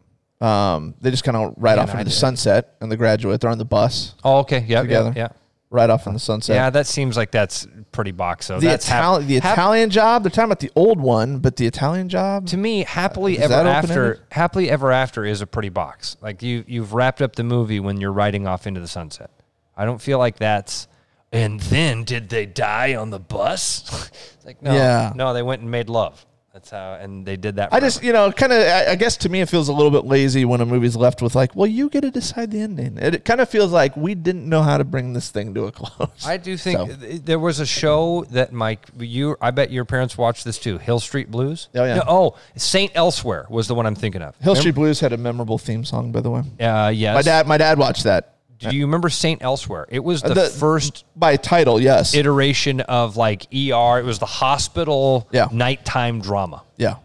Um, 0.40 0.94
they 1.00 1.10
just 1.10 1.24
kind 1.24 1.36
of 1.36 1.54
ride 1.58 1.76
Man, 1.76 1.80
off 1.80 1.88
into 1.90 2.00
I 2.00 2.04
the 2.04 2.10
did. 2.10 2.16
sunset 2.16 2.74
and 2.80 2.90
The 2.90 2.96
Graduate. 2.96 3.40
They're 3.40 3.50
on 3.50 3.58
the 3.58 3.64
bus, 3.66 4.14
oh, 4.24 4.38
okay. 4.38 4.60
Yeah. 4.60 4.78
Yeah. 4.78 4.82
Together. 4.82 5.12
Yeah. 5.14 5.28
right 5.70 5.90
off 5.90 6.06
in 6.06 6.12
the 6.14 6.18
sunset. 6.18 6.54
Yeah. 6.56 6.70
That 6.70 6.86
seems 6.86 7.16
like 7.18 7.30
that's 7.30 7.66
pretty 7.94 8.10
box. 8.12 8.44
So 8.46 8.60
the 8.60 8.66
that's 8.66 8.86
hap- 8.86 9.00
Italian, 9.00 9.28
the 9.28 9.38
hap- 9.40 9.52
Italian 9.54 9.88
job. 9.90 10.22
They're 10.22 10.30
talking 10.30 10.44
about 10.44 10.60
the 10.60 10.70
old 10.76 11.00
one, 11.00 11.38
but 11.38 11.56
the 11.56 11.66
Italian 11.66 12.10
job. 12.10 12.46
to 12.48 12.58
me, 12.58 12.84
happily 12.84 13.38
Is 13.38 13.50
ever 13.50 13.66
after, 13.68 14.20
happily 14.30 14.68
ever 14.68 14.92
after 14.92 15.24
is 15.24 15.40
a 15.40 15.46
pretty 15.46 15.70
box. 15.70 16.18
Like 16.20 16.42
you, 16.42 16.64
you've 16.66 16.92
wrapped 16.92 17.22
up 17.22 17.36
the 17.36 17.44
movie 17.44 17.80
when 17.80 18.00
you're 18.00 18.12
riding 18.12 18.46
off 18.46 18.66
into 18.66 18.80
the 18.80 18.88
sunset. 18.88 19.30
I 19.76 19.86
don't 19.86 20.00
feel 20.02 20.18
like 20.18 20.36
that's. 20.36 20.88
And 21.32 21.58
then 21.60 22.04
did 22.04 22.28
they 22.28 22.46
die 22.46 22.94
on 22.94 23.10
the 23.10 23.18
bus? 23.18 24.10
like 24.44 24.60
no, 24.62 24.74
Yeah. 24.74 25.12
no, 25.16 25.32
they 25.32 25.42
went 25.42 25.62
and 25.62 25.70
made 25.70 25.88
love. 25.88 26.24
That's 26.54 26.70
how, 26.70 26.94
and 27.00 27.26
they 27.26 27.36
did 27.36 27.56
that. 27.56 27.72
I 27.74 27.80
just, 27.80 28.04
you 28.04 28.12
know, 28.12 28.30
kind 28.30 28.52
of. 28.52 28.60
I, 28.60 28.92
I 28.92 28.94
guess 28.94 29.16
to 29.18 29.28
me, 29.28 29.40
it 29.40 29.48
feels 29.48 29.68
a 29.68 29.72
little 29.72 29.90
bit 29.90 30.04
lazy 30.04 30.44
when 30.44 30.60
a 30.60 30.64
movie's 30.66 30.94
left 30.94 31.20
with 31.20 31.34
like, 31.34 31.56
"Well, 31.56 31.66
you 31.66 31.88
get 31.90 32.02
to 32.02 32.12
decide 32.12 32.52
the 32.52 32.60
ending." 32.60 32.96
It, 32.96 33.12
it 33.16 33.24
kind 33.24 33.40
of 33.40 33.48
feels 33.48 33.72
like 33.72 33.96
we 33.96 34.14
didn't 34.14 34.48
know 34.48 34.62
how 34.62 34.78
to 34.78 34.84
bring 34.84 35.14
this 35.14 35.32
thing 35.32 35.52
to 35.54 35.64
a 35.64 35.72
close. 35.72 36.24
I 36.24 36.36
do 36.36 36.56
think 36.56 36.78
So- 36.78 36.86
th- 36.96 37.22
there 37.24 37.40
was 37.40 37.58
a 37.58 37.66
show 37.66 38.24
that 38.30 38.52
Mike, 38.52 38.86
you, 39.00 39.36
I 39.40 39.50
bet 39.50 39.72
your 39.72 39.84
parents 39.84 40.16
watched 40.16 40.44
this 40.44 40.60
too. 40.60 40.78
Hill 40.78 41.00
Street 41.00 41.28
Blues. 41.28 41.70
Oh, 41.74 41.84
yeah. 41.84 41.96
No, 41.96 42.02
oh, 42.06 42.36
Saint 42.54 42.92
Elsewhere 42.94 43.46
was 43.50 43.66
the 43.66 43.74
one 43.74 43.84
I'm 43.84 43.96
thinking 43.96 44.22
of. 44.22 44.36
Hill 44.36 44.54
Street 44.54 44.76
Blues 44.76 45.00
had 45.00 45.12
a 45.12 45.16
memorable 45.16 45.58
theme 45.58 45.84
song, 45.84 46.12
by 46.12 46.20
the 46.20 46.30
way. 46.30 46.42
Uh, 46.60 46.92
yes. 46.94 47.16
My 47.16 47.22
dad, 47.22 47.48
my 47.48 47.58
dad 47.58 47.78
watched 47.78 48.04
that 48.04 48.33
Do 48.58 48.74
you 48.74 48.86
remember 48.86 49.08
Saint 49.10 49.42
Elsewhere? 49.42 49.86
It 49.90 50.02
was 50.02 50.22
the, 50.22 50.32
The- 50.34 50.46
first 50.48 51.04
by 51.16 51.36
title. 51.36 51.80
Yes, 51.80 52.14
iteration 52.14 52.80
of 52.80 53.16
like 53.16 53.44
ER. 53.52 53.98
It 53.98 54.04
was 54.04 54.18
the 54.18 54.26
hospital 54.26 55.28
Yeah. 55.32 55.48
nighttime 55.52 56.20
drama. 56.20 56.62
yeah, 56.76 56.96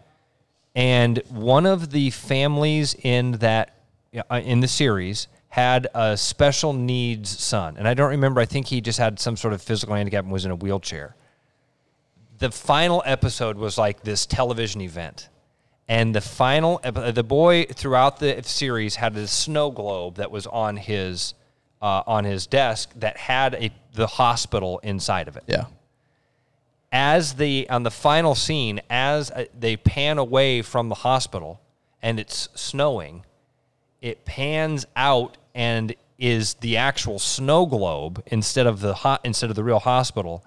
and 0.74 1.18
one 1.28 1.66
of 1.66 1.90
the 1.90 2.10
families 2.10 2.94
in 2.94 3.32
that 3.32 3.74
uh, 4.30 4.40
in 4.42 4.60
the 4.60 4.68
series 4.68 5.26
had 5.48 5.88
a 5.94 6.16
special 6.16 6.72
needs 6.72 7.28
son 7.28 7.76
and 7.76 7.86
i 7.88 7.92
don't 7.94 8.10
remember 8.10 8.40
i 8.40 8.44
think 8.44 8.66
he 8.66 8.80
just 8.80 8.98
had 9.00 9.18
some 9.18 9.36
sort 9.36 9.52
of 9.52 9.60
physical 9.60 9.94
handicap 9.96 10.22
and 10.24 10.32
was 10.32 10.44
in 10.44 10.50
a 10.52 10.54
wheelchair 10.56 11.14
the 12.38 12.50
final 12.50 13.02
episode 13.04 13.56
was 13.56 13.76
like 13.76 14.02
this 14.02 14.26
television 14.26 14.80
event 14.80 15.28
and 15.88 16.14
the 16.14 16.20
final 16.20 16.80
the 17.12 17.24
boy 17.24 17.64
throughout 17.64 18.18
the 18.20 18.40
series 18.44 18.96
had 18.96 19.16
a 19.16 19.26
snow 19.26 19.70
globe 19.72 20.16
that 20.16 20.30
was 20.30 20.46
on 20.46 20.76
his 20.76 21.34
uh, 21.80 22.02
on 22.06 22.24
his 22.24 22.46
desk 22.46 22.90
that 22.96 23.16
had 23.16 23.54
a 23.54 23.70
the 23.94 24.06
hospital 24.06 24.78
inside 24.82 25.26
of 25.28 25.36
it 25.36 25.42
yeah. 25.46 25.64
as 26.92 27.34
the 27.34 27.68
on 27.70 27.82
the 27.82 27.90
final 27.90 28.34
scene 28.34 28.80
as 28.88 29.30
uh, 29.30 29.44
they 29.58 29.76
pan 29.76 30.18
away 30.18 30.62
from 30.62 30.88
the 30.88 30.94
hospital 30.94 31.60
and 32.02 32.20
it's 32.20 32.48
snowing 32.54 33.24
it 34.00 34.24
pans 34.24 34.86
out 34.94 35.36
and 35.54 35.94
is 36.18 36.54
the 36.54 36.76
actual 36.76 37.18
snow 37.18 37.66
globe 37.66 38.22
instead 38.26 38.66
of 38.66 38.80
the 38.80 38.94
ho- 38.94 39.18
instead 39.24 39.50
of 39.50 39.56
the 39.56 39.64
real 39.64 39.80
hospital 39.80 40.44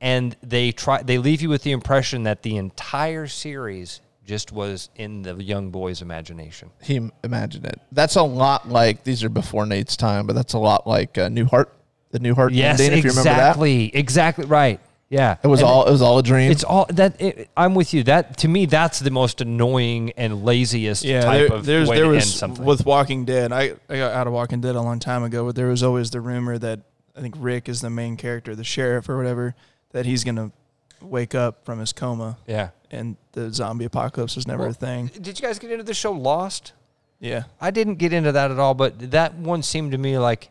and 0.00 0.36
they 0.42 0.70
try 0.72 1.02
they 1.02 1.18
leave 1.18 1.40
you 1.40 1.48
with 1.48 1.62
the 1.62 1.72
impression 1.72 2.24
that 2.24 2.42
the 2.42 2.56
entire 2.56 3.26
series 3.26 4.00
just 4.28 4.52
was 4.52 4.90
in 4.94 5.22
the 5.22 5.34
young 5.42 5.70
boy's 5.70 6.02
imagination 6.02 6.70
He 6.82 7.00
imagined 7.24 7.64
it. 7.66 7.80
That's 7.90 8.14
a 8.16 8.22
lot 8.22 8.68
like 8.68 9.02
these 9.02 9.24
are 9.24 9.28
before 9.28 9.66
Nate's 9.66 9.96
time, 9.96 10.26
but 10.26 10.34
that's 10.34 10.52
a 10.52 10.58
lot 10.58 10.86
like 10.86 11.16
uh, 11.18 11.28
Newhart, 11.28 11.66
the 12.10 12.20
Newhart 12.20 12.50
yes 12.52 12.78
ending. 12.78 12.98
If 12.98 13.04
you 13.04 13.10
remember 13.10 13.30
that, 13.30 13.38
exactly 13.50 13.96
exactly 13.96 14.44
right 14.46 14.80
yeah 15.10 15.36
it 15.42 15.46
was 15.46 15.60
And 15.60 15.68
all 15.70 15.86
it 15.86 15.90
was 15.90 16.02
all 16.02 16.18
a 16.18 16.22
dream. 16.22 16.50
It's 16.52 16.62
all 16.64 16.84
that 16.90 17.18
it, 17.20 17.48
I'm 17.56 17.74
with 17.74 17.94
you. 17.94 18.02
That 18.04 18.36
to 18.38 18.48
me, 18.48 18.66
that's 18.66 18.98
the 19.00 19.10
most 19.10 19.40
annoying 19.40 20.12
and 20.18 20.44
laziest 20.44 21.02
Yeah, 21.04 21.22
type 21.22 21.48
there, 21.48 21.56
of 21.56 21.64
there's 21.64 21.88
way 21.88 21.96
there 21.96 22.04
to 22.04 22.10
was 22.10 22.24
end 22.24 22.30
something. 22.32 22.64
with 22.66 22.84
Walking 22.84 23.24
Dead. 23.24 23.50
I, 23.50 23.72
I 23.88 23.96
got 23.96 24.12
out 24.12 24.26
of 24.26 24.34
Walking 24.34 24.60
Dead 24.60 24.76
a 24.76 24.82
long 24.82 24.98
time 24.98 25.22
ago, 25.24 25.46
but 25.46 25.56
there 25.56 25.68
was 25.68 25.82
always 25.82 26.10
the 26.10 26.20
rumor 26.20 26.58
that 26.58 26.80
I 27.16 27.22
think 27.22 27.34
Rick 27.38 27.68
is 27.70 27.80
the 27.80 27.88
main 27.90 28.16
character, 28.18 28.54
the 28.54 28.64
sheriff 28.64 29.08
or 29.08 29.16
whatever, 29.16 29.54
that 29.92 30.04
he's 30.04 30.22
gonna 30.24 30.52
wake 31.00 31.34
up 31.34 31.64
from 31.64 31.78
his 31.78 31.92
coma, 31.92 32.38
yeah. 32.46 32.70
and 32.90 33.16
the 33.32 33.52
zombie 33.52 33.84
apocalypse 33.84 34.36
was 34.36 34.46
never 34.46 34.62
Well, 34.64 34.70
a 34.70 34.74
thing. 34.74 35.06
Did 35.20 35.38
you 35.40 35.46
guys 35.46 35.58
get 35.58 35.70
into 35.70 35.84
the 35.84 35.94
show 35.94 36.12
Lost? 36.12 36.72
Yeah, 37.20 37.44
I 37.60 37.70
didn't 37.70 37.96
get 37.96 38.12
into 38.12 38.32
that 38.32 38.50
at 38.50 38.58
all, 38.58 38.74
but 38.74 39.10
that 39.10 39.34
one 39.34 39.62
seemed 39.62 39.92
to 39.92 39.98
me 39.98 40.18
like 40.18 40.50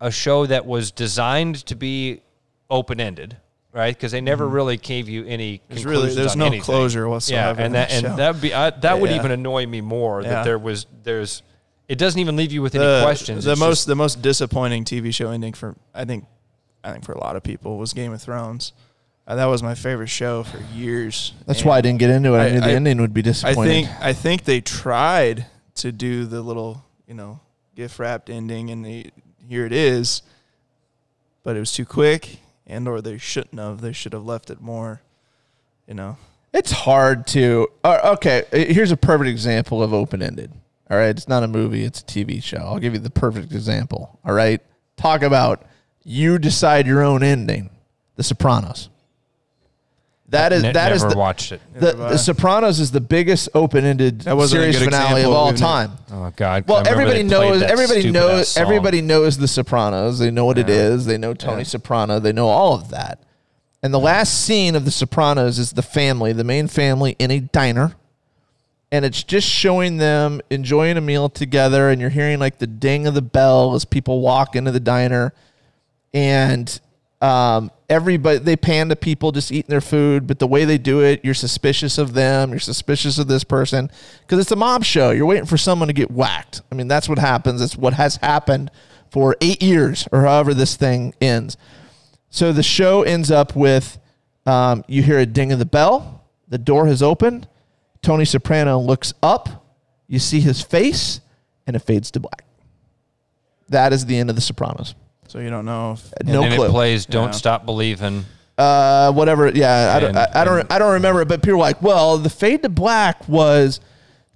a 0.00 0.10
show 0.10 0.46
that 0.46 0.64
was 0.66 0.90
designed 0.92 1.66
to 1.66 1.74
be 1.74 2.20
open 2.70 3.00
ended, 3.00 3.36
right? 3.72 3.94
Because 3.96 4.12
they 4.12 4.20
never 4.20 4.46
really 4.46 4.76
gave 4.76 5.08
you 5.08 5.24
any. 5.26 5.54
Mm-hmm. 5.58 5.64
There's 5.74 5.84
really- 5.84 6.14
there's 6.14 6.36
no 6.36 6.46
anything. 6.46 6.62
closure 6.64 7.08
whatsoever 7.08 7.58
Yeah, 7.60 7.66
and 7.66 7.74
that 7.74 7.88
that 7.88 7.94
and 7.96 8.06
show. 8.06 8.16
that 8.16 8.32
would 8.34 8.42
be 8.42 8.54
I, 8.54 8.70
that 8.70 9.00
would 9.00 9.10
even 9.10 9.30
annoy 9.32 9.66
me 9.66 9.80
more 9.80 10.22
Yeah. 10.22 10.28
that 10.30 10.44
there 10.44 10.58
was 10.58 10.86
there's. 11.02 11.42
It 11.88 11.98
doesn't 11.98 12.18
even 12.20 12.34
leave 12.36 12.52
you 12.52 12.62
with 12.62 12.74
any 12.74 12.84
the, 12.84 13.00
questions. 13.04 13.44
The 13.44 13.52
It's 13.52 13.60
most 13.60 13.70
just- 13.78 13.86
the 13.86 13.94
most 13.96 14.20
disappointing 14.22 14.84
TV 14.84 15.12
show 15.14 15.30
ending 15.30 15.54
for 15.54 15.74
I 15.94 16.04
think 16.04 16.24
I 16.84 16.92
think 16.92 17.04
for 17.04 17.12
a 17.12 17.18
lot 17.20 17.34
of 17.36 17.42
people 17.42 17.78
was 17.78 17.92
Game 17.92 18.12
of 18.12 18.22
Thrones. 18.22 18.72
Uh, 19.26 19.34
that 19.34 19.46
was 19.46 19.62
my 19.62 19.74
favorite 19.74 20.06
show 20.08 20.44
for 20.44 20.58
years. 20.72 21.32
That's 21.46 21.60
And 21.60 21.68
why 21.68 21.78
I 21.78 21.80
didn't 21.80 21.98
get 21.98 22.10
into 22.10 22.34
it. 22.34 22.38
I, 22.38 22.46
I- 22.46 22.50
knew 22.52 22.60
the 22.60 22.66
I- 22.66 22.72
ending 22.74 23.00
would 23.00 23.12
be 23.14 23.22
disappointing. 23.22 23.86
I 23.86 23.88
think 23.88 24.02
I 24.02 24.12
think 24.12 24.44
they 24.44 24.60
tried 24.60 25.46
to 25.76 25.90
do 25.92 26.24
the 26.26 26.40
little 26.42 26.84
you 27.08 27.14
know 27.14 27.40
gift 27.74 27.98
wrapped 27.98 28.30
ending, 28.30 28.70
and 28.70 28.84
they, 28.84 29.10
here 29.48 29.66
it 29.66 29.72
is, 29.72 30.22
but 31.42 31.56
it 31.56 31.60
was 31.60 31.72
too 31.72 31.84
quick, 31.84 32.38
and 32.66 32.86
or 32.86 33.00
they 33.02 33.18
shouldn't 33.18 33.58
have. 33.60 33.80
They 33.80 33.92
should 33.92 34.12
have 34.12 34.24
left 34.24 34.50
it 34.50 34.60
more. 34.60 35.02
You 35.88 35.94
know, 35.94 36.16
It's 36.52 36.70
hard 36.72 37.26
to. 37.28 37.68
Uh, 37.84 38.12
okay, 38.14 38.44
uh, 38.52 38.56
here's 38.72 38.90
a 38.90 38.96
perfect 38.96 39.28
example 39.28 39.82
of 39.82 39.92
open 39.94 40.22
ended. 40.22 40.52
All 40.90 40.96
right, 40.96 41.08
it's 41.10 41.28
not 41.28 41.42
a 41.42 41.48
movie; 41.48 41.82
it's 41.84 42.00
a 42.00 42.04
TV 42.04 42.40
show. 42.42 42.58
I'll 42.58 42.78
give 42.78 42.92
you 42.92 43.00
the 43.00 43.10
perfect 43.10 43.52
example. 43.52 44.18
All 44.24 44.34
right, 44.34 44.60
talk 44.96 45.22
about 45.22 45.64
you 46.04 46.38
decide 46.38 46.86
your 46.86 47.02
own 47.02 47.22
ending. 47.24 47.70
The 48.16 48.22
Sopranos. 48.22 48.88
That 50.30 50.52
is 50.52 50.64
Ne- 50.64 50.72
that 50.72 50.90
is 50.90 51.02
never 51.02 51.14
the, 51.14 51.18
watched 51.20 51.52
it. 51.52 51.60
the, 51.74 51.92
the 51.92 52.16
Sopranos 52.16 52.80
is 52.80 52.90
the 52.90 53.00
biggest 53.00 53.48
open 53.54 53.84
ended 53.84 54.22
That 54.22 54.36
wasn't 54.36 54.62
a 54.62 54.72
series 54.72 54.78
good 54.80 54.84
finale 54.86 55.22
of 55.22 55.28
of 55.28 55.34
all 55.36 55.46
moving 55.46 55.56
it. 55.56 55.60
time. 55.60 55.92
Oh 56.10 56.32
God! 56.34 56.64
I 56.64 56.64
Well, 56.66 56.78
remember 56.78 56.88
everybody 56.90 57.22
they 57.22 57.28
played 57.28 57.50
knows. 57.50 57.60
that 57.60 57.70
Everybody 57.70 58.00
stupid-ass 58.00 58.22
knows. 58.28 58.48
song. 58.48 58.62
Everybody 58.62 59.00
knows 59.02 59.38
the 59.38 59.46
Sopranos. 59.48 60.18
They 60.18 60.32
know 60.32 60.44
what 60.44 60.58
it 60.58 60.68
is. 60.68 61.06
They 61.06 61.16
know 61.16 61.32
Tony 61.32 61.62
Soprano. 61.62 62.18
They 62.18 62.32
know 62.32 62.48
all 62.48 62.74
of 62.74 62.88
that. 62.90 63.22
And 63.84 63.94
the 63.94 64.00
last 64.00 64.42
scene 64.44 64.74
of 64.74 64.84
the 64.84 64.90
Sopranos 64.90 65.60
is 65.60 65.72
the 65.72 65.82
family, 65.82 66.32
the 66.32 66.42
main 66.42 66.66
family, 66.66 67.14
in 67.20 67.30
a 67.30 67.38
diner, 67.38 67.94
and 68.90 69.04
it's 69.04 69.22
just 69.22 69.48
showing 69.48 69.98
them 69.98 70.40
enjoying 70.50 70.96
a 70.96 71.00
meal 71.00 71.28
together. 71.28 71.88
And 71.90 72.00
you're 72.00 72.10
hearing 72.10 72.40
like 72.40 72.58
the 72.58 72.66
ding 72.66 73.06
of 73.06 73.14
the 73.14 73.22
bell 73.22 73.74
as 73.76 73.84
people 73.84 74.20
walk 74.22 74.56
into 74.56 74.72
the 74.72 74.80
diner, 74.80 75.32
and 76.12 76.80
um, 77.20 77.70
everybody 77.88 78.38
they 78.38 78.56
pan 78.56 78.88
to 78.90 78.96
people 78.96 79.32
just 79.32 79.50
eating 79.50 79.70
their 79.70 79.80
food, 79.80 80.26
but 80.26 80.38
the 80.38 80.46
way 80.46 80.64
they 80.64 80.78
do 80.78 81.00
it, 81.00 81.24
you're 81.24 81.34
suspicious 81.34 81.98
of 81.98 82.14
them. 82.14 82.50
You're 82.50 82.58
suspicious 82.58 83.18
of 83.18 83.28
this 83.28 83.44
person 83.44 83.90
because 84.20 84.38
it's 84.38 84.50
a 84.50 84.56
mob 84.56 84.84
show. 84.84 85.10
You're 85.10 85.26
waiting 85.26 85.46
for 85.46 85.56
someone 85.56 85.88
to 85.88 85.94
get 85.94 86.10
whacked. 86.10 86.62
I 86.70 86.74
mean, 86.74 86.88
that's 86.88 87.08
what 87.08 87.18
happens. 87.18 87.60
That's 87.60 87.76
what 87.76 87.94
has 87.94 88.16
happened 88.16 88.70
for 89.10 89.36
eight 89.40 89.62
years 89.62 90.06
or 90.12 90.22
however 90.22 90.52
this 90.52 90.76
thing 90.76 91.14
ends. 91.20 91.56
So 92.28 92.52
the 92.52 92.62
show 92.62 93.02
ends 93.02 93.30
up 93.30 93.56
with 93.56 93.98
um, 94.44 94.84
you 94.86 95.02
hear 95.02 95.18
a 95.18 95.26
ding 95.26 95.52
of 95.52 95.58
the 95.58 95.66
bell, 95.66 96.24
the 96.48 96.58
door 96.58 96.86
has 96.86 97.02
opened. 97.02 97.48
Tony 98.02 98.24
Soprano 98.24 98.78
looks 98.78 99.12
up, 99.22 99.66
you 100.06 100.18
see 100.18 100.40
his 100.40 100.62
face, 100.62 101.20
and 101.66 101.74
it 101.74 101.80
fades 101.80 102.10
to 102.12 102.20
black. 102.20 102.44
That 103.68 103.92
is 103.92 104.06
the 104.06 104.16
end 104.16 104.30
of 104.30 104.36
The 104.36 104.42
Sopranos. 104.42 104.94
So 105.28 105.38
you 105.38 105.50
don't 105.50 105.64
know. 105.64 105.92
If, 105.92 106.12
and 106.20 106.28
no 106.28 106.40
then 106.42 106.56
clue. 106.56 106.66
it 106.66 106.70
plays 106.70 107.06
"Don't 107.06 107.28
Yeah. 107.28 107.32
Stop 107.32 107.64
Believing." 107.66 108.24
uh, 108.58 109.12
whatever. 109.12 109.48
Yeah, 109.48 109.94
I 109.96 110.00
don't, 110.00 110.16
I, 110.16 110.28
I 110.34 110.44
don't, 110.44 110.72
I 110.72 110.78
don't 110.78 110.94
remember 110.94 111.22
it. 111.22 111.28
But 111.28 111.42
people 111.42 111.58
were 111.58 111.64
like, 111.64 111.82
well, 111.82 112.18
the 112.18 112.30
fade 112.30 112.62
to 112.62 112.68
black 112.68 113.28
was 113.28 113.80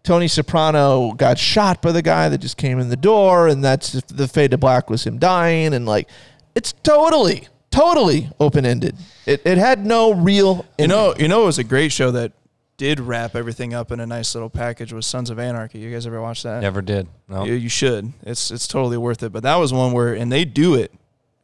Tony 0.02 0.28
Soprano 0.28 1.12
got 1.12 1.38
shot 1.38 1.82
by 1.82 1.92
the 1.92 2.02
guy 2.02 2.28
that 2.28 2.38
just 2.38 2.56
came 2.56 2.78
in 2.78 2.88
the 2.88 2.96
door, 2.96 3.48
and 3.48 3.64
that's 3.64 3.92
the 3.92 4.28
fade 4.28 4.50
to 4.50 4.58
black 4.58 4.90
was 4.90 5.06
him 5.06 5.18
dying, 5.18 5.74
and 5.74 5.86
like, 5.86 6.08
it's 6.54 6.72
totally, 6.72 7.48
totally 7.70 8.30
open 8.38 8.66
ended. 8.66 8.96
It, 9.26 9.42
it 9.44 9.58
had 9.58 9.86
no 9.86 10.12
real. 10.12 10.66
you 10.78 10.88
know, 10.88 11.14
you 11.18 11.28
know, 11.28 11.42
it 11.42 11.46
was 11.46 11.58
a 11.58 11.64
great 11.64 11.92
show 11.92 12.10
that 12.10 12.32
did 12.80 12.98
wrap 12.98 13.36
everything 13.36 13.74
up 13.74 13.92
in 13.92 14.00
a 14.00 14.06
nice 14.06 14.34
little 14.34 14.48
package. 14.48 14.90
Was 14.90 15.04
Sons 15.04 15.28
of 15.28 15.38
Anarchy? 15.38 15.80
You 15.80 15.92
guys 15.92 16.06
ever 16.06 16.18
watch 16.18 16.42
that? 16.44 16.62
Never 16.62 16.80
did. 16.80 17.08
No. 17.28 17.44
You, 17.44 17.52
you 17.52 17.68
should. 17.68 18.14
It's 18.22 18.50
it's 18.50 18.66
totally 18.66 18.96
worth 18.96 19.22
it. 19.22 19.32
But 19.32 19.42
that 19.42 19.56
was 19.56 19.70
one 19.70 19.92
where, 19.92 20.14
and 20.14 20.32
they 20.32 20.46
do 20.46 20.74
it 20.74 20.90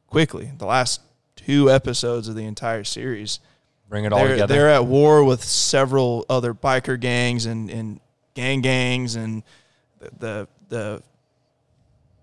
quickly. 0.06 0.50
The 0.56 0.64
last 0.64 1.02
two 1.36 1.70
episodes 1.70 2.26
of 2.28 2.36
the 2.36 2.46
entire 2.46 2.84
series, 2.84 3.38
Bring 3.86 4.06
it 4.06 4.14
all 4.14 4.20
they're, 4.20 4.28
together. 4.30 4.54
they're 4.54 4.70
at 4.70 4.86
war 4.86 5.24
with 5.24 5.44
several 5.44 6.24
other 6.30 6.54
biker 6.54 6.98
gangs 6.98 7.44
and, 7.44 7.68
and 7.68 8.00
gang 8.32 8.62
gangs, 8.62 9.14
and 9.14 9.42
the 9.98 10.08
the 10.18 10.48
the, 10.70 11.02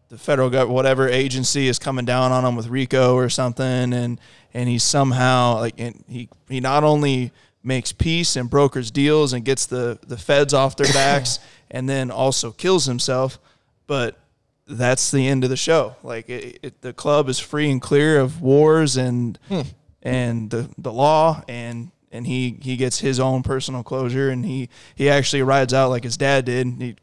the 0.09 0.17
federal 0.17 0.49
government, 0.49 0.73
whatever 0.73 1.07
agency 1.07 1.67
is 1.67 1.77
coming 1.77 2.05
down 2.05 2.31
on 2.31 2.43
him 2.43 2.55
with 2.55 2.65
RICO 2.65 3.13
or 3.13 3.29
something, 3.29 3.93
and 3.93 4.19
and 4.55 4.67
he 4.67 4.79
somehow 4.79 5.57
like 5.59 5.75
and 5.77 6.03
he 6.07 6.29
he 6.49 6.59
not 6.59 6.83
only 6.83 7.31
makes 7.63 7.91
peace 7.91 8.35
and 8.35 8.49
brokers 8.49 8.91
deals 8.91 9.33
and 9.33 9.45
gets 9.45 9.65
the 9.65 9.99
the 10.05 10.17
feds 10.17 10.53
off 10.53 10.75
their 10.75 10.91
backs, 10.93 11.39
and 11.71 11.87
then 11.87 12.11
also 12.11 12.51
kills 12.51 12.85
himself, 12.85 13.39
but 13.87 14.19
that's 14.67 15.11
the 15.11 15.27
end 15.27 15.43
of 15.43 15.49
the 15.49 15.57
show. 15.57 15.95
Like 16.03 16.29
it, 16.29 16.59
it, 16.63 16.81
the 16.81 16.93
club 16.93 17.29
is 17.29 17.39
free 17.39 17.69
and 17.69 17.81
clear 17.81 18.19
of 18.19 18.41
wars 18.41 18.97
and 18.97 19.37
hmm. 19.47 19.61
and 20.01 20.49
the 20.49 20.69
the 20.77 20.91
law 20.91 21.43
and 21.47 21.91
and 22.11 22.27
he 22.27 22.57
he 22.61 22.77
gets 22.77 22.99
his 22.99 23.19
own 23.19 23.43
personal 23.43 23.83
closure 23.83 24.29
and 24.29 24.45
he 24.45 24.69
he 24.95 25.09
actually 25.09 25.41
rides 25.41 25.73
out 25.73 25.89
like 25.89 26.03
his 26.03 26.17
dad 26.17 26.45
did. 26.45 26.67
He 26.67 26.95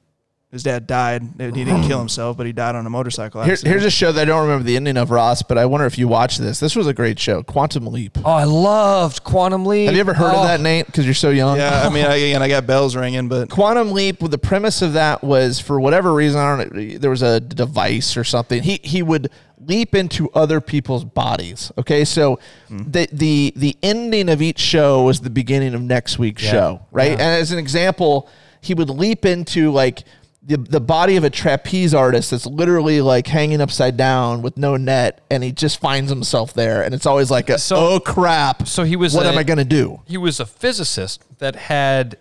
his 0.51 0.64
dad 0.64 0.88
died. 0.88 1.22
He 1.38 1.51
didn't 1.51 1.82
kill 1.82 1.98
hmm. 1.98 2.03
himself, 2.03 2.36
but 2.36 2.44
he 2.44 2.53
died 2.53 2.74
on 2.74 2.84
a 2.84 2.90
motorcycle 2.90 3.40
Here, 3.42 3.53
accident. 3.53 3.72
here's 3.72 3.84
a 3.84 3.90
show 3.90 4.11
that 4.11 4.22
I 4.22 4.24
don't 4.24 4.42
remember 4.42 4.64
the 4.64 4.74
ending 4.74 4.96
of 4.96 5.12
Ross, 5.12 5.42
but 5.42 5.57
I 5.57 5.66
wonder 5.66 5.86
if 5.86 5.96
you 5.96 6.09
watched 6.09 6.40
this. 6.40 6.59
This 6.59 6.74
was 6.74 6.88
a 6.88 6.94
great 6.94 7.20
show, 7.20 7.44
Quantum 7.44 7.86
Leap. 7.86 8.18
Oh, 8.24 8.30
I 8.30 8.44
loved 8.44 9.22
Quantum 9.22 9.64
Leap. 9.64 9.86
Have 9.86 9.94
you 9.94 10.01
ever 10.01 10.12
heard 10.12 10.34
Oh. 10.34 10.40
of 10.40 10.48
that, 10.48 10.61
Nate? 10.61 10.86
Because 10.86 11.05
you're 11.05 11.14
so 11.14 11.30
young. 11.30 11.57
yeah, 11.57 11.82
I 11.86 11.88
mean, 11.88 12.05
I, 12.05 12.16
again, 12.16 12.42
I 12.42 12.48
got 12.48 12.66
bells 12.66 12.96
ringing, 12.96 13.28
but 13.28 13.48
Quantum 13.51 13.92
Leap. 13.92 14.18
The 14.18 14.38
premise 14.38 14.82
of 14.82 14.94
that 14.94 15.22
was, 15.22 15.61
for 15.61 15.80
whatever 15.80 16.12
reason, 16.12 16.40
I 16.40 16.57
don't 16.57 16.74
know. 16.74 16.98
There 16.98 17.11
was 17.11 17.22
a 17.22 17.38
device 17.38 18.16
or 18.16 18.24
something. 18.24 18.62
He 18.62 18.80
he 18.82 19.03
would 19.03 19.30
leap 19.61 19.94
into 19.94 20.30
other 20.30 20.61
people's 20.61 21.05
bodies. 21.05 21.70
Okay, 21.78 22.05
so 22.05 22.40
hmm. 22.66 22.90
the 22.90 23.09
the 23.12 23.53
the 23.55 23.76
ending 23.84 24.28
of 24.28 24.42
each 24.42 24.59
show 24.59 25.05
was 25.05 25.20
the 25.20 25.30
beginning 25.30 25.74
of 25.74 25.82
next 25.82 26.18
week's 26.18 26.42
show, 26.42 26.86
right? 26.90 27.12
And 27.12 27.20
as 27.20 27.53
an 27.53 27.59
example, 27.59 28.28
he 28.61 28.74
would 28.74 28.90
leap 28.90 29.24
into 29.24 29.70
like. 29.70 30.03
The, 30.43 30.57
the 30.57 30.80
body 30.80 31.16
of 31.16 31.24
a 31.24 31.28
trapeze 31.30 31.93
artist 31.93 32.30
that's 32.30 32.47
literally 32.47 33.03
like 33.03 33.26
hanging 33.26 33.61
upside 33.61 33.99
down 33.99 34.41
with 34.41 34.57
no 34.57 34.78
net 34.78 35.20
and 35.30 35.45
he 35.45 35.53
just 35.53 35.78
finds 35.80 36.09
himself 36.11 36.55
there 36.55 36.82
and 36.82 36.95
it's 36.95 37.05
always 37.05 37.30
like 37.30 37.51
a, 37.51 37.59
So- 37.59 37.76
oh 37.76 38.01
crap 38.01 38.66
so 38.66 38.82
he 38.84 38.97
was 38.97 39.12
what 39.14 39.26
a- 39.26 39.28
am 39.28 39.36
i 39.36 39.43
going 39.43 39.59
to 39.59 39.66
do 39.66 40.01
he 40.07 40.16
was 40.16 40.41
a 40.41 40.47
physicist 40.47 41.22
that 41.41 41.57
had, 41.57 42.16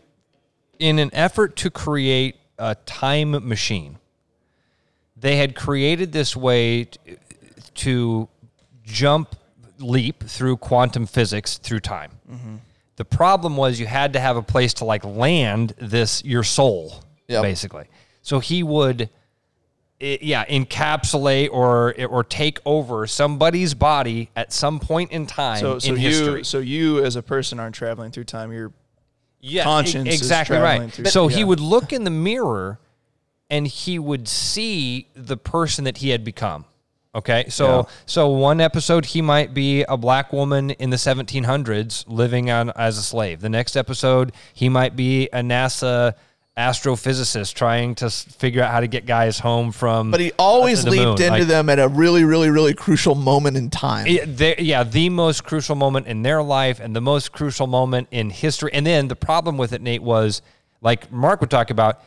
in 0.79 0.99
an 0.99 1.09
effort 1.13 1.55
to 1.57 1.69
create 1.71 2.35
a 2.57 2.75
time 2.85 3.31
machine, 3.47 3.99
they 5.15 5.37
had 5.37 5.55
created 5.55 6.11
this 6.11 6.35
way 6.35 6.87
to 7.75 8.27
jump, 8.83 9.35
leap 9.79 10.23
through 10.25 10.57
quantum 10.57 11.05
physics 11.05 11.57
through 11.57 11.79
time. 11.79 12.11
Mm-hmm. 12.29 12.55
The 12.97 13.05
problem 13.05 13.55
was 13.55 13.79
you 13.79 13.85
had 13.87 14.11
to 14.13 14.19
have 14.19 14.35
a 14.35 14.41
place 14.41 14.73
to 14.75 14.85
like 14.85 15.05
land 15.05 15.73
this 15.77 16.23
your 16.25 16.43
soul, 16.43 17.01
Yep. 17.29 17.43
basically. 17.43 17.85
So 18.21 18.39
he 18.39 18.63
would, 18.63 19.09
i- 20.01 20.19
yeah, 20.21 20.45
encapsulate 20.45 21.49
or 21.51 21.93
or 22.05 22.23
take 22.23 22.59
over 22.65 23.07
somebody's 23.07 23.73
body 23.73 24.29
at 24.35 24.51
some 24.53 24.79
point 24.79 25.11
in 25.11 25.25
time 25.25 25.59
so 25.59 25.79
so 25.79 25.93
in 25.93 25.99
you 25.99 26.07
history. 26.09 26.43
so 26.45 26.59
you 26.59 27.03
as 27.03 27.15
a 27.15 27.21
person 27.23 27.59
aren't 27.59 27.75
traveling 27.75 28.11
through 28.11 28.25
time. 28.25 28.71
Yeah, 29.41 29.63
conscience 29.63 30.09
is 30.09 30.15
exactly 30.19 30.57
traveling 30.57 30.87
right. 30.87 30.93
through- 30.93 31.05
so 31.05 31.27
he 31.27 31.43
would 31.45 31.59
look 31.61 31.93
in 31.93 32.03
the 32.03 32.11
mirror 32.11 32.79
and 33.49 33.65
he 33.65 33.97
would 33.97 34.27
see 34.27 35.07
the 35.15 35.37
person 35.37 35.85
that 35.85 35.97
he 35.99 36.09
had 36.09 36.23
become. 36.23 36.65
Okay, 37.15 37.45
so 37.49 37.87
so 38.05 38.27
one 38.29 38.61
episode 38.61 39.03
he 39.05 39.21
might 39.21 39.53
be 39.53 39.81
a 39.83 39.97
black 39.97 40.31
woman 40.31 40.69
in 40.71 40.91
the 40.91 40.97
1700s 40.97 42.03
living 42.07 42.51
on 42.51 42.69
as 42.75 42.97
a 42.99 43.01
slave. 43.01 43.39
The 43.41 43.49
next 43.49 43.75
episode 43.75 44.31
he 44.53 44.69
might 44.69 44.95
be 44.95 45.27
a 45.33 45.39
NASA 45.39 46.13
astrophysicist 46.59 47.53
trying 47.53 47.95
to 47.95 48.09
figure 48.09 48.61
out 48.61 48.71
how 48.71 48.79
to 48.81 48.87
get 48.87 49.05
guys 49.05 49.39
home 49.39 49.71
from. 49.71 50.11
but 50.11 50.19
he 50.19 50.31
always 50.37 50.83
leaped 50.85 51.19
into 51.21 51.29
Like, 51.29 51.47
them 51.47 51.69
at 51.69 51.79
a 51.79 51.87
really 51.87 52.23
really 52.23 52.49
really 52.49 52.73
crucial 52.73 53.15
moment 53.15 53.55
in 53.57 53.69
time 53.69 54.05
yeah, 54.07 54.25
they- 54.27 54.57
yeah, 54.59 54.83
the 54.83 55.09
most 55.09 55.43
crucial 55.43 55.75
moment 55.75 56.07
in 56.07 56.21
their 56.21 56.43
life 56.43 56.79
and 56.79 56.95
the 56.95 57.01
most 57.01 57.31
crucial 57.31 57.65
moment 57.67 58.07
in 58.11 58.29
history. 58.29 58.71
And 58.73 58.85
then 58.85 59.07
the 59.07 59.15
problem 59.15 59.57
with 59.57 59.73
it, 59.73 59.81
Nate, 59.81 60.03
was 60.03 60.41
like 60.81 61.11
Mark 61.11 61.41
would 61.41 61.49
talk 61.49 61.69
about, 61.69 62.01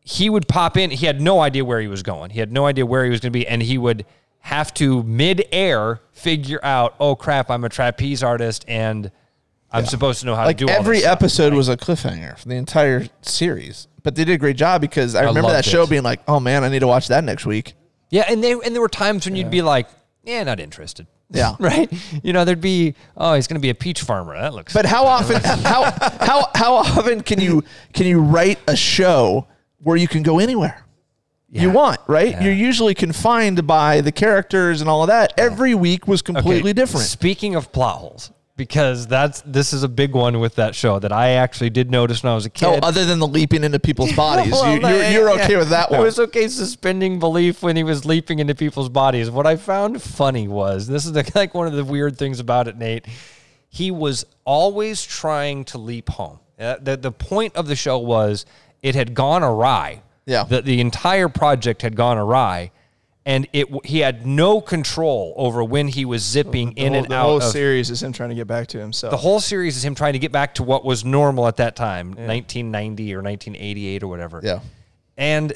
he 0.00 0.28
would 0.30 0.48
pop 0.48 0.76
in. 0.76 0.90
He 0.90 1.06
had 1.06 1.20
no 1.20 1.40
idea 1.40 1.64
where 1.64 1.80
he 1.80 1.86
was 1.88 2.02
going. 2.02 2.30
He 2.30 2.40
had 2.40 2.50
no 2.52 2.66
idea 2.66 2.84
where 2.86 3.04
he 3.04 3.10
was 3.10 3.20
going 3.20 3.32
to 3.32 3.38
be. 3.38 3.46
And 3.46 3.62
he 3.62 3.78
would 3.78 4.04
have 4.40 4.74
to 4.74 5.02
mid-air 5.04 6.00
figure 6.12 6.58
out, 6.64 6.94
oh 6.98 7.14
crap, 7.14 7.50
I'm 7.50 7.62
a 7.64 7.68
trapeze 7.68 8.22
artist 8.22 8.64
and 8.66 9.10
I'm 9.72 9.86
supposed 9.86 10.20
to 10.20 10.26
know 10.26 10.34
how 10.36 10.44
like 10.44 10.58
to 10.58 10.66
do 10.66 10.72
all 10.72 10.78
every 10.78 10.96
this 10.96 11.04
stuff. 11.04 11.16
episode 11.22 11.54
was 11.54 11.68
a 11.68 11.76
cliffhanger 11.76 12.38
for 12.38 12.48
the 12.48 12.56
entire 12.56 13.06
series 13.22 13.88
but 14.02 14.14
they 14.16 14.24
did 14.24 14.34
a 14.34 14.38
great 14.38 14.56
job 14.56 14.80
because 14.80 15.14
i, 15.14 15.20
remember 15.20 15.42
that 15.48 15.54
loved 15.56 15.64
show 15.66 15.82
it. 15.84 15.90
being 15.90 16.02
like 16.02 16.20
oh 16.28 16.40
man 16.40 16.64
i 16.64 16.68
need 16.68 16.80
to 16.80 16.86
watch 16.86 17.08
that 17.08 17.24
next 17.24 17.46
week 17.46 17.74
Yeah, 18.10 18.24
and 18.28 18.42
they 18.44 18.52
and 18.52 18.74
there 18.74 18.80
were 18.82 18.88
times 18.88 19.24
when 19.26 19.36
you'd 19.36 19.50
be 19.50 19.62
like, 19.62 19.86
yeah, 20.24 20.42
not 20.44 20.60
interested. 20.60 21.06
Yeah. 21.34 21.56
right. 21.58 21.90
You 22.22 22.34
know, 22.34 22.44
there'd 22.44 22.60
be, 22.60 22.94
oh, 23.16 23.32
he's 23.32 23.46
going 23.46 23.54
to 23.58 23.62
be 23.62 23.70
a 23.70 23.74
peach 23.74 24.02
farmer. 24.02 24.34
That 24.38 24.52
looks. 24.52 24.74
but 24.74 24.84
how 24.84 25.06
often 25.16 25.40
how 25.64 25.90
how 26.20 26.50
how 26.54 26.74
often 26.74 27.22
can 27.22 27.40
you 27.40 27.64
can 27.94 28.04
you 28.06 28.20
write 28.20 28.58
a 28.68 28.76
show 28.76 29.46
where 29.78 29.96
you 29.96 30.06
can 30.08 30.22
go 30.22 30.38
anywhere 30.38 30.84
you 31.48 31.70
want 31.70 32.00
right 32.06 32.40
you're 32.42 32.52
usually 32.52 32.94
confined 32.94 33.66
by 33.66 34.02
the 34.02 34.12
characters 34.12 34.80
and 34.82 34.90
all 34.90 35.02
of 35.02 35.08
that 35.08 35.32
every 35.38 35.74
week 35.74 36.06
was 36.06 36.20
completely 36.22 36.70
Okay, 36.72 36.72
different 36.74 37.06
Speaking 37.06 37.54
of 37.54 37.72
plot 37.72 37.96
holes, 37.98 38.30
because 38.62 39.08
that's 39.08 39.40
this 39.40 39.72
is 39.72 39.82
a 39.82 39.88
big 39.88 40.14
one 40.14 40.38
with 40.38 40.54
that 40.54 40.72
show 40.72 41.00
that 41.00 41.10
I 41.10 41.30
actually 41.30 41.70
did 41.70 41.90
notice 41.90 42.22
when 42.22 42.30
I 42.30 42.36
was 42.36 42.46
a 42.46 42.50
kid. 42.50 42.66
Oh, 42.66 42.78
other 42.80 43.04
than 43.04 43.18
the 43.18 43.26
leaping 43.26 43.64
into 43.64 43.80
people's 43.80 44.12
bodies, 44.16 44.52
Well, 44.52 44.72
you, 44.72 44.80
you're, 44.80 45.10
you're 45.10 45.36
yeah, 45.36 45.42
okay 45.44 45.56
with 45.56 45.70
that 45.70 45.90
I 45.90 45.96
one. 45.96 46.02
was 46.02 46.20
okay 46.20 46.46
suspending 46.46 47.18
belief 47.18 47.60
when 47.60 47.74
he 47.74 47.82
was 47.82 48.04
leaping 48.04 48.38
into 48.38 48.54
people's 48.54 48.88
bodies. 48.88 49.32
What 49.32 49.48
I 49.48 49.56
found 49.56 50.00
funny 50.00 50.46
was 50.46 50.86
this 50.86 51.06
is 51.06 51.10
the, 51.12 51.28
like 51.34 51.54
one 51.54 51.66
of 51.66 51.72
the 51.72 51.84
weird 51.84 52.16
things 52.16 52.38
about 52.38 52.68
it, 52.68 52.76
Nate. 52.76 53.04
He 53.68 53.90
was 53.90 54.24
always 54.44 55.02
trying 55.04 55.64
to 55.64 55.78
leap 55.78 56.08
home. 56.10 56.38
Uh, 56.56 56.76
the, 56.80 56.96
the 56.96 57.10
point 57.10 57.56
of 57.56 57.66
the 57.66 57.74
show 57.74 57.98
was 57.98 58.46
it 58.80 58.94
had 58.94 59.12
gone 59.12 59.42
awry. 59.42 60.02
Yeah. 60.24 60.44
The, 60.44 60.62
the 60.62 60.80
entire 60.80 61.28
project 61.28 61.82
had 61.82 61.96
gone 61.96 62.16
awry. 62.16 62.70
And 63.24 63.46
it 63.52 63.68
he 63.86 64.00
had 64.00 64.26
no 64.26 64.60
control 64.60 65.32
over 65.36 65.62
when 65.62 65.86
he 65.86 66.04
was 66.04 66.24
zipping 66.24 66.74
the 66.74 66.82
in 66.82 66.92
whole, 66.92 67.04
and 67.04 67.12
out. 67.12 67.16
the 67.16 67.22
whole 67.22 67.36
of 67.36 67.42
series 67.44 67.88
is 67.88 68.02
him 68.02 68.12
trying 68.12 68.30
to 68.30 68.34
get 68.34 68.48
back 68.48 68.66
to 68.68 68.78
himself. 68.78 69.12
the 69.12 69.16
whole 69.16 69.38
series 69.38 69.76
is 69.76 69.84
him 69.84 69.94
trying 69.94 70.14
to 70.14 70.18
get 70.18 70.32
back 70.32 70.56
to 70.56 70.64
what 70.64 70.84
was 70.84 71.04
normal 71.04 71.46
at 71.46 71.58
that 71.58 71.76
time, 71.76 72.08
1990 72.08 73.14
or 73.14 73.22
1988 73.22 74.02
or 74.02 74.08
whatever. 74.08 74.40
Yeah. 74.42 74.60
And 75.16 75.52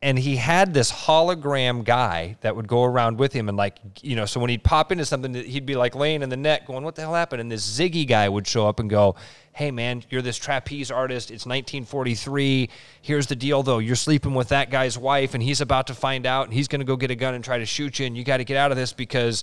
and 0.00 0.18
he 0.18 0.36
had 0.36 0.72
this 0.72 0.92
hologram 0.92 1.84
guy 1.84 2.36
that 2.40 2.54
would 2.54 2.68
go 2.68 2.84
around 2.84 3.18
with 3.18 3.32
him 3.32 3.48
and 3.48 3.58
like 3.58 3.78
you 4.00 4.14
know 4.14 4.26
so 4.26 4.38
when 4.40 4.50
he'd 4.50 4.62
pop 4.62 4.92
into 4.92 5.04
something 5.04 5.34
he'd 5.34 5.66
be 5.66 5.74
like 5.74 5.94
laying 5.94 6.22
in 6.22 6.28
the 6.28 6.36
net 6.36 6.66
going 6.66 6.84
what 6.84 6.94
the 6.94 7.02
hell 7.02 7.14
happened 7.14 7.40
and 7.40 7.50
this 7.50 7.78
ziggy 7.78 8.06
guy 8.06 8.28
would 8.28 8.46
show 8.46 8.68
up 8.68 8.78
and 8.78 8.88
go 8.88 9.16
hey 9.58 9.72
man 9.72 10.04
you're 10.08 10.22
this 10.22 10.36
trapeze 10.36 10.88
artist 10.88 11.32
it's 11.32 11.44
1943 11.44 12.70
here's 13.02 13.26
the 13.26 13.34
deal 13.34 13.64
though 13.64 13.78
you're 13.78 13.96
sleeping 13.96 14.32
with 14.32 14.50
that 14.50 14.70
guy's 14.70 14.96
wife 14.96 15.34
and 15.34 15.42
he's 15.42 15.60
about 15.60 15.88
to 15.88 15.94
find 15.94 16.26
out 16.26 16.44
and 16.44 16.54
he's 16.54 16.68
going 16.68 16.80
to 16.80 16.84
go 16.84 16.94
get 16.94 17.10
a 17.10 17.16
gun 17.16 17.34
and 17.34 17.42
try 17.42 17.58
to 17.58 17.66
shoot 17.66 17.98
you 17.98 18.06
and 18.06 18.16
you 18.16 18.22
got 18.22 18.36
to 18.36 18.44
get 18.44 18.56
out 18.56 18.70
of 18.70 18.76
this 18.76 18.92
because 18.92 19.42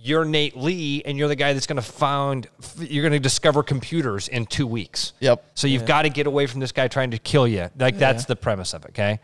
you're 0.00 0.24
Nate 0.24 0.56
Lee 0.56 1.02
and 1.04 1.16
you're 1.16 1.28
the 1.28 1.36
guy 1.36 1.52
that's 1.52 1.66
going 1.66 1.76
to 1.76 1.82
found 1.82 2.48
you're 2.78 3.02
going 3.02 3.12
to 3.12 3.20
discover 3.20 3.62
computers 3.62 4.28
in 4.28 4.46
2 4.46 4.66
weeks. 4.66 5.12
Yep. 5.20 5.44
So 5.54 5.66
you've 5.66 5.86
got 5.86 6.02
to 6.02 6.08
get 6.08 6.26
away 6.26 6.46
from 6.46 6.60
this 6.60 6.72
guy 6.72 6.88
trying 6.88 7.10
to 7.10 7.18
kill 7.18 7.48
you. 7.48 7.68
Like 7.78 7.98
that's 7.98 8.24
the 8.24 8.36
premise 8.36 8.74
of 8.74 8.84
it, 8.84 8.90
okay? 8.90 9.18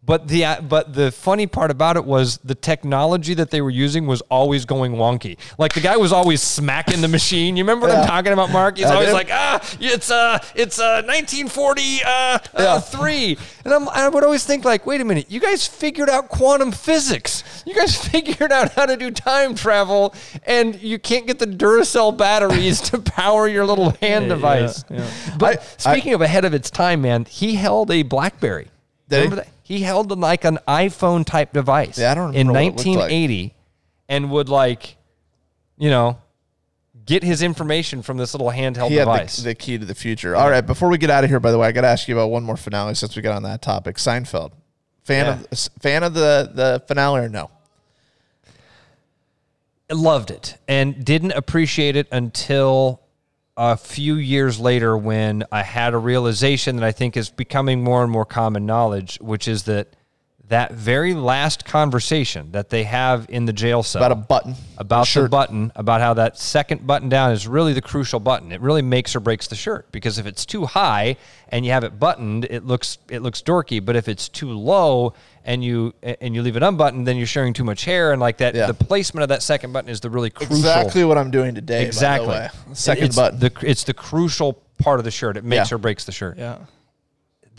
But 0.00 0.26
the 0.26 0.44
uh, 0.46 0.60
but 0.62 0.94
the 0.94 1.12
funny 1.12 1.46
part 1.46 1.70
about 1.70 1.98
it 1.98 2.04
was 2.06 2.38
the 2.38 2.54
technology 2.54 3.34
that 3.34 3.50
they 3.50 3.60
were 3.60 3.68
using 3.68 4.06
was 4.06 4.22
always 4.30 4.64
going 4.64 4.92
wonky. 4.92 5.36
Like 5.58 5.74
the 5.74 5.80
guy 5.82 5.98
was 5.98 6.12
always 6.12 6.40
smacking 6.40 7.02
the 7.02 7.08
machine. 7.08 7.58
You 7.58 7.62
remember 7.64 7.88
what 7.88 7.94
I'm 7.96 8.06
talking 8.06 8.32
about, 8.32 8.50
Mark? 8.50 8.78
He's 8.78 8.86
I 8.86 8.94
always 8.94 9.08
do. 9.08 9.12
like, 9.12 9.28
ah, 9.30 9.60
it's 9.78 10.10
uh, 10.10 10.38
it's 10.54 10.78
uh, 10.78 11.02
1940 11.04 12.00
uh, 12.06 12.38
uh, 12.54 12.80
three, 12.80 13.36
and 13.66 13.74
I'm, 13.74 13.86
I 13.90 14.08
would 14.08 14.24
always 14.24 14.46
think 14.46 14.64
like, 14.64 14.86
wait 14.86 15.02
a 15.02 15.04
minute, 15.04 15.30
you 15.30 15.40
guys 15.40 15.66
figured 15.66 16.08
out 16.08 16.30
quantum 16.30 16.72
physics. 16.72 17.44
You 17.66 17.74
guys 17.74 17.94
figured 18.08 18.50
out 18.50 18.72
how 18.72 18.86
to 18.86 18.96
do 18.96 19.10
time 19.10 19.54
travel, 19.54 20.14
and 20.46 20.80
you 20.80 20.98
can't 20.98 21.26
get 21.26 21.38
the 21.38 21.46
Duracell 21.46 22.16
batteries 22.16 22.80
to 22.92 22.98
power 22.98 23.46
your 23.46 23.66
little 23.66 23.90
hand 24.00 24.30
device. 24.30 24.84
But 25.38 25.58
I- 25.60 25.62
speaking 25.76 26.14
of 26.14 26.22
ahead 26.22 26.46
of 26.46 26.54
its 26.54 26.70
time, 26.70 27.02
man, 27.02 27.26
he 27.26 27.56
held 27.56 27.90
a 27.90 28.04
BlackBerry. 28.04 28.68
Did 29.10 29.16
he? 29.16 29.22
Remember 29.24 29.36
that? 29.44 29.48
He 29.68 29.82
held 29.82 30.18
like 30.18 30.44
an 30.44 30.58
iPhone 30.66 31.26
type 31.26 31.52
device. 31.52 31.98
Yeah, 31.98 32.12
I 32.12 32.14
don't 32.14 32.34
in 32.34 32.48
remember 32.48 32.72
what 32.72 32.86
it 32.86 32.86
looked 32.86 32.86
like. 32.86 33.12
1980, 33.12 33.54
and 34.08 34.30
would 34.30 34.48
like, 34.48 34.96
you 35.76 35.90
know, 35.90 36.16
get 37.04 37.22
his 37.22 37.42
information 37.42 38.00
from 38.00 38.16
this 38.16 38.32
little 38.32 38.50
handheld 38.50 38.88
he 38.88 38.94
had 38.94 39.04
device. 39.04 39.36
the, 39.36 39.42
the 39.50 39.54
key 39.54 39.76
to 39.76 39.84
the 39.84 39.94
future. 39.94 40.34
All 40.34 40.48
right, 40.48 40.62
before 40.62 40.88
we 40.88 40.96
get 40.96 41.10
out 41.10 41.22
of 41.22 41.28
here, 41.28 41.38
by 41.38 41.50
the 41.50 41.58
way, 41.58 41.68
I 41.68 41.72
got 41.72 41.82
to 41.82 41.88
ask 41.88 42.08
you 42.08 42.14
about 42.14 42.30
one 42.30 42.44
more 42.44 42.56
finale 42.56 42.94
since 42.94 43.14
we 43.14 43.20
got 43.20 43.36
on 43.36 43.42
that 43.42 43.60
topic. 43.60 43.96
Seinfeld, 43.96 44.52
fan 45.04 45.26
of 45.26 45.46
fan 45.80 46.02
of 46.02 46.14
the 46.14 46.50
the 46.54 46.82
finale 46.88 47.20
or 47.20 47.28
no? 47.28 47.50
loved 49.90 50.30
it 50.30 50.58
and 50.68 51.02
didn't 51.04 51.32
appreciate 51.32 51.96
it 51.96 52.06
until 52.12 53.00
a 53.58 53.76
few 53.76 54.14
years 54.14 54.60
later 54.60 54.96
when 54.96 55.42
I 55.50 55.64
had 55.64 55.92
a 55.92 55.98
realization 55.98 56.76
that 56.76 56.84
I 56.84 56.92
think 56.92 57.16
is 57.16 57.28
becoming 57.28 57.82
more 57.82 58.04
and 58.04 58.10
more 58.10 58.24
common 58.24 58.66
knowledge, 58.66 59.18
which 59.20 59.48
is 59.48 59.64
that 59.64 59.88
that 60.48 60.72
very 60.72 61.12
last 61.14 61.64
conversation 61.64 62.52
that 62.52 62.70
they 62.70 62.84
have 62.84 63.26
in 63.28 63.44
the 63.44 63.52
jail 63.52 63.82
cell 63.82 64.00
About 64.02 64.12
a 64.12 64.14
button, 64.14 64.54
about 64.78 65.06
the 65.08 65.28
button, 65.28 65.72
about 65.76 66.00
how 66.00 66.14
that 66.14 66.38
second 66.38 66.86
button 66.86 67.08
down 67.08 67.32
is 67.32 67.46
really 67.46 67.72
the 67.72 67.82
crucial 67.82 68.18
button. 68.20 68.50
It 68.52 68.60
really 68.60 68.82
makes 68.82 69.14
or 69.14 69.20
breaks 69.20 69.46
the 69.48 69.54
shirt 69.56 69.90
because 69.92 70.18
if 70.18 70.26
it's 70.26 70.46
too 70.46 70.64
high 70.66 71.16
and 71.50 71.64
you 71.66 71.72
have 71.72 71.84
it 71.84 71.98
buttoned, 71.98 72.46
it 72.46 72.64
looks 72.64 72.98
it 73.10 73.20
looks 73.20 73.42
dorky. 73.42 73.84
But 73.84 73.96
if 73.96 74.08
it's 74.08 74.28
too 74.28 74.50
low 74.52 75.12
and 75.44 75.62
you 75.62 75.94
and 76.02 76.34
you 76.34 76.42
leave 76.42 76.56
it 76.56 76.62
unbuttoned, 76.62 77.06
then 77.06 77.16
you're 77.16 77.26
showing 77.26 77.52
too 77.52 77.64
much 77.64 77.84
hair 77.84 78.12
and 78.12 78.20
like 78.20 78.38
that. 78.38 78.54
Yeah. 78.54 78.66
The 78.66 78.74
placement 78.74 79.22
of 79.24 79.28
that 79.28 79.42
second 79.42 79.72
button 79.72 79.90
is 79.90 80.00
the 80.00 80.10
really 80.10 80.30
crucial. 80.30 80.56
Exactly 80.56 81.04
what 81.04 81.18
I'm 81.18 81.30
doing 81.30 81.54
today. 81.54 81.84
Exactly. 81.84 82.28
By 82.28 82.50
the 82.64 82.68
way. 82.68 82.74
Second 82.74 83.04
It's 83.04 83.16
button. 83.16 83.38
The, 83.40 83.52
it's 83.62 83.84
the 83.84 83.94
crucial 83.94 84.62
part 84.78 84.98
of 84.98 85.04
the 85.04 85.10
shirt. 85.10 85.36
It 85.36 85.44
makes 85.44 85.70
Yeah. 85.70 85.74
or 85.74 85.78
breaks 85.78 86.04
the 86.04 86.12
shirt. 86.12 86.38
yeah. 86.38 86.58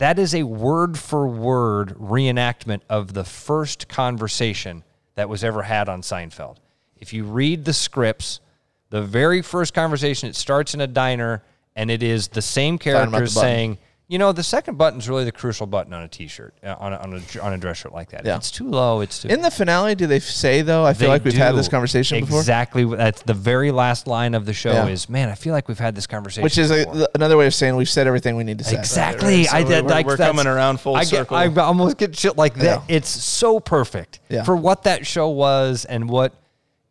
That 0.00 0.18
is 0.18 0.34
a 0.34 0.44
word 0.44 0.98
for 0.98 1.28
word 1.28 1.90
reenactment 1.90 2.80
of 2.88 3.12
the 3.12 3.22
first 3.22 3.86
conversation 3.86 4.82
that 5.14 5.28
was 5.28 5.44
ever 5.44 5.62
had 5.62 5.90
on 5.90 6.00
Seinfeld. 6.00 6.56
If 6.96 7.12
you 7.12 7.24
read 7.24 7.66
the 7.66 7.74
scripts, 7.74 8.40
the 8.88 9.02
very 9.02 9.42
first 9.42 9.74
conversation, 9.74 10.30
it 10.30 10.36
starts 10.36 10.72
in 10.72 10.80
a 10.80 10.86
diner 10.86 11.42
and 11.76 11.90
it 11.90 12.02
is 12.02 12.28
the 12.28 12.40
same 12.40 12.78
the 12.78 12.84
characters 12.84 13.34
button. 13.34 13.76
Saying, 14.10 14.12
you 14.12 14.18
know, 14.18 14.32
the 14.32 14.42
second 14.42 14.76
button's 14.76 15.08
really 15.08 15.24
the 15.24 15.32
crucial 15.32 15.66
button 15.66 15.92
on 15.92 16.02
a 16.02 16.08
t-shirt, 16.08 16.54
uh, 16.64 16.74
on 16.78 16.92
a, 16.92 16.96
on 16.96 17.14
a, 17.14 17.40
on 17.40 17.52
a 17.52 17.58
dress 17.58 17.78
shirt 17.78 17.92
like 17.92 18.10
that. 18.10 18.24
Yeah. 18.24 18.32
If 18.34 18.38
it's 18.38 18.50
too 18.50 18.68
low, 18.68 19.00
it's 19.00 19.22
too 19.22 19.28
In 19.28 19.40
the 19.42 19.50
finale, 19.50 19.94
do 19.94 20.06
they 20.06 20.18
say 20.20 20.62
though? 20.62 20.84
I 20.84 20.92
feel 20.94 21.08
they 21.08 21.12
like 21.12 21.24
we've 21.24 21.34
had 21.34 21.52
do. 21.52 21.56
this 21.56 21.68
conversation 21.68 22.20
before, 22.20 22.40
Exactly. 22.40 22.84
That's 22.84 23.22
the 23.22 23.34
very 23.34 23.70
last 23.70 24.06
line 24.06 24.34
of 24.34 24.46
the 24.46 24.52
show 24.52 24.72
Yeah. 24.72 24.86
is, 24.88 25.08
man, 25.08 25.28
I 25.28 25.34
feel 25.34 25.52
like 25.52 25.68
we've 25.68 25.78
had 25.78 25.94
this 25.94 26.06
conversation. 26.06 26.42
which 26.44 26.58
is 26.58 26.70
before." 26.70 27.02
a, 27.02 27.06
another 27.14 27.36
way 27.36 27.46
of 27.46 27.54
saying 27.54 27.76
we've 27.76 27.88
said 27.88 28.06
everything 28.06 28.36
we 28.36 28.44
need 28.44 28.58
to 28.58 28.64
say. 28.64 28.76
Exactly. 28.78 29.44
So 29.44 29.56
I 29.56 29.62
did. 29.62 29.84
we're- 29.84 29.94
like, 29.94 30.06
we're 30.06 30.16
that's- 30.16 30.36
coming 30.36 30.46
around 30.50 30.80
full 30.80 30.96
I 30.96 31.00
get, 31.00 31.08
circle. 31.08 31.36
I 31.36 31.46
almost 31.46 31.96
get 31.96 32.16
shit 32.16 32.36
like 32.36 32.54
that. 32.54 32.82
Yeah. 32.88 32.96
It's 32.96 33.08
so 33.08 33.60
perfect 33.60 34.20
Yeah. 34.28 34.44
for 34.44 34.56
what 34.56 34.84
that 34.84 35.06
show 35.06 35.28
was 35.28 35.84
and 35.84 36.08
what 36.08 36.32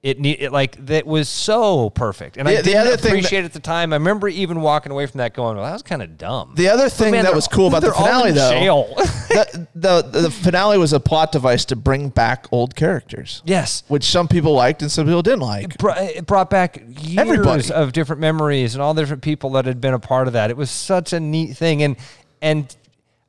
it 0.02 0.18
need. 0.20 0.38
It, 0.40 0.52
like 0.54 0.86
that 0.86 1.06
was 1.06 1.28
so 1.28 1.90
perfect, 1.90 2.38
and 2.38 2.48
The- 2.48 2.60
I 2.60 2.62
didn't 2.62 2.88
other 2.88 2.98
thing 2.98 3.12
appreciate 3.12 3.42
it 3.42 3.46
at 3.46 3.54
the 3.54 3.60
time. 3.60 3.92
I 3.92 3.98
remember 3.98 4.30
even 4.30 4.62
walking 4.62 4.94
away 4.94 5.06
from 5.06 5.18
that 5.18 5.34
going, 5.34 5.58
"Well, 5.58 5.66
that 5.66 5.74
was 5.74 5.82
kind 5.84 6.02
of 6.02 6.18
dumb." 6.18 6.54
The 6.56 6.70
other 6.70 6.88
thing 6.88 7.12
man, 7.12 7.26
that 7.26 7.36
was 7.36 7.48
cool 7.50 7.68
about 7.68 7.82
the 7.82 7.92
finale, 7.92 8.32
though, 8.32 8.88
the, 9.30 9.68
the 9.76 10.02
the 10.22 10.32
finale 10.32 10.78
was 10.78 10.94
a 10.94 11.02
plot 11.02 11.34
device 11.34 11.66
to 11.66 11.76
bring 11.76 12.10
back 12.10 12.48
old 12.52 12.76
characters, 12.76 13.42
yes. 13.46 13.84
which 13.90 14.06
some 14.06 14.28
people 14.30 14.54
liked 14.54 14.82
and 14.82 14.90
some 14.92 15.06
people 15.06 15.22
didn't 15.22 15.42
like. 15.42 15.78
br- 15.78 15.92
it 15.98 16.26
brought 16.26 16.50
back 16.50 16.82
years 17.02 17.18
Everybody. 17.18 17.72
of 17.72 17.92
different 17.92 18.22
memories 18.22 18.76
and 18.76 18.82
all 18.82 18.94
the 18.94 19.02
different 19.02 19.24
people 19.24 19.50
that 19.52 19.66
had 19.66 19.82
been 19.82 19.94
a 19.94 20.00
part 20.00 20.28
of 20.28 20.34
that. 20.34 20.50
It 20.50 20.56
was 20.58 20.72
such 20.72 21.12
a 21.12 21.20
neat 21.20 21.58
thing, 21.58 21.84
and 21.84 21.98
and 22.42 22.74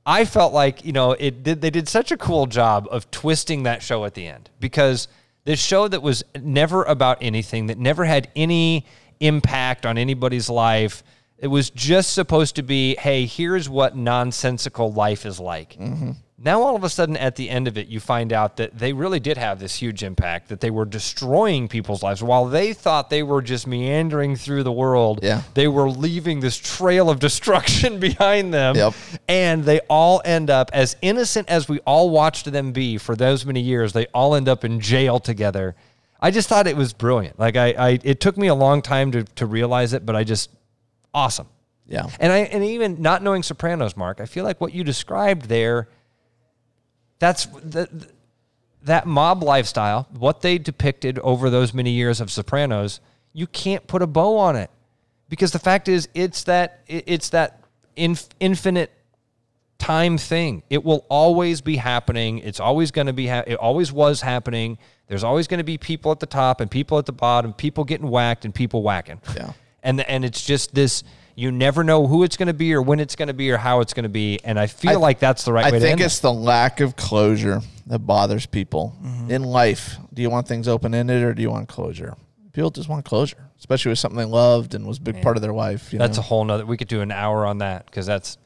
I 0.07 0.25
felt 0.25 0.53
like 0.53 0.85
you 0.85 0.93
know 0.93 1.13
it 1.13 1.43
did. 1.43 1.61
They 1.61 1.71
did 1.71 1.89
such 1.89 2.13
a 2.13 2.17
cool 2.17 2.47
job 2.47 2.87
of 2.93 3.11
twisting 3.11 3.65
that 3.65 3.83
show 3.83 4.05
at 4.05 4.15
the 4.15 4.29
end 4.29 4.51
because 4.61 5.09
this 5.51 5.61
show 5.61 5.89
that 5.89 6.01
was 6.01 6.23
never 6.41 6.85
about 6.85 7.19
anything, 7.21 7.67
that 7.67 7.77
never 7.77 8.05
had 8.05 8.29
any 8.37 8.87
impact 9.19 9.85
on 9.85 9.99
anybody's 9.99 10.49
life. 10.49 11.03
It 11.41 11.49
was 11.49 11.71
just 11.71 12.13
supposed 12.13 12.57
to 12.57 12.63
be, 12.63 12.97
hey, 12.97 13.25
here's 13.27 13.69
what 13.69 13.97
nonsensical 13.97 14.93
life 14.93 15.25
is 15.27 15.41
like. 15.41 15.75
Mm-hmm. 15.75 16.11
Now, 16.43 16.63
all 16.63 16.75
of 16.75 16.85
a 16.85 16.89
sudden, 16.89 17.19
at 17.19 17.37
the 17.37 17.51
end 17.51 17.69
of 17.69 17.77
it, 17.77 17.89
you 17.89 18.01
find 18.01 18.33
out 18.33 18.57
that 18.57 18.79
they 18.79 18.95
really 18.95 19.21
did 19.21 19.37
have 19.37 19.59
this 19.59 19.75
huge 19.75 20.03
impact, 20.03 20.49
that 20.49 20.61
they 20.61 20.71
were 20.71 20.87
destroying 20.87 21.69
people's 21.69 22.03
lives. 22.03 22.23
While 22.23 22.47
they 22.47 22.73
thought 22.73 23.11
they 23.11 23.23
were 23.23 23.43
just 23.43 23.67
meandering 23.67 24.37
through 24.37 24.63
the 24.63 24.73
world, 24.73 25.21
Yeah. 25.23 25.43
they 25.53 25.69
were 25.69 25.91
leaving 25.91 26.41
this 26.41 26.57
trail 26.57 27.11
of 27.11 27.19
destruction 27.29 28.01
behind 28.01 28.55
them. 28.55 28.75
Yep. 28.75 28.95
And 29.29 29.65
they 29.65 29.81
all 29.91 30.23
end 30.25 30.49
up, 30.49 30.71
as 30.73 30.97
innocent 31.03 31.49
as 31.51 31.69
we 31.69 31.79
all 31.81 32.09
watched 32.09 32.51
them 32.51 32.73
be 32.73 32.97
for 32.97 33.15
those 33.17 33.45
many 33.45 33.61
years, 33.61 33.93
they 33.93 34.07
all 34.15 34.35
end 34.35 34.49
up 34.49 34.65
in 34.65 34.81
jail 34.81 35.21
together. 35.21 35.75
I 36.23 36.31
just 36.31 36.49
thought 36.49 36.67
it 36.67 36.77
was 36.77 36.95
brilliant. 36.95 37.39
Like, 37.39 37.57
I, 37.57 37.67
I 37.73 37.99
it 38.03 38.21
took 38.21 38.39
me 38.39 38.47
a 38.49 38.55
long 38.55 38.81
time 38.81 39.13
to, 39.13 39.25
to 39.25 39.45
realize 39.47 39.93
it, 39.93 40.07
but 40.07 40.17
I 40.17 40.25
just, 40.25 40.49
awesome. 41.15 41.49
Yeah, 41.87 42.09
And 42.21 42.33
I 42.33 42.39
and 42.39 42.63
even 42.63 43.03
not 43.03 43.21
knowing 43.21 43.43
Sopranos, 43.43 43.97
Mark, 43.97 44.21
I 44.21 44.27
feel 44.27 44.45
like 44.45 44.61
what 44.61 44.73
you 44.73 44.85
described 44.85 45.47
there, 45.47 45.89
that's 47.19 47.47
the, 47.47 47.89
that 48.85 49.07
mob 49.07 49.43
lifestyle, 49.43 50.07
what 50.17 50.41
they 50.41 50.57
depicted 50.57 51.19
over 51.19 51.51
those 51.51 51.75
many 51.75 51.91
years 51.91 52.21
of 52.21 52.31
Sopranos, 52.31 53.01
you 53.33 53.49
can't 53.49 53.87
put 53.89 54.03
a 54.03 54.07
bow 54.07 54.39
on 54.39 54.55
it. 54.55 54.71
Because 55.29 55.51
the 55.51 55.59
fact 55.59 55.89
is 55.89 56.09
it's 56.15 56.45
that 56.45 56.81
it's 56.87 57.31
that 57.31 57.65
inf- 57.97 58.29
infinite 58.39 58.93
time 59.79 60.19
thing. 60.19 60.63
It 60.71 60.85
will 60.85 61.05
always 61.09 61.61
be 61.61 61.77
happening. 61.77 62.39
It's 62.39 62.61
always 62.61 62.93
going 62.93 63.09
to 63.09 63.13
be 63.13 63.27
ha- 63.27 63.45
it 63.47 63.57
always 63.57 63.91
was 63.93 64.21
happening. 64.21 64.79
There's 65.09 65.25
always 65.25 65.49
going 65.49 65.59
to 65.59 65.65
be 65.65 65.79
people 65.79 66.13
at 66.13 66.21
the 66.21 66.27
top 66.27 66.61
and 66.61 66.71
people 66.71 66.99
at 66.99 67.07
the 67.07 67.13
bottom, 67.13 67.53
people 67.53 67.83
getting 67.85 68.09
whacked 68.09 68.45
and 68.45 68.55
people 68.55 68.83
whacking. 68.83 69.21
Yeah. 69.35 69.53
And 69.83 70.01
and 70.01 70.25
it's 70.25 70.45
just 70.45 70.75
this 70.75 71.05
you 71.35 71.51
never 71.51 71.83
know 71.83 72.07
who 72.07 72.23
it's 72.23 72.37
going 72.37 72.49
to 72.49 72.55
be 72.55 72.75
or 72.75 72.83
when 72.83 73.01
it's 73.01 73.17
going 73.17 73.29
to 73.29 73.35
be 73.35 73.51
or 73.51 73.57
how 73.57 73.81
it's 73.81 73.95
going 73.95 74.03
to 74.03 74.11
be 74.11 74.39
and 74.45 74.59
I 74.59 74.67
feel 74.67 74.93
I- 74.93 74.95
like 74.97 75.19
that's 75.19 75.45
the 75.45 75.53
right 75.53 75.65
I 75.65 75.71
way 75.71 75.79
to 75.79 75.85
think 75.85 76.01
it's 76.01 76.19
the 76.19 76.33
lack 76.33 76.81
of 76.81 76.97
closure 76.97 77.63
that 77.87 78.01
bothers 78.01 78.47
people 78.47 78.97
mm-hmm. 79.03 79.31
in 79.31 79.43
life. 79.43 79.97
Do 80.13 80.23
you 80.23 80.31
want 80.31 80.47
things 80.47 80.69
open 80.69 80.95
ended 80.95 81.23
or 81.23 81.35
do 81.35 81.43
you 81.43 81.51
want 81.51 81.69
closure? 81.69 82.15
People 82.53 82.71
just 82.71 82.89
want 82.89 83.05
closure, 83.05 83.49
especially 83.59 83.91
with 83.91 83.99
something 83.99 84.19
they 84.19 84.25
loved 84.25 84.75
and 84.75 84.87
was 84.87 84.99
a 84.99 85.01
big 85.01 85.23
part 85.23 85.37
of 85.37 85.43
their 85.43 85.53
life. 85.53 85.93
You 85.93 85.99
That's 85.99 86.19
know? 86.19 86.21
a 86.21 86.25
whole 86.25 86.45
nother. 86.45 86.67
We 86.67 86.77
could 86.77 86.89
do 86.89 87.01
an 87.01 87.13
hour 87.13 87.47
on 87.47 87.59
that 87.59 87.87
because 87.87 88.07
that's 88.07 88.39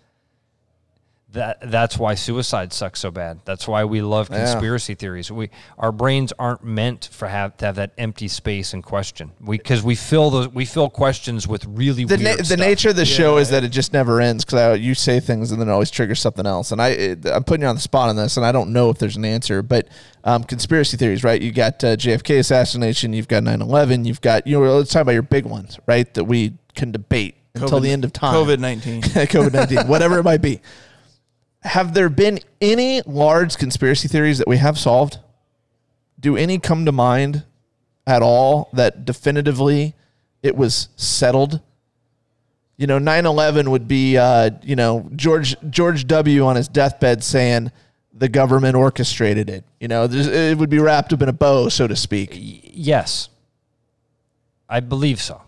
that. 1.34 1.58
That's 1.70 1.96
why 1.98 2.14
suicide 2.14 2.72
sucks 2.72 2.98
so 3.00 3.10
bad. 3.12 3.40
That's 3.44 3.68
why 3.68 3.84
we 3.84 4.02
love 4.02 4.28
Yeah. 4.30 4.38
conspiracy 4.44 4.94
theories. 4.94 5.30
We 5.30 5.50
our 5.78 5.92
brains 5.92 6.32
aren't 6.38 6.64
meant 6.64 7.08
for 7.12 7.28
have 7.28 7.56
to 7.58 7.66
have 7.66 7.76
that 7.76 7.92
empty 7.98 8.26
space 8.26 8.72
and 8.72 8.82
question. 8.82 9.30
We 9.40 9.58
because 9.58 9.82
we 9.82 9.94
fill 9.94 10.30
those 10.30 10.48
we 10.48 10.64
fill 10.64 10.90
questions 10.90 11.46
with 11.46 11.64
really 11.66 12.04
the, 12.04 12.16
weird 12.16 12.38
na- 12.38 12.44
the 12.44 12.56
nature 12.56 12.88
of 12.88 12.96
the 12.96 13.04
show 13.04 13.36
is 13.36 13.50
that 13.50 13.62
it 13.62 13.68
just 13.68 13.92
never 13.92 14.20
ends 14.20 14.44
because 14.44 14.80
you 14.80 14.94
say 14.94 15.20
things 15.20 15.52
and 15.52 15.60
then 15.60 15.68
it 15.68 15.72
always 15.72 15.90
triggers 15.90 16.20
something 16.20 16.46
else. 16.46 16.72
And 16.72 16.80
I, 16.80 16.88
it, 16.88 17.26
I'm 17.26 17.44
putting 17.44 17.62
you 17.62 17.68
on 17.68 17.74
the 17.76 17.80
spot 17.80 18.08
on 18.08 18.16
this, 18.16 18.36
and 18.36 18.44
I 18.44 18.50
don't 18.52 18.72
know 18.72 18.90
if 18.90 18.98
there's 18.98 19.16
an 19.16 19.24
answer, 19.24 19.62
but 19.62 19.88
um, 20.24 20.42
conspiracy 20.44 20.96
theories, 20.96 21.22
right? 21.22 21.40
You 21.40 21.52
got 21.52 21.84
uh, 21.84 21.96
JFK 21.96 22.38
assassination, 22.38 23.12
you've 23.12 23.28
got 23.28 23.42
9/11, 23.42 24.06
you've 24.06 24.20
got 24.20 24.46
you 24.46 24.58
know. 24.58 24.76
Let's 24.78 24.90
talk 24.92 25.02
about 25.02 25.12
your 25.12 25.22
big 25.22 25.44
ones, 25.44 25.78
right? 25.86 26.12
That 26.14 26.24
we 26.24 26.54
can 26.74 26.92
debate 26.92 27.36
until 27.54 27.80
the 27.80 27.90
end 27.90 28.04
of 28.04 28.12
time. 28.12 28.34
COVID 28.34 28.58
nineteen. 28.58 29.02
COVID 29.02 29.52
19, 29.52 29.86
whatever 29.86 30.18
it 30.18 30.24
might 30.24 30.42
be. 30.42 30.60
Have 31.64 31.94
there 31.94 32.08
been 32.08 32.40
any 32.60 33.00
large 33.02 33.56
conspiracy 33.56 34.06
theories 34.06 34.38
that 34.38 34.46
we 34.46 34.58
have 34.58 34.78
solved? 34.78 35.18
Do 36.20 36.36
any 36.36 36.58
come 36.58 36.84
to 36.84 36.92
mind 36.92 37.44
at 38.06 38.22
all 38.22 38.68
that 38.74 39.04
definitively 39.04 39.94
it 40.42 40.56
was 40.56 40.88
settled? 40.96 41.60
You 42.76 42.86
know, 42.86 42.98
9 42.98 43.24
11 43.26 43.70
would 43.70 43.88
be, 43.88 44.18
uh, 44.18 44.50
you 44.62 44.76
know, 44.76 45.08
George, 45.16 45.56
George 45.70 46.06
W. 46.06 46.44
on 46.44 46.56
his 46.56 46.68
deathbed 46.68 47.24
saying 47.24 47.70
the 48.12 48.28
government 48.28 48.76
orchestrated 48.76 49.48
it. 49.48 49.64
You 49.80 49.88
know, 49.88 50.06
it 50.10 50.58
would 50.58 50.70
be 50.70 50.78
wrapped 50.78 51.12
up 51.12 51.22
in 51.22 51.28
a 51.28 51.32
bow, 51.32 51.68
so 51.68 51.86
to 51.86 51.96
speak. 51.96 52.30
Yes, 52.32 53.28
I 54.68 54.80
believe 54.80 55.20
so. 55.20 55.42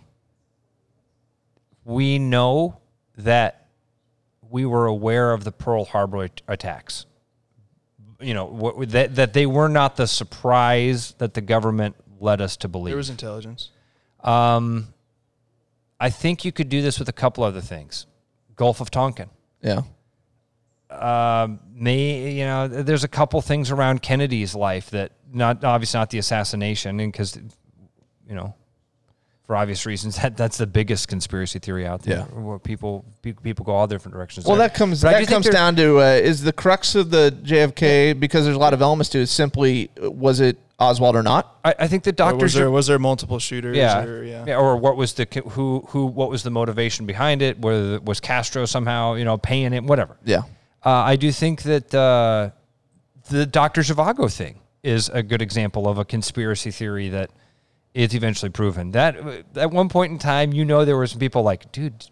We 1.84 2.18
know 2.18 2.78
that 3.16 3.65
we 4.50 4.64
were 4.64 4.86
aware 4.86 5.32
of 5.32 5.44
the 5.44 5.52
Pearl 5.52 5.84
Harbor 5.84 6.28
attacks. 6.48 7.06
You 8.20 8.34
know 8.34 8.46
what, 8.46 8.90
that 8.90 9.16
that 9.16 9.32
they 9.34 9.46
were 9.46 9.68
not 9.68 9.96
the 9.96 10.06
surprise 10.06 11.12
that 11.18 11.34
the 11.34 11.40
government 11.40 11.96
led 12.18 12.40
us 12.40 12.56
to 12.58 12.68
believe. 12.68 12.92
There 12.92 12.96
was 12.96 13.10
intelligence. 13.10 13.70
Um, 14.20 14.94
I 16.00 16.10
think 16.10 16.44
you 16.44 16.52
could 16.52 16.68
do 16.68 16.82
this 16.82 16.98
with 16.98 17.08
a 17.08 17.12
couple 17.12 17.44
other 17.44 17.60
things. 17.60 18.06
Gulf 18.54 18.80
of 18.80 18.90
Tonkin. 18.90 19.28
Yeah. 19.60 19.82
Um, 20.88 21.60
may 21.74 22.32
you 22.32 22.44
know, 22.44 22.68
there's 22.68 23.04
a 23.04 23.08
couple 23.08 23.40
things 23.42 23.70
around 23.70 24.02
Kennedy's 24.02 24.54
life 24.54 24.90
that 24.90 25.12
not 25.32 25.64
obviously 25.64 25.98
not 25.98 26.10
the 26.10 26.18
assassination, 26.18 27.00
and 27.00 27.12
because 27.12 27.36
you 27.36 28.34
know, 28.34 28.54
for 29.46 29.54
obvious 29.56 29.86
reasons, 29.86 30.16
that 30.16 30.36
that's 30.36 30.58
the 30.58 30.66
biggest 30.66 31.06
conspiracy 31.08 31.58
theory 31.58 31.86
out 31.86 32.02
there. 32.02 32.18
Yeah. 32.18 32.24
Where 32.40 32.58
people 32.58 33.04
pe- 33.22 33.32
people 33.32 33.64
go 33.64 33.72
all 33.72 33.86
different 33.86 34.14
directions. 34.14 34.44
Well, 34.46 34.56
there. 34.56 34.68
that 34.68 34.74
comes 34.76 35.02
But 35.02 35.12
that 35.12 35.28
comes 35.28 35.48
down 35.48 35.76
to 35.76 35.98
uh, 36.00 36.04
is 36.04 36.42
the 36.42 36.52
crux 36.52 36.94
of 36.94 37.10
the 37.10 37.34
JFK 37.44 38.18
because 38.18 38.44
there's 38.44 38.56
a 38.56 38.60
lot 38.60 38.74
of 38.74 38.82
elements 38.82 39.08
to 39.10 39.20
it. 39.20 39.26
Simply, 39.28 39.88
uh, 40.02 40.10
was 40.10 40.40
it 40.40 40.58
Oswald 40.80 41.14
or 41.14 41.22
not? 41.22 41.58
I, 41.64 41.74
I 41.78 41.86
think 41.88 42.02
the 42.02 42.10
Or 42.10 42.12
doctors 42.12 42.42
was 42.42 42.54
there 42.54 42.66
are- 42.66 42.70
was 42.70 42.86
there 42.88 42.98
multiple 42.98 43.38
shooters? 43.38 43.76
yeah, 43.76 44.02
Or, 44.04 44.24
yeah. 44.24 44.44
yeah, 44.48 44.56
or 44.56 44.76
what 44.76 44.96
was 44.96 45.14
the 45.14 45.26
who 45.50 45.84
who 45.90 46.06
what 46.06 46.28
was 46.28 46.42
the 46.42 46.50
motivation 46.50 47.06
behind 47.06 47.40
it? 47.40 47.58
Whether 47.60 48.00
was 48.00 48.18
Castro 48.20 48.64
somehow 48.66 49.14
you 49.14 49.24
know 49.24 49.38
paying 49.38 49.72
it, 49.72 49.84
whatever. 49.84 50.16
Yeah. 50.24 50.38
Uh, 50.84 50.90
I 50.90 51.16
do 51.16 51.30
think 51.32 51.62
that 51.62 51.94
uh, 51.94 52.50
the 53.30 53.46
Dr. 53.46 53.82
Zhivago 53.82 54.32
thing 54.32 54.60
is 54.82 55.08
a 55.08 55.22
good 55.22 55.42
example 55.42 55.88
of 55.88 55.98
a 55.98 56.04
conspiracy 56.04 56.70
theory 56.70 57.08
that 57.08 57.30
is 57.96 58.14
eventually 58.14 58.50
proven. 58.50 58.92
That 58.92 59.16
at 59.56 59.70
one 59.70 59.88
point 59.88 60.12
in 60.12 60.18
time, 60.18 60.52
you 60.52 60.64
know, 60.64 60.84
there 60.84 60.96
were 60.96 61.06
some 61.06 61.18
people 61.18 61.42
like, 61.42 61.72
dude, 61.72 61.98
do 61.98 62.08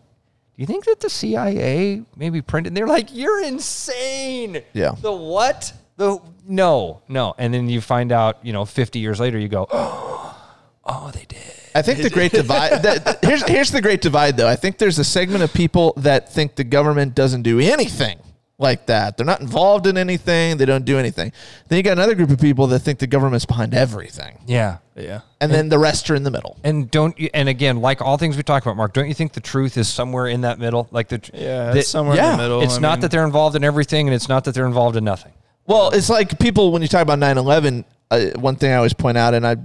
you 0.56 0.66
think 0.66 0.86
that 0.86 1.00
the 1.00 1.10
CIA 1.10 2.02
maybe 2.16 2.40
printed? 2.40 2.70
And 2.70 2.76
they're 2.76 2.86
like, 2.86 3.14
you're 3.14 3.44
insane. 3.44 4.62
Yeah. 4.72 4.94
The 5.00 5.12
what? 5.12 5.74
The 5.96 6.18
no, 6.46 7.02
no. 7.06 7.34
And 7.38 7.52
then 7.52 7.68
you 7.68 7.80
find 7.80 8.12
out, 8.12 8.44
you 8.44 8.52
know, 8.52 8.64
50 8.64 8.98
years 8.98 9.20
later, 9.20 9.38
you 9.38 9.48
go, 9.48 9.66
oh, 9.70 11.10
they 11.12 11.26
did. 11.26 11.38
I 11.74 11.82
think 11.82 12.02
the 12.02 12.10
great 12.10 12.32
divide. 12.32 12.82
That, 12.82 13.18
here's 13.22 13.42
here's 13.42 13.70
the 13.70 13.82
great 13.82 14.00
divide, 14.00 14.36
though. 14.36 14.48
I 14.48 14.54
think 14.54 14.78
there's 14.78 14.98
a 14.98 15.04
segment 15.04 15.42
of 15.42 15.52
people 15.52 15.92
that 15.96 16.32
think 16.32 16.54
the 16.54 16.64
government 16.64 17.16
doesn't 17.16 17.42
do 17.42 17.58
anything 17.58 18.18
like 18.58 18.86
that. 18.86 19.16
They're 19.16 19.26
not 19.26 19.40
involved 19.40 19.86
in 19.86 19.96
anything. 19.98 20.56
They 20.58 20.64
don't 20.64 20.84
do 20.84 20.96
anything. 20.98 21.32
Then 21.68 21.76
you 21.76 21.82
got 21.82 21.92
another 21.92 22.14
group 22.14 22.30
of 22.30 22.38
people 22.40 22.68
that 22.68 22.78
think 22.80 23.00
the 23.00 23.06
government's 23.06 23.44
behind 23.46 23.74
everything, 23.74 24.38
Yeah. 24.46 24.78
Yeah. 24.96 25.22
and 25.40 25.50
then 25.52 25.68
the 25.70 25.78
rest 25.78 26.08
are 26.10 26.14
in 26.14 26.22
the 26.22 26.30
middle. 26.30 26.56
And 26.62 26.88
don't 26.90 27.18
you, 27.18 27.28
and 27.34 27.48
again, 27.48 27.80
like 27.80 28.00
all 28.00 28.16
things 28.16 28.36
we 28.36 28.44
talked 28.44 28.64
about, 28.64 28.76
Mark, 28.76 28.92
don't 28.92 29.08
you 29.08 29.14
think 29.14 29.32
the 29.32 29.40
truth 29.40 29.76
is 29.76 29.88
somewhere 29.88 30.28
in 30.28 30.42
that 30.42 30.60
middle? 30.60 30.86
Like 30.92 31.08
the 31.08 31.20
Yeah, 31.34 31.72
the- 31.72 31.80
it's 31.80 31.88
somewhere 31.88 32.14
yeah, 32.16 32.30
in 32.32 32.36
the 32.36 32.42
middle. 32.44 32.62
It's 32.62 32.76
I 32.76 32.80
not 32.80 32.92
mean, 32.92 33.00
that 33.00 33.10
they're 33.10 33.24
involved 33.24 33.56
in 33.56 33.64
everything, 33.64 34.06
and 34.06 34.14
it's 34.14 34.28
not 34.28 34.44
that 34.44 34.54
they're 34.54 34.66
involved 34.66 34.96
in 34.96 35.02
nothing. 35.04 35.32
Well, 35.66 35.90
it's 35.90 36.08
like 36.10 36.38
people 36.38 36.70
when 36.70 36.82
you 36.82 36.88
talk 36.88 37.02
about 37.02 37.18
9/11. 37.18 37.84
Uh, 38.10 38.26
one 38.38 38.54
thing 38.54 38.70
I 38.70 38.76
always 38.76 38.92
point 38.92 39.16
out, 39.18 39.34
and 39.34 39.44
I, 39.46 39.56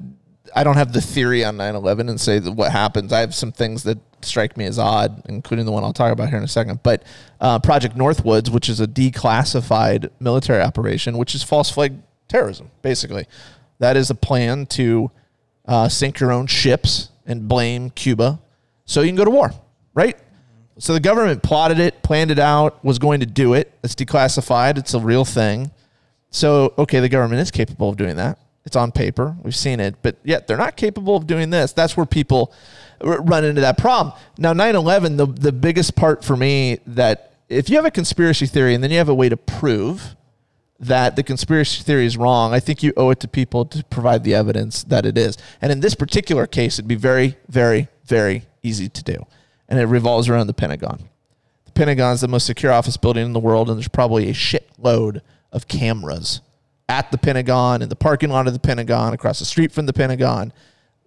I 0.55 0.63
don't 0.63 0.75
have 0.75 0.93
the 0.93 1.01
theory 1.01 1.43
on 1.43 1.57
9/11 1.57 2.09
and 2.09 2.19
say 2.19 2.39
what 2.39 2.71
happens. 2.71 3.13
I 3.13 3.19
have 3.19 3.35
some 3.35 3.51
things 3.51 3.83
that 3.83 3.97
strike 4.21 4.57
me 4.57 4.65
as 4.65 4.77
odd, 4.77 5.21
including 5.29 5.65
the 5.65 5.71
one 5.71 5.83
I'll 5.83 5.93
talk 5.93 6.11
about 6.11 6.29
here 6.29 6.37
in 6.37 6.43
a 6.43 6.47
second. 6.47 6.81
But 6.83 7.03
uh, 7.39 7.59
Project 7.59 7.95
Northwoods, 7.95 8.49
which 8.49 8.69
is 8.69 8.79
a 8.79 8.87
declassified 8.87 10.09
military 10.19 10.61
operation, 10.61 11.17
which 11.17 11.35
is 11.35 11.43
false 11.43 11.69
flag 11.69 11.93
terrorism, 12.27 12.71
basically. 12.81 13.25
That 13.79 13.95
is 13.95 14.09
a 14.09 14.15
plan 14.15 14.65
to 14.67 15.11
uh, 15.65 15.87
sink 15.87 16.19
your 16.19 16.31
own 16.31 16.47
ships 16.47 17.09
and 17.25 17.47
blame 17.47 17.91
Cuba 17.91 18.39
so 18.85 19.01
you 19.01 19.09
can 19.09 19.15
go 19.15 19.25
to 19.25 19.31
war, 19.31 19.51
right? 19.93 20.17
So 20.79 20.93
the 20.93 20.99
government 20.99 21.43
plotted 21.43 21.79
it, 21.79 22.01
planned 22.01 22.31
it 22.31 22.39
out, 22.39 22.83
was 22.83 22.99
going 22.99 23.19
to 23.19 23.25
do 23.25 23.53
it. 23.53 23.71
It's 23.83 23.95
declassified. 23.95 24.77
It's 24.77 24.93
a 24.93 24.99
real 24.99 25.25
thing. 25.25 25.71
So, 26.31 26.73
okay, 26.77 26.99
the 26.99 27.09
government 27.09 27.41
is 27.41 27.51
capable 27.51 27.89
of 27.89 27.97
doing 27.97 28.15
that. 28.15 28.39
It's 28.69 28.75
on 28.75 28.91
paper. 28.91 29.35
We've 29.41 29.55
seen 29.55 29.79
it, 29.79 29.95
but 30.03 30.17
yet 30.23 30.45
they're 30.45 30.55
not 30.55 30.75
capable 30.75 31.15
of 31.15 31.25
doing 31.25 31.49
this. 31.49 31.73
That's 31.73 31.97
where 31.97 32.05
people 32.05 32.53
run 33.01 33.43
into 33.43 33.61
that 33.61 33.79
problem. 33.79 34.15
Now, 34.37 34.53
9 34.53 34.75
11, 34.75 35.17
the, 35.17 35.25
the 35.25 35.51
biggest 35.51 35.95
part 35.95 36.23
for 36.23 36.37
me 36.37 36.77
that 36.85 37.33
if 37.49 37.67
you 37.67 37.77
have 37.77 37.85
a 37.85 37.89
conspiracy 37.89 38.45
theory 38.45 38.75
and 38.75 38.83
then 38.83 38.91
you 38.91 38.99
have 38.99 39.09
a 39.09 39.15
way 39.15 39.27
to 39.27 39.35
prove 39.35 40.15
that 40.79 41.15
the 41.15 41.23
conspiracy 41.23 41.81
theory 41.81 42.05
is 42.05 42.15
wrong, 42.15 42.53
I 42.53 42.59
think 42.59 42.83
you 42.83 42.93
owe 42.95 43.09
it 43.09 43.19
to 43.21 43.27
people 43.27 43.65
to 43.65 43.83
provide 43.85 44.23
the 44.23 44.35
evidence 44.35 44.83
that 44.83 45.03
it 45.03 45.17
is. 45.17 45.35
And 45.63 45.71
in 45.71 45.79
this 45.79 45.95
particular 45.95 46.45
case, 46.45 46.75
it'd 46.75 46.87
be 46.87 46.93
very, 46.93 47.37
very, 47.47 47.87
very 48.05 48.43
easy 48.61 48.87
to 48.87 49.03
do. 49.03 49.25
And 49.67 49.79
it 49.79 49.85
revolves 49.85 50.29
around 50.29 50.45
the 50.45 50.53
Pentagon. 50.53 51.09
The 51.65 51.71
Pentagon 51.71 52.13
is 52.13 52.21
the 52.21 52.27
most 52.27 52.45
secure 52.45 52.71
office 52.71 52.97
building 52.97 53.25
in 53.25 53.33
the 53.33 53.39
world, 53.39 53.67
and 53.67 53.79
there's 53.79 53.87
probably 53.87 54.29
a 54.29 54.33
shitload 54.33 55.21
of 55.51 55.67
cameras 55.67 56.41
at 56.89 57.11
the 57.11 57.17
Pentagon, 57.17 57.81
in 57.81 57.87
the 57.87 57.95
parking 57.95 58.29
lot 58.29 58.47
of 58.47 58.53
the 58.53 58.59
Pentagon, 58.59 59.13
across 59.13 59.39
the 59.39 59.45
street 59.45 59.71
from 59.71 59.85
the 59.85 59.93
Pentagon. 59.93 60.51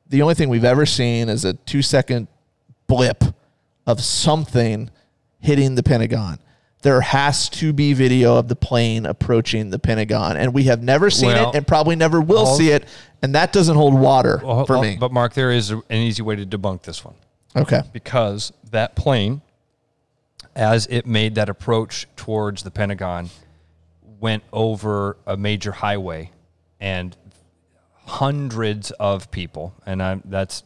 The 0.08 0.22
only 0.22 0.34
thing 0.34 0.48
we've 0.48 0.64
ever 0.64 0.86
seen 0.86 1.28
is 1.28 1.44
a 1.44 1.54
two 1.54 1.82
second 1.82 2.28
blip 2.86 3.24
of 3.86 4.00
something 4.00 4.90
hitting 5.40 5.74
the 5.74 5.82
Pentagon. 5.82 6.38
There 6.82 7.00
has 7.00 7.48
to 7.50 7.72
be 7.72 7.92
video 7.92 8.36
of 8.36 8.48
the 8.48 8.56
plane 8.56 9.06
approaching 9.06 9.70
the 9.70 9.78
Pentagon, 9.78 10.36
and 10.36 10.54
we 10.54 10.64
have 10.64 10.82
never 10.82 11.10
seen 11.10 11.28
Well, 11.28 11.50
it 11.50 11.56
and 11.56 11.66
probably 11.66 11.96
never 11.96 12.20
will 12.20 12.46
see 12.46 12.70
it. 12.70 12.88
And 13.20 13.34
that 13.34 13.52
doesn't 13.52 13.76
hold 13.76 13.94
water 13.94 14.38
for 14.66 14.80
me. 14.80 14.96
But 14.98 15.12
Mark, 15.12 15.34
there 15.34 15.52
is 15.52 15.70
an 15.70 15.82
easy 15.90 16.22
way 16.22 16.36
to 16.36 16.46
debunk 16.46 16.82
this 16.82 17.04
one 17.04 17.14
okay. 17.54 17.82
because 17.92 18.52
that 18.70 18.96
plane, 18.96 19.42
as 20.56 20.86
it 20.88 21.06
made 21.06 21.36
that 21.36 21.48
approach 21.48 22.08
towards 22.16 22.64
the 22.64 22.70
Pentagon, 22.70 23.30
went 24.22 24.42
over 24.52 25.18
a 25.26 25.36
major 25.36 25.72
highway, 25.72 26.30
and 26.80 27.14
hundreds 28.06 28.90
of 28.92 29.30
people, 29.30 29.74
and 29.84 30.02
I'm 30.02 30.22
that's 30.24 30.62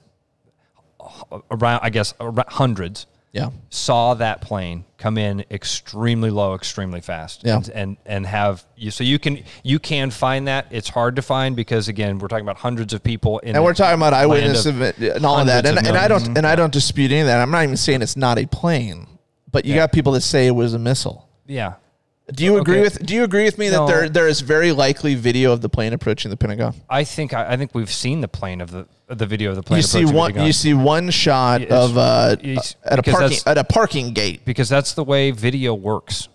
around, 1.50 1.80
I 1.82 1.90
guess, 1.90 2.14
around 2.20 2.44
hundreds 2.48 3.06
Yeah. 3.32 3.50
saw 3.70 4.14
that 4.14 4.40
plane 4.40 4.84
come 4.98 5.18
in 5.18 5.44
extremely 5.50 6.30
low, 6.30 6.54
extremely 6.54 7.00
fast, 7.00 7.42
Yeah. 7.44 7.56
and, 7.56 7.68
and 7.70 7.96
and 8.06 8.26
have 8.26 8.64
you. 8.76 8.90
So 8.90 9.04
you 9.04 9.18
can 9.18 9.42
you 9.62 9.78
can 9.78 10.10
find 10.10 10.48
that. 10.48 10.66
It's 10.70 10.88
hard 10.88 11.16
to 11.16 11.22
find 11.22 11.54
because 11.56 11.88
again, 11.88 12.18
we're 12.18 12.28
talking 12.28 12.44
about 12.44 12.56
hundreds 12.58 12.92
of 12.92 13.02
people 13.02 13.38
in. 13.40 13.54
And 13.56 13.64
we're 13.64 13.74
talking 13.74 13.94
about 13.96 14.12
eyewitness 14.14 14.66
of 14.66 14.80
and 14.80 15.24
all 15.26 15.38
of 15.38 15.46
that. 15.46 15.66
And, 15.66 15.78
of 15.78 15.86
and 15.86 15.96
I 15.96 16.08
don't 16.08 16.36
and 16.38 16.46
I 16.46 16.56
don't 16.56 16.72
dispute 16.72 17.10
any 17.12 17.20
of 17.20 17.26
that. 17.26 17.40
I'm 17.40 17.50
not 17.50 17.62
even 17.62 17.76
saying 17.76 18.02
it's 18.02 18.16
not 18.16 18.38
a 18.38 18.46
plane, 18.46 19.06
but 19.52 19.64
you 19.64 19.74
got 19.74 19.92
people 19.92 20.12
that 20.12 20.22
say 20.22 20.46
it 20.46 20.52
was 20.54 20.74
a 20.74 20.78
missile. 20.78 21.28
Yeah, 21.46 21.74
Do 22.32 22.44
you 22.44 22.58
agree 22.58 22.74
Okay. 22.76 22.82
with 22.82 23.06
Do 23.06 23.14
you 23.14 23.22
agree 23.22 23.44
with 23.44 23.56
me 23.56 23.68
that 23.68 23.86
there 23.86 24.08
there 24.08 24.26
is 24.26 24.40
very 24.40 24.72
likely 24.72 25.14
video 25.14 25.52
of 25.52 25.60
the 25.60 25.68
plane 25.68 25.92
approaching 25.92 26.30
the 26.30 26.36
Pentagon? 26.36 26.74
I 26.90 27.04
think 27.04 27.32
I, 27.32 27.52
I 27.52 27.56
think 27.56 27.72
we've 27.74 27.90
seen 27.92 28.20
the 28.20 28.28
plane 28.28 28.60
of 28.60 28.70
the 28.72 28.86
the 29.06 29.26
video 29.26 29.50
of 29.50 29.56
the 29.56 29.62
plane. 29.62 29.78
You 29.78 29.82
see 29.82 29.98
approaching 29.98 30.12
the 30.12 30.18
one 30.18 30.28
Pentagon. 30.30 30.46
you 30.48 30.52
see 30.52 30.74
one 30.74 31.10
shot 31.10 31.60
Yes. 31.60 31.70
of 31.70 31.96
uh, 31.96 32.36
at 32.84 32.98
a 32.98 33.02
parking 33.04 33.38
at 33.46 33.58
a 33.58 33.64
parking 33.64 34.12
gate. 34.12 34.44
because 34.44 34.68
that's 34.68 34.94
the 34.94 35.04
way 35.04 35.30
video 35.30 35.72
works 35.74 36.28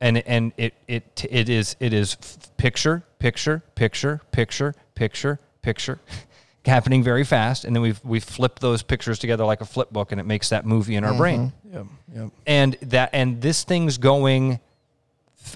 and 0.00 0.18
and 0.26 0.52
it 0.56 0.72
it 0.88 1.24
it 1.30 1.48
is 1.50 1.76
it 1.80 1.92
is 1.92 2.16
picture 2.56 3.02
picture 3.18 3.62
picture 3.74 4.22
picture 4.32 4.74
picture 4.94 5.38
picture 5.60 5.98
happening 6.64 7.02
very 7.02 7.24
fast 7.24 7.64
and 7.66 7.76
then 7.76 7.82
we've 7.82 8.00
we 8.04 8.20
flip 8.20 8.58
those 8.60 8.82
pictures 8.82 9.18
together 9.18 9.44
like 9.44 9.60
a 9.60 9.64
flip 9.66 9.90
book 9.92 10.12
and 10.12 10.20
it 10.20 10.24
makes 10.24 10.48
that 10.48 10.64
movie 10.64 10.96
in 10.96 11.04
our 11.04 11.14
brain 11.14 11.52
Yep. 11.72 11.86
Yep. 12.14 12.30
and 12.46 12.76
that 12.82 13.10
and 13.12 13.40
this 13.42 13.64
thing's 13.64 13.98
going 13.98 14.60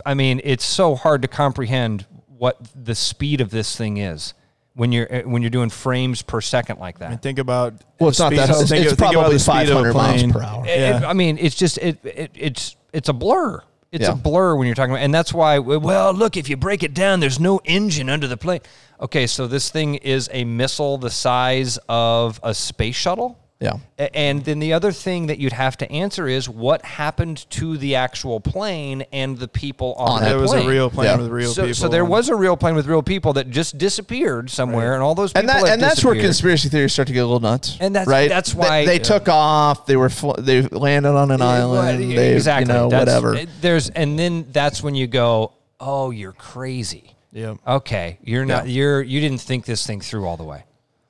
i 0.06 0.14
mean 0.14 0.40
it's 0.44 0.64
so 0.64 0.94
hard 0.94 1.22
to 1.22 1.28
comprehend 1.28 2.06
what 2.28 2.56
the 2.74 2.94
speed 2.94 3.40
of 3.40 3.50
this 3.50 3.76
thing 3.76 3.96
is 3.96 4.34
when 4.74 4.92
you're 4.92 5.12
uh, 5.12 5.22
when 5.22 5.42
you're 5.42 5.50
doing 5.50 5.68
frames 5.70 6.22
per 6.22 6.40
second 6.40 6.78
like 6.78 6.98
that 7.00 7.06
I 7.06 7.10
mean, 7.10 7.18
think 7.18 7.38
about 7.38 7.74
Well, 7.98 8.10
it's 8.10 8.18
not 8.18 8.28
speed- 8.28 8.38
that. 8.38 8.50
It's, 8.50 8.68
think 8.70 8.86
it's 8.86 8.94
think 8.94 9.12
probably 9.12 9.34
the 9.34 9.38
speed 9.40 9.68
of 9.68 9.84
a 9.86 9.92
500 9.92 9.94
miles 9.94 10.32
per 10.32 10.42
hour. 10.42 10.64
It- 10.66 10.78
Yeah. 10.78 10.96
it- 10.98 11.04
I 11.04 11.12
mean, 11.12 11.38
it's 11.38 11.54
just 11.56 11.76
it, 11.78 11.98
it 12.04 12.30
it's 12.34 12.76
it's 12.92 13.08
a 13.08 13.12
blur. 13.12 13.60
It's 13.92 14.04
Yeah. 14.04 14.12
a 14.12 14.14
blur 14.14 14.54
when 14.54 14.66
you're 14.68 14.76
talking 14.76 14.92
about, 14.92 15.02
and 15.02 15.12
that's 15.12 15.34
why. 15.34 15.58
Well, 15.58 16.12
look, 16.14 16.36
if 16.36 16.48
you 16.48 16.56
break 16.56 16.84
it 16.84 16.94
down, 16.94 17.18
there's 17.18 17.40
no 17.40 17.60
engine 17.64 18.08
under 18.08 18.28
the 18.28 18.36
plane. 18.36 18.60
Okay, 19.00 19.26
so 19.26 19.48
this 19.48 19.68
thing 19.70 19.96
is 19.96 20.30
a 20.32 20.44
missile 20.44 20.96
the 20.98 21.10
size 21.10 21.76
of 21.88 22.38
a 22.44 22.54
space 22.54 22.94
shuttle. 22.94 23.36
Yeah. 23.60 23.74
And 24.14 24.42
then 24.42 24.58
the 24.58 24.72
other 24.72 24.90
thing 24.90 25.26
that 25.26 25.38
you'd 25.38 25.52
have 25.52 25.76
to 25.78 25.92
answer 25.92 26.26
is 26.26 26.48
what 26.48 26.82
happened 26.82 27.44
to 27.50 27.76
the 27.76 27.94
actual 27.96 28.40
plane 28.40 29.04
and 29.12 29.36
the 29.38 29.48
people 29.48 29.92
on, 29.98 30.12
On 30.12 30.20
that 30.22 30.26
it. 30.26 30.30
There 30.30 30.38
was 30.38 30.50
plane. 30.52 30.66
a 30.66 30.70
real 30.70 30.88
plane 30.88 31.06
Yeah. 31.10 31.16
with 31.18 31.28
real 31.28 31.52
so, 31.52 31.62
people. 31.64 31.74
so 31.74 31.88
there 31.88 32.06
was 32.06 32.30
a 32.30 32.34
real 32.36 32.56
plane 32.56 32.74
with 32.74 32.86
real 32.86 33.02
people 33.02 33.34
that 33.34 33.50
just 33.50 33.76
disappeared 33.76 34.48
somewhere, 34.48 34.94
and 34.94 35.02
all 35.02 35.14
those 35.14 35.32
people 35.34 35.40
and 35.40 35.48
that 35.50 35.56
have 35.66 35.74
and 35.74 35.82
that's 35.82 36.02
where 36.02 36.14
conspiracy 36.14 36.70
theories 36.70 36.94
start 36.94 37.08
to 37.08 37.12
get 37.12 37.20
a 37.20 37.26
little 37.26 37.38
nuts. 37.40 37.76
And 37.80 37.94
that's- 37.94 38.08
right. 38.08 38.30
that's 38.30 38.54
why- 38.54 38.86
they, 38.86 38.94
Yeah. 38.96 39.02
took 39.02 39.28
off. 39.28 39.84
They 39.84 39.96
were 39.96 40.08
fl- 40.08 40.32
they 40.38 40.62
landed 40.62 41.10
on 41.12 41.30
an 41.30 41.42
island. 41.42 41.98
Well, 42.00 42.08
They, 42.16 42.32
exactly. 42.32 42.72
You 42.74 42.80
know, 42.80 42.88
whatever. 42.88 43.34
Eh, 43.34 43.44
there's 43.60 43.90
and 43.90 44.18
then 44.18 44.46
that's 44.52 44.82
when 44.82 44.94
you 44.94 45.06
go, 45.06 45.52
oh, 45.78 46.10
you're 46.10 46.32
crazy. 46.32 47.14
Yep. 47.32 47.58
Okay, 47.68 48.18
you're 48.24 48.46
not. 48.46 48.66
Yeah. 48.68 48.72
You're 48.72 49.02
you 49.02 49.20
didn't 49.20 49.42
think 49.42 49.66
this 49.66 49.86
thing 49.86 50.00
through 50.00 50.26
all 50.26 50.38
the 50.38 50.44
way. 50.44 50.64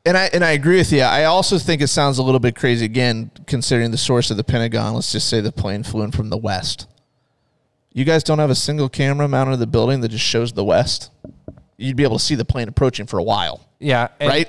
And 0.07 0.17
I 0.17 0.27
and 0.33 0.43
I 0.45 0.53
agree 0.53 0.79
with 0.79 0.93
you. 0.93 1.03
I 1.03 1.25
also 1.25 1.59
think 1.59 1.83
it 1.83 1.89
sounds 1.89 2.19
a 2.19 2.23
little 2.23 2.41
bit 2.41 2.57
crazy 2.57 2.85
again, 2.87 3.31
considering 3.47 3.91
the 3.91 3.99
source 3.99 4.31
of 4.31 4.37
the 4.39 4.45
Pentagon. 4.45 4.95
Let's 4.95 5.13
just 5.13 5.29
say 5.29 5.41
the 5.41 5.53
plane 5.53 5.83
flew 5.83 6.03
in 6.03 6.11
from 6.11 6.31
the 6.31 6.39
west. 6.39 6.87
You 7.93 8.05
guys 8.05 8.23
don't 8.25 8.39
have 8.39 8.51
a 8.51 8.55
single 8.55 8.89
camera 8.89 9.29
mounted 9.29 9.55
in 9.55 9.61
the 9.61 9.67
building 9.67 10.01
that 10.01 10.09
just 10.09 10.25
shows 10.25 10.53
the 10.53 10.65
west. 10.65 11.11
You'd 11.77 11.97
be 11.97 12.05
able 12.05 12.19
to 12.19 12.25
see 12.25 12.35
the 12.35 12.45
plane 12.45 12.69
approaching 12.69 13.07
for 13.07 13.19
a 13.19 13.23
while, 13.23 13.67
Yeah. 13.79 14.09
right? 14.21 14.49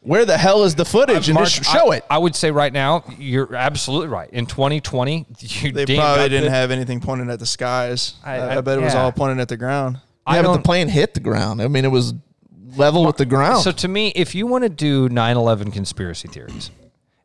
Where 0.00 0.24
the 0.26 0.36
hell 0.36 0.64
is 0.64 0.74
the 0.74 0.84
footage? 0.84 1.28
and 1.28 1.34
Mark, 1.34 1.48
just 1.48 1.64
show 1.70 1.92
I, 1.92 1.96
it. 1.96 2.04
I 2.10 2.18
would 2.18 2.34
say 2.36 2.50
right 2.50 2.72
now, 2.72 3.04
you're 3.18 3.54
absolutely 3.54 4.08
right. 4.08 4.28
In 4.30 4.46
2020, 4.46 5.26
you 5.40 5.72
They 5.72 5.84
damn 5.84 5.96
probably 5.96 6.28
didn't 6.28 6.46
the- 6.46 6.50
have 6.50 6.70
anything 6.70 7.00
pointed 7.00 7.30
at 7.30 7.38
the 7.38 7.46
skies. 7.46 8.14
I- 8.24 8.36
I, 8.36 8.38
I- 8.38 8.58
I 8.58 8.60
bet 8.60 8.78
it 8.78 8.82
was 8.82 8.94
all 8.94 9.10
pointed 9.12 9.40
at 9.40 9.48
the 9.48 9.56
ground. 9.56 9.98
I 10.26 10.36
yeah, 10.36 10.42
but 10.42 10.56
the 10.56 10.62
plane 10.62 10.88
hit 10.88 11.14
the 11.14 11.20
ground. 11.20 11.62
I 11.62 11.68
mean, 11.68 11.84
it 11.84 11.90
was 11.90 12.14
level 12.76 13.04
with 13.04 13.16
the 13.16 13.26
ground. 13.26 13.62
So 13.62 13.72
to 13.72 13.88
me, 13.88 14.08
if 14.14 14.34
you 14.34 14.46
want 14.46 14.64
to 14.64 14.68
do 14.70 15.08
9/11 15.08 15.72
conspiracy 15.72 16.28
theories, 16.28 16.70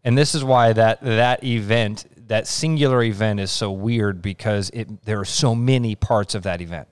and 0.04 0.18
this 0.18 0.36
is 0.36 0.44
why 0.44 0.74
that 0.74 1.02
that 1.02 1.44
event, 1.44 2.06
that 2.28 2.48
singular 2.48 3.04
event, 3.04 3.40
is 3.40 3.52
so 3.52 3.72
weird 3.72 4.22
because 4.22 4.70
it 4.74 5.06
there 5.06 5.20
are 5.20 5.26
so 5.26 5.56
many 5.56 5.96
parts 5.96 6.36
of 6.36 6.44
that 6.44 6.62
event. 6.62 6.88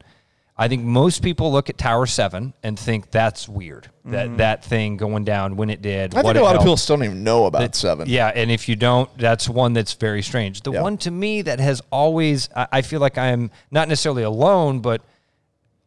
I 0.57 0.69
think 0.69 0.84
most 0.84 1.22
people 1.22 1.52
look 1.52 1.69
at 1.69 1.77
Tower 1.77 2.06
Seven 2.06 2.53
and 2.64 2.80
think 2.80 3.11
that's 3.11 3.49
weird. 3.49 3.90
That 4.06 4.38
that 4.38 4.64
thing 4.64 4.95
going 4.95 5.26
down 5.26 5.57
when 5.57 5.69
it 5.69 5.82
did. 5.82 6.11
Mm-hmm. 6.11 6.19
I 6.19 6.23
think 6.23 6.38
a 6.38 6.41
lot 6.41 6.56
of 6.56 6.61
people 6.61 6.77
still 6.77 6.95
don't 6.95 7.06
even 7.06 7.23
know 7.26 7.45
about 7.45 7.76
seven. 7.76 8.07
Yeah, 8.07 8.32
and 8.34 8.49
if 8.49 8.69
you 8.69 8.77
don't, 8.77 9.10
that's 9.18 9.49
one 9.49 9.73
that's 9.73 9.94
very 9.94 10.22
strange. 10.22 10.61
The 10.61 10.72
Yeah. 10.72 10.82
one 10.82 10.98
to 10.99 11.11
me 11.11 11.41
that 11.41 11.60
has 11.60 11.82
always, 11.91 12.48
I 12.56 12.68
I 12.72 12.82
feel 12.84 13.02
like 13.02 13.18
I'm 13.18 13.52
not 13.69 13.90
necessarily 13.90 14.23
alone, 14.23 14.80
but 14.80 15.02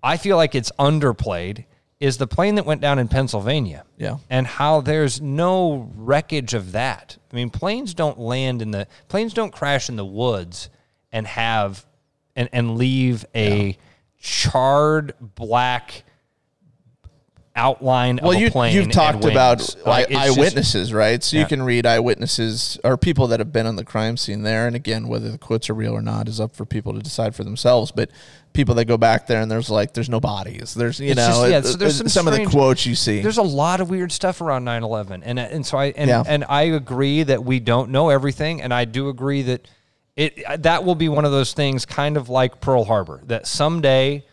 I 0.02 0.16
feel 0.18 0.36
like 0.36 0.54
it's 0.54 0.70
underplayed 0.78 1.64
is 2.00 2.18
the 2.18 2.26
plane 2.26 2.54
that 2.54 2.64
went 2.64 2.80
down 2.80 2.98
in 2.98 3.08
Pennsylvania. 3.08 3.84
Yeah. 3.96 4.18
And 4.30 4.46
how 4.46 4.80
there's 4.80 5.20
no 5.20 5.90
wreckage 5.96 6.54
of 6.54 6.72
that. 6.72 7.16
I 7.32 7.36
mean, 7.36 7.50
planes 7.50 7.94
don't 7.94 8.18
land 8.18 8.62
in 8.62 8.70
the, 8.70 8.86
planes 9.08 9.34
don't 9.34 9.52
crash 9.52 9.88
in 9.88 9.96
the 9.96 10.04
woods 10.04 10.70
and 11.10 11.26
have, 11.26 11.84
and, 12.36 12.48
and 12.52 12.76
leave 12.76 13.24
a 13.34 13.76
charred 14.20 15.14
black 15.20 16.04
outline 17.58 18.20
well, 18.22 18.32
you 18.32 18.50
plane. 18.50 18.74
you've 18.74 18.90
talked 18.90 19.24
about 19.24 19.58
Like, 19.84 19.86
eye- 19.86 20.00
it's 20.08 20.10
just- 20.10 20.38
eyewitnesses, 20.38 20.92
right? 20.94 21.22
So 21.22 21.36
you 21.36 21.44
can 21.46 21.62
read 21.62 21.84
eyewitnesses 21.84 22.78
or 22.84 22.96
people 22.96 23.26
that 23.28 23.40
have 23.40 23.52
been 23.52 23.66
on 23.66 23.76
the 23.76 23.84
crime 23.84 24.16
scene 24.16 24.42
there. 24.42 24.66
And 24.66 24.74
again, 24.76 25.08
whether 25.08 25.30
the 25.30 25.38
quotes 25.38 25.68
are 25.68 25.74
real 25.74 25.92
or 25.92 26.00
not 26.02 26.28
is 26.28 26.40
up 26.40 26.54
for 26.54 26.64
people 26.64 26.94
to 26.94 27.00
decide 27.00 27.34
for 27.34 27.44
themselves. 27.44 27.90
But 27.90 28.10
people 28.54 28.74
that 28.76 28.86
go 28.86 28.96
back 28.96 29.26
there 29.26 29.40
and 29.42 29.50
there's 29.50 29.68
like 29.70 29.92
there's 29.92 30.08
no 30.08 30.20
bodies. 30.20 30.74
There's 30.74 30.98
you 31.00 31.10
It's 31.10 31.16
know 31.18 31.26
just- 31.26 31.50
yeah, 31.50 31.58
it- 31.58 31.64
so 31.66 31.74
uh, 31.74 31.76
there's 31.76 32.00
uh, 32.00 32.04
it- 32.04 32.08
some 32.10 32.28
of 32.28 32.34
the 32.34 32.46
quotes 32.46 32.86
you 32.86 32.94
see. 32.94 33.20
There's 33.20 33.38
a 33.38 33.42
lot 33.42 33.80
of 33.80 33.90
weird 33.90 34.12
stuff 34.12 34.40
around 34.40 34.64
9/11, 34.64 35.22
and 35.24 35.38
uh, 35.38 35.42
and 35.50 35.66
so 35.66 35.76
I 35.78 35.86
and 35.96 36.08
Yeah. 36.08 36.22
and 36.26 36.44
I 36.48 36.62
agree 36.62 37.22
that 37.24 37.44
we 37.44 37.60
don't 37.60 37.90
know 37.90 38.08
everything, 38.10 38.62
and 38.62 38.72
I 38.72 38.84
do 38.84 39.08
agree 39.08 39.42
that 39.42 39.66
it 40.16 40.42
that 40.62 40.84
will 40.84 40.94
be 40.94 41.08
one 41.08 41.24
of 41.24 41.30
those 41.32 41.52
things, 41.52 41.84
kind 41.84 42.16
of 42.16 42.28
like 42.28 42.60
Pearl 42.60 42.84
Harbor, 42.84 43.20
that 43.26 43.46
someday 43.46 44.24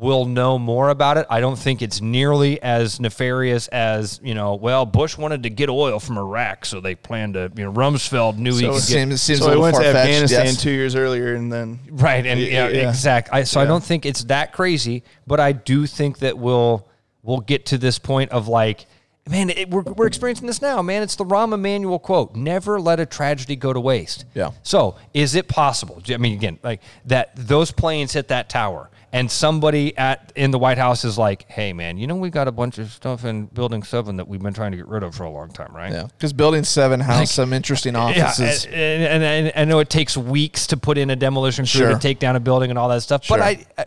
we'll 0.00 0.24
know 0.26 0.58
more 0.58 0.88
about 0.90 1.16
it. 1.16 1.26
I 1.30 1.40
don't 1.40 1.58
think 1.58 1.82
it's 1.82 2.00
nearly 2.00 2.60
as 2.62 3.00
nefarious 3.00 3.68
as 3.68 4.20
you 4.22 4.34
know. 4.34 4.54
Well, 4.54 4.86
Bush 4.86 5.16
wanted 5.16 5.42
to 5.44 5.50
get 5.50 5.68
oil 5.68 6.00
from 6.00 6.18
Iraq, 6.18 6.64
so 6.64 6.80
they 6.80 6.94
planned 6.94 7.34
to. 7.34 7.50
You 7.56 7.64
know, 7.64 7.72
Rumsfeld 7.72 8.36
knew 8.38 8.54
he 8.54 8.62
So 8.62 8.72
could 8.72 8.76
it 8.76 9.08
get 9.08 9.18
seems, 9.18 9.40
so 9.40 9.50
a 9.50 9.54
we 9.54 9.60
went 9.60 9.76
to 9.76 9.86
Afghanistan 9.86 10.46
yes. 10.46 10.62
two 10.62 10.70
years 10.70 10.94
earlier, 10.94 11.34
and 11.34 11.52
then 11.52 11.78
Right, 11.90 12.24
and 12.26 12.40
yeah, 12.40 12.68
Yeah. 12.68 12.88
exact. 12.88 13.28
I, 13.32 13.44
so 13.44 13.60
I 13.60 13.64
don't 13.66 13.84
think 13.84 14.06
it's 14.06 14.24
that 14.24 14.52
crazy, 14.52 15.02
but 15.26 15.40
I 15.40 15.52
do 15.52 15.86
think 15.86 16.18
that 16.18 16.38
we'll 16.38 16.86
we'll 17.22 17.40
get 17.40 17.66
to 17.66 17.78
this 17.78 17.98
point 17.98 18.30
of 18.32 18.48
like, 18.48 18.86
man, 19.28 19.50
it, 19.50 19.70
we're 19.70 19.82
we're 19.82 20.06
experiencing 20.06 20.46
this 20.46 20.60
now, 20.60 20.82
man. 20.82 21.02
It's 21.02 21.16
the 21.16 21.24
Rahm 21.24 21.54
Emanuel 21.54 21.98
quote: 21.98 22.34
"Never 22.34 22.80
let 22.80 23.00
a 23.00 23.06
tragedy 23.06 23.56
go 23.56 23.72
to 23.72 23.80
waste." 23.80 24.24
Yeah. 24.34 24.50
So 24.62 24.96
is 25.14 25.34
it 25.34 25.48
possible? 25.48 26.02
I 26.08 26.16
mean, 26.18 26.34
again, 26.34 26.58
like 26.62 26.80
that 27.06 27.30
those 27.34 27.70
planes 27.70 28.12
hit 28.12 28.28
that 28.28 28.48
tower, 28.48 28.90
and 29.14 29.30
somebody 29.30 29.96
at 29.96 30.32
in 30.34 30.50
the 30.50 30.58
White 30.58 30.76
House 30.76 31.04
is 31.04 31.16
like, 31.16 31.48
"Hey, 31.48 31.72
man, 31.72 31.96
you 31.98 32.06
know 32.06 32.16
we 32.16 32.30
got 32.30 32.48
a 32.48 32.52
bunch 32.52 32.78
of 32.78 32.90
stuff 32.90 33.24
in 33.24 33.46
Building 33.46 33.82
Seven 33.84 34.16
that 34.16 34.26
we've 34.28 34.42
been 34.42 34.52
trying 34.52 34.72
to 34.72 34.76
get 34.76 34.88
rid 34.88 35.02
of 35.04 35.14
for 35.14 35.22
a 35.22 35.30
long 35.30 35.50
time, 35.50 35.72
right?" 35.74 35.92
yeah, 35.92 36.06
because 36.18 36.32
Building 36.32 36.64
Seven 36.64 36.98
has 37.00 37.30
some 37.30 37.52
interesting 37.52 37.94
offices. 38.04 38.66
Yeah, 38.66 38.72
and, 38.72 39.22
and, 39.22 39.46
and 39.48 39.52
I 39.56 39.64
know 39.64 39.78
it 39.78 39.88
takes 39.88 40.16
weeks 40.16 40.66
to 40.66 40.76
put 40.76 40.98
in 40.98 41.10
a 41.10 41.16
demolition 41.16 41.64
crew 41.64 41.80
Sure. 41.80 41.92
to 41.92 41.98
take 41.98 42.18
down 42.18 42.34
a 42.36 42.40
building 42.40 42.70
and 42.70 42.78
all 42.78 42.88
that 42.88 43.02
stuff. 43.02 43.22
But 43.28 43.36
Sure. 43.36 43.44
I, 43.44 43.64
I- 43.78 43.86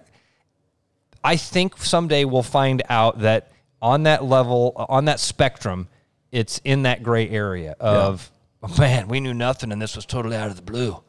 I 1.24 1.36
think 1.36 1.78
someday 1.78 2.24
we'll 2.24 2.42
find 2.44 2.84
out 2.90 3.20
that 3.20 3.52
on 3.82 4.04
that 4.04 4.24
level, 4.24 4.74
on 4.88 5.06
that 5.06 5.20
spectrum, 5.20 5.90
it's 6.32 6.62
in 6.64 6.84
that 6.84 7.04
gray 7.04 7.28
area 7.30 7.76
of, 7.82 8.32
"Oh, 8.64 8.74
man, 8.80 9.10
we 9.10 9.20
knew 9.20 9.34
nothing 9.34 9.74
and 9.74 9.82
this 9.82 9.96
was 9.98 10.06
totally 10.06 10.38
out 10.38 10.50
of 10.50 10.56
the 10.56 10.62
blue. 10.62 11.04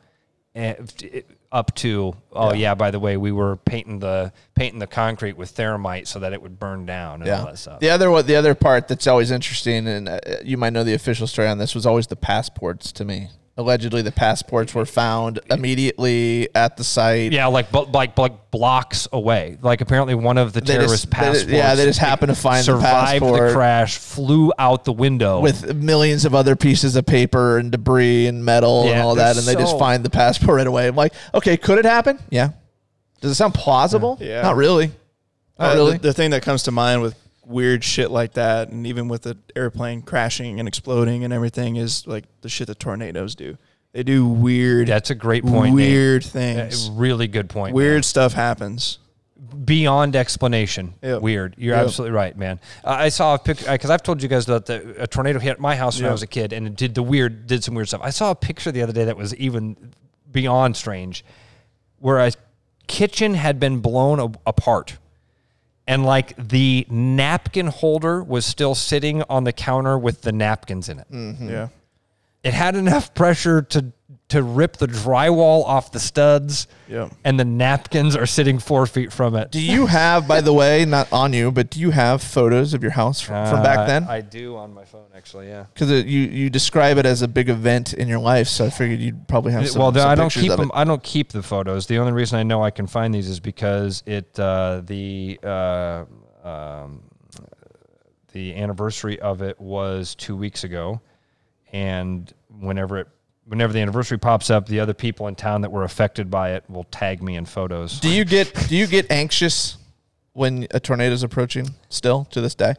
And 0.56 0.92
it- 1.04 1.30
up 1.50 1.74
to, 1.76 2.14
oh 2.32 2.52
yeah. 2.52 2.74
by 2.74 2.90
the 2.90 3.00
way, 3.00 3.16
we 3.16 3.32
were 3.32 3.56
painting 3.56 3.98
the 4.00 4.32
painting 4.54 4.78
the 4.78 4.86
concrete 4.86 5.36
with 5.36 5.50
thermite 5.50 6.06
so 6.06 6.18
that 6.18 6.32
it 6.32 6.42
would 6.42 6.58
burn 6.58 6.84
down 6.84 7.22
and 7.22 7.30
all 7.30 7.38
Yeah. 7.38 7.44
that 7.46 7.58
stuff. 7.58 7.80
The 7.80 7.90
other 7.90 8.10
one, 8.10 8.26
the 8.26 8.36
other 8.36 8.54
part 8.54 8.86
that's 8.88 9.06
always 9.06 9.30
interesting, 9.30 9.86
and 9.86 10.08
uh, 10.08 10.18
you 10.44 10.56
might 10.58 10.74
know 10.74 10.84
the 10.84 10.94
official 10.94 11.26
story 11.26 11.48
on 11.48 11.56
this, 11.58 11.74
was 11.74 11.86
always 11.86 12.06
the 12.06 12.16
passports. 12.16 12.92
To 12.92 13.04
me, 13.04 13.28
allegedly, 13.58 14.00
the 14.00 14.12
passports 14.12 14.74
were 14.74 14.86
found 14.86 15.40
immediately 15.50 16.48
at 16.54 16.76
the 16.78 16.84
site. 16.84 17.32
Yeah, 17.32 17.46
like 17.46 17.70
bu- 17.70 17.90
like 17.92 18.16
like 18.16 18.50
blocks 18.50 19.06
away. 19.12 19.58
Like 19.60 19.80
apparently 19.82 20.14
one 20.14 20.38
of 20.38 20.54
the 20.54 20.60
They 20.62 20.74
terrorist 20.74 20.92
just- 20.94 21.10
they- 21.10 21.16
passports. 21.16 21.50
yeah, 21.52 21.74
they 21.74 21.84
just 21.84 21.98
happened 21.98 22.30
to 22.30 22.34
find 22.40 22.60
the 22.60 22.72
survived 22.76 23.22
passport. 23.22 23.52
crash, 23.52 23.98
flew 23.98 24.52
out 24.58 24.84
the 24.84 24.92
window 24.92 25.40
with 25.40 25.74
millions 25.74 26.24
of 26.24 26.34
other 26.34 26.56
pieces 26.56 26.96
of 26.96 27.04
paper 27.04 27.58
and 27.58 27.70
debris 27.70 28.26
and 28.26 28.44
metal 28.44 28.82
and 28.82 28.90
Yeah, 28.90 29.02
all 29.04 29.16
that, 29.16 29.36
and 29.36 29.44
they 29.46 29.54
just 29.54 29.72
so- 29.72 29.78
find 29.78 30.04
the 30.04 30.10
passport 30.10 30.56
right 30.56 30.66
away. 30.66 30.86
I'm 30.88 30.96
like, 30.96 31.12
okay, 31.34 31.56
could 31.58 31.78
it 31.78 31.84
happen? 31.84 32.18
Yeah. 32.30 32.50
Does 33.20 33.32
it 33.32 33.34
sound 33.34 33.52
plausible? 33.54 34.16
Yeah. 34.20 34.42
Not 34.42 34.56
really. 34.56 34.92
Not 35.58 35.72
Uh, 35.72 35.74
really. 35.74 35.92
The, 35.94 35.98
the 35.98 36.12
thing 36.12 36.30
that 36.30 36.42
comes 36.42 36.62
to 36.62 36.70
mind 36.70 37.02
with 37.02 37.14
weird 37.48 37.82
shit 37.82 38.10
like 38.10 38.34
that, 38.34 38.68
and 38.68 38.86
even 38.86 39.08
with 39.08 39.22
the 39.22 39.36
airplane 39.56 40.02
crashing 40.02 40.58
and 40.60 40.68
exploding 40.68 41.24
and 41.24 41.32
everything, 41.32 41.76
is 41.76 42.06
like 42.06 42.24
the 42.42 42.48
shit 42.48 42.66
that 42.68 42.78
tornadoes 42.78 43.34
do. 43.34 43.56
They 43.92 44.02
do 44.02 44.26
weird. 44.28 44.88
That's 44.88 45.10
a 45.10 45.14
great 45.14 45.44
point, 45.44 45.74
Weird 45.74 46.24
Uh, 46.24 46.28
things. 46.28 46.90
really 46.90 47.26
good 47.26 47.48
point. 47.48 47.74
weird 47.74 48.04
stuff 48.04 48.34
happens. 48.34 48.98
beyond 49.64 50.14
explanation. 50.14 50.94
Yep. 51.02 51.22
Weird. 51.22 51.54
You're 51.56 51.74
Yep. 51.76 51.84
absolutely 51.86 52.14
right, 52.14 52.36
man. 52.36 52.60
Uh, 52.84 52.90
I 52.90 53.08
saw 53.08 53.34
a 53.34 53.38
picture 53.38 53.70
because 53.72 53.88
I've 53.88 54.02
told 54.02 54.22
you 54.22 54.28
guys 54.28 54.44
that 54.46 54.66
the, 54.66 55.02
a 55.02 55.06
tornado 55.06 55.38
hit 55.38 55.58
my 55.58 55.74
house 55.74 55.98
when 55.98 56.08
I 56.08 56.12
was 56.12 56.22
a 56.22 56.26
kid, 56.26 56.52
and 56.52 56.66
it 56.66 56.76
did 56.76 56.94
the 56.94 57.02
weird, 57.02 57.46
did 57.46 57.64
some 57.64 57.74
weird 57.74 57.88
stuff. 57.88 58.00
I 58.04 58.10
saw 58.10 58.30
a 58.30 58.34
picture 58.34 58.70
the 58.72 58.82
other 58.82 58.92
day 58.92 59.04
that 59.04 59.16
was 59.16 59.34
even 59.36 59.76
beyond 60.30 60.76
strange, 60.76 61.24
where 61.98 62.18
a 62.18 62.32
kitchen 62.88 63.34
had 63.34 63.58
been 63.58 63.78
blown 63.78 64.18
a- 64.20 64.38
apart. 64.46 64.98
And 65.88 66.04
like 66.04 66.36
the 66.36 66.86
napkin 66.90 67.68
holder 67.68 68.22
was 68.22 68.44
still 68.44 68.74
sitting 68.74 69.22
on 69.22 69.44
the 69.44 69.54
counter 69.54 69.98
with 69.98 70.20
the 70.20 70.32
napkins 70.32 70.90
in 70.90 70.98
it. 70.98 71.10
Mm-hmm. 71.10 71.48
Yeah. 71.48 71.68
It 72.44 72.52
had 72.52 72.76
enough 72.76 73.14
pressure 73.14 73.62
to 73.62 73.86
to 74.28 74.42
rip 74.42 74.76
the 74.76 74.86
drywall 74.86 75.64
off 75.64 75.90
the 75.90 75.98
studs, 75.98 76.66
Yep. 76.88 77.12
and 77.24 77.40
the 77.40 77.46
napkins 77.46 78.14
are 78.14 78.26
sitting 78.26 78.58
four 78.58 78.84
feet 78.86 79.10
from 79.10 79.34
it. 79.34 79.50
do 79.50 79.60
you 79.60 79.86
have, 79.86 80.28
by 80.28 80.42
the 80.42 80.52
way, 80.52 80.84
not 80.84 81.10
on 81.12 81.32
you, 81.32 81.50
but 81.50 81.70
do 81.70 81.80
you 81.80 81.90
have 81.92 82.22
photos 82.22 82.74
of 82.74 82.82
your 82.82 82.92
house 82.92 83.22
from, 83.22 83.46
from 83.48 83.60
Uh, 83.60 83.62
back 83.62 83.86
then? 83.86 84.04
I 84.04 84.20
do 84.20 84.56
on 84.56 84.74
my 84.74 84.84
phone, 84.84 85.06
actually. 85.16 85.48
Yeah. 85.48 85.64
Because 85.72 85.90
you 85.90 86.20
you 86.20 86.50
describe 86.50 86.98
it 86.98 87.06
as 87.06 87.22
a 87.22 87.28
big 87.28 87.48
event 87.48 87.94
in 87.94 88.06
your 88.06 88.18
life, 88.18 88.48
so 88.48 88.66
I 88.66 88.70
figured 88.70 89.00
you'd 89.00 89.26
probably 89.28 89.52
have 89.52 89.66
some. 89.68 89.80
well, 89.80 89.94
some 89.94 90.06
I 90.08 90.14
don't 90.14 90.30
keep 90.32 90.52
them. 90.52 90.70
I 90.74 90.84
don't 90.84 91.02
keep 91.02 91.32
the 91.32 91.42
photos. 91.42 91.86
The 91.86 91.98
only 91.98 92.12
reason 92.12 92.38
I 92.38 92.42
know 92.42 92.62
I 92.62 92.70
can 92.70 92.86
find 92.86 93.14
these 93.14 93.28
is 93.30 93.40
because 93.40 94.02
it 94.04 94.38
uh, 94.38 94.82
the 94.84 95.40
uh, 95.42 96.04
um, 96.44 97.00
the 98.32 98.54
anniversary 98.56 99.18
of 99.20 99.40
it 99.40 99.58
was 99.58 100.14
two 100.14 100.36
weeks 100.36 100.64
ago, 100.64 101.00
and 101.72 102.30
whenever 102.60 102.98
it 102.98 103.08
whenever 103.48 103.72
the 103.72 103.80
anniversary 103.80 104.18
pops 104.18 104.50
up, 104.50 104.66
the 104.66 104.78
other 104.78 104.94
people 104.94 105.26
in 105.26 105.34
town 105.34 105.62
that 105.62 105.72
were 105.72 105.84
affected 105.84 106.30
by 106.30 106.52
it 106.52 106.64
will 106.68 106.84
tag 106.84 107.22
me 107.22 107.36
in 107.36 107.46
photos. 107.46 107.98
Do 107.98 108.10
you 108.10 108.24
get 108.24 108.54
do 108.68 108.76
you 108.76 108.86
get 108.86 109.10
anxious 109.10 109.78
when 110.34 110.66
a 110.70 110.78
tornado 110.78 111.14
is 111.14 111.22
approaching? 111.22 111.68
Still 111.88 112.26
to 112.26 112.40
this 112.40 112.54
day. 112.54 112.74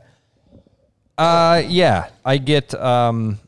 Uh, 1.18 1.62
yeah, 1.68 2.10
I 2.24 2.38
get 2.38 2.74
um, 2.76 3.40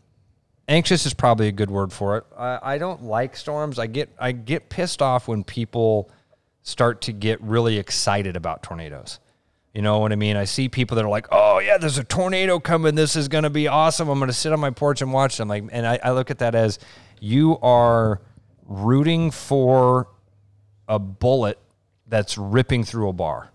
anxious 0.67 1.05
is 1.05 1.13
probably 1.13 1.47
a 1.47 1.53
good 1.53 1.71
word 1.71 1.93
for 1.93 2.17
it. 2.17 2.25
I, 2.37 2.59
I 2.61 2.77
don't 2.77 3.03
like 3.03 3.37
storms. 3.37 3.79
I 3.79 3.87
get 3.87 4.09
I 4.19 4.31
get 4.33 4.69
pissed 4.69 5.01
off 5.01 5.27
when 5.27 5.43
people 5.43 6.11
start 6.63 7.01
to 7.01 7.13
get 7.13 7.41
really 7.41 7.77
excited 7.77 8.35
about 8.35 8.63
tornadoes. 8.63 9.19
You 9.73 9.81
know 9.81 9.99
what 9.99 10.11
I 10.11 10.17
mean? 10.17 10.35
I 10.35 10.43
see 10.43 10.67
people 10.67 10.95
that 10.95 11.05
are 11.05 11.09
like, 11.09 11.27
"Oh 11.31 11.59
yeah, 11.59 11.77
there's 11.77 11.97
a 11.97 12.03
tornado 12.03 12.59
coming. 12.59 12.95
This 12.95 13.15
is 13.15 13.29
going 13.29 13.45
to 13.45 13.49
be 13.49 13.69
awesome. 13.69 14.09
I'm 14.09 14.19
going 14.19 14.27
to 14.27 14.33
sit 14.33 14.51
on 14.51 14.59
my 14.59 14.71
porch 14.71 15.01
and 15.01 15.13
watch 15.13 15.37
them." 15.37 15.47
Like, 15.47 15.63
and 15.71 15.87
I, 15.87 15.97
I 16.03 16.11
look 16.11 16.29
at 16.29 16.39
that 16.39 16.55
as 16.55 16.77
you 17.21 17.57
are 17.59 18.19
rooting 18.65 19.31
for 19.31 20.07
a 20.87 20.99
bullet 20.99 21.57
that's 22.07 22.37
ripping 22.37 22.83
through 22.83 23.07
a 23.09 23.13
bar 23.13 23.49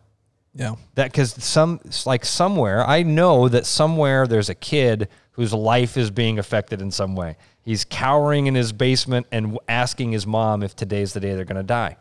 Yeah. 0.54 0.76
that 0.94 1.10
because 1.12 1.32
some 1.44 1.80
like 2.06 2.24
somewhere 2.24 2.86
I 2.86 3.02
know 3.02 3.48
that 3.48 3.66
somewhere 3.66 4.26
there's 4.26 4.48
a 4.48 4.54
kid 4.54 5.08
whose 5.32 5.52
life 5.52 5.98
is 5.98 6.10
being 6.10 6.38
affected 6.38 6.80
in 6.80 6.90
some 6.90 7.14
way. 7.14 7.36
He's 7.62 7.84
cowering 7.84 8.46
in 8.46 8.54
his 8.54 8.72
basement 8.72 9.26
and 9.30 9.58
asking 9.68 10.12
his 10.12 10.26
mom 10.26 10.62
if 10.62 10.74
today's 10.74 11.12
the 11.12 11.20
day 11.20 11.34
they're 11.34 11.44
going 11.44 11.56
to 11.58 11.62
die. 11.62 11.96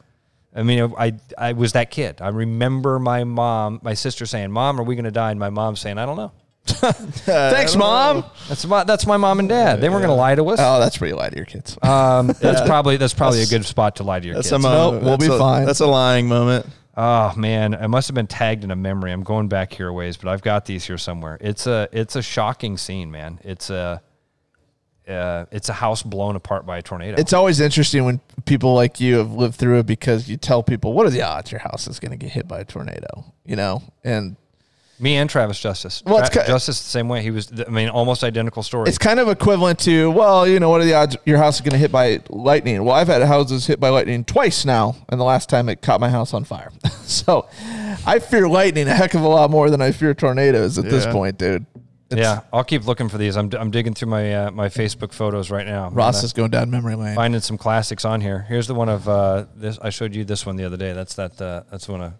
I 0.55 0.63
mean, 0.63 0.93
I 0.97 1.13
I 1.37 1.51
was 1.51 1.73
that 1.73 1.91
kid. 1.91 2.21
I 2.21 2.29
remember 2.29 2.97
my 2.99 3.25
mom, 3.25 3.81
my 3.83 3.93
sister 3.93 4.25
saying, 4.25 4.51
"Mom, 4.51 4.79
are 4.79 4.83
we 4.83 4.95
going 4.95 5.03
to 5.03 5.11
die?" 5.11 5.31
And 5.31 5.39
my 5.39 5.49
mom 5.49 5.75
saying, 5.75 5.97
"I 5.97 6.05
don't 6.05 6.15
know." 6.15 6.31
Thanks, 6.65 7.75
mom. 7.75 8.25
That's 8.47 8.65
my 8.65 8.83
that's 8.83 9.05
my 9.05 9.17
mom 9.17 9.39
and 9.39 9.47
dad. 9.49 9.81
They 9.81 9.89
weren't 9.89 10.01
going 10.01 10.09
to 10.09 10.15
lie 10.15 10.35
to 10.35 10.43
us. 10.49 10.59
Oh, 10.61 10.79
that's 10.79 10.97
pretty 10.97 11.13
lie 11.13 11.29
to 11.29 11.35
your 11.35 11.45
kids. 11.45 11.77
Um, 11.81 12.27
that's 12.41 12.61
probably 12.61 12.97
that's 12.97 13.13
probably 13.13 13.43
a 13.43 13.47
good 13.47 13.65
spot 13.65 13.97
to 13.97 14.03
lie 14.03 14.19
to 14.19 14.25
your 14.25 14.35
That's 14.35 14.49
kids. 14.49 14.63
a 14.63 14.67
Nope, 14.67 14.93
moment. 14.93 15.03
we'll 15.03 15.17
That's 15.17 15.27
be 15.29 15.35
a- 15.35 15.37
fine. 15.39 15.65
That's 15.65 15.79
a 15.79 15.87
lying 15.87 16.27
moment. 16.27 16.65
Oh 16.97 17.33
man, 17.35 17.73
it 17.73 17.87
must 17.89 18.07
have 18.07 18.15
been 18.15 18.27
tagged 18.27 18.63
in 18.63 18.71
a 18.71 18.75
memory. 18.75 19.11
I'm 19.11 19.23
going 19.23 19.47
back 19.47 19.73
here 19.73 19.89
a 19.89 19.93
ways, 19.93 20.15
but 20.17 20.29
I've 20.29 20.41
got 20.41 20.65
these 20.65 20.85
here 20.85 20.97
somewhere. 20.97 21.37
It's 21.41 21.67
a 21.67 21.87
it's 21.91 22.15
a 22.15 22.21
shocking 22.21 22.77
scene, 22.77 23.11
man. 23.11 23.39
It's 23.43 23.69
a 23.69 24.01
uh, 25.07 25.45
it's 25.51 25.69
a 25.69 25.73
house 25.73 26.01
blown 26.01 26.35
apart 26.35 26.65
by 26.65 26.77
a 26.77 26.81
tornado. 26.81 27.19
It's 27.19 27.33
always 27.33 27.59
interesting 27.59 28.05
when 28.05 28.19
people 28.45 28.73
like 28.73 28.99
you 28.99 29.17
have 29.17 29.31
lived 29.33 29.55
through 29.55 29.79
it 29.79 29.85
because 29.85 30.27
you 30.29 30.37
tell 30.37 30.63
people, 30.63 30.93
"What 30.93 31.05
are 31.05 31.11
the 31.11 31.21
odds 31.21 31.51
your 31.51 31.59
house 31.59 31.87
is 31.87 31.99
going 31.99 32.11
to 32.11 32.17
get 32.17 32.31
hit 32.31 32.47
by 32.47 32.61
a 32.61 32.65
tornado?" 32.65 33.25
You 33.45 33.55
know, 33.57 33.83
and 34.03 34.35
me 34.99 35.15
and 35.17 35.29
Travis 35.29 35.59
Justice. 35.59 36.01
Well, 36.05 36.19
it's 36.19 36.29
Tra- 36.29 36.43
ki- 36.43 36.47
Justice 36.47 36.81
the 36.81 36.89
same 36.89 37.09
way. 37.09 37.21
He 37.21 37.31
was. 37.31 37.51
I 37.65 37.69
mean, 37.69 37.89
almost 37.89 38.23
identical 38.23 38.63
story. 38.63 38.87
it's 38.87 38.97
kind 38.97 39.19
of 39.19 39.27
equivalent 39.27 39.79
to, 39.79 40.09
well, 40.11 40.47
you 40.47 40.59
know, 40.59 40.69
what 40.69 40.81
are 40.81 40.85
the 40.85 40.93
odds 40.93 41.17
your 41.25 41.37
house 41.37 41.55
is 41.55 41.61
going 41.61 41.73
to 41.73 41.77
hit 41.77 41.91
by 41.91 42.21
lightning? 42.29 42.83
Well, 42.83 42.95
I've 42.95 43.07
had 43.07 43.21
houses 43.23 43.67
hit 43.67 43.79
by 43.79 43.89
lightning 43.89 44.23
twice 44.23 44.65
now, 44.65 44.95
and 45.09 45.19
the 45.19 45.25
last 45.25 45.49
time 45.49 45.69
it 45.69 45.81
caught 45.81 45.99
my 45.99 46.09
house 46.09 46.33
on 46.33 46.43
fire. 46.43 46.71
so, 47.03 47.47
I 48.05 48.19
fear 48.19 48.47
lightning 48.47 48.87
a 48.87 48.93
heck 48.95 49.13
of 49.13 49.21
a 49.21 49.27
lot 49.27 49.49
more 49.51 49.69
than 49.69 49.81
I 49.81 49.91
fear 49.91 50.13
tornadoes 50.13 50.77
at 50.77 50.85
this 50.85 51.05
point, 51.05 51.37
dude. 51.37 51.65
It's- 52.11 52.23
yeah, 52.23 52.41
I'll 52.53 52.63
keep 52.63 52.85
looking 52.85 53.09
for 53.09 53.17
these. 53.17 53.35
I'm, 53.35 53.49
I'm 53.57 53.71
digging 53.71 53.95
through 53.95 54.09
my 54.09 54.31
uh, 54.33 54.51
my 54.51 54.69
Facebook 54.69 55.11
photos 55.11 55.49
right 55.49 55.65
now. 55.65 55.89
Ross 55.89 56.23
is 56.23 56.33
going 56.33 56.51
down 56.51 56.69
memory 56.69 56.93
lane. 56.93 57.15
finding 57.15 57.41
some 57.41 57.57
classics 57.57 58.05
on 58.05 58.21
here. 58.21 58.45
Here's 58.47 58.67
the 58.67 58.75
one 58.75 58.89
of 58.89 59.09
uh, 59.09 59.45
this. 59.55 59.79
I 59.81 59.89
showed 59.89 60.13
you 60.13 60.23
this 60.23 60.45
one 60.45 60.55
the 60.55 60.65
other 60.65 60.77
day. 60.77 60.93
That's 60.93 61.15
that. 61.15 61.41
Uh, 61.41 61.63
that's 61.71 61.89
one 61.89 62.01
of 62.01 62.13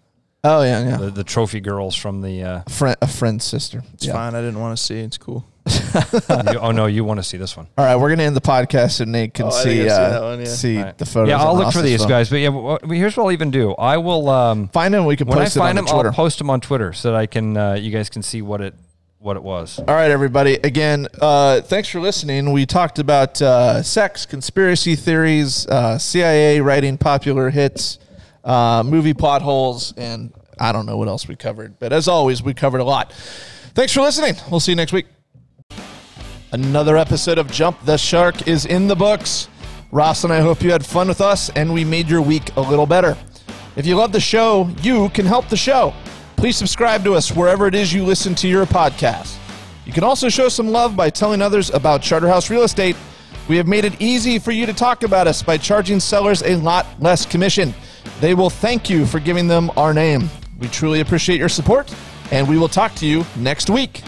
Oh 0.44 0.62
yeah, 0.62 0.88
yeah. 0.90 0.96
the, 0.98 1.10
the 1.10 1.24
trophy 1.24 1.60
girls 1.60 1.96
from 1.96 2.20
the. 2.22 2.42
Uh, 2.42 2.62
Friend, 2.68 2.96
a 3.02 3.08
friend's 3.08 3.44
sister. 3.44 3.82
It's 3.94 4.06
Yeah. 4.06 4.12
fine. 4.12 4.34
I 4.34 4.40
didn't 4.40 4.60
want 4.60 4.76
to 4.76 4.82
see. 4.82 4.98
It's 5.00 5.18
cool. 5.18 5.44
you- 5.66 6.60
oh 6.60 6.70
no, 6.70 6.86
you 6.86 7.02
want 7.04 7.18
to 7.18 7.24
see 7.24 7.36
this 7.36 7.56
one? 7.56 7.66
All 7.76 7.84
right, 7.84 7.96
we're 7.96 8.10
gonna 8.10 8.22
end 8.22 8.36
the 8.36 8.40
podcast 8.40 9.00
and 9.00 9.10
Nate 9.10 9.34
can 9.34 9.46
Oh, 9.46 9.50
see 9.50 9.78
think 9.78 9.90
I've 9.90 9.96
seen 9.96 10.04
uh, 10.04 10.08
that 10.10 10.22
one, 10.22 10.38
yeah. 10.38 10.44
see 10.46 10.80
Right. 10.80 10.96
the 10.98 11.06
photos. 11.06 11.28
Yeah, 11.30 11.42
I'll 11.42 11.56
look 11.56 11.72
for 11.72 11.82
these 11.82 12.00
phone. 12.02 12.08
guys. 12.08 12.30
But 12.30 12.36
yeah, 12.36 12.50
well, 12.50 12.78
here's 12.88 13.16
what 13.16 13.24
I'll 13.24 13.32
even 13.32 13.50
do. 13.50 13.72
I 13.72 13.96
will. 13.96 14.28
Um, 14.28 14.68
Find 14.68 14.94
them. 14.94 15.04
We 15.06 15.16
can 15.16 15.26
when 15.26 15.38
post 15.38 15.56
it 15.56 15.58
find 15.58 15.70
on 15.70 15.76
them, 15.76 15.84
the 15.86 15.92
Twitter. 15.92 16.08
I'll 16.10 16.14
post 16.14 16.38
them 16.38 16.50
on 16.50 16.60
Twitter 16.60 16.92
so 16.92 17.10
that 17.10 17.16
I 17.18 17.26
can. 17.26 17.56
Uh, 17.56 17.72
you 17.74 17.90
guys 17.90 18.08
can 18.08 18.22
see 18.22 18.42
what 18.42 18.60
it 18.60 18.74
what 19.18 19.36
it 19.36 19.42
was. 19.42 19.80
All 19.80 19.86
right, 19.86 20.10
everybody. 20.12 20.54
Again, 20.62 21.08
uh, 21.20 21.60
thanks 21.62 21.88
for 21.88 21.98
listening. 21.98 22.52
We 22.52 22.64
talked 22.64 23.00
about 23.00 23.42
uh, 23.42 23.82
sex, 23.82 24.24
conspiracy 24.26 24.94
theories, 24.94 25.66
uh, 25.66 25.98
CIA 25.98 26.60
writing 26.60 26.96
popular 26.96 27.50
hits, 27.50 27.98
uh, 28.46 28.82
movie 28.86 29.12
plot 29.12 29.42
holes, 29.42 29.92
and 29.96 30.32
I 30.58 30.72
don't 30.72 30.86
know 30.86 30.96
what 30.96 31.08
else 31.08 31.28
we 31.28 31.36
covered. 31.36 31.78
But 31.78 31.92
as 31.92 32.08
always, 32.08 32.42
we 32.42 32.54
covered 32.54 32.80
a 32.80 32.84
lot. 32.84 33.12
Thanks 33.74 33.92
for 33.92 34.00
listening. 34.00 34.36
We'll 34.50 34.60
see 34.60 34.72
you 34.72 34.76
next 34.76 34.92
week. 34.92 35.06
Another 36.52 36.96
episode 36.96 37.36
of 37.36 37.50
Jump 37.50 37.84
the 37.84 37.98
Shark 37.98 38.48
is 38.48 38.64
in 38.64 38.86
the 38.86 38.96
books. 38.96 39.48
Ross 39.90 40.24
and 40.24 40.32
I 40.32 40.40
hope 40.40 40.62
you 40.62 40.70
had 40.70 40.86
fun 40.86 41.08
with 41.08 41.20
us 41.20 41.50
and 41.50 41.72
we 41.72 41.84
made 41.84 42.08
your 42.08 42.22
week 42.22 42.54
a 42.56 42.60
little 42.60 42.86
better. 42.86 43.16
If 43.76 43.84
you 43.84 43.96
love 43.96 44.12
the 44.12 44.20
show, 44.20 44.70
you 44.80 45.10
can 45.10 45.26
help 45.26 45.48
the 45.48 45.56
show. 45.56 45.92
Please 46.36 46.56
subscribe 46.56 47.04
to 47.04 47.14
us 47.14 47.32
wherever 47.32 47.66
it 47.66 47.74
is 47.74 47.92
you 47.92 48.04
listen 48.04 48.34
to 48.36 48.48
your 48.48 48.64
podcast. 48.64 49.36
You 49.84 49.92
can 49.92 50.04
also 50.04 50.28
show 50.28 50.48
some 50.48 50.68
love 50.68 50.96
by 50.96 51.10
telling 51.10 51.42
others 51.42 51.70
about 51.70 52.00
Charterhouse 52.00 52.48
Real 52.48 52.62
Estate. 52.62 52.96
We 53.48 53.56
have 53.56 53.66
made 53.66 53.84
it 53.84 54.00
easy 54.00 54.38
for 54.38 54.52
you 54.52 54.66
to 54.66 54.72
talk 54.72 55.02
about 55.02 55.26
us 55.26 55.42
by 55.42 55.58
charging 55.58 56.00
sellers 56.00 56.42
a 56.42 56.56
lot 56.56 56.86
less 57.00 57.26
commission. 57.26 57.74
They 58.20 58.34
will 58.34 58.50
thank 58.50 58.88
you 58.88 59.06
for 59.06 59.20
giving 59.20 59.48
them 59.48 59.70
our 59.76 59.92
name. 59.92 60.30
We 60.58 60.68
truly 60.68 61.00
appreciate 61.00 61.38
your 61.38 61.48
support, 61.48 61.94
and 62.30 62.48
we 62.48 62.58
will 62.58 62.68
talk 62.68 62.94
to 62.96 63.06
you 63.06 63.24
next 63.36 63.70
week. 63.70 64.02